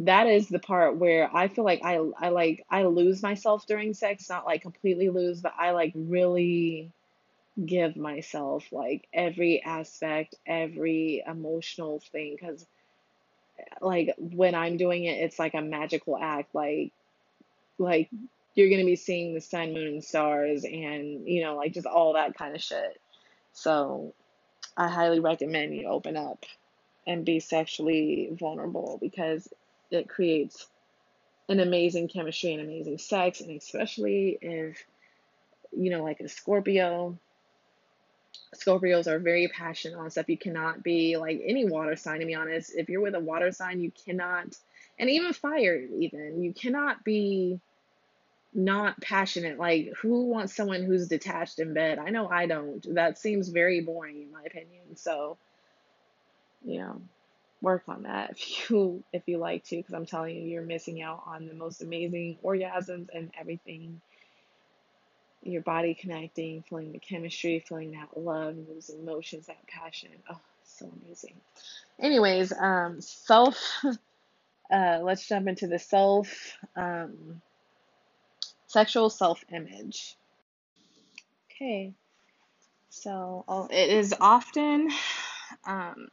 that 0.00 0.26
is 0.26 0.48
the 0.48 0.58
part 0.58 0.96
where 0.96 1.34
I 1.34 1.48
feel 1.48 1.64
like 1.64 1.80
I 1.84 1.98
I 2.18 2.28
like 2.28 2.64
I 2.70 2.84
lose 2.84 3.22
myself 3.22 3.66
during 3.66 3.94
sex, 3.94 4.28
not 4.28 4.46
like 4.46 4.62
completely 4.62 5.08
lose, 5.08 5.40
but 5.40 5.54
I 5.58 5.70
like 5.70 5.92
really 5.94 6.90
give 7.64 7.96
myself 7.96 8.64
like 8.70 9.08
every 9.12 9.62
aspect, 9.62 10.34
every 10.46 11.22
emotional 11.26 12.00
thing 12.12 12.36
cuz 12.36 12.66
like 13.80 14.14
when 14.18 14.54
I'm 14.54 14.76
doing 14.76 15.04
it, 15.04 15.18
it's 15.22 15.38
like 15.38 15.54
a 15.54 15.62
magical 15.62 16.16
act. 16.18 16.54
Like 16.54 16.92
like 17.78 18.10
you're 18.54 18.68
going 18.68 18.80
to 18.80 18.86
be 18.86 18.96
seeing 18.96 19.34
the 19.34 19.40
sun, 19.40 19.74
moon, 19.74 19.86
and 19.86 20.04
stars, 20.04 20.64
and 20.64 21.28
you 21.28 21.42
know, 21.42 21.56
like 21.56 21.74
just 21.74 21.86
all 21.86 22.14
that 22.14 22.34
kind 22.34 22.54
of 22.54 22.62
shit. 22.62 23.00
So, 23.52 24.14
I 24.76 24.88
highly 24.88 25.20
recommend 25.20 25.74
you 25.76 25.88
open 25.88 26.16
up 26.16 26.44
and 27.06 27.24
be 27.24 27.38
sexually 27.38 28.30
vulnerable 28.32 28.98
because 29.00 29.48
it 29.90 30.08
creates 30.08 30.66
an 31.48 31.60
amazing 31.60 32.08
chemistry 32.08 32.52
and 32.52 32.62
amazing 32.62 32.98
sex, 32.98 33.40
and 33.40 33.50
especially 33.50 34.38
if 34.40 34.84
you 35.76 35.90
know, 35.90 36.02
like 36.02 36.20
a 36.20 36.28
Scorpio. 36.28 37.18
Scorpios 38.54 39.06
are 39.06 39.18
very 39.18 39.48
passionate 39.48 39.98
on 39.98 40.10
stuff. 40.10 40.28
You 40.28 40.38
cannot 40.38 40.82
be 40.82 41.16
like 41.16 41.42
any 41.44 41.64
water 41.66 41.96
sign, 41.96 42.20
to 42.20 42.26
be 42.26 42.34
honest. 42.34 42.72
If 42.74 42.88
you're 42.88 43.00
with 43.00 43.14
a 43.14 43.20
water 43.20 43.52
sign, 43.52 43.80
you 43.80 43.92
cannot, 44.04 44.56
and 44.98 45.10
even 45.10 45.32
fire, 45.32 45.76
even, 45.76 46.42
you 46.42 46.52
cannot 46.52 47.04
be 47.04 47.60
not 48.54 49.00
passionate. 49.00 49.58
Like, 49.58 49.92
who 50.00 50.26
wants 50.26 50.54
someone 50.54 50.82
who's 50.82 51.08
detached 51.08 51.58
in 51.58 51.74
bed? 51.74 51.98
I 51.98 52.10
know 52.10 52.28
I 52.28 52.46
don't. 52.46 52.94
That 52.94 53.18
seems 53.18 53.48
very 53.48 53.80
boring, 53.80 54.22
in 54.22 54.32
my 54.32 54.42
opinion. 54.44 54.96
So, 54.96 55.36
you 56.64 56.78
know, 56.80 57.02
work 57.66 57.82
on 57.88 58.04
that 58.04 58.30
if 58.30 58.70
you 58.70 59.02
if 59.12 59.22
you 59.26 59.38
like 59.38 59.64
to, 59.64 59.76
because 59.76 59.92
I'm 59.92 60.06
telling 60.06 60.36
you, 60.36 60.42
you're 60.42 60.62
missing 60.62 61.02
out 61.02 61.24
on 61.26 61.46
the 61.46 61.54
most 61.54 61.82
amazing 61.82 62.38
orgasms 62.44 63.08
and 63.12 63.30
everything. 63.38 64.00
Your 65.42 65.62
body 65.62 65.94
connecting, 65.94 66.62
feeling 66.62 66.92
the 66.92 66.98
chemistry, 66.98 67.62
feeling 67.68 67.92
that 67.92 68.18
love, 68.18 68.56
those 68.68 68.90
emotions, 68.90 69.46
that 69.46 69.66
passion. 69.66 70.10
Oh, 70.30 70.40
so 70.64 70.90
amazing. 71.04 71.34
Anyways, 72.00 72.52
um, 72.52 73.00
self. 73.00 73.58
Uh, 74.68 74.98
let's 75.00 75.28
jump 75.28 75.46
into 75.46 75.68
the 75.68 75.78
self. 75.78 76.58
Um, 76.74 77.40
Sexual 78.66 79.10
self 79.10 79.44
image. 79.52 80.16
Okay, 81.50 81.94
so 82.90 83.44
oh, 83.48 83.68
it 83.70 83.90
is 83.90 84.14
often, 84.20 84.90
um, 85.64 86.08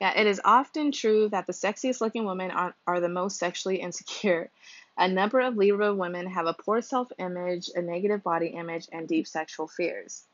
yeah, 0.00 0.18
it 0.18 0.26
is 0.26 0.40
often 0.44 0.92
true 0.92 1.28
that 1.30 1.46
the 1.46 1.52
sexiest 1.52 2.00
looking 2.00 2.24
women 2.24 2.50
are, 2.50 2.74
are 2.86 3.00
the 3.00 3.08
most 3.08 3.38
sexually 3.38 3.76
insecure. 3.80 4.50
A 4.96 5.08
number 5.08 5.40
of 5.40 5.56
Libra 5.56 5.94
women 5.94 6.26
have 6.26 6.46
a 6.46 6.54
poor 6.54 6.80
self 6.80 7.10
image, 7.18 7.70
a 7.74 7.82
negative 7.82 8.22
body 8.22 8.48
image, 8.48 8.88
and 8.92 9.08
deep 9.08 9.26
sexual 9.26 9.66
fears. 9.66 10.24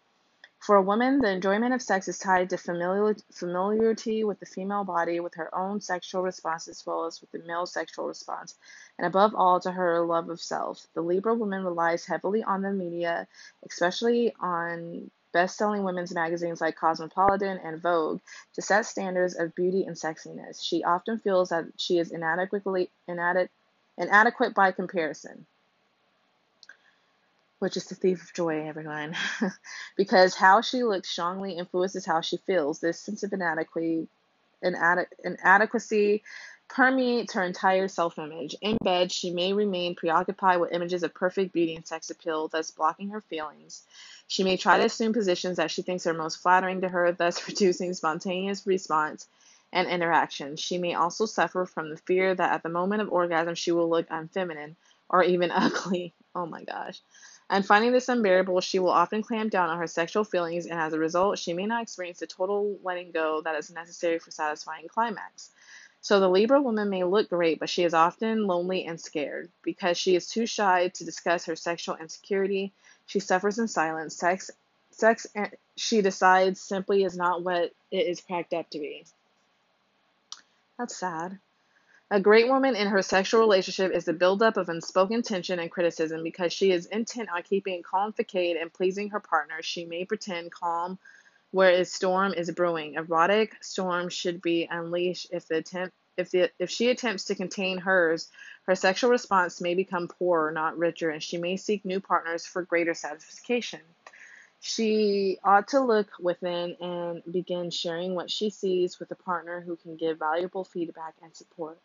For 0.58 0.76
a 0.76 0.82
woman, 0.82 1.20
the 1.20 1.30
enjoyment 1.30 1.72
of 1.72 1.80
sex 1.80 2.06
is 2.06 2.18
tied 2.18 2.50
to 2.50 2.58
familiarity 2.58 4.24
with 4.24 4.40
the 4.40 4.46
female 4.46 4.84
body, 4.84 5.18
with 5.18 5.34
her 5.36 5.54
own 5.54 5.80
sexual 5.80 6.22
response 6.22 6.68
as 6.68 6.84
well 6.84 7.06
as 7.06 7.18
with 7.22 7.30
the 7.30 7.38
male 7.38 7.64
sexual 7.64 8.06
response, 8.06 8.54
and 8.98 9.06
above 9.06 9.34
all, 9.34 9.58
to 9.60 9.72
her 9.72 10.04
love 10.04 10.28
of 10.28 10.38
self. 10.38 10.86
The 10.92 11.00
Libra 11.00 11.34
woman 11.34 11.64
relies 11.64 12.04
heavily 12.04 12.42
on 12.42 12.60
the 12.60 12.72
media, 12.72 13.26
especially 13.64 14.34
on 14.38 15.10
best 15.32 15.56
selling 15.56 15.84
women's 15.84 16.14
magazines 16.14 16.60
like 16.60 16.76
Cosmopolitan 16.76 17.58
and 17.64 17.80
Vogue, 17.80 18.20
to 18.54 18.62
set 18.62 18.86
standards 18.86 19.36
of 19.36 19.54
beauty 19.54 19.84
and 19.84 19.96
sexiness. 19.96 20.62
She 20.62 20.84
often 20.84 21.18
feels 21.18 21.50
that 21.50 21.66
she 21.76 21.98
is 21.98 22.10
inadequately 22.10 22.90
inadequate 23.06 24.54
by 24.54 24.72
comparison 24.72 25.46
which 27.60 27.76
is 27.76 27.84
the 27.84 27.94
thief 27.94 28.22
of 28.22 28.32
joy, 28.32 28.66
everyone. 28.66 29.14
because 29.96 30.34
how 30.34 30.62
she 30.62 30.82
looks 30.82 31.08
strongly 31.08 31.52
influences 31.52 32.04
how 32.06 32.20
she 32.22 32.38
feels. 32.38 32.80
This 32.80 32.98
sense 32.98 33.22
of 33.22 33.32
inadequacy, 33.32 34.08
inadequacy 34.62 36.22
permeates 36.70 37.34
her 37.34 37.42
entire 37.42 37.88
self 37.88 38.18
image. 38.18 38.54
In 38.60 38.78
bed, 38.82 39.10
she 39.12 39.30
may 39.30 39.52
remain 39.52 39.94
preoccupied 39.94 40.60
with 40.60 40.72
images 40.72 41.02
of 41.02 41.12
perfect 41.12 41.52
beauty 41.52 41.74
and 41.74 41.86
sex 41.86 42.10
appeal, 42.10 42.48
thus 42.48 42.70
blocking 42.70 43.10
her 43.10 43.20
feelings. 43.22 43.82
She 44.28 44.44
may 44.44 44.56
try 44.56 44.78
to 44.78 44.84
assume 44.84 45.12
positions 45.12 45.56
that 45.56 45.70
she 45.70 45.82
thinks 45.82 46.06
are 46.06 46.14
most 46.14 46.36
flattering 46.36 46.80
to 46.82 46.88
her, 46.88 47.12
thus 47.12 47.46
reducing 47.48 47.92
spontaneous 47.92 48.66
response 48.66 49.26
and 49.72 49.88
interaction. 49.88 50.56
She 50.56 50.78
may 50.78 50.94
also 50.94 51.26
suffer 51.26 51.66
from 51.66 51.90
the 51.90 51.96
fear 51.96 52.34
that 52.34 52.52
at 52.52 52.62
the 52.62 52.68
moment 52.68 53.02
of 53.02 53.12
orgasm 53.12 53.54
she 53.54 53.72
will 53.72 53.90
look 53.90 54.08
unfeminine 54.08 54.76
or 55.08 55.24
even 55.24 55.50
ugly. 55.54 56.14
Oh 56.34 56.46
my 56.46 56.62
gosh. 56.62 57.00
And 57.50 57.66
finding 57.66 57.90
this 57.90 58.08
unbearable, 58.08 58.60
she 58.60 58.78
will 58.78 58.90
often 58.90 59.24
clamp 59.24 59.50
down 59.50 59.70
on 59.70 59.78
her 59.78 59.88
sexual 59.88 60.22
feelings, 60.22 60.66
and 60.66 60.78
as 60.78 60.92
a 60.92 61.00
result, 61.00 61.36
she 61.36 61.52
may 61.52 61.66
not 61.66 61.82
experience 61.82 62.20
the 62.20 62.28
total 62.28 62.78
letting 62.84 63.10
go 63.10 63.40
that 63.42 63.56
is 63.56 63.72
necessary 63.72 64.20
for 64.20 64.30
satisfying 64.30 64.86
climax. 64.86 65.50
So 66.02 66.18
the 66.18 66.30
Libra 66.30 66.60
woman 66.60 66.88
may 66.88 67.04
look 67.04 67.28
great, 67.28 67.60
but 67.60 67.68
she 67.68 67.84
is 67.84 67.94
often 67.94 68.46
lonely 68.46 68.86
and 68.86 69.00
scared. 69.00 69.50
Because 69.62 69.98
she 69.98 70.16
is 70.16 70.28
too 70.28 70.46
shy 70.46 70.88
to 70.88 71.04
discuss 71.04 71.44
her 71.44 71.56
sexual 71.56 71.96
insecurity, 71.96 72.72
she 73.06 73.20
suffers 73.20 73.58
in 73.58 73.68
silence. 73.68 74.16
Sex, 74.16 74.50
sex, 74.90 75.26
she 75.76 76.00
decides 76.00 76.60
simply 76.60 77.04
is 77.04 77.16
not 77.16 77.42
what 77.42 77.72
it 77.90 78.06
is 78.06 78.20
cracked 78.20 78.54
up 78.54 78.70
to 78.70 78.78
be. 78.78 79.04
That's 80.78 80.96
sad. 80.96 81.38
A 82.10 82.18
great 82.18 82.48
woman 82.48 82.74
in 82.74 82.88
her 82.88 83.02
sexual 83.02 83.40
relationship 83.40 83.92
is 83.92 84.04
the 84.04 84.12
buildup 84.12 84.56
of 84.56 84.68
unspoken 84.68 85.22
tension 85.22 85.60
and 85.60 85.70
criticism 85.70 86.24
because 86.24 86.52
she 86.52 86.72
is 86.72 86.86
intent 86.86 87.28
on 87.28 87.42
keeping 87.42 87.82
calm 87.84 88.12
facade 88.12 88.56
and 88.56 88.72
pleasing 88.72 89.10
her 89.10 89.20
partner. 89.20 89.62
She 89.62 89.84
may 89.84 90.04
pretend 90.04 90.50
calm 90.50 90.98
where 91.50 91.70
a 91.70 91.84
storm 91.84 92.32
is 92.34 92.50
brewing. 92.50 92.94
Erotic 92.94 93.62
storm 93.62 94.08
should 94.08 94.40
be 94.40 94.68
unleashed 94.70 95.28
if 95.32 95.46
the 95.48 95.56
attempt 95.56 95.94
if 96.16 96.30
the 96.30 96.50
if 96.58 96.70
she 96.70 96.90
attempts 96.90 97.24
to 97.24 97.34
contain 97.34 97.78
hers, 97.78 98.28
her 98.66 98.74
sexual 98.74 99.10
response 99.10 99.60
may 99.60 99.74
become 99.74 100.08
poorer, 100.08 100.50
not 100.52 100.76
richer, 100.76 101.10
and 101.10 101.22
she 101.22 101.38
may 101.38 101.56
seek 101.56 101.84
new 101.84 102.00
partners 102.00 102.46
for 102.46 102.62
greater 102.62 102.94
satisfaction. 102.94 103.80
She 104.60 105.38
ought 105.42 105.68
to 105.68 105.80
look 105.80 106.10
within 106.20 106.76
and 106.80 107.22
begin 107.32 107.70
sharing 107.70 108.14
what 108.14 108.30
she 108.30 108.50
sees 108.50 109.00
with 109.00 109.10
a 109.10 109.14
partner 109.14 109.62
who 109.62 109.76
can 109.76 109.96
give 109.96 110.18
valuable 110.18 110.64
feedback 110.64 111.14
and 111.22 111.34
support. 111.34 111.78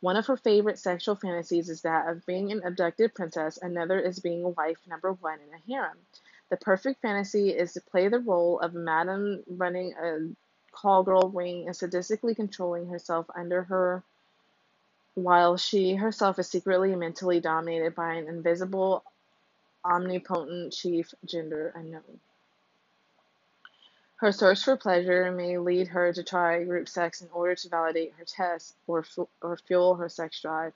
One 0.00 0.16
of 0.16 0.26
her 0.26 0.36
favorite 0.38 0.78
sexual 0.78 1.14
fantasies 1.14 1.68
is 1.68 1.82
that 1.82 2.08
of 2.08 2.24
being 2.24 2.50
an 2.50 2.62
abducted 2.64 3.14
princess, 3.14 3.58
another 3.60 4.00
is 4.00 4.18
being 4.18 4.42
a 4.44 4.48
wife 4.48 4.78
number 4.88 5.12
one 5.12 5.38
in 5.40 5.54
a 5.54 5.58
harem. 5.70 5.98
The 6.52 6.58
perfect 6.58 7.00
fantasy 7.00 7.48
is 7.48 7.72
to 7.72 7.80
play 7.80 8.08
the 8.08 8.18
role 8.18 8.60
of 8.60 8.76
a 8.76 8.78
madam 8.78 9.42
running 9.46 9.94
a 9.94 10.28
call 10.70 11.02
girl 11.02 11.30
ring 11.30 11.64
and 11.66 11.74
sadistically 11.74 12.36
controlling 12.36 12.88
herself 12.88 13.24
under 13.34 13.62
her 13.62 14.02
while 15.14 15.56
she 15.56 15.94
herself 15.94 16.38
is 16.38 16.48
secretly 16.48 16.94
mentally 16.94 17.40
dominated 17.40 17.94
by 17.94 18.16
an 18.16 18.28
invisible 18.28 19.02
omnipotent 19.82 20.74
chief 20.74 21.14
gender 21.24 21.72
unknown. 21.74 22.20
Her 24.16 24.30
search 24.30 24.62
for 24.62 24.76
pleasure 24.76 25.32
may 25.32 25.56
lead 25.56 25.88
her 25.88 26.12
to 26.12 26.22
try 26.22 26.64
group 26.64 26.86
sex 26.86 27.22
in 27.22 27.30
order 27.32 27.54
to 27.54 27.68
validate 27.70 28.12
her 28.18 28.26
test 28.26 28.74
or, 28.86 29.06
or 29.40 29.56
fuel 29.56 29.94
her 29.94 30.10
sex 30.10 30.42
drive. 30.42 30.74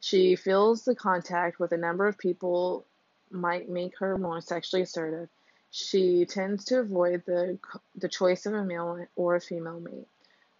She 0.00 0.34
feels 0.34 0.86
the 0.86 0.94
contact 0.94 1.60
with 1.60 1.72
a 1.72 1.76
number 1.76 2.06
of 2.06 2.16
people 2.16 2.86
might 3.30 3.68
make 3.68 3.98
her 3.98 4.18
more 4.18 4.40
sexually 4.40 4.82
assertive. 4.82 5.28
She 5.70 6.26
tends 6.26 6.64
to 6.66 6.80
avoid 6.80 7.22
the, 7.26 7.58
the 7.94 8.08
choice 8.08 8.46
of 8.46 8.54
a 8.54 8.64
male 8.64 9.06
or 9.16 9.36
a 9.36 9.40
female 9.40 9.80
mate. 9.80 10.08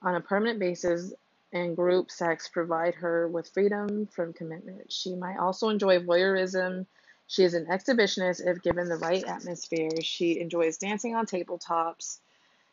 On 0.03 0.15
a 0.15 0.21
permanent 0.21 0.59
basis, 0.59 1.13
and 1.53 1.75
group 1.75 2.13
sex 2.13 2.47
provide 2.47 2.95
her 2.95 3.27
with 3.27 3.49
freedom 3.49 4.07
from 4.07 4.33
commitment. 4.33 4.93
She 4.93 5.17
might 5.17 5.37
also 5.37 5.69
enjoy 5.69 5.99
voyeurism 5.99 6.87
she 7.31 7.45
is 7.45 7.55
an 7.55 7.67
exhibitionist 7.67 8.45
if 8.45 8.61
given 8.61 8.89
the 8.89 8.97
right 8.97 9.23
atmosphere. 9.23 10.03
She 10.03 10.41
enjoys 10.41 10.79
dancing 10.79 11.15
on 11.15 11.27
tabletops, 11.27 12.19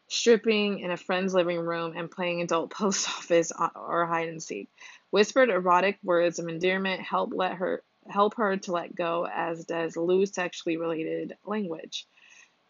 stripping 0.08 0.80
in 0.80 0.90
a 0.90 0.98
friend's 0.98 1.36
living 1.36 1.60
room, 1.60 1.94
and 1.96 2.10
playing 2.10 2.42
adult 2.42 2.72
post 2.72 3.08
office 3.08 3.52
uh, 3.52 3.70
or 3.76 4.08
hide 4.08 4.30
and 4.30 4.42
seek. 4.42 4.68
Whispered 5.12 5.52
erotic 5.52 6.00
words 6.04 6.40
of 6.40 6.48
endearment 6.48 7.02
help 7.02 7.34
let 7.36 7.54
her 7.54 7.84
help 8.10 8.36
her 8.36 8.58
to 8.58 8.72
let 8.72 8.96
go, 8.96 9.28
as 9.32 9.66
does 9.66 9.98
loose 9.98 10.34
sexually 10.34 10.78
related 10.78 11.38
language. 11.46 12.08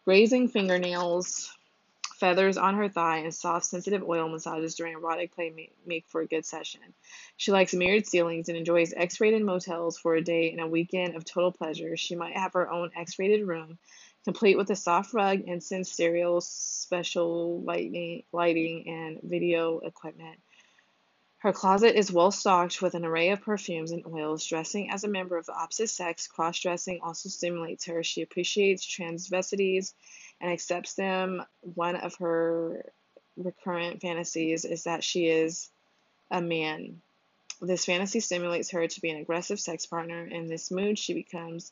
Grazing 0.04 0.48
fingernails, 0.48 1.50
Feathers 2.18 2.56
on 2.56 2.74
her 2.74 2.88
thigh 2.88 3.18
and 3.18 3.32
soft, 3.32 3.66
sensitive 3.66 4.02
oil 4.02 4.28
massages 4.28 4.74
during 4.74 4.94
erotic 4.94 5.32
play 5.32 5.70
make 5.86 6.04
for 6.08 6.20
a 6.20 6.26
good 6.26 6.44
session. 6.44 6.80
She 7.36 7.52
likes 7.52 7.72
mirrored 7.72 8.08
ceilings 8.08 8.48
and 8.48 8.58
enjoys 8.58 8.92
X 8.92 9.20
rated 9.20 9.44
motels 9.44 9.96
for 9.96 10.16
a 10.16 10.20
day 10.20 10.50
and 10.50 10.60
a 10.60 10.66
weekend 10.66 11.14
of 11.14 11.24
total 11.24 11.52
pleasure. 11.52 11.96
She 11.96 12.16
might 12.16 12.36
have 12.36 12.54
her 12.54 12.68
own 12.68 12.90
X 12.96 13.20
rated 13.20 13.46
room, 13.46 13.78
complete 14.24 14.56
with 14.56 14.68
a 14.70 14.74
soft 14.74 15.14
rug, 15.14 15.42
incense, 15.42 15.92
stereo, 15.92 16.40
special 16.40 17.62
lighting, 17.62 18.24
lighting 18.32 18.88
and 18.88 19.20
video 19.22 19.78
equipment. 19.78 20.40
Her 21.40 21.52
closet 21.52 21.96
is 21.96 22.10
well 22.10 22.32
stocked 22.32 22.82
with 22.82 22.94
an 22.94 23.04
array 23.04 23.30
of 23.30 23.42
perfumes 23.42 23.92
and 23.92 24.04
oils. 24.06 24.44
Dressing 24.44 24.90
as 24.90 25.04
a 25.04 25.08
member 25.08 25.36
of 25.36 25.46
the 25.46 25.54
opposite 25.54 25.88
sex, 25.88 26.26
cross 26.26 26.58
dressing 26.58 27.00
also 27.00 27.28
stimulates 27.28 27.84
her. 27.84 28.02
She 28.02 28.22
appreciates 28.22 28.84
transvestites 28.84 29.94
and 30.40 30.50
accepts 30.50 30.94
them. 30.94 31.44
One 31.60 31.94
of 31.94 32.16
her 32.16 32.84
recurrent 33.36 34.00
fantasies 34.00 34.64
is 34.64 34.82
that 34.84 35.04
she 35.04 35.26
is 35.26 35.70
a 36.28 36.40
man. 36.40 37.00
This 37.60 37.84
fantasy 37.84 38.18
stimulates 38.18 38.70
her 38.70 38.88
to 38.88 39.00
be 39.00 39.10
an 39.10 39.20
aggressive 39.20 39.60
sex 39.60 39.86
partner. 39.86 40.24
In 40.24 40.48
this 40.48 40.72
mood, 40.72 40.98
she 40.98 41.14
becomes 41.14 41.70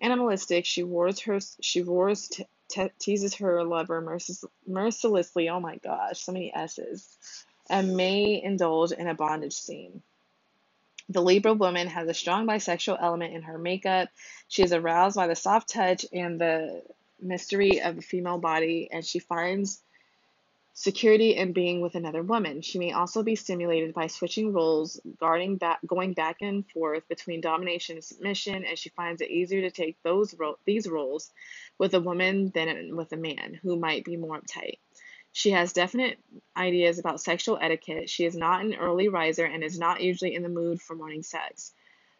animalistic. 0.00 0.66
She 0.66 0.84
roars 0.84 1.18
her. 1.22 1.40
She 1.60 1.82
roars, 1.82 2.28
te- 2.28 2.46
te- 2.68 2.92
teases 3.00 3.34
her 3.34 3.64
lover 3.64 4.00
mercil- 4.00 4.48
mercilessly. 4.68 5.48
Oh 5.48 5.58
my 5.58 5.78
gosh, 5.78 6.20
so 6.20 6.30
many 6.30 6.54
S's. 6.54 7.16
And 7.70 7.96
may 7.96 8.42
indulge 8.42 8.92
in 8.92 9.06
a 9.06 9.14
bondage 9.14 9.54
scene. 9.54 10.02
The 11.08 11.22
Libra 11.22 11.54
woman 11.54 11.88
has 11.88 12.08
a 12.08 12.14
strong 12.14 12.46
bisexual 12.46 12.98
element 13.00 13.34
in 13.34 13.42
her 13.42 13.58
makeup. 13.58 14.08
She 14.48 14.62
is 14.62 14.72
aroused 14.72 15.16
by 15.16 15.28
the 15.28 15.36
soft 15.36 15.68
touch 15.68 16.04
and 16.12 16.40
the 16.40 16.82
mystery 17.20 17.80
of 17.80 17.96
the 17.96 18.02
female 18.02 18.38
body, 18.38 18.88
and 18.92 19.04
she 19.04 19.18
finds 19.20 19.82
security 20.72 21.36
in 21.36 21.52
being 21.52 21.80
with 21.80 21.94
another 21.94 22.22
woman. 22.22 22.62
She 22.62 22.78
may 22.78 22.92
also 22.92 23.22
be 23.22 23.36
stimulated 23.36 23.92
by 23.92 24.06
switching 24.06 24.52
roles, 24.52 25.00
guarding 25.18 25.56
back, 25.56 25.80
going 25.86 26.14
back 26.14 26.38
and 26.40 26.68
forth 26.70 27.06
between 27.08 27.40
domination 27.40 27.96
and 27.96 28.04
submission, 28.04 28.64
and 28.64 28.78
she 28.78 28.88
finds 28.90 29.20
it 29.20 29.30
easier 29.30 29.62
to 29.62 29.70
take 29.70 29.96
those 30.02 30.34
ro- 30.38 30.58
these 30.64 30.88
roles 30.88 31.30
with 31.78 31.94
a 31.94 32.00
woman 32.00 32.50
than 32.54 32.96
with 32.96 33.12
a 33.12 33.16
man 33.16 33.58
who 33.62 33.76
might 33.76 34.04
be 34.04 34.16
more 34.16 34.40
uptight. 34.40 34.78
She 35.32 35.50
has 35.50 35.72
definite 35.72 36.18
ideas 36.56 36.98
about 36.98 37.20
sexual 37.20 37.58
etiquette. 37.60 38.10
She 38.10 38.24
is 38.24 38.36
not 38.36 38.64
an 38.64 38.74
early 38.74 39.08
riser 39.08 39.44
and 39.44 39.62
is 39.62 39.78
not 39.78 40.02
usually 40.02 40.34
in 40.34 40.42
the 40.42 40.48
mood 40.48 40.80
for 40.80 40.94
morning 40.94 41.22
sex. 41.22 41.72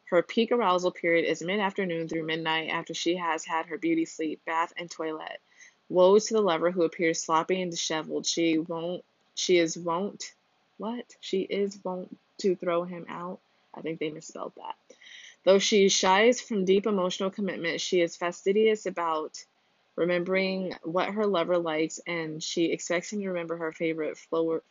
Her 0.04 0.22
peak 0.22 0.50
arousal 0.52 0.90
period 0.90 1.24
is 1.24 1.42
mid 1.42 1.60
afternoon 1.60 2.08
through 2.08 2.24
midnight 2.24 2.70
after 2.70 2.94
she 2.94 3.16
has 3.16 3.44
had 3.44 3.66
her 3.66 3.78
beauty 3.78 4.04
sleep, 4.04 4.44
bath, 4.44 4.72
and 4.76 4.90
toilet. 4.90 5.40
Woe 5.88 6.18
to 6.18 6.34
the 6.34 6.40
lover 6.40 6.70
who 6.70 6.82
appears 6.82 7.22
sloppy 7.22 7.60
and 7.62 7.70
disheveled. 7.70 8.26
She 8.26 8.58
won't, 8.58 9.04
she 9.34 9.58
is 9.58 9.76
wont, 9.76 10.32
what? 10.78 11.14
She 11.20 11.42
is 11.42 11.78
wont 11.84 12.16
to 12.38 12.56
throw 12.56 12.84
him 12.84 13.06
out. 13.08 13.40
I 13.74 13.82
think 13.82 13.98
they 13.98 14.10
misspelled 14.10 14.52
that. 14.56 14.76
Though 15.44 15.58
she 15.58 15.88
shies 15.88 16.40
from 16.40 16.64
deep 16.64 16.86
emotional 16.86 17.30
commitment, 17.30 17.80
she 17.80 18.00
is 18.00 18.16
fastidious 18.16 18.86
about 18.86 19.44
remembering 20.00 20.74
what 20.82 21.10
her 21.10 21.26
lover 21.26 21.58
likes, 21.58 22.00
and 22.06 22.42
she 22.42 22.72
expects 22.72 23.12
him 23.12 23.20
to 23.20 23.28
remember 23.28 23.58
her 23.58 23.70
favorite 23.70 24.16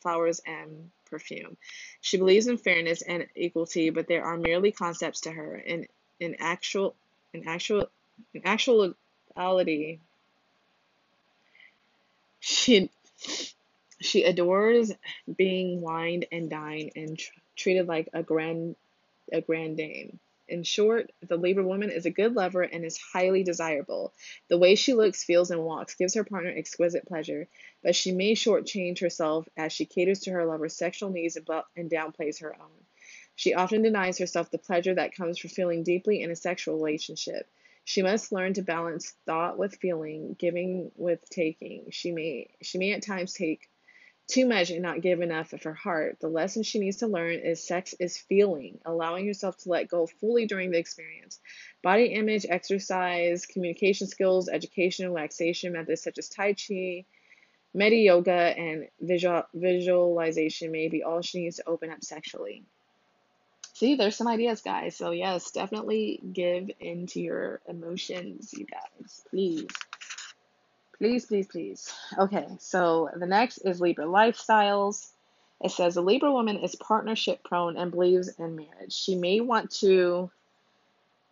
flowers 0.01 0.41
and 0.47 0.89
perfume. 1.06 1.56
She 2.01 2.18
believes 2.18 2.47
in 2.47 2.57
fairness 2.57 3.03
and 3.03 3.27
equality, 3.35 3.91
but 3.91 4.07
there 4.07 4.26
are 4.26 4.38
merely 4.38 4.72
concepts 4.72 5.22
to 5.22 5.31
her. 5.31 5.56
In 5.56 5.88
in 6.19 6.35
actual 6.39 6.95
in 7.31 7.47
actual 7.47 7.88
in 8.34 8.41
actuality, 8.43 9.99
she 12.39 12.89
she 14.01 14.23
adores 14.23 14.91
being 15.38 15.80
wined 15.80 16.26
and 16.31 16.49
dined 16.49 16.91
and 16.95 17.19
tr- 17.19 17.39
treated 17.56 17.85
like 17.88 18.10
a 18.14 18.23
grand 18.23 18.76
a 19.31 19.41
grand 19.41 19.77
dame. 19.77 20.19
In 20.50 20.64
short, 20.64 21.12
the 21.22 21.38
Libra 21.38 21.64
woman 21.64 21.92
is 21.92 22.08
a 22.08 22.10
good 22.10 22.34
lover 22.34 22.64
and 22.64 22.84
is 22.84 22.98
highly 22.98 23.44
desirable. 23.44 24.16
The 24.48 24.58
way 24.58 24.74
she 24.74 24.96
looks, 24.96 25.24
feels, 25.24 25.52
and 25.52 25.64
walks 25.64 25.94
gives 25.94 26.16
her 26.16 26.24
partner 26.24 26.50
exquisite 26.50 27.06
pleasure, 27.06 27.48
but 27.84 27.96
she 27.96 28.12
may 28.12 28.34
shortchange 28.34 29.00
herself 29.00 29.48
as 29.56 29.72
she 29.72 29.86
caters 29.86 30.22
to 30.22 30.32
her 30.32 30.48
lover's 30.48 30.76
sexual 30.76 31.12
needs 31.12 31.38
and 31.38 31.92
downplays 31.92 32.42
her 32.42 32.56
own. 32.60 32.86
She 33.36 33.54
often 33.54 33.84
denies 33.84 34.18
herself 34.18 34.50
the 34.50 34.58
pleasure 34.58 34.96
that 34.96 35.14
comes 35.14 35.38
from 35.38 35.52
feeling 35.52 35.84
deeply 35.84 36.24
in 36.24 36.32
a 36.32 36.36
sexual 36.36 36.76
relationship. 36.76 37.48
She 37.86 38.02
must 38.02 38.32
learn 38.32 38.54
to 38.56 38.64
balance 38.64 39.12
thought 39.28 39.58
with 39.58 39.76
feeling, 39.76 40.34
giving 40.34 40.92
with 40.96 41.30
taking. 41.30 41.92
She 41.92 42.12
may 42.12 42.50
she 42.64 42.80
may 42.80 42.94
at 42.94 43.04
times 43.04 43.34
take 43.34 43.69
too 44.30 44.47
much 44.47 44.69
and 44.69 44.81
not 44.81 45.01
give 45.01 45.22
enough 45.22 45.53
of 45.53 45.64
her 45.64 45.73
heart. 45.73 46.18
The 46.22 46.27
lesson 46.27 46.64
she 46.64 46.80
needs 46.80 46.97
to 46.97 47.07
learn 47.07 47.39
is 47.39 47.65
sex 47.65 47.93
is 47.99 48.18
feeling, 48.18 48.80
allowing 48.85 49.26
yourself 49.26 49.57
to 49.57 49.69
let 49.69 49.89
go 49.89 50.07
fully 50.07 50.45
during 50.45 50.72
the 50.72 50.77
experience. 50.77 51.39
Body 51.84 52.06
image, 52.06 52.45
exercise, 52.47 53.45
communication 53.45 54.07
skills, 54.07 54.47
education, 54.47 55.07
relaxation 55.07 55.73
methods 55.73 56.03
such 56.03 56.18
as 56.18 56.30
Tai 56.30 56.53
Chi, 56.53 57.06
Medi 57.73 57.97
yoga 57.97 58.31
and 58.31 58.88
visual, 58.99 59.43
visualization 59.53 60.72
may 60.72 60.88
be 60.88 61.03
all 61.03 61.22
she 61.22 61.41
needs 61.41 61.57
to 61.57 61.68
open 61.68 61.91
up 61.91 62.03
sexually. 62.03 62.64
See, 63.73 63.95
there's 63.95 64.15
some 64.15 64.27
ideas, 64.27 64.61
guys. 64.61 64.97
So, 64.97 65.11
yes, 65.11 65.51
definitely 65.51 66.19
give 66.34 66.69
into 66.80 67.22
your 67.22 67.61
emotions, 67.68 68.53
you 68.57 68.65
guys. 68.65 69.22
Please. 69.30 69.68
Please, 71.00 71.26
please, 71.26 71.48
please. 71.48 71.94
Okay, 72.18 72.46
so 72.60 73.10
the 73.16 73.26
next 73.26 73.60
is 73.60 73.80
Libra 73.80 74.06
lifestyles. 74.06 75.08
It 75.62 75.72
says 75.72 75.96
a 75.98 76.02
Libra 76.02 76.32
woman 76.32 76.58
is 76.58 76.76
partnership 76.76 77.44
prone 77.44 77.78
and 77.78 77.92
believes 77.92 78.30
in 78.38 78.58
marriage. 78.58 78.94
She 78.94 79.16
may 79.16 79.40
want 79.40 79.72
to 79.80 80.30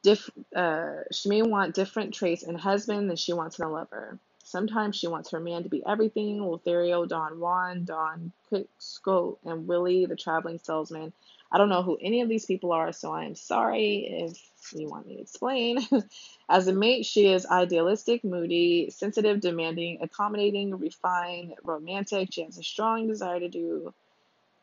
diff, 0.04 0.30
uh, 0.56 1.04
she 1.12 1.28
may 1.30 1.42
want 1.42 1.76
different 1.76 2.14
traits 2.14 2.44
in 2.44 2.56
husband 2.56 3.10
than 3.10 3.18
she 3.18 3.34
wants 3.34 3.60
in 3.60 3.66
a 3.66 3.70
lover. 3.70 4.18
Sometimes 4.46 4.96
she 4.96 5.08
wants 5.08 5.32
her 5.32 5.42
man 5.42 5.64
to 5.64 5.70
be 5.70 5.86
everything. 5.86 6.42
Lothario, 6.42 7.06
Don 7.06 7.38
Juan, 7.38 7.84
Don 7.84 8.32
Quixote, 8.48 9.38
and 9.44 9.68
Willie, 9.68 10.06
the 10.06 10.16
traveling 10.16 10.60
salesman. 10.64 11.12
I 11.52 11.58
don't 11.58 11.70
know 11.70 11.84
who 11.84 11.98
any 12.02 12.22
of 12.22 12.30
these 12.30 12.46
people 12.46 12.74
are, 12.74 12.92
so 12.94 13.12
I 13.14 13.26
am 13.26 13.36
sorry 13.36 14.08
if 14.28 14.40
you 14.74 14.90
want 14.90 15.08
me 15.08 15.16
to 15.18 15.22
explain. 15.22 15.80
As 16.50 16.68
a 16.68 16.74
mate, 16.74 17.06
she 17.06 17.28
is 17.28 17.46
idealistic, 17.48 18.24
moody, 18.24 18.90
sensitive, 18.92 19.42
demanding, 19.42 20.00
accommodating, 20.02 20.78
refined, 20.78 21.56
romantic. 21.64 22.34
She 22.34 22.44
has 22.44 22.58
a 22.58 22.64
strong 22.64 23.08
desire 23.08 23.40
to 23.40 23.50
do 23.50 23.94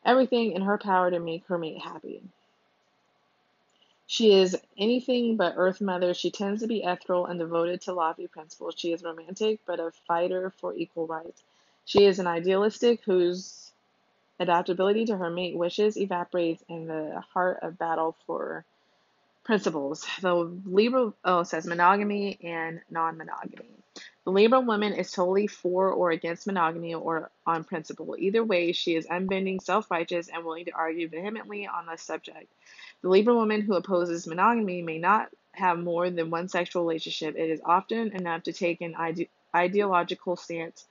everything 0.05 0.53
in 0.53 0.63
her 0.63 0.77
power 0.77 1.11
to 1.11 1.19
make 1.19 1.45
her 1.47 1.57
mate 1.57 1.81
happy. 1.81 2.23
She 4.07 4.33
is 4.33 4.57
anything 4.77 5.37
but 5.37 5.53
Earth 5.57 5.81
Mother. 5.81 6.13
She 6.13 6.31
tends 6.31 6.61
to 6.61 6.67
be 6.67 6.83
ethereal 6.83 7.25
and 7.25 7.39
devoted 7.39 7.81
to 7.81 7.93
lofty 7.93 8.27
principles. 8.27 8.75
She 8.77 8.91
is 8.93 9.03
romantic, 9.03 9.61
but 9.65 9.79
a 9.79 9.91
fighter 10.07 10.51
for 10.51 10.73
equal 10.75 11.07
rights. 11.07 11.43
She 11.85 12.05
is 12.05 12.19
an 12.19 12.27
idealistic 12.27 13.03
whose 13.05 13.71
adaptability 14.39 15.05
to 15.05 15.17
her 15.17 15.29
mate 15.29 15.55
wishes 15.55 15.97
evaporates 15.97 16.63
in 16.67 16.87
the 16.87 17.23
heart 17.33 17.59
of 17.61 17.77
battle 17.77 18.15
for 18.25 18.65
principles. 19.43 20.05
The 20.21 20.33
Libra 20.65 21.13
oh 21.23 21.43
says 21.43 21.67
monogamy 21.67 22.37
and 22.43 22.81
non-monogamy. 22.89 23.69
The 24.25 24.31
Libra 24.31 24.59
woman 24.59 24.93
is 24.93 25.11
totally 25.11 25.45
for 25.45 25.91
or 25.91 26.09
against 26.09 26.47
monogamy 26.47 26.95
or 26.95 27.29
on 27.45 27.63
principle. 27.63 28.15
Either 28.17 28.43
way, 28.43 28.71
she 28.71 28.95
is 28.95 29.05
unbending, 29.05 29.59
self-righteous, 29.59 30.29
and 30.29 30.43
willing 30.43 30.65
to 30.65 30.71
argue 30.71 31.07
vehemently 31.07 31.67
on 31.67 31.85
the 31.85 31.95
subject. 31.97 32.51
The 33.03 33.09
Libra 33.09 33.35
woman 33.35 33.61
who 33.61 33.75
opposes 33.75 34.25
monogamy 34.25 34.81
may 34.81 34.97
not 34.97 35.29
have 35.51 35.77
more 35.77 36.09
than 36.09 36.31
one 36.31 36.49
sexual 36.49 36.83
relationship. 36.83 37.35
It 37.37 37.51
is 37.51 37.61
often 37.63 38.13
enough 38.13 38.43
to 38.43 38.53
take 38.53 38.81
an 38.81 38.95
ide- 38.95 39.29
ideological 39.55 40.35
stance 40.35 40.85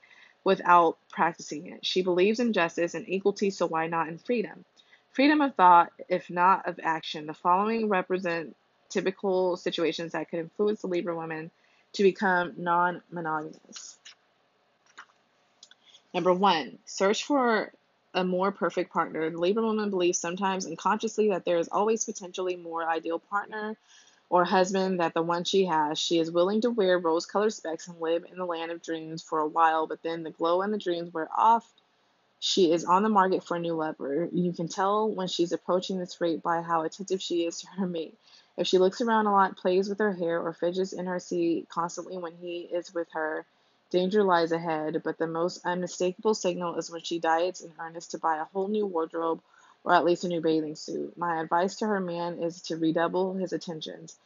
without 0.44 0.98
practicing 1.10 1.66
it. 1.72 1.84
She 1.84 2.02
believes 2.02 2.38
in 2.38 2.52
justice 2.52 2.94
and 2.94 3.08
equality, 3.08 3.50
so 3.50 3.66
why 3.66 3.86
not 3.86 4.08
in 4.08 4.18
freedom? 4.18 4.64
Freedom 5.12 5.40
of 5.40 5.54
thought, 5.54 5.92
if 6.08 6.28
not 6.30 6.68
of 6.68 6.78
action. 6.82 7.26
The 7.26 7.34
following 7.34 7.88
represent 7.88 8.54
typical 8.90 9.56
situations 9.56 10.12
that 10.12 10.28
could 10.28 10.40
influence 10.40 10.82
the 10.82 10.88
Libra 10.88 11.16
woman 11.16 11.50
to 11.94 12.02
become 12.02 12.52
non 12.56 13.02
monogamous. 13.10 13.98
Number 16.12 16.32
one, 16.32 16.78
search 16.84 17.24
for 17.24 17.72
a 18.12 18.24
more 18.24 18.52
perfect 18.52 18.92
partner. 18.92 19.30
The 19.30 19.38
Libra 19.38 19.64
woman 19.64 19.90
believes 19.90 20.18
sometimes 20.18 20.66
unconsciously 20.66 21.30
that 21.30 21.44
there 21.44 21.58
is 21.58 21.68
always 21.68 22.04
potentially 22.04 22.56
more 22.56 22.88
ideal 22.88 23.18
partner 23.18 23.76
or 24.30 24.44
husband 24.44 25.01
that 25.01 25.14
the 25.14 25.22
one 25.22 25.44
she 25.44 25.66
has. 25.66 25.98
She 25.98 26.18
is 26.18 26.30
willing 26.30 26.60
to 26.62 26.70
wear 26.70 26.98
rose 26.98 27.26
colored 27.26 27.52
specs 27.52 27.88
and 27.88 28.01
live 28.01 28.24
in 28.30 28.38
the 28.38 28.46
land 28.46 28.70
of 28.72 28.82
dreams 28.82 29.22
for 29.22 29.38
a 29.38 29.46
while, 29.46 29.86
but 29.86 30.02
then 30.02 30.22
the 30.22 30.30
glow 30.30 30.62
and 30.62 30.72
the 30.72 30.78
dreams 30.78 31.12
wear 31.12 31.28
off. 31.36 31.68
She 32.40 32.72
is 32.72 32.84
on 32.84 33.02
the 33.02 33.09
market 33.09 33.42
for 33.42 33.56
a 33.56 33.60
new 33.60 33.74
lover. 33.74 34.28
You 34.32 34.52
can 34.52 34.68
tell 34.68 35.09
when 35.09 35.28
she's 35.28 35.52
approaching 35.52 35.98
this 35.98 36.20
rate 36.20 36.42
by 36.42 36.62
how 36.62 36.82
attentive 36.82 37.22
she 37.22 37.46
is 37.46 37.60
to 37.60 37.66
her 37.68 37.86
mate. 37.86 38.18
If 38.56 38.66
she 38.66 38.78
looks 38.78 39.01
around 39.01 39.26
a 39.26 39.32
lot, 39.32 39.56
plays 39.56 39.88
with 39.88 39.98
her 39.98 40.12
hair, 40.12 40.40
or 40.40 40.52
fidgets 40.52 40.92
in 40.92 41.06
her 41.06 41.18
seat 41.18 41.68
constantly 41.68 42.18
when 42.18 42.34
he 42.36 42.60
is 42.60 42.92
with 42.92 43.09
her, 43.12 43.46
danger 43.90 44.22
lies 44.22 44.52
ahead. 44.52 45.02
But 45.02 45.18
the 45.18 45.26
most 45.26 45.64
unmistakable 45.64 46.34
signal 46.34 46.76
is 46.76 46.90
when 46.90 47.02
she 47.02 47.18
diets 47.18 47.62
in 47.62 47.72
earnest 47.80 48.10
to 48.10 48.18
buy 48.18 48.36
a 48.36 48.44
whole 48.44 48.68
new 48.68 48.86
wardrobe 48.86 49.40
or 49.85 49.94
at 49.94 50.05
least 50.05 50.24
a 50.24 50.28
new 50.28 50.40
bathing 50.40 50.74
suit. 50.74 51.16
My 51.16 51.40
advice 51.40 51.77
to 51.77 51.86
her 51.86 52.01
man 52.01 52.43
is 52.43 52.62
to 52.62 52.77
redouble 52.77 53.35
his 53.35 53.52
attentions. 53.52 54.16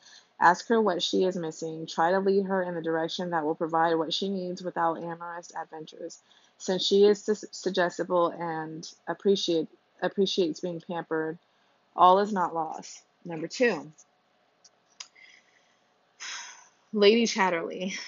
Ask 0.40 0.68
her 0.68 0.80
what 0.80 1.02
she 1.02 1.24
is 1.24 1.36
missing. 1.36 1.86
Try 1.86 2.12
to 2.12 2.20
lead 2.20 2.46
her 2.46 2.62
in 2.62 2.74
the 2.74 2.80
direction 2.82 3.30
that 3.30 3.44
will 3.44 3.56
provide 3.56 3.94
what 3.96 4.14
she 4.14 4.28
needs 4.28 4.62
without 4.62 4.98
amorous 4.98 5.52
adventures. 5.60 6.20
Since 6.58 6.84
she 6.86 7.04
is 7.04 7.24
suggestible 7.50 8.28
and 8.28 8.88
appreciate, 9.08 9.68
appreciates 10.00 10.60
being 10.60 10.80
pampered, 10.80 11.38
all 11.96 12.20
is 12.20 12.32
not 12.32 12.54
lost. 12.54 13.02
Number 13.24 13.48
two, 13.48 13.92
Lady 16.92 17.26
Chatterley. 17.26 17.98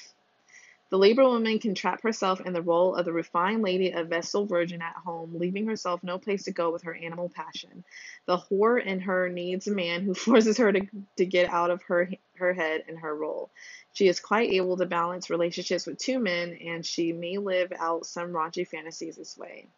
The 0.90 0.98
Libra 0.98 1.28
woman 1.28 1.60
can 1.60 1.76
trap 1.76 2.02
herself 2.02 2.40
in 2.40 2.52
the 2.52 2.62
role 2.62 2.96
of 2.96 3.04
the 3.04 3.12
refined 3.12 3.62
lady 3.62 3.92
of 3.92 4.08
Vestal 4.08 4.44
Virgin 4.44 4.82
at 4.82 4.96
home, 4.96 5.38
leaving 5.38 5.66
herself 5.66 6.02
no 6.02 6.18
place 6.18 6.42
to 6.44 6.50
go 6.50 6.72
with 6.72 6.82
her 6.82 6.94
animal 6.94 7.28
passion. 7.28 7.84
The 8.26 8.38
whore 8.38 8.84
in 8.84 8.98
her 9.00 9.28
needs 9.28 9.68
a 9.68 9.74
man 9.74 10.02
who 10.02 10.14
forces 10.14 10.58
her 10.58 10.72
to, 10.72 10.80
to 11.16 11.24
get 11.24 11.48
out 11.48 11.70
of 11.70 11.80
her, 11.84 12.10
her 12.34 12.52
head 12.52 12.84
and 12.88 12.98
her 12.98 13.14
role. 13.14 13.50
She 13.92 14.08
is 14.08 14.18
quite 14.18 14.50
able 14.50 14.76
to 14.78 14.86
balance 14.86 15.30
relationships 15.30 15.86
with 15.86 15.98
two 15.98 16.18
men, 16.18 16.54
and 16.54 16.84
she 16.84 17.12
may 17.12 17.38
live 17.38 17.72
out 17.78 18.04
some 18.04 18.32
raunchy 18.32 18.66
fantasies 18.66 19.16
this 19.16 19.38
way. 19.38 19.68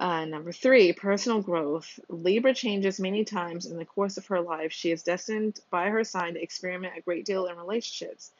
Uh, 0.00 0.24
number 0.24 0.50
three, 0.50 0.94
personal 0.94 1.42
growth. 1.42 2.00
Libra 2.08 2.54
changes 2.54 2.98
many 2.98 3.22
times 3.22 3.66
in 3.66 3.76
the 3.76 3.84
course 3.84 4.16
of 4.16 4.26
her 4.26 4.40
life. 4.40 4.72
She 4.72 4.90
is 4.90 5.02
destined 5.02 5.60
by 5.70 5.90
her 5.90 6.04
sign 6.04 6.34
to 6.34 6.42
experiment 6.42 6.94
a 6.96 7.02
great 7.02 7.26
deal 7.26 7.46
in 7.46 7.56
relationships. 7.56 8.32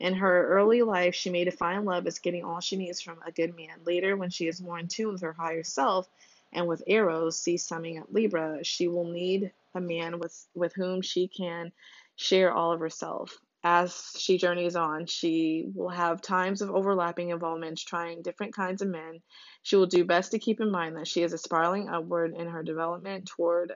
In 0.00 0.14
her 0.14 0.48
early 0.48 0.82
life, 0.82 1.14
she 1.14 1.30
may 1.30 1.44
define 1.44 1.84
love 1.84 2.06
as 2.06 2.18
getting 2.18 2.44
all 2.44 2.60
she 2.60 2.76
needs 2.76 3.00
from 3.00 3.20
a 3.26 3.32
good 3.32 3.56
man. 3.56 3.80
Later, 3.84 4.16
when 4.16 4.30
she 4.30 4.46
is 4.46 4.60
more 4.60 4.78
in 4.78 4.88
tune 4.88 5.12
with 5.12 5.22
her 5.22 5.32
higher 5.32 5.64
self 5.64 6.08
and 6.52 6.66
with 6.66 6.82
Eros, 6.86 7.38
see 7.38 7.56
summing 7.56 7.98
up 7.98 8.06
Libra, 8.10 8.62
she 8.62 8.88
will 8.88 9.10
need 9.10 9.52
a 9.74 9.80
man 9.80 10.18
with, 10.18 10.46
with 10.54 10.72
whom 10.74 11.02
she 11.02 11.28
can 11.28 11.72
share 12.16 12.52
all 12.52 12.72
of 12.72 12.80
herself 12.80 13.38
as 13.64 14.12
she 14.16 14.38
journeys 14.38 14.76
on, 14.76 15.06
she 15.06 15.66
will 15.74 15.88
have 15.88 16.22
times 16.22 16.62
of 16.62 16.70
overlapping 16.70 17.30
involvements, 17.30 17.82
trying 17.82 18.22
different 18.22 18.54
kinds 18.54 18.82
of 18.82 18.88
men. 18.88 19.20
She 19.62 19.76
will 19.76 19.86
do 19.86 20.04
best 20.04 20.30
to 20.30 20.38
keep 20.38 20.60
in 20.60 20.70
mind 20.70 20.96
that 20.96 21.08
she 21.08 21.22
is 21.22 21.32
spiraling 21.40 21.88
upward 21.88 22.34
in 22.34 22.46
her 22.46 22.62
development 22.62 23.26
toward 23.26 23.72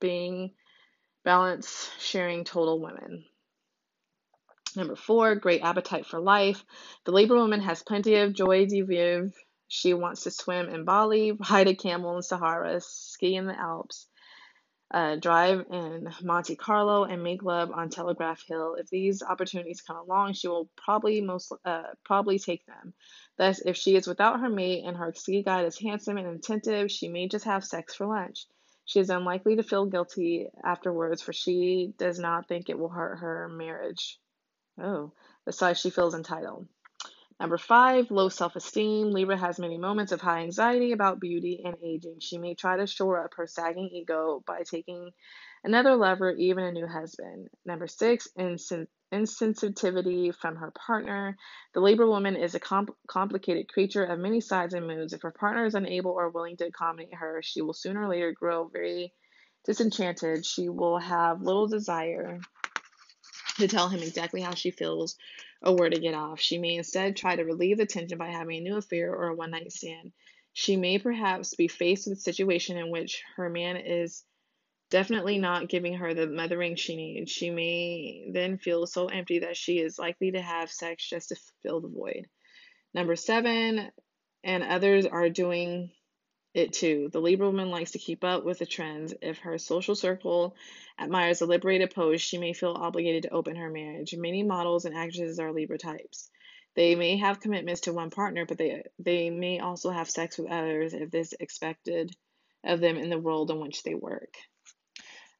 being 0.00 0.52
balanced, 1.24 1.90
sharing 2.00 2.44
total 2.44 2.80
women. 2.80 3.24
Number 4.78 4.94
four, 4.94 5.34
great 5.34 5.62
appetite 5.62 6.06
for 6.06 6.20
life. 6.20 6.64
The 7.04 7.10
Libra 7.10 7.36
woman 7.36 7.60
has 7.62 7.82
plenty 7.82 8.14
of 8.14 8.32
joie 8.32 8.64
de 8.64 8.82
vivre. 8.82 9.32
She 9.66 9.92
wants 9.92 10.22
to 10.22 10.30
swim 10.30 10.68
in 10.68 10.84
Bali, 10.84 11.32
ride 11.32 11.66
a 11.66 11.74
camel 11.74 12.14
in 12.14 12.22
Sahara, 12.22 12.80
ski 12.80 13.34
in 13.34 13.48
the 13.48 13.58
Alps, 13.58 14.06
uh, 14.92 15.16
drive 15.16 15.64
in 15.72 16.14
Monte 16.22 16.54
Carlo, 16.54 17.02
and 17.02 17.24
make 17.24 17.42
love 17.42 17.72
on 17.72 17.90
Telegraph 17.90 18.44
Hill. 18.46 18.76
If 18.76 18.88
these 18.88 19.20
opportunities 19.20 19.80
come 19.80 19.96
along, 19.96 20.34
she 20.34 20.46
will 20.46 20.70
probably 20.76 21.22
most 21.22 21.52
uh, 21.64 21.82
probably 22.04 22.38
take 22.38 22.64
them. 22.66 22.94
Thus, 23.36 23.58
if 23.58 23.76
she 23.76 23.96
is 23.96 24.06
without 24.06 24.38
her 24.38 24.48
mate 24.48 24.84
and 24.84 24.96
her 24.96 25.12
ski 25.12 25.42
guide 25.42 25.66
is 25.66 25.76
handsome 25.76 26.18
and 26.18 26.28
attentive, 26.28 26.92
she 26.92 27.08
may 27.08 27.26
just 27.26 27.46
have 27.46 27.64
sex 27.64 27.96
for 27.96 28.06
lunch. 28.06 28.46
She 28.84 29.00
is 29.00 29.10
unlikely 29.10 29.56
to 29.56 29.64
feel 29.64 29.86
guilty 29.86 30.46
afterwards, 30.62 31.20
for 31.20 31.32
she 31.32 31.94
does 31.98 32.20
not 32.20 32.46
think 32.46 32.68
it 32.68 32.78
will 32.78 32.90
hurt 32.90 33.16
her 33.18 33.48
marriage. 33.48 34.20
Oh, 34.80 35.12
besides, 35.44 35.80
she 35.80 35.90
feels 35.90 36.14
entitled. 36.14 36.68
Number 37.40 37.58
five, 37.58 38.10
low 38.10 38.28
self 38.28 38.56
esteem. 38.56 39.12
Libra 39.12 39.36
has 39.36 39.60
many 39.60 39.78
moments 39.78 40.10
of 40.10 40.20
high 40.20 40.40
anxiety 40.40 40.92
about 40.92 41.20
beauty 41.20 41.62
and 41.64 41.76
aging. 41.82 42.18
She 42.20 42.36
may 42.38 42.54
try 42.54 42.76
to 42.76 42.86
shore 42.86 43.22
up 43.22 43.34
her 43.34 43.46
sagging 43.46 43.90
ego 43.92 44.42
by 44.44 44.62
taking 44.62 45.12
another 45.62 45.94
lover, 45.94 46.32
even 46.32 46.64
a 46.64 46.72
new 46.72 46.86
husband. 46.86 47.48
Number 47.64 47.86
six, 47.86 48.26
insen- 48.36 48.88
insensitivity 49.12 50.34
from 50.34 50.56
her 50.56 50.72
partner. 50.72 51.36
The 51.74 51.80
Libra 51.80 52.08
woman 52.08 52.34
is 52.34 52.56
a 52.56 52.60
comp- 52.60 52.96
complicated 53.06 53.68
creature 53.72 54.04
of 54.04 54.18
many 54.18 54.40
sides 54.40 54.74
and 54.74 54.86
moods. 54.88 55.12
If 55.12 55.22
her 55.22 55.30
partner 55.30 55.64
is 55.64 55.76
unable 55.76 56.10
or 56.12 56.30
willing 56.30 56.56
to 56.56 56.66
accommodate 56.66 57.14
her, 57.14 57.40
she 57.42 57.62
will 57.62 57.72
sooner 57.72 58.02
or 58.02 58.08
later 58.08 58.32
grow 58.32 58.66
very 58.66 59.12
disenchanted. 59.64 60.44
She 60.44 60.68
will 60.68 60.98
have 60.98 61.40
little 61.40 61.68
desire 61.68 62.40
to 63.58 63.68
tell 63.68 63.88
him 63.88 64.02
exactly 64.02 64.40
how 64.40 64.54
she 64.54 64.70
feels 64.70 65.16
or 65.62 65.76
where 65.76 65.90
to 65.90 66.00
get 66.00 66.14
off. 66.14 66.40
She 66.40 66.58
may 66.58 66.76
instead 66.76 67.16
try 67.16 67.36
to 67.36 67.44
relieve 67.44 67.78
the 67.78 67.86
tension 67.86 68.18
by 68.18 68.28
having 68.28 68.58
a 68.58 68.60
new 68.60 68.76
affair 68.76 69.14
or 69.14 69.28
a 69.28 69.34
one 69.34 69.50
night 69.50 69.70
stand. 69.72 70.12
She 70.52 70.76
may 70.76 70.98
perhaps 70.98 71.54
be 71.54 71.68
faced 71.68 72.08
with 72.08 72.18
a 72.18 72.20
situation 72.20 72.76
in 72.76 72.90
which 72.90 73.22
her 73.36 73.48
man 73.48 73.76
is 73.76 74.24
definitely 74.90 75.38
not 75.38 75.68
giving 75.68 75.94
her 75.94 76.14
the 76.14 76.26
mothering 76.26 76.76
she 76.76 76.96
needs. 76.96 77.30
She 77.30 77.50
may 77.50 78.30
then 78.32 78.58
feel 78.58 78.86
so 78.86 79.06
empty 79.06 79.40
that 79.40 79.56
she 79.56 79.78
is 79.78 79.98
likely 79.98 80.32
to 80.32 80.40
have 80.40 80.70
sex 80.70 81.08
just 81.08 81.28
to 81.28 81.36
fill 81.62 81.80
the 81.80 81.88
void. 81.88 82.26
Number 82.94 83.16
seven, 83.16 83.90
and 84.42 84.62
others 84.62 85.04
are 85.04 85.28
doing 85.28 85.90
it 86.58 86.72
too. 86.72 87.08
The 87.12 87.20
Libra 87.20 87.46
woman 87.46 87.70
likes 87.70 87.92
to 87.92 87.98
keep 87.98 88.24
up 88.24 88.44
with 88.44 88.58
the 88.58 88.66
trends. 88.66 89.14
If 89.22 89.38
her 89.38 89.58
social 89.58 89.94
circle 89.94 90.56
admires 90.98 91.40
a 91.40 91.46
liberated 91.46 91.94
pose, 91.94 92.20
she 92.20 92.38
may 92.38 92.52
feel 92.52 92.72
obligated 92.72 93.24
to 93.24 93.30
open 93.30 93.56
her 93.56 93.70
marriage. 93.70 94.14
Many 94.16 94.42
models 94.42 94.84
and 94.84 94.94
actresses 94.94 95.38
are 95.38 95.52
Libra 95.52 95.78
types. 95.78 96.30
They 96.74 96.94
may 96.94 97.16
have 97.16 97.40
commitments 97.40 97.82
to 97.82 97.92
one 97.92 98.10
partner, 98.10 98.44
but 98.44 98.58
they 98.58 98.82
they 98.98 99.30
may 99.30 99.60
also 99.60 99.90
have 99.90 100.10
sex 100.10 100.38
with 100.38 100.50
others 100.50 100.94
if 100.94 101.10
this 101.10 101.28
is 101.28 101.38
expected 101.40 102.14
of 102.64 102.80
them 102.80 102.96
in 102.98 103.08
the 103.08 103.18
world 103.18 103.50
in 103.50 103.60
which 103.60 103.82
they 103.82 103.94
work. 103.94 104.34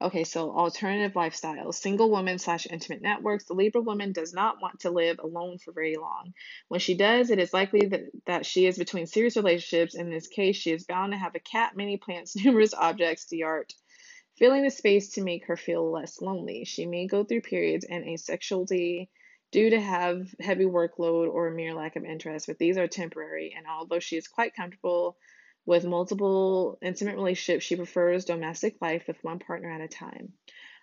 Okay, 0.01 0.23
so 0.23 0.53
alternative 0.53 1.15
lifestyles, 1.15 1.75
single 1.75 2.09
woman 2.09 2.39
slash 2.39 2.69
intimate 2.70 3.03
networks. 3.03 3.47
The 3.47 3.55
Libra 3.55 3.81
woman 3.81 4.12
does 4.12 4.33
not 4.33 4.62
want 4.62 4.81
to 4.81 4.91
live 4.91 5.19
alone 5.19 5.59
for 5.59 5.73
very 5.73 5.97
long. 5.97 6.35
When 6.69 6.79
she 6.79 6.95
does, 6.95 7.31
it 7.31 7.41
is 7.41 7.53
likely 7.53 7.87
that, 7.87 8.03
that 8.27 8.47
she 8.47 8.66
is 8.66 8.79
between 8.79 9.09
serious 9.09 9.37
relationships. 9.37 9.97
In 9.97 10.09
this 10.09 10.29
case, 10.29 10.55
she 10.55 10.70
is 10.70 10.85
bound 10.85 11.12
to 11.12 11.19
have 11.19 11.35
a 11.35 11.41
cat, 11.41 11.77
many 11.77 11.97
plants, 11.97 12.37
numerous 12.45 12.75
objects, 12.75 13.27
the 13.27 13.43
art, 13.43 13.73
filling 14.37 14.62
the 14.62 14.70
space 14.70 15.15
to 15.15 15.25
make 15.25 15.47
her 15.47 15.57
feel 15.57 15.91
less 15.91 16.23
lonely. 16.23 16.65
She 16.65 16.87
may 16.87 17.09
go 17.09 17.25
through 17.25 17.41
periods 17.41 17.85
in 17.85 18.05
asexuality 18.05 19.09
due 19.51 19.70
to 19.70 19.81
have 19.81 20.33
heavy 20.39 20.66
workload 20.66 21.29
or 21.29 21.51
mere 21.51 21.75
lack 21.75 21.97
of 21.97 22.05
interest, 22.05 22.47
but 22.47 22.59
these 22.59 22.79
are 22.79 22.87
temporary. 22.87 23.53
And 23.57 23.66
although 23.66 23.99
she 23.99 24.16
is 24.16 24.29
quite 24.29 24.55
comfortable 24.55 25.16
with 25.69 25.85
multiple 25.85 26.78
intimate 26.81 27.16
relationships, 27.16 27.62
she 27.62 27.77
prefers 27.77 28.24
domestic 28.24 28.81
life 28.81 29.07
with 29.07 29.23
one 29.23 29.39
partner 29.39 29.70
at 29.70 29.82
a 29.82 29.86
time. 29.86 30.32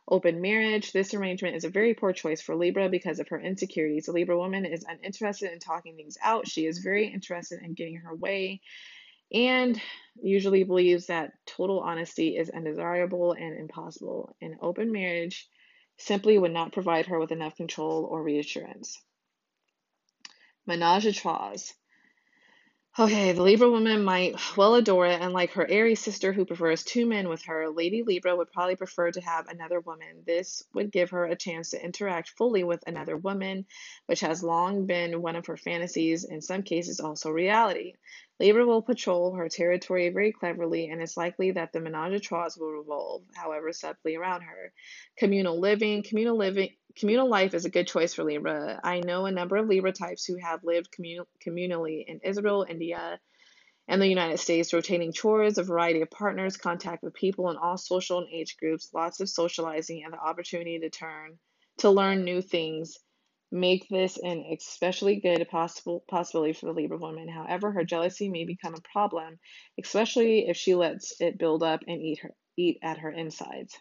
Open 0.07 0.41
marriage. 0.41 0.91
This 0.91 1.15
arrangement 1.15 1.55
is 1.55 1.63
a 1.63 1.71
very 1.71 1.95
poor 1.95 2.13
choice 2.13 2.39
for 2.39 2.55
Libra 2.55 2.87
because 2.87 3.19
of 3.19 3.27
her 3.29 3.41
insecurities. 3.41 4.07
A 4.07 4.11
Libra 4.11 4.37
woman 4.37 4.63
is 4.63 4.85
uninterested 4.87 5.51
in 5.51 5.57
talking 5.57 5.95
things 5.95 6.19
out. 6.21 6.47
She 6.47 6.67
is 6.67 6.77
very 6.77 7.07
interested 7.07 7.63
in 7.63 7.73
getting 7.73 7.95
her 7.95 8.13
way 8.13 8.61
and 9.33 9.81
usually 10.21 10.63
believes 10.63 11.07
that 11.07 11.33
total 11.47 11.79
honesty 11.79 12.37
is 12.37 12.51
undesirable 12.51 13.31
and 13.31 13.57
impossible. 13.57 14.35
An 14.39 14.57
open 14.61 14.91
marriage 14.91 15.49
simply 15.97 16.37
would 16.37 16.53
not 16.53 16.73
provide 16.73 17.07
her 17.07 17.17
with 17.17 17.31
enough 17.31 17.55
control 17.55 18.05
or 18.05 18.21
reassurance. 18.21 19.01
Menage 20.67 21.07
a 21.07 21.11
trois. 21.11 21.73
Okay, 22.97 23.33
the 23.33 23.43
Libra 23.43 23.69
woman 23.69 24.05
might 24.05 24.35
well 24.55 24.75
adore 24.75 25.05
it, 25.05 25.19
and 25.19 25.33
like 25.33 25.51
her 25.51 25.69
Aries 25.69 25.99
sister 25.99 26.31
who 26.31 26.45
prefers 26.45 26.81
two 26.85 27.05
men 27.05 27.27
with 27.27 27.43
her, 27.43 27.69
Lady 27.69 28.03
Libra 28.03 28.33
would 28.33 28.53
probably 28.53 28.77
prefer 28.77 29.11
to 29.11 29.19
have 29.19 29.49
another 29.49 29.81
woman. 29.81 30.23
This 30.25 30.63
would 30.73 30.93
give 30.93 31.09
her 31.09 31.25
a 31.25 31.35
chance 31.35 31.71
to 31.71 31.83
interact 31.83 32.29
fully 32.37 32.63
with 32.63 32.81
another 32.87 33.17
woman, 33.17 33.65
which 34.05 34.21
has 34.21 34.43
long 34.43 34.85
been 34.85 35.21
one 35.21 35.35
of 35.35 35.45
her 35.47 35.57
fantasies, 35.57 36.23
in 36.23 36.41
some 36.41 36.63
cases 36.63 37.01
also 37.01 37.31
reality. 37.31 37.95
Libra 38.39 38.65
will 38.65 38.81
patrol 38.81 39.33
her 39.35 39.47
territory 39.47 40.09
very 40.09 40.33
cleverly, 40.33 40.89
and 40.89 41.01
it's 41.01 41.15
likely 41.15 41.51
that 41.51 41.71
the 41.71 41.79
menage 41.79 42.13
a 42.13 42.19
trois 42.19 42.49
will 42.57 42.71
revolve, 42.71 43.23
however 43.33 43.71
subtly, 43.71 44.15
around 44.15 44.41
her. 44.41 44.73
Communal 45.17 45.59
living, 45.59 46.03
communal 46.03 46.35
living, 46.35 46.71
communal 46.97 47.29
life 47.29 47.53
is 47.53 47.63
a 47.63 47.69
good 47.69 47.87
choice 47.87 48.13
for 48.13 48.25
Libra. 48.25 48.79
I 48.83 48.99
know 48.99 49.25
a 49.25 49.31
number 49.31 49.55
of 49.55 49.67
Libra 49.67 49.93
types 49.93 50.25
who 50.25 50.37
have 50.37 50.65
lived 50.65 50.91
commun- 50.91 51.25
communally 51.45 52.03
in 52.05 52.19
Israel, 52.23 52.65
India, 52.67 53.19
and 53.87 54.01
the 54.01 54.07
United 54.07 54.39
States, 54.39 54.73
rotating 54.73 55.13
chores, 55.13 55.57
a 55.57 55.63
variety 55.63 56.01
of 56.01 56.09
partners, 56.09 56.57
contact 56.57 57.03
with 57.03 57.13
people 57.13 57.49
in 57.51 57.57
all 57.57 57.77
social 57.77 58.19
and 58.19 58.27
age 58.33 58.57
groups, 58.57 58.89
lots 58.93 59.21
of 59.21 59.29
socializing, 59.29 60.03
and 60.03 60.13
the 60.13 60.19
opportunity 60.19 60.79
to 60.79 60.89
turn 60.89 61.37
to 61.77 61.89
learn 61.89 62.23
new 62.23 62.41
things 62.41 62.97
make 63.51 63.87
this 63.89 64.17
an 64.17 64.45
especially 64.51 65.19
good 65.19 65.47
possible 65.49 66.03
possibility 66.07 66.53
for 66.53 66.65
the 66.67 66.73
Libra 66.73 66.97
woman. 66.97 67.27
However, 67.27 67.71
her 67.71 67.83
jealousy 67.83 68.29
may 68.29 68.45
become 68.45 68.75
a 68.75 68.89
problem, 68.91 69.39
especially 69.81 70.47
if 70.47 70.57
she 70.57 70.75
lets 70.75 71.19
it 71.21 71.37
build 71.37 71.63
up 71.63 71.81
and 71.87 72.01
eat 72.01 72.19
her 72.19 72.31
eat 72.57 72.79
at 72.81 72.99
her 72.99 73.11
insides. 73.11 73.77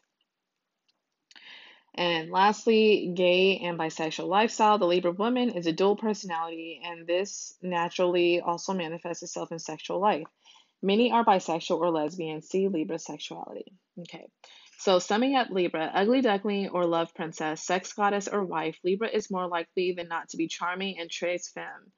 And 1.95 2.31
lastly, 2.31 3.13
gay 3.15 3.59
and 3.59 3.79
bisexual 3.79 4.27
lifestyle. 4.27 4.79
The 4.79 4.87
Libra 4.87 5.13
woman 5.13 5.51
is 5.51 5.67
a 5.67 5.73
dual 5.73 5.97
personality, 5.97 6.81
and 6.85 7.07
this 7.07 7.57
naturally 7.63 8.41
also 8.41 8.75
manifests 8.75 9.23
itself 9.23 9.53
in 9.53 9.61
sexual 9.61 10.01
life. 10.01 10.27
Many 10.83 11.13
are 11.13 11.25
bisexual 11.25 11.79
or 11.79 11.91
lesbian. 11.91 12.43
See 12.43 12.67
Libra 12.67 12.99
sexuality. 12.99 13.73
Okay. 14.01 14.27
So, 14.85 14.99
summing 14.99 15.35
up 15.35 15.49
Libra, 15.49 15.91
ugly 15.95 16.21
duckling 16.21 16.69
or 16.69 16.85
love 16.85 17.15
princess, 17.15 17.65
sex 17.65 17.95
goddess 17.95 18.29
or 18.29 18.45
wife, 18.45 18.79
Libra 18.85 19.09
is 19.09 19.31
more 19.31 19.49
likely 19.49 19.93
than 19.93 20.09
not 20.09 20.29
to 20.29 20.37
be 20.37 20.47
charming 20.47 20.99
and 20.99 21.09
très 21.09 21.41
femme. 21.55 21.91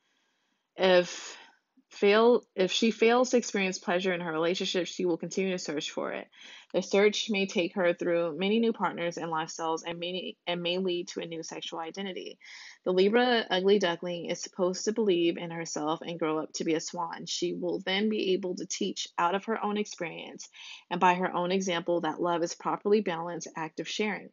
If 0.77 1.37
fail 1.97 2.45
if 2.55 2.71
she 2.71 2.91
fails 2.91 3.31
to 3.31 3.37
experience 3.37 3.79
pleasure 3.79 4.13
in 4.13 4.21
her 4.21 4.33
relationship, 4.33 4.87
she 4.87 5.05
will 5.05 5.17
continue 5.17 5.53
to 5.53 5.59
search 5.59 5.91
for 5.91 6.13
it. 6.13 6.29
The 6.73 6.83
search 6.83 7.31
may 7.31 7.47
take 7.47 7.75
her 7.75 7.95
through 7.95 8.37
many 8.39 8.59
new 8.59 8.73
partners 8.73 9.17
and 9.17 9.33
lifestyles 9.33 9.81
and 9.87 9.99
may, 9.99 10.37
and 10.47 10.63
may 10.63 10.79
lead 10.79 11.09
to 11.09 11.21
a 11.21 11.27
new 11.27 11.43
sexual 11.43 11.79
identity. 11.79 12.39
The 12.85 12.93
Libra 12.93 13.47
ugly 13.51 13.79
duckling 13.79 14.27
is 14.27 14.43
supposed 14.43 14.85
to 14.85 14.93
believe 14.93 15.39
in 15.39 15.51
herself 15.51 16.01
and 16.03 16.19
grow 16.19 16.39
up 16.39 16.53
to 16.55 16.65
be 16.65 16.75
a 16.75 16.81
swan. 16.81 17.27
She 17.27 17.55
will 17.55 17.81
then 17.81 18.09
be 18.09 18.35
able 18.35 18.57
to 18.57 18.67
teach 18.67 19.09
out 19.19 19.35
of 19.35 19.47
her 19.47 19.65
own 19.65 19.79
experience 19.79 20.49
and 20.91 21.01
by 21.01 21.15
her 21.15 21.35
own 21.35 21.51
example 21.51 22.03
that 22.03 22.21
love 22.21 22.43
is 22.43 22.55
properly 22.55 23.01
balanced 23.01 23.49
act 23.57 23.81
of 23.81 23.89
sharing. 23.89 24.31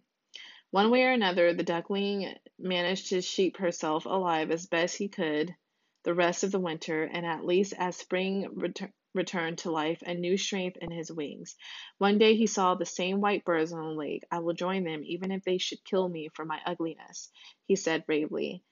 One 0.72 0.92
way 0.92 1.04
or 1.04 1.12
another, 1.12 1.54
the 1.54 1.64
duckling 1.64 2.34
managed 2.60 3.10
to 3.10 3.22
sheep 3.22 3.58
herself 3.58 4.06
alive 4.06 4.52
as 4.52 4.66
best 4.66 4.98
he 4.98 5.08
could 5.08 5.56
the 6.04 6.14
rest 6.14 6.44
of 6.44 6.52
the 6.52 6.60
winter, 6.60 7.04
and 7.04 7.26
at 7.26 7.46
least 7.46 7.74
as 7.78 7.96
spring 7.98 8.48
retur- 8.56 8.92
returned 9.14 9.60
to 9.60 9.72
life, 9.72 10.02
a 10.06 10.14
new 10.14 10.38
strength 10.38 10.78
in 10.82 10.92
his 10.92 11.12
wings. 11.12 11.56
One 11.98 12.18
day 12.18 12.36
he 12.36 12.48
saw 12.48 12.76
the 12.76 12.86
same 12.86 13.22
white 13.22 13.46
birds 13.46 13.74
on 13.74 13.84
the 13.84 13.94
lake. 14.00 14.24
I 14.32 14.40
will 14.40 14.54
join 14.54 14.84
them, 14.84 15.04
even 15.06 15.32
if 15.32 15.44
they 15.44 15.58
should 15.58 15.84
kill 15.86 16.08
me 16.10 16.30
for 16.34 16.46
my 16.46 16.60
ugliness, 16.66 17.32
he 17.68 17.76
said 17.76 18.06
bravely. 18.06 18.64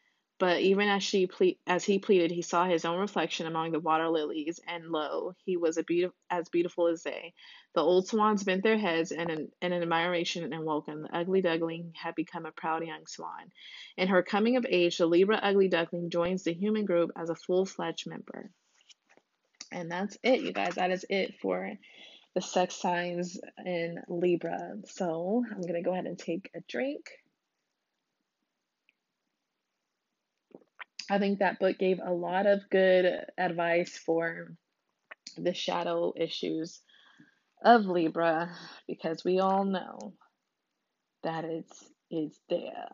But 0.41 0.61
even 0.61 0.89
as 0.89 1.03
she 1.03 1.27
ple- 1.27 1.59
as 1.67 1.85
he 1.85 1.99
pleaded, 1.99 2.31
he 2.31 2.41
saw 2.41 2.65
his 2.65 2.83
own 2.83 2.97
reflection 2.97 3.45
among 3.45 3.73
the 3.73 3.79
water 3.79 4.09
lilies, 4.09 4.59
and 4.67 4.89
lo, 4.89 5.35
he 5.45 5.55
was 5.55 5.77
a 5.77 5.83
beautiful 5.83 6.17
as 6.31 6.49
beautiful 6.49 6.87
as 6.87 7.03
they. 7.03 7.35
The 7.75 7.81
old 7.81 8.07
swans 8.07 8.43
bent 8.43 8.63
their 8.63 8.79
heads 8.79 9.11
in 9.11 9.29
an, 9.29 9.51
in 9.61 9.71
an 9.71 9.83
admiration 9.83 10.51
and 10.51 10.65
welcome. 10.65 11.03
The 11.03 11.15
ugly 11.15 11.43
duckling 11.43 11.93
had 11.95 12.15
become 12.15 12.47
a 12.47 12.51
proud 12.51 12.83
young 12.83 13.05
swan. 13.05 13.51
In 13.97 14.07
her 14.07 14.23
coming 14.23 14.57
of 14.57 14.65
age, 14.67 14.97
the 14.97 15.05
Libra 15.05 15.37
ugly 15.37 15.67
duckling 15.67 16.09
joins 16.09 16.41
the 16.41 16.53
human 16.53 16.85
group 16.85 17.11
as 17.15 17.29
a 17.29 17.35
full 17.35 17.67
fledged 17.67 18.07
member. 18.07 18.49
And 19.71 19.91
that's 19.91 20.17
it, 20.23 20.41
you 20.41 20.53
guys. 20.53 20.73
That 20.73 20.89
is 20.89 21.05
it 21.07 21.35
for 21.39 21.71
the 22.33 22.41
sex 22.41 22.73
signs 22.73 23.39
in 23.63 23.99
Libra. 24.07 24.73
So 24.85 25.45
I'm 25.47 25.61
going 25.61 25.75
to 25.75 25.83
go 25.83 25.91
ahead 25.93 26.07
and 26.07 26.17
take 26.17 26.49
a 26.55 26.61
drink. 26.67 27.11
I 31.11 31.19
think 31.19 31.39
that 31.39 31.59
book 31.59 31.77
gave 31.77 31.99
a 32.01 32.13
lot 32.13 32.47
of 32.47 32.69
good 32.69 33.05
advice 33.37 33.97
for 33.97 34.55
the 35.35 35.53
shadow 35.53 36.13
issues 36.15 36.79
of 37.65 37.83
Libra 37.83 38.49
because 38.87 39.25
we 39.25 39.39
all 39.41 39.65
know 39.65 40.13
that 41.23 41.43
it's 41.43 41.83
is 42.09 42.39
there. 42.49 42.87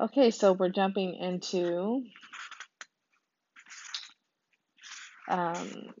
Okay, 0.00 0.30
so 0.30 0.52
we're 0.52 0.68
jumping 0.68 1.16
into 1.16 2.04
um, 5.28 5.92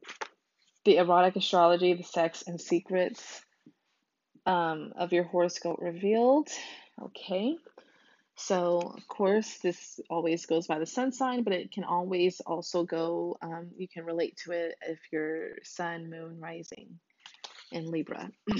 the 0.84 0.98
erotic 0.98 1.34
astrology, 1.34 1.94
the 1.94 2.04
sex 2.04 2.44
and 2.46 2.60
secrets 2.60 3.42
um, 4.46 4.92
of 4.96 5.12
your 5.12 5.24
horoscope 5.24 5.78
revealed. 5.80 6.48
Okay. 7.02 7.56
So, 8.36 8.80
of 8.96 9.08
course, 9.08 9.58
this 9.58 9.98
always 10.10 10.44
goes 10.44 10.66
by 10.66 10.78
the 10.78 10.86
sun 10.86 11.10
sign, 11.10 11.42
but 11.42 11.54
it 11.54 11.72
can 11.72 11.84
always 11.84 12.40
also 12.40 12.84
go, 12.84 13.38
um, 13.40 13.70
you 13.78 13.88
can 13.88 14.04
relate 14.04 14.36
to 14.44 14.52
it 14.52 14.76
if 14.86 14.98
your 15.10 15.62
sun, 15.62 16.10
moon, 16.10 16.38
rising 16.38 16.98
in 17.72 17.90
Libra. 17.90 18.30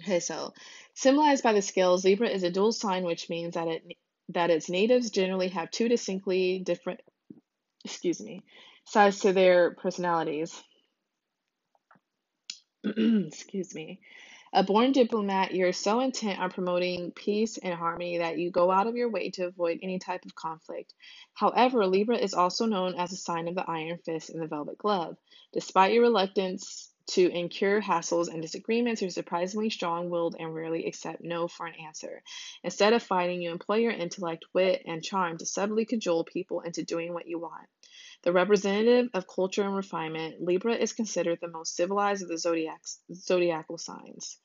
okay, 0.00 0.20
so 0.20 0.52
symbolized 0.94 1.42
by 1.42 1.54
the 1.54 1.62
scales, 1.62 2.04
Libra 2.04 2.28
is 2.28 2.44
a 2.44 2.50
dual 2.50 2.72
sign, 2.72 3.04
which 3.04 3.28
means 3.28 3.54
that 3.54 3.66
it 3.66 3.82
that 4.30 4.50
its 4.50 4.68
natives 4.68 5.10
generally 5.10 5.48
have 5.48 5.70
two 5.70 5.88
distinctly 5.88 6.60
different, 6.60 7.00
excuse 7.84 8.20
me, 8.20 8.42
sides 8.84 9.20
to 9.20 9.32
their 9.32 9.74
personalities. 9.74 10.60
excuse 12.84 13.74
me. 13.74 14.00
A 14.52 14.62
born 14.62 14.92
diplomat, 14.92 15.54
you're 15.54 15.72
so 15.72 16.00
intent 16.00 16.38
on 16.38 16.50
promoting 16.50 17.10
peace 17.10 17.58
and 17.58 17.74
harmony 17.74 18.18
that 18.18 18.38
you 18.38 18.50
go 18.50 18.70
out 18.70 18.86
of 18.86 18.96
your 18.96 19.10
way 19.10 19.30
to 19.30 19.46
avoid 19.46 19.80
any 19.82 19.98
type 19.98 20.24
of 20.24 20.34
conflict. 20.34 20.94
However, 21.34 21.86
Libra 21.86 22.16
is 22.16 22.32
also 22.32 22.64
known 22.64 22.94
as 22.94 23.12
a 23.12 23.16
sign 23.16 23.48
of 23.48 23.54
the 23.54 23.68
iron 23.68 23.98
fist 23.98 24.30
and 24.30 24.40
the 24.40 24.46
velvet 24.46 24.78
glove. 24.78 25.16
Despite 25.52 25.92
your 25.92 26.02
reluctance 26.02 26.92
to 27.08 27.28
incur 27.28 27.80
hassles 27.80 28.28
and 28.28 28.42
disagreements, 28.42 29.00
you're 29.00 29.10
surprisingly 29.10 29.70
strong 29.70 30.10
willed 30.10 30.36
and 30.38 30.54
rarely 30.54 30.86
accept 30.86 31.22
no 31.22 31.48
for 31.48 31.66
an 31.66 31.74
answer. 31.74 32.22
Instead 32.64 32.92
of 32.92 33.02
fighting, 33.02 33.42
you 33.42 33.50
employ 33.50 33.76
your 33.76 33.92
intellect, 33.92 34.44
wit, 34.52 34.82
and 34.86 35.04
charm 35.04 35.38
to 35.38 35.46
subtly 35.46 35.84
cajole 35.84 36.24
people 36.24 36.60
into 36.60 36.82
doing 36.82 37.12
what 37.12 37.28
you 37.28 37.38
want. 37.38 37.68
The 38.22 38.32
representative 38.32 39.10
of 39.14 39.26
culture 39.26 39.62
and 39.62 39.76
refinement, 39.76 40.42
Libra 40.42 40.74
is 40.74 40.92
considered 40.92 41.38
the 41.40 41.48
most 41.48 41.76
civilized 41.76 42.22
of 42.22 42.28
the 42.28 42.38
zodiacal 42.38 43.78
signs. 43.78 44.38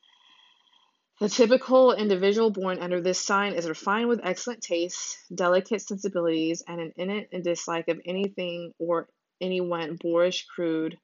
The 1.20 1.30
typical 1.30 1.94
individual 1.94 2.50
born 2.50 2.80
under 2.80 3.00
this 3.00 3.20
sign 3.20 3.54
is 3.54 3.70
refined 3.70 4.10
with 4.10 4.22
excellent 4.24 4.64
taste, 4.64 5.18
delicate 5.34 5.82
sensibilities, 5.82 6.64
and 6.68 6.82
an 6.82 6.94
innate 6.96 7.44
dislike 7.44 7.88
of 7.90 8.02
anything 8.06 8.74
or 8.80 9.08
anyone 9.40 9.98
boorish, 9.98 10.46
crude, 10.48 10.98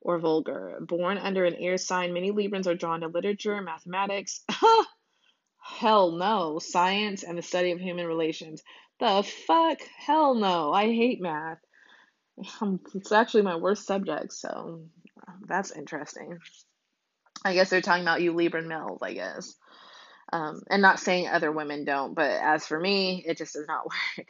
or 0.00 0.18
vulgar. 0.18 0.78
Born 0.80 1.18
under 1.18 1.44
an 1.44 1.56
air 1.56 1.76
sign, 1.76 2.12
many 2.12 2.30
Librans 2.30 2.68
are 2.68 2.76
drawn 2.76 3.00
to 3.00 3.08
literature, 3.08 3.60
mathematics, 3.62 4.44
hell 5.58 6.12
no, 6.12 6.60
science, 6.60 7.24
and 7.24 7.36
the 7.36 7.42
study 7.42 7.72
of 7.72 7.80
human 7.80 8.06
relations. 8.06 8.62
The 9.00 9.24
fuck? 9.46 9.80
Hell 9.96 10.36
no. 10.36 10.72
I 10.72 10.84
hate 10.86 11.20
math. 11.20 11.58
It's 12.94 13.12
actually 13.12 13.42
my 13.42 13.56
worst 13.56 13.86
subject, 13.86 14.32
so 14.32 14.82
that's 15.46 15.70
interesting. 15.70 16.38
I 17.44 17.54
guess 17.54 17.70
they're 17.70 17.80
talking 17.80 18.02
about 18.02 18.22
you 18.22 18.32
Libran 18.32 18.66
males, 18.66 19.00
I 19.02 19.12
guess. 19.12 19.54
Um, 20.32 20.62
and 20.70 20.82
not 20.82 20.98
saying 20.98 21.28
other 21.28 21.52
women 21.52 21.84
don't, 21.84 22.14
but 22.14 22.30
as 22.30 22.66
for 22.66 22.80
me, 22.80 23.22
it 23.26 23.36
just 23.36 23.54
does 23.54 23.66
not 23.68 23.84
work. 24.18 24.28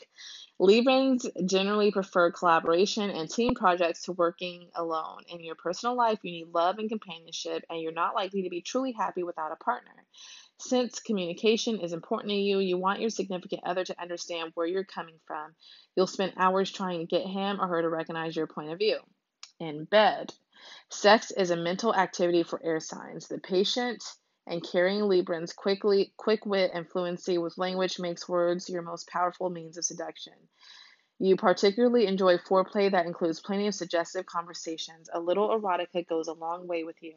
Librans 0.60 1.26
generally 1.46 1.90
prefer 1.90 2.30
collaboration 2.30 3.10
and 3.10 3.28
team 3.28 3.54
projects 3.54 4.02
to 4.02 4.12
working 4.12 4.68
alone. 4.74 5.22
In 5.28 5.42
your 5.42 5.54
personal 5.54 5.96
life, 5.96 6.18
you 6.22 6.30
need 6.30 6.54
love 6.54 6.78
and 6.78 6.88
companionship, 6.88 7.64
and 7.70 7.80
you're 7.80 7.92
not 7.92 8.14
likely 8.14 8.42
to 8.42 8.50
be 8.50 8.60
truly 8.60 8.92
happy 8.92 9.22
without 9.22 9.52
a 9.52 9.56
partner. 9.56 9.92
Since 10.66 11.00
communication 11.00 11.80
is 11.80 11.92
important 11.92 12.30
to 12.30 12.36
you, 12.36 12.58
you 12.58 12.78
want 12.78 13.00
your 13.00 13.10
significant 13.10 13.60
other 13.66 13.84
to 13.84 14.00
understand 14.00 14.52
where 14.54 14.66
you're 14.66 14.82
coming 14.82 15.20
from. 15.26 15.54
You'll 15.94 16.06
spend 16.06 16.32
hours 16.38 16.72
trying 16.72 17.00
to 17.00 17.06
get 17.06 17.26
him 17.26 17.60
or 17.60 17.66
her 17.66 17.82
to 17.82 17.88
recognize 17.90 18.34
your 18.34 18.46
point 18.46 18.70
of 18.72 18.78
view. 18.78 18.98
In 19.60 19.84
bed, 19.84 20.32
sex 20.88 21.30
is 21.32 21.50
a 21.50 21.56
mental 21.56 21.94
activity 21.94 22.44
for 22.44 22.64
air 22.64 22.80
signs. 22.80 23.28
The 23.28 23.38
patient 23.38 24.02
and 24.46 24.66
carrying 24.66 25.02
Librans 25.02 25.54
quickly 25.54 26.14
quick 26.16 26.46
wit 26.46 26.70
and 26.72 26.88
fluency 26.88 27.36
with 27.36 27.58
language 27.58 27.98
makes 27.98 28.26
words 28.26 28.70
your 28.70 28.80
most 28.80 29.06
powerful 29.08 29.50
means 29.50 29.76
of 29.76 29.84
seduction. 29.84 30.32
You 31.18 31.36
particularly 31.36 32.06
enjoy 32.06 32.38
foreplay 32.38 32.90
that 32.90 33.04
includes 33.04 33.38
plenty 33.38 33.66
of 33.66 33.74
suggestive 33.74 34.24
conversations. 34.24 35.10
A 35.12 35.20
little 35.20 35.50
erotica 35.50 36.06
goes 36.08 36.28
a 36.28 36.32
long 36.32 36.66
way 36.66 36.84
with 36.84 36.96
you 37.02 37.12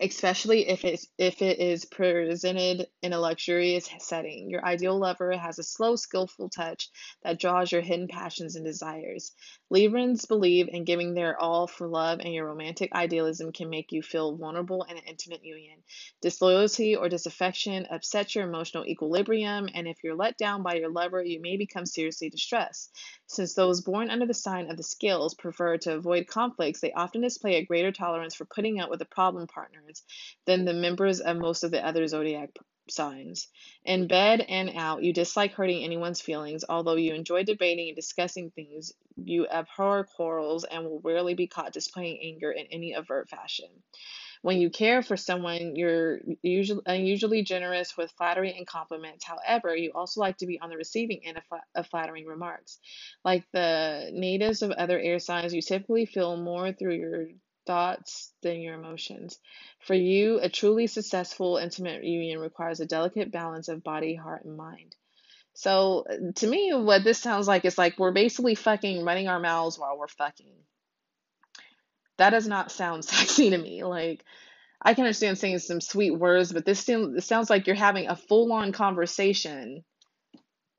especially 0.00 0.68
if 0.68 0.84
it's 0.84 1.06
if 1.18 1.42
it 1.42 1.58
is 1.58 1.84
presented 1.84 2.86
in 3.02 3.12
a 3.12 3.18
luxurious 3.18 3.88
setting. 3.98 4.48
Your 4.48 4.64
ideal 4.64 4.96
lover 4.96 5.32
has 5.36 5.58
a 5.58 5.64
slow, 5.64 5.96
skillful 5.96 6.48
touch 6.48 6.88
that 7.22 7.40
draws 7.40 7.72
your 7.72 7.80
hidden 7.80 8.06
passions 8.06 8.54
and 8.54 8.64
desires. 8.64 9.32
Librans 9.72 10.26
believe 10.26 10.68
in 10.68 10.84
giving 10.84 11.14
their 11.14 11.38
all 11.38 11.66
for 11.66 11.88
love, 11.88 12.20
and 12.20 12.32
your 12.32 12.46
romantic 12.46 12.92
idealism 12.94 13.52
can 13.52 13.68
make 13.68 13.92
you 13.92 14.02
feel 14.02 14.36
vulnerable 14.36 14.84
in 14.84 14.96
an 14.96 15.02
intimate 15.06 15.44
union. 15.44 15.82
Disloyalty 16.22 16.94
or 16.96 17.08
disaffection 17.08 17.86
upsets 17.90 18.34
your 18.34 18.44
emotional 18.44 18.86
equilibrium, 18.86 19.68
and 19.74 19.88
if 19.88 19.98
you're 20.04 20.14
let 20.14 20.38
down 20.38 20.62
by 20.62 20.74
your 20.74 20.90
lover, 20.90 21.22
you 21.22 21.40
may 21.40 21.56
become 21.56 21.86
seriously 21.86 22.30
distressed. 22.30 22.96
Since 23.26 23.54
those 23.54 23.82
born 23.82 24.10
under 24.10 24.26
the 24.26 24.34
sign 24.34 24.70
of 24.70 24.76
the 24.76 24.82
scales 24.82 25.34
prefer 25.34 25.76
to 25.78 25.94
avoid 25.96 26.26
conflicts, 26.28 26.80
they 26.80 26.92
often 26.92 27.20
display 27.20 27.56
a 27.56 27.64
greater 27.64 27.92
tolerance 27.92 28.34
for 28.34 28.44
putting 28.44 28.80
up 28.80 28.90
with 28.90 29.02
a 29.02 29.06
problem 29.06 29.46
partner 29.48 29.82
than 30.46 30.64
the 30.64 30.74
members 30.74 31.20
of 31.20 31.36
most 31.36 31.64
of 31.64 31.70
the 31.70 31.84
other 31.84 32.06
zodiac 32.06 32.50
signs. 32.90 33.48
In 33.84 34.06
bed 34.08 34.40
and 34.48 34.70
out, 34.74 35.02
you 35.02 35.12
dislike 35.12 35.52
hurting 35.52 35.84
anyone's 35.84 36.20
feelings, 36.20 36.64
although 36.68 36.96
you 36.96 37.14
enjoy 37.14 37.44
debating 37.44 37.88
and 37.88 37.96
discussing 37.96 38.50
things. 38.50 38.92
You 39.16 39.46
abhor 39.46 40.04
quarrels 40.04 40.64
and 40.64 40.84
will 40.84 41.00
rarely 41.00 41.34
be 41.34 41.46
caught 41.46 41.72
displaying 41.72 42.18
anger 42.22 42.50
in 42.50 42.66
any 42.66 42.94
overt 42.94 43.28
fashion. 43.28 43.68
When 44.42 44.60
you 44.60 44.70
care 44.70 45.02
for 45.02 45.16
someone, 45.16 45.74
you're 45.74 46.20
usually 46.42 46.82
unusually 46.86 47.42
generous 47.42 47.96
with 47.96 48.12
flattery 48.12 48.54
and 48.56 48.66
compliments. 48.66 49.24
However, 49.24 49.74
you 49.74 49.90
also 49.94 50.20
like 50.20 50.38
to 50.38 50.46
be 50.46 50.60
on 50.60 50.70
the 50.70 50.76
receiving 50.76 51.20
end 51.24 51.38
of, 51.38 51.60
of 51.74 51.86
flattering 51.88 52.24
remarks. 52.24 52.78
Like 53.24 53.44
the 53.52 54.10
natives 54.12 54.62
of 54.62 54.70
other 54.70 54.98
air 54.98 55.18
signs, 55.18 55.52
you 55.52 55.60
typically 55.60 56.06
feel 56.06 56.36
more 56.36 56.72
through 56.72 56.94
your 56.94 57.26
thoughts 57.68 58.32
than 58.42 58.62
your 58.62 58.74
emotions. 58.74 59.38
For 59.80 59.94
you, 59.94 60.40
a 60.40 60.48
truly 60.48 60.86
successful 60.86 61.58
intimate 61.58 62.02
union 62.02 62.40
requires 62.40 62.80
a 62.80 62.86
delicate 62.86 63.30
balance 63.30 63.68
of 63.68 63.84
body, 63.84 64.14
heart, 64.14 64.46
and 64.46 64.56
mind. 64.56 64.96
So, 65.52 66.06
to 66.36 66.46
me, 66.46 66.72
what 66.72 67.04
this 67.04 67.18
sounds 67.18 67.46
like 67.46 67.66
is 67.66 67.76
like 67.76 67.98
we're 67.98 68.12
basically 68.12 68.54
fucking 68.54 69.04
running 69.04 69.28
our 69.28 69.38
mouths 69.38 69.78
while 69.78 69.98
we're 69.98 70.08
fucking. 70.08 70.54
That 72.16 72.30
does 72.30 72.48
not 72.48 72.72
sound 72.72 73.04
sexy 73.04 73.50
to 73.50 73.58
me. 73.58 73.84
Like, 73.84 74.24
I 74.80 74.94
can 74.94 75.04
understand 75.04 75.36
saying 75.36 75.58
some 75.58 75.82
sweet 75.82 76.12
words, 76.12 76.52
but 76.52 76.64
this, 76.64 76.84
this 76.84 77.26
sounds 77.26 77.50
like 77.50 77.66
you're 77.66 77.76
having 77.76 78.08
a 78.08 78.16
full 78.16 78.50
on 78.52 78.72
conversation 78.72 79.84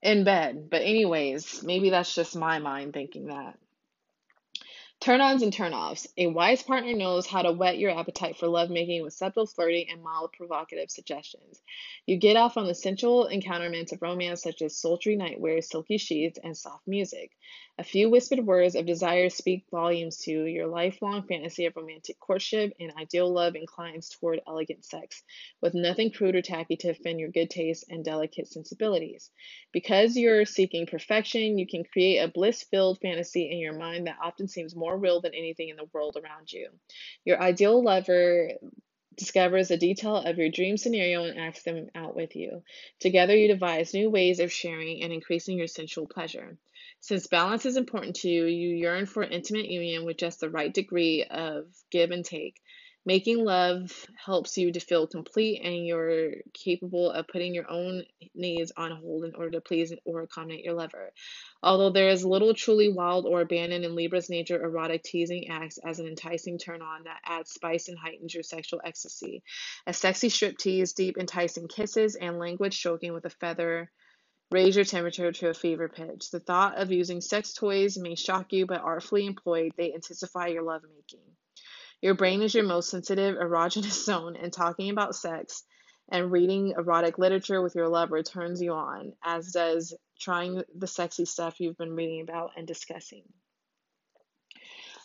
in 0.01 0.23
bed. 0.23 0.69
But, 0.71 0.81
anyways, 0.81 1.61
maybe 1.61 1.91
that's 1.91 2.15
just 2.15 2.35
my 2.35 2.57
mind 2.57 2.93
thinking 2.93 3.27
that. 3.27 3.59
Turn 5.01 5.21
ons 5.21 5.43
and 5.43 5.53
turn 5.53 5.73
offs. 5.73 6.09
A 6.17 6.27
wise 6.27 6.61
partner 6.61 6.91
knows 6.91 7.25
how 7.25 7.41
to 7.41 7.53
whet 7.53 7.77
your 7.77 7.97
appetite 7.97 8.35
for 8.35 8.49
lovemaking 8.49 9.01
with 9.01 9.13
subtle 9.13 9.47
flirting 9.47 9.85
and 9.89 10.03
mild 10.03 10.33
provocative 10.33 10.91
suggestions. 10.91 11.61
You 12.05 12.17
get 12.17 12.35
off 12.35 12.57
on 12.57 12.67
the 12.67 12.75
sensual 12.75 13.29
encounterments 13.31 13.93
of 13.93 14.01
romance, 14.01 14.43
such 14.43 14.61
as 14.61 14.75
sultry 14.75 15.15
nightwear, 15.15 15.63
silky 15.63 15.97
sheets, 15.97 16.37
and 16.43 16.55
soft 16.55 16.85
music. 16.85 17.31
A 17.77 17.83
few 17.83 18.09
whispered 18.09 18.45
words 18.45 18.75
of 18.75 18.85
desire 18.85 19.29
speak 19.29 19.63
volumes 19.71 20.17
to 20.23 20.31
your 20.31 20.67
lifelong 20.67 21.23
fantasy 21.23 21.65
of 21.65 21.77
romantic 21.77 22.19
courtship, 22.19 22.73
and 22.77 22.91
ideal 22.99 23.31
love 23.31 23.55
inclines 23.55 24.09
toward 24.09 24.41
elegant 24.45 24.83
sex, 24.83 25.23
with 25.61 25.73
nothing 25.73 26.11
crude 26.11 26.35
or 26.35 26.41
tacky 26.41 26.75
to 26.75 26.89
offend 26.89 27.21
your 27.21 27.29
good 27.29 27.49
taste 27.49 27.85
and 27.87 28.03
delicate 28.03 28.49
sensibilities. 28.49 29.29
Because 29.71 30.17
you're 30.17 30.43
seeking 30.43 30.87
perfection, 30.87 31.57
you 31.57 31.65
can 31.65 31.85
create 31.85 32.17
a 32.17 32.27
bliss 32.27 32.63
filled 32.63 32.99
fantasy 32.99 33.49
in 33.49 33.59
your 33.59 33.77
mind 33.77 34.07
that 34.07 34.17
often 34.21 34.49
seems 34.49 34.75
more 34.75 34.88
real 34.97 35.21
than 35.21 35.33
anything 35.33 35.69
in 35.69 35.75
the 35.75 35.89
world 35.93 36.17
around 36.17 36.51
you. 36.51 36.69
Your 37.25 37.41
ideal 37.41 37.83
lover 37.83 38.51
discovers 39.15 39.69
a 39.69 39.77
detail 39.77 40.15
of 40.15 40.37
your 40.37 40.49
dream 40.49 40.77
scenario 40.77 41.25
and 41.25 41.39
acts 41.39 41.63
them 41.63 41.89
out 41.93 42.15
with 42.15 42.35
you. 42.35 42.63
Together, 42.99 43.35
you 43.35 43.49
devise 43.49 43.93
new 43.93 44.09
ways 44.09 44.39
of 44.39 44.51
sharing 44.51 45.03
and 45.03 45.11
increasing 45.11 45.57
your 45.57 45.67
sensual 45.67 46.07
pleasure. 46.07 46.57
Since 47.01 47.27
balance 47.27 47.65
is 47.65 47.77
important 47.77 48.15
to 48.17 48.29
you, 48.29 48.45
you 48.45 48.75
yearn 48.75 49.05
for 49.05 49.23
intimate 49.23 49.69
union 49.69 50.05
with 50.05 50.17
just 50.17 50.39
the 50.39 50.49
right 50.49 50.73
degree 50.73 51.25
of 51.29 51.65
give 51.91 52.11
and 52.11 52.23
take. 52.25 52.61
Making 53.09 53.43
love 53.43 54.05
helps 54.23 54.55
you 54.55 54.71
to 54.71 54.79
feel 54.79 55.07
complete 55.07 55.61
and 55.63 55.83
you're 55.83 56.33
capable 56.53 57.09
of 57.09 57.27
putting 57.27 57.55
your 57.55 57.67
own 57.67 58.03
needs 58.35 58.71
on 58.77 58.91
hold 58.91 59.25
in 59.25 59.33
order 59.33 59.49
to 59.49 59.61
please 59.61 59.91
or 60.05 60.21
accommodate 60.21 60.63
your 60.63 60.75
lover. 60.75 61.11
Although 61.63 61.89
there 61.89 62.09
is 62.09 62.23
little 62.23 62.53
truly 62.53 62.87
wild 62.87 63.25
or 63.25 63.41
abandoned 63.41 63.83
in 63.83 63.95
Libra's 63.95 64.29
nature, 64.29 64.63
erotic 64.63 65.01
teasing 65.01 65.49
acts 65.49 65.79
as 65.79 65.97
an 65.97 66.05
enticing 66.05 66.59
turn 66.59 66.83
on 66.83 67.05
that 67.05 67.21
adds 67.25 67.49
spice 67.49 67.87
and 67.87 67.97
heightens 67.97 68.31
your 68.31 68.43
sexual 68.43 68.79
ecstasy. 68.85 69.41
A 69.87 69.93
sexy 69.93 70.29
strip 70.29 70.59
tease, 70.59 70.93
deep 70.93 71.17
enticing 71.17 71.67
kisses, 71.67 72.13
and 72.13 72.37
languid 72.37 72.75
stroking 72.75 73.13
with 73.13 73.25
a 73.25 73.31
feather 73.31 73.89
Raise 74.51 74.75
your 74.75 74.85
temperature 74.85 75.31
to 75.31 75.49
a 75.49 75.53
fever 75.53 75.89
pitch. 75.89 76.31
The 76.31 76.39
thought 76.39 76.77
of 76.79 76.91
using 76.91 77.21
sex 77.21 77.53
toys 77.53 77.99
may 77.99 78.15
shock 78.15 78.51
you, 78.51 78.65
but 78.65 78.81
artfully 78.81 79.27
employed, 79.27 79.73
they 79.77 79.93
intensify 79.93 80.47
your 80.47 80.63
lovemaking. 80.63 81.21
Your 82.01 82.13
brain 82.13 82.41
is 82.41 82.53
your 82.53 82.63
most 82.63 82.89
sensitive 82.89 83.35
erogenous 83.35 84.03
zone, 84.05 84.35
and 84.35 84.53
talking 84.53 84.89
about 84.89 85.15
sex 85.15 85.63
and 86.11 86.31
reading 86.31 86.73
erotic 86.77 87.17
literature 87.17 87.61
with 87.61 87.75
your 87.75 87.89
lover 87.89 88.23
turns 88.23 88.61
you 88.61 88.73
on, 88.73 89.13
as 89.23 89.51
does 89.51 89.93
trying 90.19 90.63
the 90.75 90.87
sexy 90.87 91.25
stuff 91.25 91.59
you've 91.59 91.77
been 91.77 91.95
reading 91.95 92.21
about 92.21 92.51
and 92.55 92.65
discussing. 92.65 93.23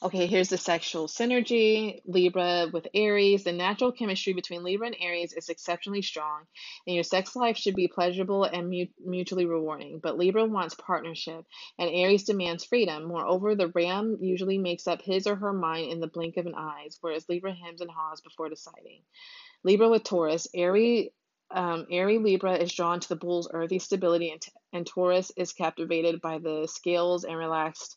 Okay, 0.04 0.26
here's 0.26 0.50
the 0.50 0.58
sexual 0.58 1.06
synergy 1.06 2.02
Libra 2.04 2.68
with 2.70 2.86
Aries. 2.92 3.44
The 3.44 3.52
natural 3.52 3.90
chemistry 3.90 4.34
between 4.34 4.62
Libra 4.62 4.88
and 4.88 4.96
Aries 5.00 5.32
is 5.32 5.48
exceptionally 5.48 6.02
strong, 6.02 6.42
and 6.86 6.94
your 6.94 7.02
sex 7.02 7.34
life 7.34 7.56
should 7.56 7.74
be 7.74 7.88
pleasurable 7.88 8.44
and 8.44 8.68
mutually 9.02 9.46
rewarding. 9.46 10.00
But 10.00 10.18
Libra 10.18 10.44
wants 10.44 10.74
partnership, 10.74 11.46
and 11.78 11.88
Aries 11.88 12.24
demands 12.24 12.66
freedom. 12.66 13.04
Moreover, 13.04 13.54
the 13.54 13.68
Ram 13.68 14.18
usually 14.20 14.58
makes 14.58 14.86
up 14.86 15.00
his 15.00 15.26
or 15.26 15.36
her 15.36 15.54
mind 15.54 15.90
in 15.90 16.00
the 16.00 16.06
blink 16.06 16.36
of 16.36 16.44
an 16.44 16.54
eye, 16.54 16.90
whereas 17.00 17.26
Libra 17.30 17.54
hems 17.54 17.80
and 17.80 17.90
haws 17.90 18.20
before 18.20 18.50
deciding. 18.50 19.00
Libra 19.62 19.88
with 19.88 20.04
Taurus. 20.04 20.46
Aries 20.52 21.08
um, 21.50 21.86
Airy 21.90 22.18
Libra 22.18 22.56
is 22.56 22.74
drawn 22.74 23.00
to 23.00 23.08
the 23.08 23.16
bull's 23.16 23.48
earthy 23.50 23.78
stability, 23.78 24.32
and, 24.32 24.42
and 24.74 24.86
Taurus 24.86 25.32
is 25.34 25.54
captivated 25.54 26.20
by 26.20 26.40
the 26.40 26.68
scales 26.70 27.24
and 27.24 27.38
relaxed 27.38 27.96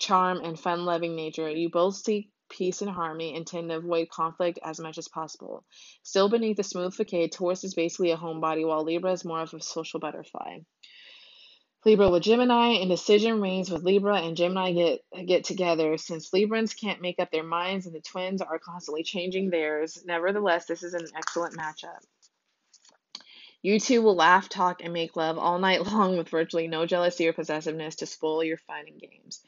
charm, 0.00 0.40
and 0.42 0.58
fun 0.58 0.84
loving 0.84 1.14
nature, 1.14 1.48
you 1.48 1.70
both 1.70 1.96
seek 1.96 2.30
peace 2.48 2.82
and 2.82 2.90
harmony 2.90 3.36
and 3.36 3.46
tend 3.46 3.68
to 3.70 3.76
avoid 3.76 4.08
conflict 4.10 4.58
as 4.64 4.80
much 4.80 4.98
as 4.98 5.08
possible. 5.08 5.64
Still 6.02 6.28
beneath 6.28 6.56
the 6.56 6.64
smooth 6.64 6.94
facade, 6.94 7.30
Taurus 7.32 7.62
is 7.62 7.74
basically 7.74 8.10
a 8.10 8.16
homebody, 8.16 8.66
while 8.66 8.82
Libra 8.82 9.12
is 9.12 9.24
more 9.24 9.40
of 9.40 9.54
a 9.54 9.60
social 9.60 10.00
butterfly. 10.00 10.58
Libra 11.86 12.10
with 12.10 12.24
Gemini, 12.24 12.72
indecision 12.72 13.40
reigns 13.40 13.70
with 13.70 13.84
Libra 13.84 14.20
and 14.20 14.36
Gemini 14.36 14.72
get 14.72 15.00
get 15.26 15.44
together. 15.44 15.96
Since 15.96 16.30
Librans 16.30 16.78
can't 16.78 17.00
make 17.00 17.18
up 17.18 17.30
their 17.30 17.42
minds 17.42 17.86
and 17.86 17.94
the 17.94 18.02
twins 18.02 18.42
are 18.42 18.58
constantly 18.58 19.02
changing 19.02 19.48
theirs, 19.48 20.02
nevertheless, 20.04 20.66
this 20.66 20.82
is 20.82 20.92
an 20.92 21.06
excellent 21.16 21.56
matchup. 21.56 22.00
You 23.62 23.80
two 23.80 24.02
will 24.02 24.14
laugh, 24.14 24.48
talk, 24.50 24.82
and 24.82 24.92
make 24.92 25.16
love 25.16 25.38
all 25.38 25.58
night 25.58 25.86
long 25.86 26.18
with 26.18 26.28
virtually 26.28 26.68
no 26.68 26.84
jealousy 26.84 27.28
or 27.28 27.32
possessiveness 27.32 27.96
to 27.96 28.06
spoil 28.06 28.44
your 28.44 28.58
fun 28.58 28.84
and 28.86 29.00
games. 29.00 29.42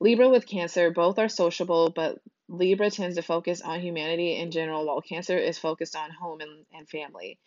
Libra 0.00 0.28
with 0.28 0.46
Cancer, 0.46 0.90
both 0.90 1.18
are 1.18 1.28
sociable, 1.28 1.90
but 1.90 2.18
Libra 2.48 2.90
tends 2.90 3.16
to 3.16 3.22
focus 3.22 3.60
on 3.62 3.80
humanity 3.80 4.36
in 4.36 4.50
general, 4.50 4.86
while 4.86 5.00
Cancer 5.00 5.36
is 5.36 5.58
focused 5.58 5.96
on 5.96 6.10
home 6.10 6.40
and, 6.40 6.66
and 6.72 6.88
family. 6.88 7.38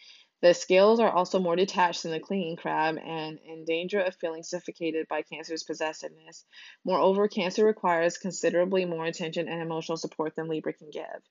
The 0.41 0.53
scales 0.53 0.99
are 0.99 1.11
also 1.11 1.39
more 1.39 1.57
detached 1.57 2.03
than 2.03 2.13
the 2.13 2.19
clinging 2.19 2.55
crab 2.55 2.97
and 2.97 3.39
in 3.45 3.65
danger 3.65 3.99
of 3.99 4.15
feeling 4.15 4.43
suffocated 4.43 5.07
by 5.09 5.21
Cancer's 5.21 5.63
possessiveness. 5.63 6.45
Moreover, 6.85 7.27
Cancer 7.27 7.65
requires 7.65 8.17
considerably 8.17 8.85
more 8.85 9.05
attention 9.05 9.49
and 9.49 9.61
emotional 9.61 9.97
support 9.97 10.35
than 10.35 10.47
Libra 10.47 10.73
can 10.73 10.89
give. 10.91 11.21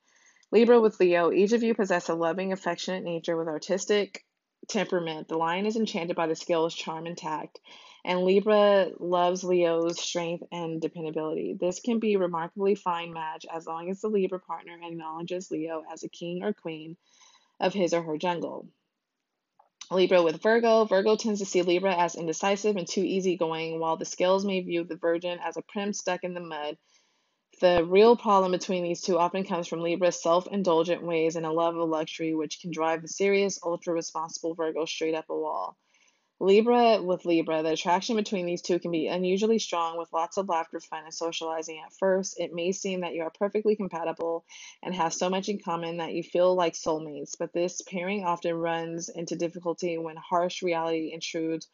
Libra 0.52 0.80
with 0.80 1.00
Leo, 1.00 1.32
each 1.32 1.52
of 1.52 1.62
you 1.62 1.74
possess 1.74 2.08
a 2.08 2.14
loving, 2.14 2.52
affectionate 2.52 3.02
nature 3.02 3.36
with 3.36 3.48
artistic 3.48 4.24
temperament. 4.68 5.28
The 5.28 5.38
lion 5.38 5.66
is 5.66 5.76
enchanted 5.76 6.14
by 6.14 6.26
the 6.26 6.36
scales, 6.36 6.74
charm, 6.74 7.06
and 7.06 7.16
tact, 7.16 7.60
and 8.08 8.24
Libra 8.24 8.88
loves 8.98 9.44
Leo's 9.44 10.00
strength 10.00 10.42
and 10.50 10.80
dependability. 10.80 11.58
This 11.60 11.78
can 11.78 11.98
be 11.98 12.14
a 12.14 12.18
remarkably 12.18 12.74
fine 12.74 13.12
match 13.12 13.44
as 13.54 13.66
long 13.66 13.90
as 13.90 14.00
the 14.00 14.08
Libra 14.08 14.40
partner 14.40 14.78
acknowledges 14.82 15.50
Leo 15.50 15.84
as 15.92 16.02
a 16.02 16.08
king 16.08 16.42
or 16.42 16.54
queen 16.54 16.96
of 17.60 17.74
his 17.74 17.92
or 17.92 18.00
her 18.02 18.16
jungle. 18.16 18.66
Libra 19.90 20.22
with 20.22 20.42
Virgo. 20.42 20.86
Virgo 20.86 21.16
tends 21.16 21.40
to 21.40 21.46
see 21.46 21.60
Libra 21.60 21.94
as 21.94 22.14
indecisive 22.14 22.76
and 22.76 22.88
too 22.88 23.02
easygoing, 23.02 23.78
while 23.78 23.98
the 23.98 24.06
scales 24.06 24.42
may 24.42 24.62
view 24.62 24.84
the 24.84 24.96
Virgin 24.96 25.38
as 25.44 25.58
a 25.58 25.62
prim 25.68 25.92
stuck 25.92 26.24
in 26.24 26.32
the 26.32 26.40
mud. 26.40 26.78
The 27.60 27.84
real 27.84 28.16
problem 28.16 28.52
between 28.52 28.84
these 28.84 29.02
two 29.02 29.18
often 29.18 29.44
comes 29.44 29.68
from 29.68 29.80
Libra's 29.80 30.22
self 30.22 30.46
indulgent 30.46 31.02
ways 31.02 31.36
and 31.36 31.44
a 31.44 31.52
love 31.52 31.76
of 31.76 31.86
luxury, 31.86 32.34
which 32.34 32.62
can 32.62 32.70
drive 32.70 33.02
the 33.02 33.08
serious, 33.08 33.58
ultra 33.62 33.92
responsible 33.92 34.54
Virgo 34.54 34.86
straight 34.86 35.14
up 35.14 35.28
a 35.28 35.36
wall. 35.36 35.76
Libra 36.40 37.02
with 37.02 37.24
Libra, 37.24 37.64
the 37.64 37.72
attraction 37.72 38.14
between 38.14 38.46
these 38.46 38.62
two 38.62 38.78
can 38.78 38.92
be 38.92 39.08
unusually 39.08 39.58
strong 39.58 39.98
with 39.98 40.12
lots 40.12 40.36
of 40.36 40.48
laughter, 40.48 40.78
fun, 40.78 41.02
and 41.02 41.12
socializing 41.12 41.82
at 41.84 41.92
first. 41.94 42.38
It 42.38 42.54
may 42.54 42.70
seem 42.70 43.00
that 43.00 43.14
you 43.14 43.22
are 43.22 43.30
perfectly 43.30 43.74
compatible 43.74 44.44
and 44.82 44.94
have 44.94 45.12
so 45.12 45.28
much 45.28 45.48
in 45.48 45.58
common 45.58 45.96
that 45.96 46.12
you 46.12 46.22
feel 46.22 46.54
like 46.54 46.74
soulmates, 46.74 47.34
but 47.36 47.52
this 47.52 47.82
pairing 47.82 48.24
often 48.24 48.54
runs 48.54 49.08
into 49.08 49.34
difficulty 49.34 49.98
when 49.98 50.16
harsh 50.16 50.62
reality 50.62 51.10
intrudes 51.12 51.66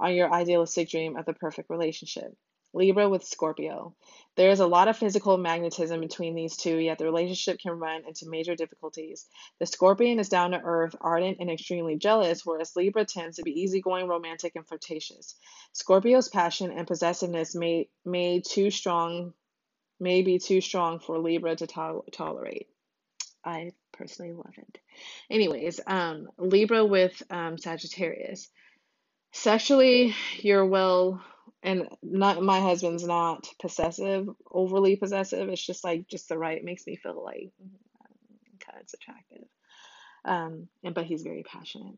on 0.00 0.14
your 0.14 0.32
idealistic 0.32 0.90
dream 0.90 1.16
of 1.16 1.24
the 1.24 1.34
perfect 1.34 1.70
relationship. 1.70 2.36
Libra 2.74 3.08
with 3.08 3.24
Scorpio. 3.24 3.94
There 4.36 4.50
is 4.50 4.60
a 4.60 4.66
lot 4.66 4.88
of 4.88 4.96
physical 4.96 5.36
magnetism 5.36 6.00
between 6.00 6.34
these 6.34 6.56
two, 6.56 6.76
yet 6.76 6.98
the 6.98 7.04
relationship 7.04 7.58
can 7.60 7.72
run 7.72 8.02
into 8.06 8.28
major 8.28 8.54
difficulties. 8.54 9.26
The 9.58 9.66
Scorpion 9.66 10.18
is 10.18 10.28
down 10.28 10.52
to 10.52 10.60
earth, 10.62 10.94
ardent, 11.00 11.38
and 11.40 11.50
extremely 11.50 11.96
jealous, 11.96 12.44
whereas 12.44 12.76
Libra 12.76 13.04
tends 13.04 13.36
to 13.36 13.42
be 13.42 13.60
easygoing, 13.62 14.06
romantic, 14.06 14.52
and 14.54 14.66
flirtatious. 14.66 15.34
Scorpio's 15.72 16.28
passion 16.28 16.70
and 16.70 16.86
possessiveness 16.86 17.54
may, 17.54 17.88
may 18.04 18.40
too 18.40 18.70
strong 18.70 19.32
may 20.00 20.22
be 20.22 20.38
too 20.38 20.60
strong 20.60 21.00
for 21.00 21.18
Libra 21.18 21.56
to 21.56 21.66
to- 21.66 22.04
tolerate. 22.12 22.68
I 23.44 23.72
personally 23.92 24.32
love 24.32 24.54
it. 24.56 24.78
Anyways, 25.30 25.80
um, 25.86 26.28
Libra 26.38 26.84
with 26.84 27.20
um, 27.30 27.58
Sagittarius. 27.58 28.48
Sexually, 29.32 30.14
you're 30.38 30.66
well, 30.66 31.22
and 31.62 31.88
not 32.02 32.42
my 32.42 32.60
husband's 32.60 33.06
not 33.06 33.48
possessive, 33.60 34.28
overly 34.50 34.96
possessive. 34.96 35.48
It's 35.48 35.64
just 35.64 35.84
like 35.84 36.06
just 36.08 36.28
the 36.28 36.38
right. 36.38 36.62
Makes 36.62 36.86
me 36.86 36.96
feel 36.96 37.22
like 37.22 37.50
kind 38.60 38.80
of 38.80 38.88
attractive. 38.94 39.48
Um, 40.24 40.68
and 40.84 40.94
but 40.94 41.04
he's 41.04 41.22
very 41.22 41.42
passionate. 41.42 41.96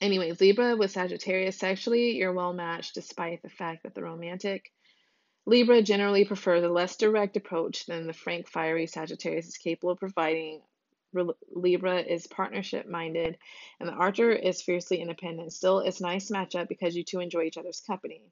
Anyway, 0.00 0.32
Libra 0.38 0.76
with 0.76 0.90
Sagittarius. 0.90 1.58
Sexually, 1.58 2.16
you're 2.16 2.32
well 2.32 2.52
matched, 2.52 2.94
despite 2.94 3.42
the 3.42 3.48
fact 3.48 3.82
that 3.84 3.94
the 3.94 4.02
romantic 4.02 4.70
Libra 5.46 5.80
generally 5.80 6.24
prefers 6.24 6.64
a 6.64 6.68
less 6.68 6.96
direct 6.96 7.36
approach 7.36 7.86
than 7.86 8.08
the 8.08 8.12
frank, 8.12 8.48
fiery 8.48 8.86
Sagittarius 8.88 9.46
is 9.46 9.56
capable 9.56 9.92
of 9.92 9.98
providing. 10.00 10.60
Libra 11.54 12.00
is 12.00 12.26
partnership 12.26 12.88
minded, 12.88 13.38
and 13.80 13.88
the 13.88 13.94
Archer 13.94 14.32
is 14.32 14.62
fiercely 14.62 15.00
independent. 15.00 15.52
Still, 15.52 15.80
it's 15.80 16.00
a 16.00 16.04
nice 16.04 16.26
to 16.26 16.32
match 16.34 16.54
up 16.54 16.68
because 16.68 16.96
you 16.96 17.04
two 17.04 17.20
enjoy 17.20 17.42
each 17.42 17.58
other's 17.58 17.80
company. 17.80 18.22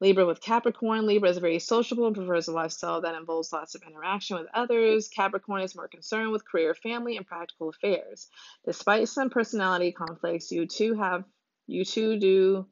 Libra 0.00 0.26
with 0.26 0.40
Capricorn. 0.40 1.06
Libra 1.06 1.30
is 1.30 1.38
very 1.38 1.58
sociable 1.58 2.06
and 2.06 2.16
prefers 2.16 2.48
a 2.48 2.52
lifestyle 2.52 3.00
that 3.02 3.14
involves 3.14 3.52
lots 3.52 3.74
of 3.74 3.82
interaction 3.86 4.36
with 4.36 4.48
others. 4.52 5.08
Capricorn 5.08 5.62
is 5.62 5.76
more 5.76 5.88
concerned 5.88 6.32
with 6.32 6.46
career, 6.46 6.74
family, 6.74 7.16
and 7.16 7.26
practical 7.26 7.68
affairs. 7.68 8.28
Despite 8.66 9.08
some 9.08 9.30
personality 9.30 9.92
conflicts, 9.92 10.50
you 10.50 10.66
two 10.66 10.94
have 10.94 11.24
you 11.66 11.84
two 11.84 12.18
do 12.18 12.66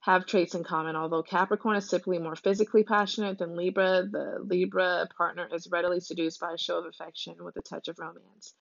have 0.00 0.26
traits 0.26 0.54
in 0.54 0.64
common. 0.64 0.96
Although 0.96 1.22
Capricorn 1.22 1.76
is 1.76 1.88
typically 1.88 2.18
more 2.18 2.36
physically 2.36 2.84
passionate 2.84 3.38
than 3.38 3.56
Libra, 3.56 4.06
the 4.10 4.38
Libra 4.42 5.08
partner 5.16 5.48
is 5.52 5.68
readily 5.70 6.00
seduced 6.00 6.40
by 6.40 6.52
a 6.52 6.58
show 6.58 6.78
of 6.78 6.86
affection 6.86 7.34
with 7.44 7.56
a 7.56 7.62
touch 7.62 7.88
of 7.88 7.98
romance. 7.98 8.54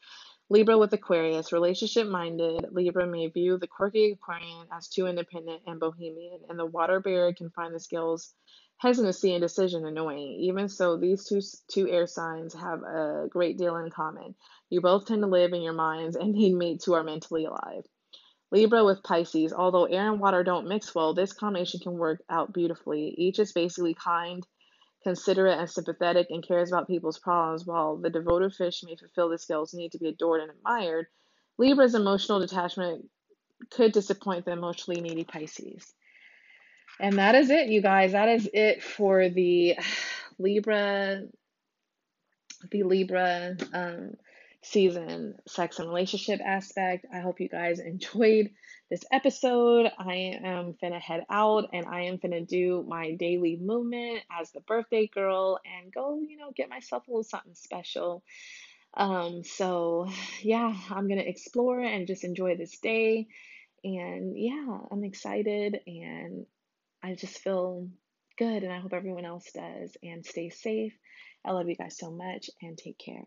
Libra 0.49 0.77
with 0.77 0.91
Aquarius, 0.93 1.53
relationship 1.53 2.07
minded, 2.07 2.65
Libra 2.71 3.05
may 3.05 3.27
view 3.27 3.57
the 3.57 3.67
quirky 3.67 4.11
Aquarian 4.11 4.67
as 4.71 4.89
too 4.89 5.05
independent 5.05 5.61
and 5.67 5.79
bohemian, 5.79 6.39
and 6.49 6.57
the 6.57 6.65
water 6.65 6.99
bearer 6.99 7.33
can 7.33 7.51
find 7.51 7.73
the 7.73 7.79
scales 7.79 8.33
hesitancy 8.77 9.33
and 9.33 9.41
decision 9.41 9.85
annoying. 9.85 10.39
Even 10.41 10.67
so, 10.67 10.97
these 10.97 11.25
two, 11.25 11.41
two 11.69 11.87
air 11.87 12.07
signs 12.07 12.53
have 12.53 12.81
a 12.81 13.27
great 13.29 13.57
deal 13.57 13.75
in 13.77 13.91
common. 13.91 14.33
You 14.69 14.81
both 14.81 15.05
tend 15.05 15.21
to 15.21 15.27
live 15.27 15.53
in 15.53 15.61
your 15.61 15.73
minds 15.73 16.15
and 16.15 16.33
need 16.33 16.55
mates 16.55 16.85
who 16.85 16.93
are 16.93 17.03
mentally 17.03 17.45
alive. 17.45 17.85
Libra 18.51 18.83
with 18.83 19.03
Pisces. 19.03 19.53
Although 19.53 19.85
air 19.85 20.11
and 20.11 20.19
water 20.19 20.43
don't 20.43 20.67
mix 20.67 20.93
well, 20.95 21.13
this 21.13 21.33
combination 21.33 21.79
can 21.79 21.93
work 21.93 22.21
out 22.29 22.53
beautifully. 22.53 23.13
Each 23.17 23.39
is 23.39 23.51
basically 23.51 23.93
kind, 23.93 24.45
considerate, 25.03 25.59
and 25.59 25.69
sympathetic 25.69 26.27
and 26.29 26.45
cares 26.45 26.71
about 26.71 26.87
people's 26.87 27.19
problems, 27.19 27.65
while 27.65 27.97
the 27.97 28.09
devoted 28.09 28.53
fish 28.53 28.83
may 28.83 28.95
fulfill 28.95 29.29
the 29.29 29.37
scales 29.37 29.73
need 29.73 29.91
to 29.91 29.99
be 29.99 30.07
adored 30.07 30.41
and 30.41 30.51
admired. 30.51 31.07
Libra's 31.57 31.95
emotional 31.95 32.39
detachment 32.39 33.05
could 33.69 33.91
disappoint 33.91 34.45
the 34.45 34.51
emotionally 34.51 35.01
needy 35.01 35.25
Pisces. 35.25 35.93
And 36.99 37.17
that 37.17 37.35
is 37.35 37.49
it, 37.49 37.69
you 37.69 37.81
guys. 37.81 38.13
That 38.13 38.29
is 38.29 38.49
it 38.53 38.83
for 38.83 39.29
the 39.29 39.77
Libra, 40.39 41.23
the 42.71 42.83
Libra 42.83 43.55
um, 43.73 44.15
season 44.61 45.35
sex 45.47 45.79
and 45.79 45.87
relationship 45.87 46.41
aspect. 46.43 47.05
I 47.13 47.19
hope 47.19 47.39
you 47.39 47.49
guys 47.49 47.79
enjoyed 47.79 48.51
this 48.89 49.03
episode. 49.11 49.91
I 49.97 50.39
am 50.43 50.75
finna 50.81 50.99
head 50.99 51.25
out 51.29 51.69
and 51.73 51.85
I 51.85 52.01
am 52.01 52.17
finna 52.17 52.45
do 52.47 52.83
my 52.87 53.15
daily 53.15 53.57
movement 53.57 54.21
as 54.31 54.51
the 54.51 54.61
birthday 54.61 55.07
girl 55.07 55.59
and 55.65 55.93
go, 55.93 56.19
you 56.27 56.37
know, 56.37 56.51
get 56.55 56.69
myself 56.69 57.07
a 57.07 57.11
little 57.11 57.23
something 57.23 57.55
special. 57.55 58.23
Um, 58.95 59.43
so 59.43 60.07
yeah, 60.41 60.73
I'm 60.89 61.07
gonna 61.07 61.21
explore 61.21 61.79
and 61.79 62.07
just 62.07 62.23
enjoy 62.23 62.57
this 62.57 62.77
day. 62.79 63.27
And 63.83 64.37
yeah, 64.37 64.77
I'm 64.91 65.03
excited 65.05 65.79
and 65.87 66.45
I 67.01 67.15
just 67.15 67.39
feel 67.39 67.87
good 68.37 68.63
and 68.63 68.73
I 68.73 68.79
hope 68.79 68.93
everyone 68.93 69.25
else 69.25 69.49
does 69.53 69.95
and 70.03 70.25
stay 70.25 70.49
safe. 70.49 70.93
I 71.45 71.51
love 71.51 71.69
you 71.69 71.75
guys 71.75 71.97
so 71.97 72.11
much 72.11 72.49
and 72.61 72.77
take 72.77 72.97
care. 72.97 73.23